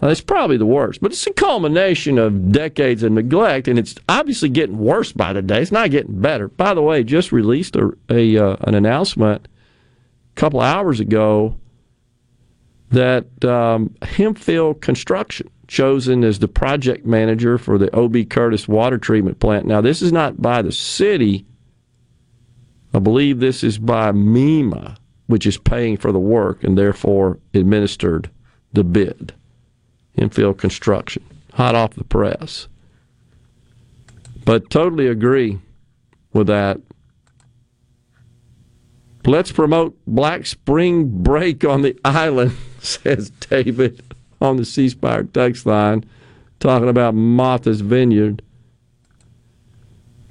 That's 0.00 0.22
probably 0.22 0.56
the 0.56 0.66
worst, 0.66 1.02
but 1.02 1.12
it's 1.12 1.26
a 1.26 1.32
culmination 1.32 2.16
of 2.16 2.52
decades 2.52 3.02
of 3.02 3.12
neglect, 3.12 3.68
and 3.68 3.78
it's 3.78 3.94
obviously 4.08 4.48
getting 4.48 4.78
worse 4.78 5.12
by 5.12 5.34
the 5.34 5.42
day. 5.42 5.60
It's 5.60 5.70
not 5.70 5.90
getting 5.90 6.20
better. 6.20 6.48
By 6.48 6.72
the 6.72 6.80
way, 6.80 7.04
just 7.04 7.32
released 7.32 7.76
a, 7.76 7.92
a 8.08 8.38
uh, 8.38 8.56
an 8.62 8.74
announcement 8.74 9.46
a 10.34 10.40
couple 10.40 10.60
hours 10.60 11.00
ago 11.00 11.56
that 12.90 13.44
um, 13.44 13.94
Hemphill 14.02 14.74
Construction 14.74 15.50
chosen 15.68 16.24
as 16.24 16.38
the 16.38 16.48
project 16.48 17.04
manager 17.04 17.58
for 17.58 17.76
the 17.76 17.94
OB 17.94 18.28
Curtis 18.30 18.66
water 18.66 18.98
treatment 18.98 19.38
plant. 19.38 19.66
Now, 19.66 19.82
this 19.82 20.00
is 20.00 20.12
not 20.12 20.40
by 20.40 20.62
the 20.62 20.72
city. 20.72 21.46
I 22.92 22.98
believe 22.98 23.38
this 23.38 23.62
is 23.62 23.78
by 23.78 24.10
MEMA, 24.12 24.96
which 25.26 25.46
is 25.46 25.58
paying 25.58 25.96
for 25.96 26.10
the 26.10 26.18
work 26.18 26.64
and 26.64 26.76
therefore 26.76 27.38
administered 27.54 28.30
the 28.72 28.82
bid. 28.82 29.34
Hemphill 30.20 30.52
Construction, 30.52 31.24
hot 31.54 31.74
off 31.74 31.94
the 31.94 32.04
press. 32.04 32.68
But 34.44 34.68
totally 34.68 35.06
agree 35.06 35.58
with 36.34 36.46
that. 36.46 36.78
Let's 39.24 39.50
promote 39.50 39.96
Black 40.06 40.44
Spring 40.44 41.22
Break 41.22 41.64
on 41.64 41.82
the 41.82 41.98
island, 42.04 42.52
says 42.80 43.30
David 43.30 44.02
on 44.40 44.56
the 44.56 44.64
C 44.64 44.90
text 45.32 45.66
line, 45.66 46.04
talking 46.58 46.88
about 46.88 47.14
Martha's 47.14 47.80
Vineyard. 47.80 48.42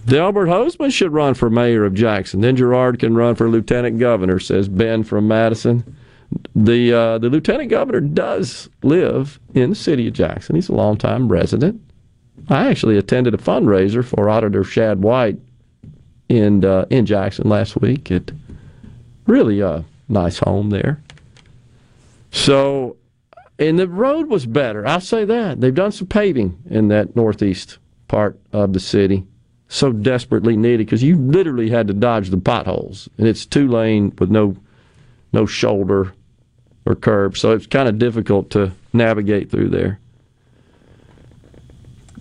Delbert 0.06 0.50
Hosemann 0.50 0.92
should 0.92 1.14
run 1.14 1.34
for 1.34 1.50
mayor 1.50 1.84
of 1.84 1.94
Jackson. 1.94 2.42
Then 2.42 2.56
Gerard 2.56 3.00
can 3.00 3.16
run 3.16 3.36
for 3.36 3.50
lieutenant 3.50 4.00
governor, 4.00 4.40
says 4.40 4.68
Ben 4.68 5.04
from 5.04 5.28
Madison. 5.28 5.96
The 6.56 6.94
uh, 6.94 7.18
the 7.18 7.30
lieutenant 7.30 7.70
governor 7.70 8.02
does 8.02 8.70
live 8.84 9.40
in 9.54 9.70
the 9.70 9.76
city 9.76 10.08
of 10.08 10.14
Jackson. 10.14 10.56
He's 10.56 10.70
a 10.70 10.74
longtime 10.74 11.30
resident. 11.30 11.82
I 12.50 12.68
actually 12.68 12.98
attended 12.98 13.34
a 13.34 13.38
fundraiser 13.38 14.04
for 14.04 14.30
Auditor 14.30 14.64
Shad 14.64 15.02
White 15.02 15.40
in 16.28 16.66
uh, 16.66 16.86
in 16.90 17.06
Jackson 17.06 17.50
last 17.50 17.80
week. 17.82 18.12
It 18.12 18.32
really 19.26 19.62
a 19.62 19.86
nice 20.08 20.40
home 20.40 20.70
there. 20.70 21.02
So, 22.32 22.98
and 23.58 23.80
the 23.80 23.88
road 23.88 24.28
was 24.28 24.46
better. 24.46 24.86
I'll 24.88 25.02
say 25.02 25.26
that 25.26 25.62
they've 25.62 25.74
done 25.74 25.92
some 25.92 26.08
paving 26.08 26.58
in 26.70 26.90
that 26.90 27.16
northeast 27.16 27.78
part 28.08 28.40
of 28.52 28.74
the 28.74 28.80
city. 28.80 29.26
So 29.68 29.92
desperately 29.92 30.58
needed 30.58 30.80
because 30.80 31.04
you 31.04 31.16
literally 31.16 31.70
had 31.70 31.88
to 31.88 31.94
dodge 31.94 32.30
the 32.30 32.38
potholes, 32.38 33.08
and 33.18 33.28
it's 33.28 33.46
two 33.46 33.68
lane 33.68 34.14
with 34.18 34.32
no 34.32 34.56
no 35.32 35.46
shoulder 35.46 36.12
or 36.86 36.96
curb, 36.96 37.38
so 37.38 37.52
it's 37.52 37.68
kind 37.68 37.88
of 37.88 38.00
difficult 38.00 38.50
to 38.52 38.72
navigate 38.94 39.52
through 39.52 39.70
there. 39.70 40.00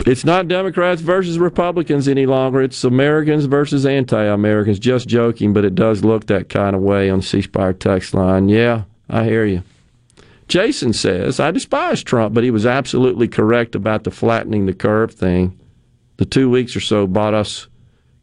It's 0.06 0.24
not 0.24 0.46
Democrats 0.46 1.00
versus 1.02 1.38
Republicans 1.38 2.06
any 2.06 2.24
longer. 2.24 2.62
It's 2.62 2.84
Americans 2.84 3.46
versus 3.46 3.84
anti-Americans. 3.84 4.78
Just 4.78 5.08
joking, 5.08 5.52
but 5.52 5.64
it 5.64 5.74
does 5.74 6.04
look 6.04 6.26
that 6.26 6.48
kind 6.48 6.76
of 6.76 6.82
way 6.82 7.10
on 7.10 7.18
the 7.18 7.24
C 7.24 7.42
Spire 7.42 7.72
text 7.72 8.14
line. 8.14 8.48
Yeah, 8.48 8.84
I 9.10 9.24
hear 9.24 9.44
you. 9.44 9.62
Jason 10.46 10.92
says, 10.92 11.40
I 11.40 11.50
despise 11.50 12.02
Trump, 12.02 12.32
but 12.32 12.44
he 12.44 12.50
was 12.50 12.64
absolutely 12.64 13.28
correct 13.28 13.74
about 13.74 14.04
the 14.04 14.10
flattening 14.10 14.66
the 14.66 14.72
curve 14.72 15.12
thing. 15.12 15.58
The 16.16 16.24
two 16.24 16.48
weeks 16.48 16.74
or 16.74 16.80
so 16.80 17.06
bought 17.06 17.34
us 17.34 17.66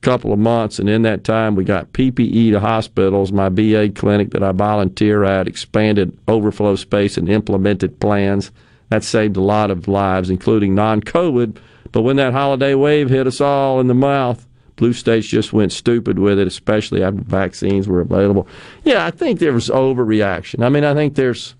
couple 0.05 0.31
of 0.31 0.37
months, 0.37 0.77
and 0.77 0.87
in 0.87 1.01
that 1.01 1.23
time, 1.23 1.55
we 1.55 1.63
got 1.63 1.91
PPE 1.93 2.51
to 2.51 2.59
hospitals. 2.59 3.31
My 3.31 3.49
VA 3.49 3.89
clinic 3.89 4.29
that 4.31 4.43
I 4.43 4.51
volunteer 4.51 5.23
at 5.23 5.47
expanded 5.47 6.15
overflow 6.27 6.75
space 6.75 7.17
and 7.17 7.27
implemented 7.27 7.99
plans. 7.99 8.51
That 8.89 9.03
saved 9.03 9.35
a 9.35 9.41
lot 9.41 9.71
of 9.71 9.87
lives, 9.87 10.29
including 10.29 10.75
non 10.75 11.01
COVID. 11.01 11.57
But 11.91 12.03
when 12.03 12.17
that 12.17 12.33
holiday 12.33 12.75
wave 12.75 13.09
hit 13.09 13.25
us 13.25 13.41
all 13.41 13.79
in 13.79 13.87
the 13.87 13.95
mouth, 13.95 14.45
blue 14.75 14.93
states 14.93 15.25
just 15.25 15.53
went 15.53 15.71
stupid 15.71 16.19
with 16.19 16.37
it, 16.37 16.47
especially 16.47 17.01
after 17.01 17.21
vaccines 17.21 17.87
were 17.87 18.01
available. 18.01 18.47
Yeah, 18.83 19.07
I 19.07 19.09
think 19.09 19.39
there 19.39 19.53
was 19.53 19.69
overreaction. 19.69 20.63
I 20.63 20.69
mean, 20.69 20.83
I 20.83 20.93
think 20.93 21.15
there's 21.15 21.55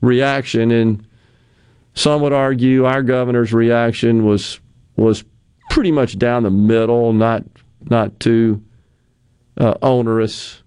reaction, 0.00 0.72
and 0.72 1.06
some 1.94 2.20
would 2.22 2.32
argue 2.32 2.84
our 2.84 3.04
governor's 3.04 3.52
reaction 3.52 4.24
was 4.24 4.58
was 4.96 5.22
pretty 5.74 5.90
much 5.90 6.16
down 6.16 6.44
the 6.44 6.50
middle, 6.50 7.12
not 7.12 7.42
not 7.90 8.20
too 8.20 8.62
uh, 9.58 9.74
onerous. 9.82 10.62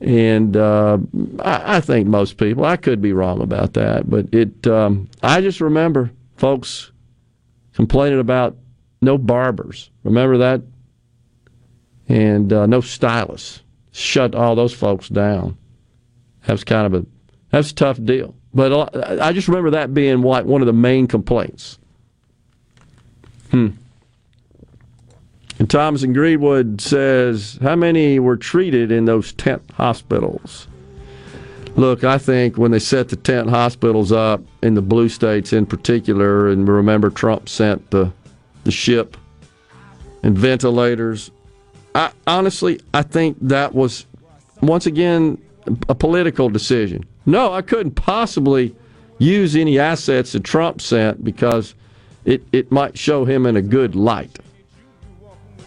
And 0.00 0.56
uh, 0.56 0.98
I, 1.40 1.76
I, 1.76 1.80
think 1.80 2.06
most 2.06 2.36
people, 2.36 2.64
I 2.64 2.76
could 2.76 3.02
be 3.02 3.12
wrong 3.12 3.42
about 3.42 3.72
that, 3.74 4.08
but 4.08 4.32
it. 4.32 4.68
Um, 4.68 5.08
I 5.20 5.40
just 5.40 5.60
remember 5.60 6.12
folks 6.36 6.92
complaining 7.72 8.20
about 8.20 8.56
no 9.00 9.18
barbers. 9.18 9.90
Remember 10.04 10.38
that? 10.38 10.62
And 12.08 12.52
uh, 12.52 12.66
no 12.66 12.80
stylists. 12.80 13.62
Shut 13.90 14.36
all 14.36 14.54
those 14.54 14.72
folks 14.72 15.08
down. 15.08 15.58
That 16.46 16.52
was 16.52 16.62
kind 16.62 16.86
of 16.86 17.02
a 17.02 17.06
that's 17.50 17.72
a 17.72 17.74
tough 17.74 18.02
deal. 18.04 18.36
But 18.54 18.94
I 19.20 19.32
just 19.32 19.48
remember 19.48 19.70
that 19.70 19.92
being 19.92 20.22
like 20.22 20.44
one 20.44 20.62
of 20.62 20.66
the 20.66 20.72
main 20.72 21.08
complaints. 21.08 21.80
Hmm. 23.52 23.68
And 25.58 25.70
Thomas 25.70 26.02
in 26.02 26.12
Greenwood 26.12 26.80
says, 26.80 27.58
How 27.62 27.76
many 27.76 28.18
were 28.18 28.36
treated 28.36 28.90
in 28.90 29.04
those 29.04 29.32
tent 29.34 29.62
hospitals? 29.74 30.66
Look, 31.76 32.02
I 32.02 32.18
think 32.18 32.58
when 32.58 32.70
they 32.70 32.78
set 32.78 33.10
the 33.10 33.16
tent 33.16 33.48
hospitals 33.48 34.10
up 34.10 34.42
in 34.62 34.74
the 34.74 34.82
blue 34.82 35.08
states 35.08 35.52
in 35.52 35.66
particular, 35.66 36.48
and 36.48 36.68
remember 36.68 37.10
Trump 37.10 37.48
sent 37.48 37.90
the, 37.90 38.12
the 38.64 38.70
ship 38.70 39.16
and 40.22 40.36
ventilators, 40.36 41.30
I, 41.94 42.10
honestly, 42.26 42.80
I 42.92 43.02
think 43.02 43.36
that 43.42 43.74
was, 43.74 44.06
once 44.62 44.86
again, 44.86 45.38
a 45.88 45.94
political 45.94 46.48
decision. 46.48 47.04
No, 47.26 47.52
I 47.52 47.62
couldn't 47.62 47.92
possibly 47.92 48.74
use 49.18 49.54
any 49.54 49.78
assets 49.78 50.32
that 50.32 50.44
Trump 50.44 50.80
sent 50.80 51.22
because 51.22 51.74
it, 52.24 52.42
it 52.52 52.70
might 52.70 52.98
show 52.98 53.24
him 53.24 53.46
in 53.46 53.56
a 53.56 53.62
good 53.62 53.94
light. 53.94 54.38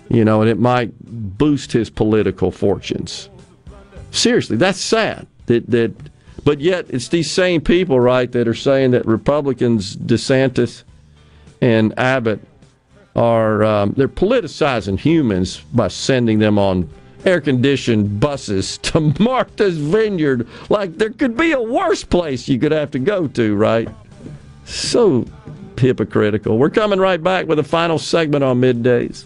You 0.09 0.23
know, 0.23 0.41
and 0.41 0.49
it 0.49 0.59
might 0.59 0.93
boost 1.37 1.71
his 1.71 1.89
political 1.89 2.51
fortunes. 2.51 3.29
Seriously, 4.11 4.55
that's 4.55 4.79
sad. 4.79 5.27
That 5.47 5.69
that 5.71 5.93
but 6.43 6.59
yet 6.59 6.85
it's 6.89 7.07
these 7.07 7.29
same 7.29 7.59
people, 7.59 7.99
right, 7.99 8.31
that 8.31 8.47
are 8.47 8.53
saying 8.53 8.91
that 8.91 9.05
Republicans, 9.05 9.95
DeSantis 9.95 10.83
and 11.59 11.97
Abbott 11.97 12.39
are 13.15 13.63
um, 13.63 13.93
they're 13.97 14.07
politicizing 14.07 14.99
humans 14.99 15.61
by 15.73 15.87
sending 15.87 16.39
them 16.39 16.59
on 16.59 16.87
air 17.25 17.41
conditioned 17.41 18.19
buses 18.19 18.77
to 18.83 19.13
Martha's 19.19 19.77
Vineyard. 19.77 20.47
Like 20.69 20.97
there 20.97 21.09
could 21.09 21.35
be 21.35 21.53
a 21.53 21.61
worse 21.61 22.03
place 22.03 22.47
you 22.47 22.59
could 22.59 22.71
have 22.71 22.91
to 22.91 22.99
go 22.99 23.27
to, 23.27 23.55
right? 23.55 23.89
So 24.65 25.25
hypocritical. 25.79 26.57
We're 26.57 26.69
coming 26.69 26.99
right 26.99 27.21
back 27.21 27.47
with 27.47 27.59
a 27.59 27.63
final 27.63 27.97
segment 27.97 28.43
on 28.43 28.61
middays. 28.61 29.25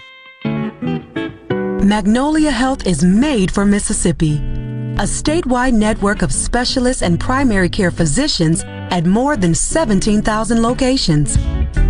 Magnolia 1.81 2.51
Health 2.51 2.85
is 2.85 3.03
made 3.03 3.49
for 3.49 3.65
Mississippi. 3.65 4.35
A 4.99 5.03
statewide 5.03 5.73
network 5.73 6.21
of 6.21 6.31
specialists 6.31 7.01
and 7.01 7.19
primary 7.19 7.69
care 7.69 7.89
physicians 7.89 8.63
at 8.91 9.07
more 9.07 9.35
than 9.35 9.55
17,000 9.55 10.61
locations, 10.61 11.37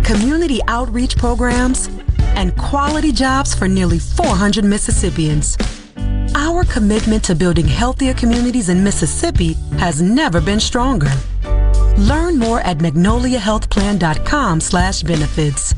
community 0.02 0.60
outreach 0.66 1.18
programs, 1.18 1.90
and 2.36 2.56
quality 2.56 3.12
jobs 3.12 3.54
for 3.54 3.68
nearly 3.68 3.98
400 3.98 4.64
Mississippians. 4.64 5.58
Our 6.34 6.64
commitment 6.64 7.22
to 7.24 7.34
building 7.34 7.68
healthier 7.68 8.14
communities 8.14 8.70
in 8.70 8.82
Mississippi 8.82 9.52
has 9.76 10.00
never 10.00 10.40
been 10.40 10.58
stronger. 10.58 11.10
Learn 11.98 12.38
more 12.38 12.60
at 12.60 12.78
magnoliahealthplan.com 12.78 14.60
slash 14.60 15.02
benefits. 15.02 15.74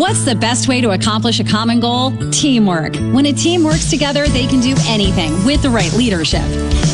What's 0.00 0.24
the 0.24 0.34
best 0.34 0.66
way 0.66 0.80
to 0.80 0.92
accomplish 0.92 1.40
a 1.40 1.44
common 1.44 1.78
goal? 1.78 2.12
Teamwork. 2.30 2.96
When 3.12 3.26
a 3.26 3.34
team 3.34 3.62
works 3.62 3.90
together, 3.90 4.26
they 4.28 4.46
can 4.46 4.60
do 4.60 4.74
anything 4.88 5.44
with 5.44 5.60
the 5.60 5.68
right 5.68 5.92
leadership. 5.92 6.40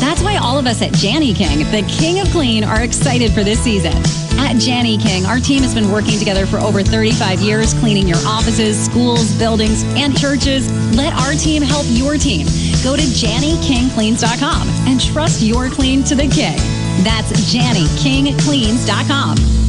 That's 0.01 0.21
why 0.21 0.35
all 0.35 0.59
of 0.59 0.67
us 0.67 0.81
at 0.81 1.01
Jani-King, 1.01 1.59
the 1.71 1.83
king 1.87 2.19
of 2.19 2.27
clean, 2.31 2.65
are 2.65 2.81
excited 2.81 3.31
for 3.31 3.45
this 3.45 3.61
season. 3.61 3.93
At 4.37 4.61
Jani-King, 4.61 5.25
our 5.25 5.39
team 5.39 5.61
has 5.61 5.73
been 5.73 5.89
working 5.89 6.19
together 6.19 6.45
for 6.45 6.57
over 6.57 6.83
35 6.83 7.39
years, 7.39 7.73
cleaning 7.75 8.09
your 8.09 8.19
offices, 8.27 8.77
schools, 8.77 9.31
buildings, 9.39 9.85
and 9.95 10.19
churches. 10.19 10.69
Let 10.97 11.13
our 11.13 11.31
team 11.31 11.61
help 11.61 11.85
your 11.87 12.17
team. 12.17 12.45
Go 12.83 12.97
to 12.97 13.03
JaniKingCleans.com 13.03 14.67
and 14.85 14.99
trust 14.99 15.41
your 15.41 15.69
clean 15.69 16.03
to 16.03 16.13
the 16.13 16.27
king. 16.27 16.57
That's 17.05 17.31
JaniKingCleans.com. 17.55 19.66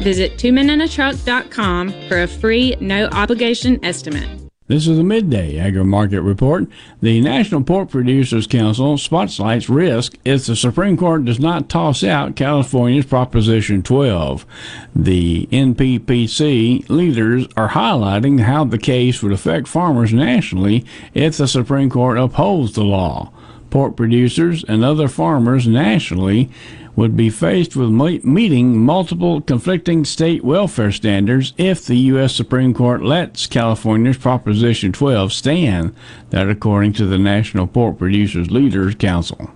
Visit 0.00 0.38
twomeninatruck.com 0.38 2.08
for 2.08 2.22
a 2.22 2.26
free, 2.26 2.74
no 2.80 3.06
obligation 3.08 3.84
estimate. 3.84 4.28
This 4.66 4.86
is 4.86 4.96
the 4.96 5.02
midday 5.02 5.58
agri 5.58 5.84
market 5.84 6.22
report. 6.22 6.68
The 7.02 7.20
National 7.20 7.64
Pork 7.64 7.90
Producers 7.90 8.46
Council 8.46 8.96
spotlights 8.96 9.68
risk 9.68 10.16
if 10.24 10.46
the 10.46 10.54
Supreme 10.54 10.96
Court 10.96 11.24
does 11.24 11.40
not 11.40 11.68
toss 11.68 12.04
out 12.04 12.36
California's 12.36 13.04
Proposition 13.04 13.82
12. 13.82 14.46
The 14.94 15.48
NPPC 15.50 16.88
leaders 16.88 17.48
are 17.56 17.70
highlighting 17.70 18.40
how 18.40 18.64
the 18.64 18.78
case 18.78 19.24
would 19.24 19.32
affect 19.32 19.66
farmers 19.66 20.12
nationally 20.12 20.86
if 21.14 21.36
the 21.36 21.48
Supreme 21.48 21.90
Court 21.90 22.16
upholds 22.16 22.72
the 22.74 22.84
law. 22.84 23.32
Pork 23.70 23.96
producers 23.96 24.64
and 24.64 24.84
other 24.84 25.08
farmers 25.08 25.66
nationally 25.66 26.48
would 26.96 27.16
be 27.16 27.30
faced 27.30 27.76
with 27.76 27.90
meeting 27.90 28.78
multiple 28.78 29.40
conflicting 29.40 30.04
state 30.04 30.44
welfare 30.44 30.92
standards 30.92 31.52
if 31.56 31.84
the 31.86 31.96
U.S. 31.96 32.34
Supreme 32.34 32.74
Court 32.74 33.02
lets 33.02 33.46
California's 33.46 34.18
Proposition 34.18 34.92
12 34.92 35.32
stand, 35.32 35.94
that 36.30 36.48
according 36.48 36.92
to 36.94 37.06
the 37.06 37.18
National 37.18 37.66
Pork 37.66 37.98
Producers 37.98 38.50
Leaders 38.50 38.94
Council. 38.94 39.50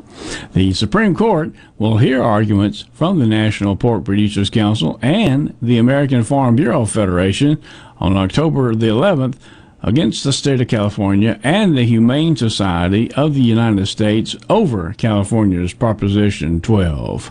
The 0.53 0.73
Supreme 0.73 1.15
Court 1.15 1.53
will 1.79 1.99
hear 1.99 2.23
arguments 2.23 2.85
from 2.93 3.19
the 3.19 3.27
National 3.27 3.77
Pork 3.77 4.05
Producers 4.05 4.51
Council 4.51 4.99
and 5.03 5.55
the 5.61 5.79
American 5.79 6.23
Farm 6.23 6.57
Bureau 6.57 6.85
Federation 6.85 7.61
on 7.99 8.17
October 8.17 8.75
the 8.75 8.87
11th 8.87 9.37
against 9.85 10.25
the 10.25 10.33
state 10.33 10.61
of 10.63 10.69
California 10.69 11.39
and 11.45 11.77
the 11.77 11.85
Humane 11.85 12.35
Society 12.35 13.13
of 13.13 13.35
the 13.35 13.43
United 13.43 13.87
States 13.87 14.35
over 14.49 14.95
California's 14.95 15.75
Proposition 15.75 16.61
12. 16.63 17.31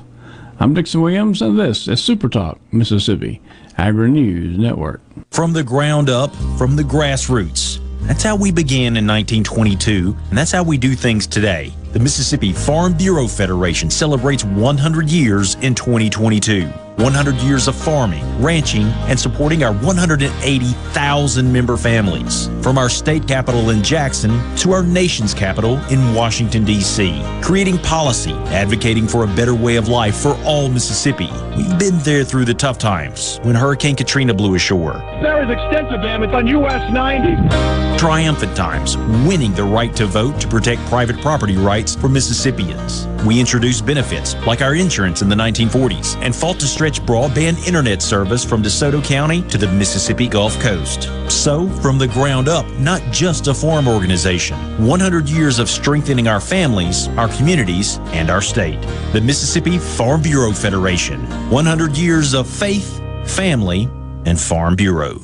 I'm 0.59 0.75
Dixon 0.75 1.01
Williams, 1.01 1.41
and 1.41 1.59
this 1.59 1.87
is 1.87 2.01
Super 2.01 2.29
Talk, 2.29 2.59
Mississippi, 2.71 3.41
Agri 3.77 4.11
News 4.11 4.57
Network. 4.57 5.01
From 5.31 5.51
the 5.51 5.63
ground 5.63 6.09
up, 6.09 6.33
from 6.57 6.75
the 6.75 6.83
grassroots. 6.83 7.79
That's 8.03 8.21
how 8.21 8.35
we 8.35 8.51
began 8.51 8.97
in 8.97 9.07
1922, 9.07 10.15
and 10.29 10.37
that's 10.37 10.51
how 10.51 10.61
we 10.61 10.77
do 10.77 10.93
things 10.93 11.25
today. 11.25 11.73
The 11.91 11.99
Mississippi 11.99 12.53
Farm 12.53 12.93
Bureau 12.93 13.27
Federation 13.27 13.89
celebrates 13.89 14.43
100 14.43 15.09
years 15.09 15.55
in 15.55 15.73
2022. 15.73 16.71
100 16.97 17.35
years 17.37 17.67
of 17.67 17.75
farming, 17.75 18.23
ranching, 18.41 18.85
and 19.07 19.19
supporting 19.19 19.63
our 19.63 19.73
180,000 19.73 21.51
member 21.51 21.75
families. 21.75 22.49
From 22.61 22.77
our 22.77 22.89
state 22.89 23.27
capital 23.27 23.71
in 23.71 23.81
Jackson 23.83 24.31
to 24.57 24.73
our 24.73 24.83
nation's 24.83 25.33
capital 25.33 25.77
in 25.91 26.13
Washington, 26.13 26.63
D.C. 26.65 27.21
Creating 27.41 27.77
policy, 27.79 28.33
advocating 28.53 29.07
for 29.07 29.23
a 29.23 29.27
better 29.27 29.55
way 29.55 29.75
of 29.75 29.87
life 29.87 30.15
for 30.15 30.37
all 30.43 30.69
Mississippi. 30.69 31.29
We've 31.57 31.79
been 31.79 31.97
there 31.99 32.23
through 32.23 32.45
the 32.45 32.53
tough 32.53 32.77
times 32.77 33.39
when 33.43 33.55
Hurricane 33.55 33.95
Katrina 33.95 34.33
blew 34.33 34.55
ashore. 34.55 34.93
There 35.21 35.43
is 35.43 35.49
extensive 35.49 36.01
damage 36.01 36.31
on 36.31 36.47
US 36.47 36.93
90. 36.93 37.97
Triumphant 37.97 38.55
times, 38.55 38.97
winning 39.25 39.53
the 39.53 39.63
right 39.63 39.95
to 39.95 40.05
vote 40.05 40.39
to 40.41 40.47
protect 40.47 40.81
private 40.87 41.19
property 41.21 41.55
rights 41.55 41.95
for 41.95 42.09
Mississippians. 42.09 43.07
We 43.25 43.39
introduced 43.39 43.85
benefits 43.85 44.35
like 44.45 44.61
our 44.61 44.75
insurance 44.75 45.21
in 45.21 45.29
the 45.29 45.35
1940s 45.35 46.17
and 46.21 46.35
fought 46.35 46.59
to 46.59 46.67
stretch 46.83 47.01
broadband 47.05 47.65
internet 47.65 48.01
service 48.01 48.43
from 48.43 48.61
DeSoto 48.61 49.01
County 49.01 49.41
to 49.43 49.57
the 49.57 49.69
Mississippi 49.69 50.27
Gulf 50.27 50.59
Coast. 50.59 51.03
So, 51.31 51.69
from 51.79 51.97
the 51.97 52.09
ground 52.09 52.49
up, 52.49 52.67
not 52.71 53.01
just 53.09 53.47
a 53.47 53.53
farm 53.53 53.87
organization, 53.87 54.57
100 54.85 55.29
years 55.29 55.59
of 55.59 55.69
strengthening 55.69 56.27
our 56.27 56.41
families, 56.41 57.07
our 57.17 57.29
communities, 57.29 57.99
and 58.07 58.29
our 58.29 58.41
state. 58.41 58.81
The 59.13 59.21
Mississippi 59.21 59.77
Farm 59.77 60.21
Bureau 60.21 60.51
Federation. 60.51 61.21
100 61.49 61.97
years 61.97 62.33
of 62.33 62.49
faith, 62.49 63.01
family, 63.25 63.87
and 64.25 64.37
Farm 64.37 64.75
Bureau. 64.75 65.23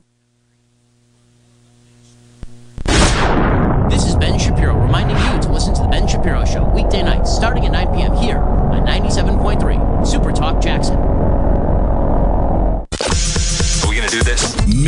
This 3.89 4.05
is 4.05 4.15
Ben 4.15 4.39
Shapiro 4.39 4.77
reminding 4.77 5.17
you 5.17 5.41
to 5.41 5.51
listen 5.51 5.73
to 5.73 5.81
The 5.81 5.89
Ben 5.89 6.07
Shapiro 6.07 6.45
Show 6.45 6.63
weekday 6.69 7.03
nights 7.03 7.35
starting 7.35 7.65
at 7.65 7.73
9 7.73 7.95
p.m. 7.97 8.13
here 8.13 8.37
on 8.37 8.85
97.3 8.87 10.07
Super 10.07 10.31
Talk 10.31 10.61
Jackson. 10.61 10.98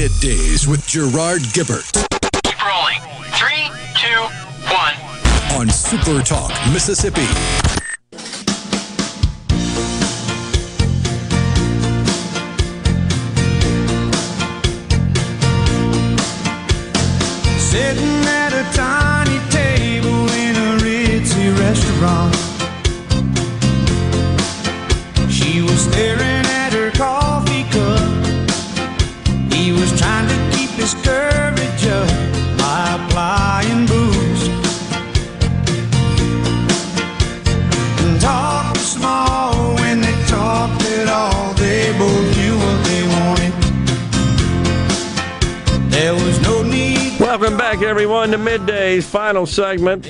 Middays 0.02 0.66
with 0.66 0.84
Gerard 0.88 1.42
Gibert 1.54 1.94
Keep 2.42 2.66
rolling. 2.66 3.00
Three, 3.34 3.70
two, 3.94 4.18
one. 4.74 4.96
on 5.60 5.70
Super 5.70 6.24
Talk, 6.24 6.50
Mississippi. 6.74 7.22
Sitting 17.60 18.21
back, 47.72 47.84
everyone, 47.84 48.32
to 48.32 48.38
Midday's 48.38 49.10
final 49.10 49.46
segment. 49.46 50.06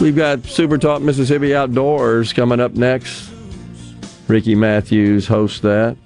We've 0.00 0.16
got 0.16 0.44
Super 0.44 0.76
Talk 0.76 1.02
Mississippi 1.02 1.54
Outdoors 1.54 2.32
coming 2.32 2.58
up 2.58 2.72
next. 2.72 3.30
Ricky 4.26 4.56
Matthews 4.56 5.28
hosts 5.28 5.60
that. 5.60 5.96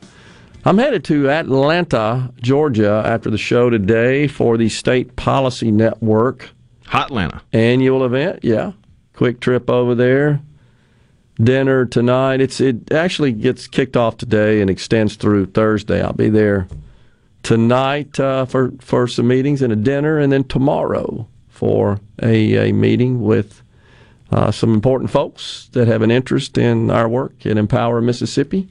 I'm 0.66 0.76
headed 0.76 1.04
to 1.04 1.30
Atlanta, 1.30 2.30
Georgia, 2.36 3.02
after 3.06 3.30
the 3.30 3.38
show 3.38 3.70
today 3.70 4.26
for 4.26 4.58
the 4.58 4.68
State 4.68 5.16
Policy 5.16 5.70
Network 5.70 6.50
Hotlanta 6.84 7.40
annual 7.54 8.04
event. 8.04 8.40
Yeah, 8.42 8.72
quick 9.14 9.40
trip 9.40 9.70
over 9.70 9.94
there. 9.94 10.42
Dinner 11.42 11.86
tonight. 11.86 12.42
It's 12.42 12.60
it 12.60 12.92
actually 12.92 13.32
gets 13.32 13.66
kicked 13.66 13.96
off 13.96 14.18
today 14.18 14.60
and 14.60 14.68
extends 14.68 15.16
through 15.16 15.46
Thursday. 15.46 16.02
I'll 16.02 16.12
be 16.12 16.28
there 16.28 16.68
tonight 17.42 18.18
uh, 18.20 18.44
for 18.46 18.72
for 18.80 19.06
some 19.06 19.28
meetings 19.28 19.62
and 19.62 19.72
a 19.72 19.76
dinner, 19.76 20.18
and 20.18 20.32
then 20.32 20.44
tomorrow 20.44 21.28
for 21.48 22.00
a, 22.22 22.70
a 22.70 22.72
meeting 22.72 23.22
with 23.22 23.62
uh, 24.30 24.50
some 24.50 24.72
important 24.74 25.10
folks 25.10 25.68
that 25.72 25.88
have 25.88 26.02
an 26.02 26.10
interest 26.10 26.56
in 26.58 26.90
our 26.90 27.08
work 27.08 27.44
in 27.44 27.58
Empower 27.58 28.00
Mississippi. 28.00 28.68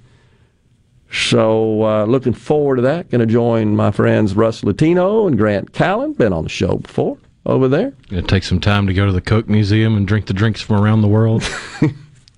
So 1.11 1.84
uh, 1.84 2.06
looking 2.06 2.34
forward 2.34 2.77
to 2.77 2.81
that. 2.84 3.10
Going 3.10 3.19
to 3.19 3.26
join 3.26 3.76
my 3.76 3.91
friends 3.91 4.34
Russ 4.34 4.64
Latino 4.64 5.27
and 5.27 5.38
Grant 5.38 5.73
Callen. 5.73 6.18
Been 6.18 6.31
on 6.31 6.43
the 6.43 6.49
show 6.49 6.77
before 6.77 7.18
over 7.45 7.68
there. 7.68 7.93
Gonna 8.10 8.22
take 8.22 8.43
some 8.43 8.60
time 8.60 8.88
to 8.88 8.93
go 8.93 9.06
to 9.06 9.11
the 9.11 9.22
Coke 9.22 9.49
Museum 9.49 9.98
and 9.98 10.07
drink 10.07 10.27
the 10.27 10.34
drinks 10.34 10.61
from 10.61 10.81
around 10.81 11.02
the 11.02 11.07
world. 11.07 11.43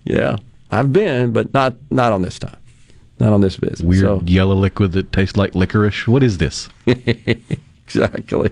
Yeah, 0.05 0.37
I've 0.69 0.91
been, 0.91 1.31
but 1.31 1.53
not 1.53 1.75
not 1.89 2.11
on 2.11 2.21
this 2.21 2.37
time. 2.37 2.57
Not 3.23 3.31
on 3.31 3.39
this 3.39 3.55
visit. 3.55 3.85
Weird 3.85 4.01
So- 4.01 4.21
yellow 4.25 4.53
liquid 4.55 4.91
that 4.91 5.13
tastes 5.13 5.37
like 5.37 5.55
licorice. 5.55 6.09
What 6.09 6.23
is 6.23 6.39
this? 6.39 6.67
exactly. 6.85 8.51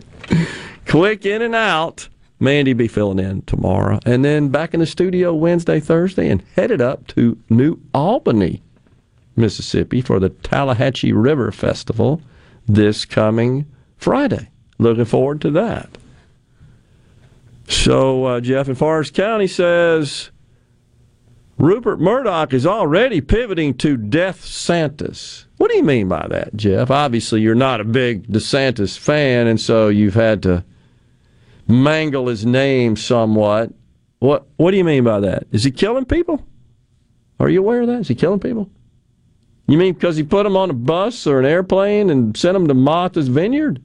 Quick 0.88 1.26
in 1.26 1.42
and 1.42 1.54
out. 1.54 2.08
Mandy 2.40 2.72
be 2.72 2.88
filling 2.88 3.20
in 3.20 3.42
tomorrow, 3.44 4.00
and 4.06 4.24
then 4.26 4.48
back 4.48 4.74
in 4.74 4.80
the 4.80 4.86
studio 4.88 5.32
Wednesday, 5.34 5.80
Thursday, 5.80 6.28
and 6.30 6.42
headed 6.56 6.82
up 6.82 7.06
to 7.08 7.38
New 7.52 7.80
Albany, 7.94 8.64
Mississippi, 9.36 10.02
for 10.02 10.20
the 10.20 10.30
Tallahatchie 10.30 11.12
River 11.14 11.52
Festival 11.52 12.20
this 12.68 13.04
coming 13.06 13.66
Friday. 13.98 14.50
Looking 14.80 15.06
forward 15.06 15.42
to 15.42 15.52
that. 15.52 15.90
So 17.68 18.26
uh, 18.26 18.40
Jeff 18.40 18.70
in 18.70 18.76
Forest 18.76 19.14
County 19.14 19.48
says 19.48 20.32
Rupert 21.62 22.00
Murdoch 22.00 22.56
is 22.56 22.66
already 22.66 23.22
pivoting 23.22 23.76
to 23.76 23.96
Death 23.96 24.44
Santis. 24.44 25.46
What 25.58 25.70
do 25.70 25.78
you 25.78 25.84
mean 25.84 26.08
by 26.08 26.26
that, 26.28 26.56
Jeff? 26.56 26.90
Obviously, 26.90 27.42
you're 27.42 27.54
not 27.54 27.80
a 27.80 27.84
big 27.84 28.28
DeSantis 28.28 28.98
fan, 28.98 29.46
and 29.46 29.62
so 29.62 29.88
you've 29.88 30.16
had 30.16 30.42
to 30.42 30.66
mangle 31.68 32.30
his 32.30 32.48
name 32.48 32.96
somewhat. 32.96 33.72
What 34.18 34.48
What 34.58 34.72
do 34.72 34.78
you 34.78 34.84
mean 34.84 35.04
by 35.04 35.20
that? 35.20 35.46
Is 35.52 35.64
he 35.64 35.70
killing 35.70 36.06
people? 36.06 36.44
Are 37.40 37.48
you 37.48 37.60
aware 37.60 37.82
of 37.82 37.88
that? 37.90 38.00
Is 38.00 38.08
he 38.08 38.16
killing 38.16 38.40
people? 38.40 38.68
You 39.68 39.78
mean 39.78 39.94
because 39.94 40.18
he 40.18 40.24
put 40.24 40.44
them 40.46 40.58
on 40.58 40.72
a 40.72 40.74
bus 40.74 41.28
or 41.28 41.40
an 41.40 41.46
airplane 41.46 42.10
and 42.10 42.36
sent 42.36 42.56
them 42.56 42.70
to 42.70 42.74
Martha's 42.74 43.28
Vineyard? 43.28 43.84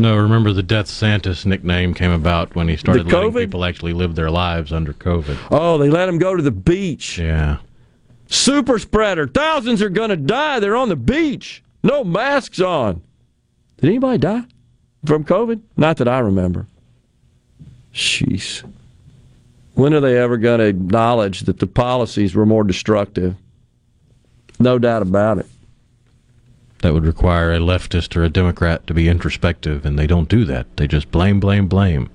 No, 0.00 0.16
remember 0.16 0.52
the 0.54 0.62
Death 0.62 0.86
Santis 0.86 1.44
nickname 1.44 1.92
came 1.92 2.10
about 2.10 2.54
when 2.54 2.68
he 2.68 2.76
started 2.76 3.06
The 3.06 3.14
letting 3.14 3.32
COVID? 3.32 3.40
people 3.44 3.64
actually 3.66 3.92
live 3.92 4.14
their 4.14 4.30
lives 4.30 4.72
under 4.72 4.94
COVID. 4.94 5.36
Oh, 5.50 5.76
they 5.76 5.90
let 5.90 6.08
him 6.08 6.16
go 6.18 6.34
to 6.34 6.42
the 6.42 6.50
beach. 6.50 7.18
Yeah. 7.18 7.58
Super 8.26 8.78
spreader. 8.78 9.26
Thousands 9.28 9.82
are 9.82 9.90
going 9.90 10.08
to 10.08 10.16
die. 10.16 10.58
They're 10.58 10.76
on 10.76 10.88
the 10.88 10.96
beach. 10.96 11.62
No 11.82 12.02
masks 12.02 12.60
on. 12.60 13.02
Did 13.78 13.88
anybody 13.90 14.18
die 14.18 14.44
from 15.04 15.22
COVID? 15.24 15.60
Not 15.76 15.98
that 15.98 16.08
I 16.08 16.20
remember. 16.20 16.66
Jeez. 17.92 18.62
When 19.74 19.92
are 19.92 20.00
they 20.00 20.16
ever 20.16 20.36
going 20.38 20.60
to 20.60 20.66
acknowledge 20.66 21.40
that 21.42 21.58
the 21.58 21.66
policies 21.66 22.34
were 22.34 22.46
more 22.46 22.64
destructive? 22.64 23.34
No 24.58 24.78
doubt 24.78 25.02
about 25.02 25.38
it. 25.38 25.46
That 26.82 26.94
would 26.94 27.04
require 27.04 27.52
a 27.52 27.58
leftist 27.58 28.16
or 28.16 28.24
a 28.24 28.30
Democrat 28.30 28.86
to 28.86 28.94
be 28.94 29.08
introspective, 29.08 29.84
and 29.84 29.98
they 29.98 30.06
don't 30.06 30.28
do 30.28 30.44
that. 30.46 30.76
They 30.78 30.86
just 30.86 31.10
blame, 31.10 31.38
blame, 31.38 31.68
blame. 31.68 32.08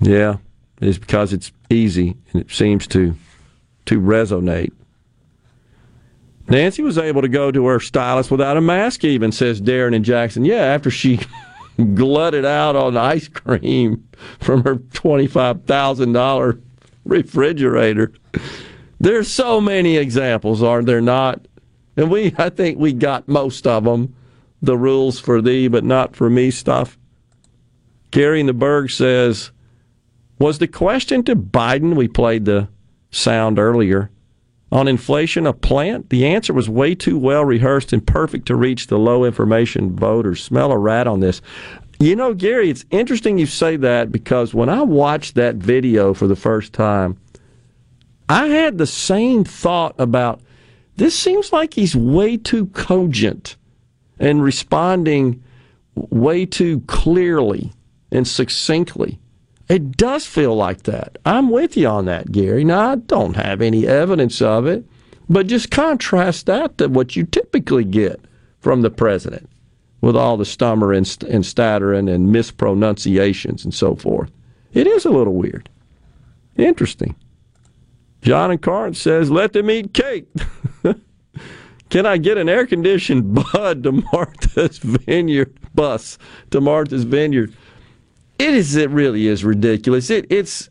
Yeah, 0.00 0.38
it's 0.80 0.98
because 0.98 1.32
it's 1.32 1.52
easy 1.70 2.16
and 2.32 2.42
it 2.42 2.50
seems 2.50 2.86
to 2.88 3.14
to 3.86 4.00
resonate. 4.00 4.72
Nancy 6.48 6.82
was 6.82 6.98
able 6.98 7.22
to 7.22 7.28
go 7.28 7.50
to 7.50 7.66
her 7.66 7.78
stylist 7.80 8.30
without 8.30 8.56
a 8.56 8.60
mask, 8.60 9.04
even 9.04 9.32
says 9.32 9.60
Darren 9.60 9.94
and 9.94 10.04
Jackson. 10.04 10.44
Yeah, 10.44 10.62
after 10.62 10.90
she 10.90 11.20
glutted 11.94 12.44
out 12.44 12.74
on 12.74 12.96
ice 12.96 13.28
cream 13.28 14.08
from 14.40 14.64
her 14.64 14.76
twenty-five 14.76 15.64
thousand 15.64 16.12
dollar 16.12 16.58
refrigerator. 17.04 18.12
There's 19.00 19.28
so 19.30 19.60
many 19.60 19.96
examples, 19.96 20.62
are 20.62 20.82
there 20.82 21.00
not? 21.00 21.46
And 21.98 22.12
we, 22.12 22.32
I 22.38 22.48
think 22.48 22.78
we 22.78 22.92
got 22.92 23.28
most 23.28 23.66
of 23.66 23.84
them. 23.84 24.14
The 24.62 24.78
rules 24.78 25.20
for 25.20 25.42
thee, 25.42 25.68
but 25.68 25.84
not 25.84 26.16
for 26.16 26.30
me 26.30 26.50
stuff. 26.50 26.96
Gary 28.10 28.42
Berg 28.52 28.90
says, 28.90 29.50
was 30.38 30.58
the 30.58 30.68
question 30.68 31.24
to 31.24 31.34
Biden, 31.34 31.96
we 31.96 32.06
played 32.06 32.44
the 32.44 32.68
sound 33.10 33.58
earlier, 33.58 34.10
on 34.70 34.86
inflation 34.86 35.46
a 35.46 35.52
plant? 35.52 36.10
The 36.10 36.26
answer 36.26 36.52
was 36.52 36.68
way 36.68 36.94
too 36.94 37.18
well 37.18 37.44
rehearsed 37.44 37.92
and 37.92 38.06
perfect 38.06 38.46
to 38.46 38.54
reach 38.54 38.86
the 38.86 38.98
low 38.98 39.24
information 39.24 39.96
voters. 39.96 40.42
Smell 40.42 40.70
a 40.70 40.78
rat 40.78 41.08
on 41.08 41.20
this. 41.20 41.42
You 41.98 42.14
know, 42.14 42.32
Gary, 42.32 42.70
it's 42.70 42.84
interesting 42.90 43.38
you 43.38 43.46
say 43.46 43.76
that 43.76 44.12
because 44.12 44.54
when 44.54 44.68
I 44.68 44.82
watched 44.82 45.34
that 45.34 45.56
video 45.56 46.14
for 46.14 46.28
the 46.28 46.36
first 46.36 46.72
time, 46.72 47.18
I 48.28 48.46
had 48.46 48.78
the 48.78 48.86
same 48.86 49.42
thought 49.42 49.96
about 49.98 50.40
this 50.98 51.16
seems 51.16 51.52
like 51.52 51.74
he's 51.74 51.94
way 51.94 52.36
too 52.36 52.66
cogent 52.66 53.56
and 54.18 54.42
responding 54.42 55.42
way 55.94 56.44
too 56.44 56.80
clearly 56.88 57.72
and 58.10 58.26
succinctly. 58.26 59.20
It 59.68 59.96
does 59.96 60.26
feel 60.26 60.56
like 60.56 60.82
that. 60.84 61.18
I'm 61.24 61.50
with 61.50 61.76
you 61.76 61.86
on 61.86 62.06
that, 62.06 62.32
Gary. 62.32 62.64
Now, 62.64 62.92
I 62.92 62.96
don't 62.96 63.36
have 63.36 63.60
any 63.60 63.86
evidence 63.86 64.42
of 64.42 64.66
it, 64.66 64.84
but 65.28 65.46
just 65.46 65.70
contrast 65.70 66.46
that 66.46 66.78
to 66.78 66.88
what 66.88 67.14
you 67.14 67.24
typically 67.24 67.84
get 67.84 68.20
from 68.60 68.82
the 68.82 68.90
president 68.90 69.48
with 70.00 70.16
all 70.16 70.36
the 70.36 70.44
stummer 70.44 70.92
and, 70.92 71.06
st- 71.06 71.30
and 71.30 71.46
stuttering 71.46 72.08
and 72.08 72.32
mispronunciations 72.32 73.64
and 73.64 73.72
so 73.72 73.94
forth. 73.94 74.32
It 74.72 74.88
is 74.88 75.04
a 75.04 75.10
little 75.10 75.34
weird. 75.34 75.68
Interesting. 76.56 77.14
John 78.22 78.50
and 78.50 78.60
Carn 78.60 78.94
says, 78.94 79.30
let 79.30 79.52
them 79.52 79.70
eat 79.70 79.94
cake. 79.94 80.26
Can 81.90 82.04
I 82.04 82.18
get 82.18 82.36
an 82.36 82.48
air 82.48 82.66
conditioned 82.66 83.34
bud 83.52 83.82
to 83.84 83.92
Martha's 83.92 84.78
Vineyard 84.78 85.58
bus 85.74 86.18
to 86.50 86.60
Martha's 86.60 87.04
Vineyard? 87.04 87.54
It 88.38 88.54
is. 88.54 88.76
It 88.76 88.90
really 88.90 89.26
is 89.26 89.44
ridiculous. 89.44 90.10
It, 90.10 90.26
it's. 90.30 90.70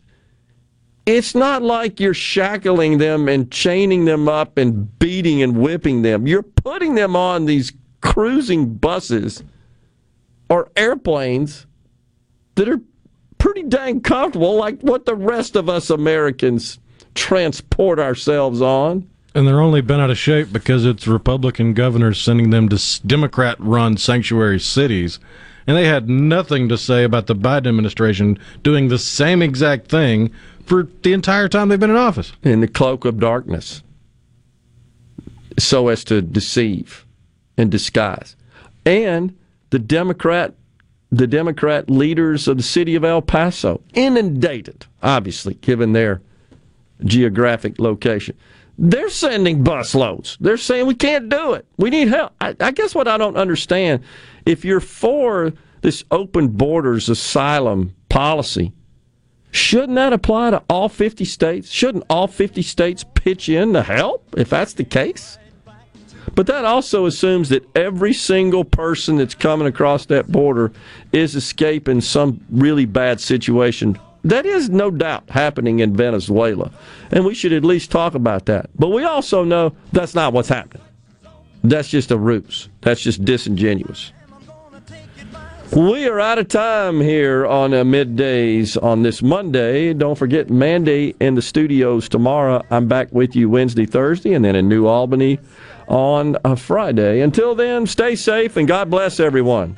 It's 1.06 1.34
not 1.34 1.64
like 1.64 2.02
you're 2.02 2.14
shackling 2.14 2.98
them 2.98 3.30
and 3.30 3.50
chaining 3.50 4.04
them 4.04 4.28
up 4.28 4.58
and 4.58 5.00
beating 5.00 5.42
and 5.42 5.58
whipping 5.58 6.02
them. 6.02 6.28
You're 6.28 6.44
putting 6.44 6.96
them 6.96 7.16
on 7.16 7.46
these 7.46 7.72
cruising 8.02 8.74
buses 8.74 9.42
or 10.50 10.70
airplanes 10.76 11.66
that 12.56 12.68
are 12.68 12.82
pretty 13.38 13.64
dang 13.64 14.02
comfortable, 14.02 14.56
like 14.56 14.82
what 14.82 15.06
the 15.06 15.16
rest 15.16 15.56
of 15.56 15.70
us 15.70 15.90
Americans 15.90 16.78
transport 17.18 18.00
ourselves 18.00 18.62
on. 18.62 19.10
And 19.36 19.48
they're 19.48 19.62
only 19.62 19.82
bent 19.82 20.02
out 20.02 20.10
of 20.10 20.18
shape 20.18 20.54
because 20.54 20.86
it's 20.86 21.08
Republican 21.08 21.74
governors 21.74 22.22
sending 22.22 22.50
them 22.50 22.70
to 22.70 23.08
Democrat 23.08 23.58
run 23.60 23.98
sanctuary 23.98 24.60
cities. 24.60 25.20
And 25.68 25.76
they 25.76 25.86
had 25.86 26.10
nothing 26.10 26.70
to 26.70 26.78
say 26.78 27.04
about 27.04 27.28
the 27.28 27.36
Biden 27.36 27.68
administration 27.68 28.40
doing 28.64 28.88
the 28.88 28.98
same 28.98 29.42
exact 29.42 29.90
thing 29.90 30.32
for 30.66 30.88
the 31.02 31.14
entire 31.14 31.50
time 31.50 31.70
they've 31.70 31.80
been 31.80 31.90
in 31.90 31.98
office. 31.98 32.32
In 32.44 32.62
the 32.62 32.68
cloak 32.68 33.04
of 33.04 33.20
darkness, 33.20 33.84
so 35.60 35.90
as 35.90 36.04
to 36.06 36.22
deceive 36.22 37.06
and 37.58 37.70
disguise. 37.70 38.36
And 38.86 39.36
the 39.72 39.80
Democrat 39.80 40.54
the 41.12 41.28
Democrat 41.28 41.90
leaders 41.90 42.48
of 42.48 42.58
the 42.58 42.64
city 42.64 42.96
of 42.96 43.04
El 43.04 43.22
Paso, 43.22 43.82
inundated, 43.94 44.86
obviously, 45.02 45.54
given 45.56 45.94
their 45.94 46.22
geographic 47.04 47.80
location. 47.80 48.36
They're 48.78 49.10
sending 49.10 49.64
busloads. 49.64 50.38
They're 50.40 50.58
saying 50.58 50.86
we 50.86 50.96
can't 50.96 51.30
do 51.30 51.54
it. 51.54 51.66
We 51.78 51.90
need 51.90 52.10
help. 52.10 52.34
I, 52.40 52.56
I 52.60 52.72
guess 52.72 52.94
what 52.94 53.08
I 53.08 53.18
don't 53.18 53.36
understand, 53.36 54.04
if 54.46 54.64
you're 54.64 54.80
for 54.80 55.54
this 55.82 56.04
open 56.12 56.50
borders 56.50 57.10
asylum 57.10 57.96
policy, 58.10 58.74
shouldn't 59.52 59.96
that 59.96 60.14
apply 60.14 60.52
to 60.52 60.64
all 60.70 60.90
50 60.90 61.26
states? 61.26 61.72
Shouldn't 61.72 62.04
all 62.10 62.28
50 62.28 62.62
states 62.62 63.04
pitch 63.16 63.50
in 63.50 63.74
to 63.74 63.82
help 63.82 64.36
if 64.38 64.50
that's 64.50 64.74
the 64.74 64.84
case? 64.84 65.40
But 66.36 66.46
that 66.48 66.66
also 66.66 67.08
assumes 67.08 67.50
that 67.50 67.66
every 67.76 68.14
single 68.14 68.64
person 68.64 69.18
that's 69.18 69.34
coming 69.34 69.68
across 69.68 70.06
that 70.08 70.32
border 70.32 70.72
is 71.12 71.36
escaping 71.36 72.00
some 72.00 72.46
really 72.52 72.86
bad 72.86 73.20
situation. 73.20 73.98
That 74.28 74.46
is 74.46 74.70
no 74.70 74.92
doubt 74.92 75.30
happening 75.30 75.80
in 75.80 75.96
Venezuela. 75.96 76.70
And 77.12 77.24
we 77.24 77.34
should 77.34 77.54
at 77.54 77.64
least 77.64 77.92
talk 77.92 78.14
about 78.14 78.46
that. 78.48 78.70
But 78.76 78.90
we 78.90 79.06
also 79.06 79.46
know 79.46 79.74
that's 79.94 80.14
not 80.14 80.34
what's 80.34 80.50
happening. 80.50 80.86
That's 81.64 81.88
just 81.88 82.12
a 82.12 82.18
ruse. 82.18 82.68
That's 82.82 83.00
just 83.00 83.24
disingenuous. 83.24 84.12
We 85.74 86.08
are 86.08 86.20
out 86.20 86.40
of 86.40 86.50
time 86.50 87.00
here 87.00 87.46
on 87.46 87.74
uh, 87.74 87.84
middays 87.84 88.82
on 88.82 89.02
this 89.04 89.22
Monday. 89.22 89.94
Don't 89.94 90.18
forget 90.18 90.50
Mandy 90.50 91.16
in 91.22 91.36
the 91.36 91.42
studios 91.42 92.10
tomorrow. 92.10 92.66
I'm 92.70 92.88
back 92.88 93.12
with 93.14 93.34
you 93.34 93.50
Wednesday, 93.50 93.86
Thursday, 93.86 94.34
and 94.34 94.44
then 94.44 94.58
in 94.58 94.68
New 94.68 94.88
Albany 94.88 95.40
on 95.88 96.36
a 96.44 96.58
Friday. 96.58 97.22
Until 97.22 97.56
then, 97.56 97.86
stay 97.86 98.16
safe 98.16 98.58
and 98.58 98.68
God 98.68 98.90
bless 98.90 99.22
everyone. 99.22 99.78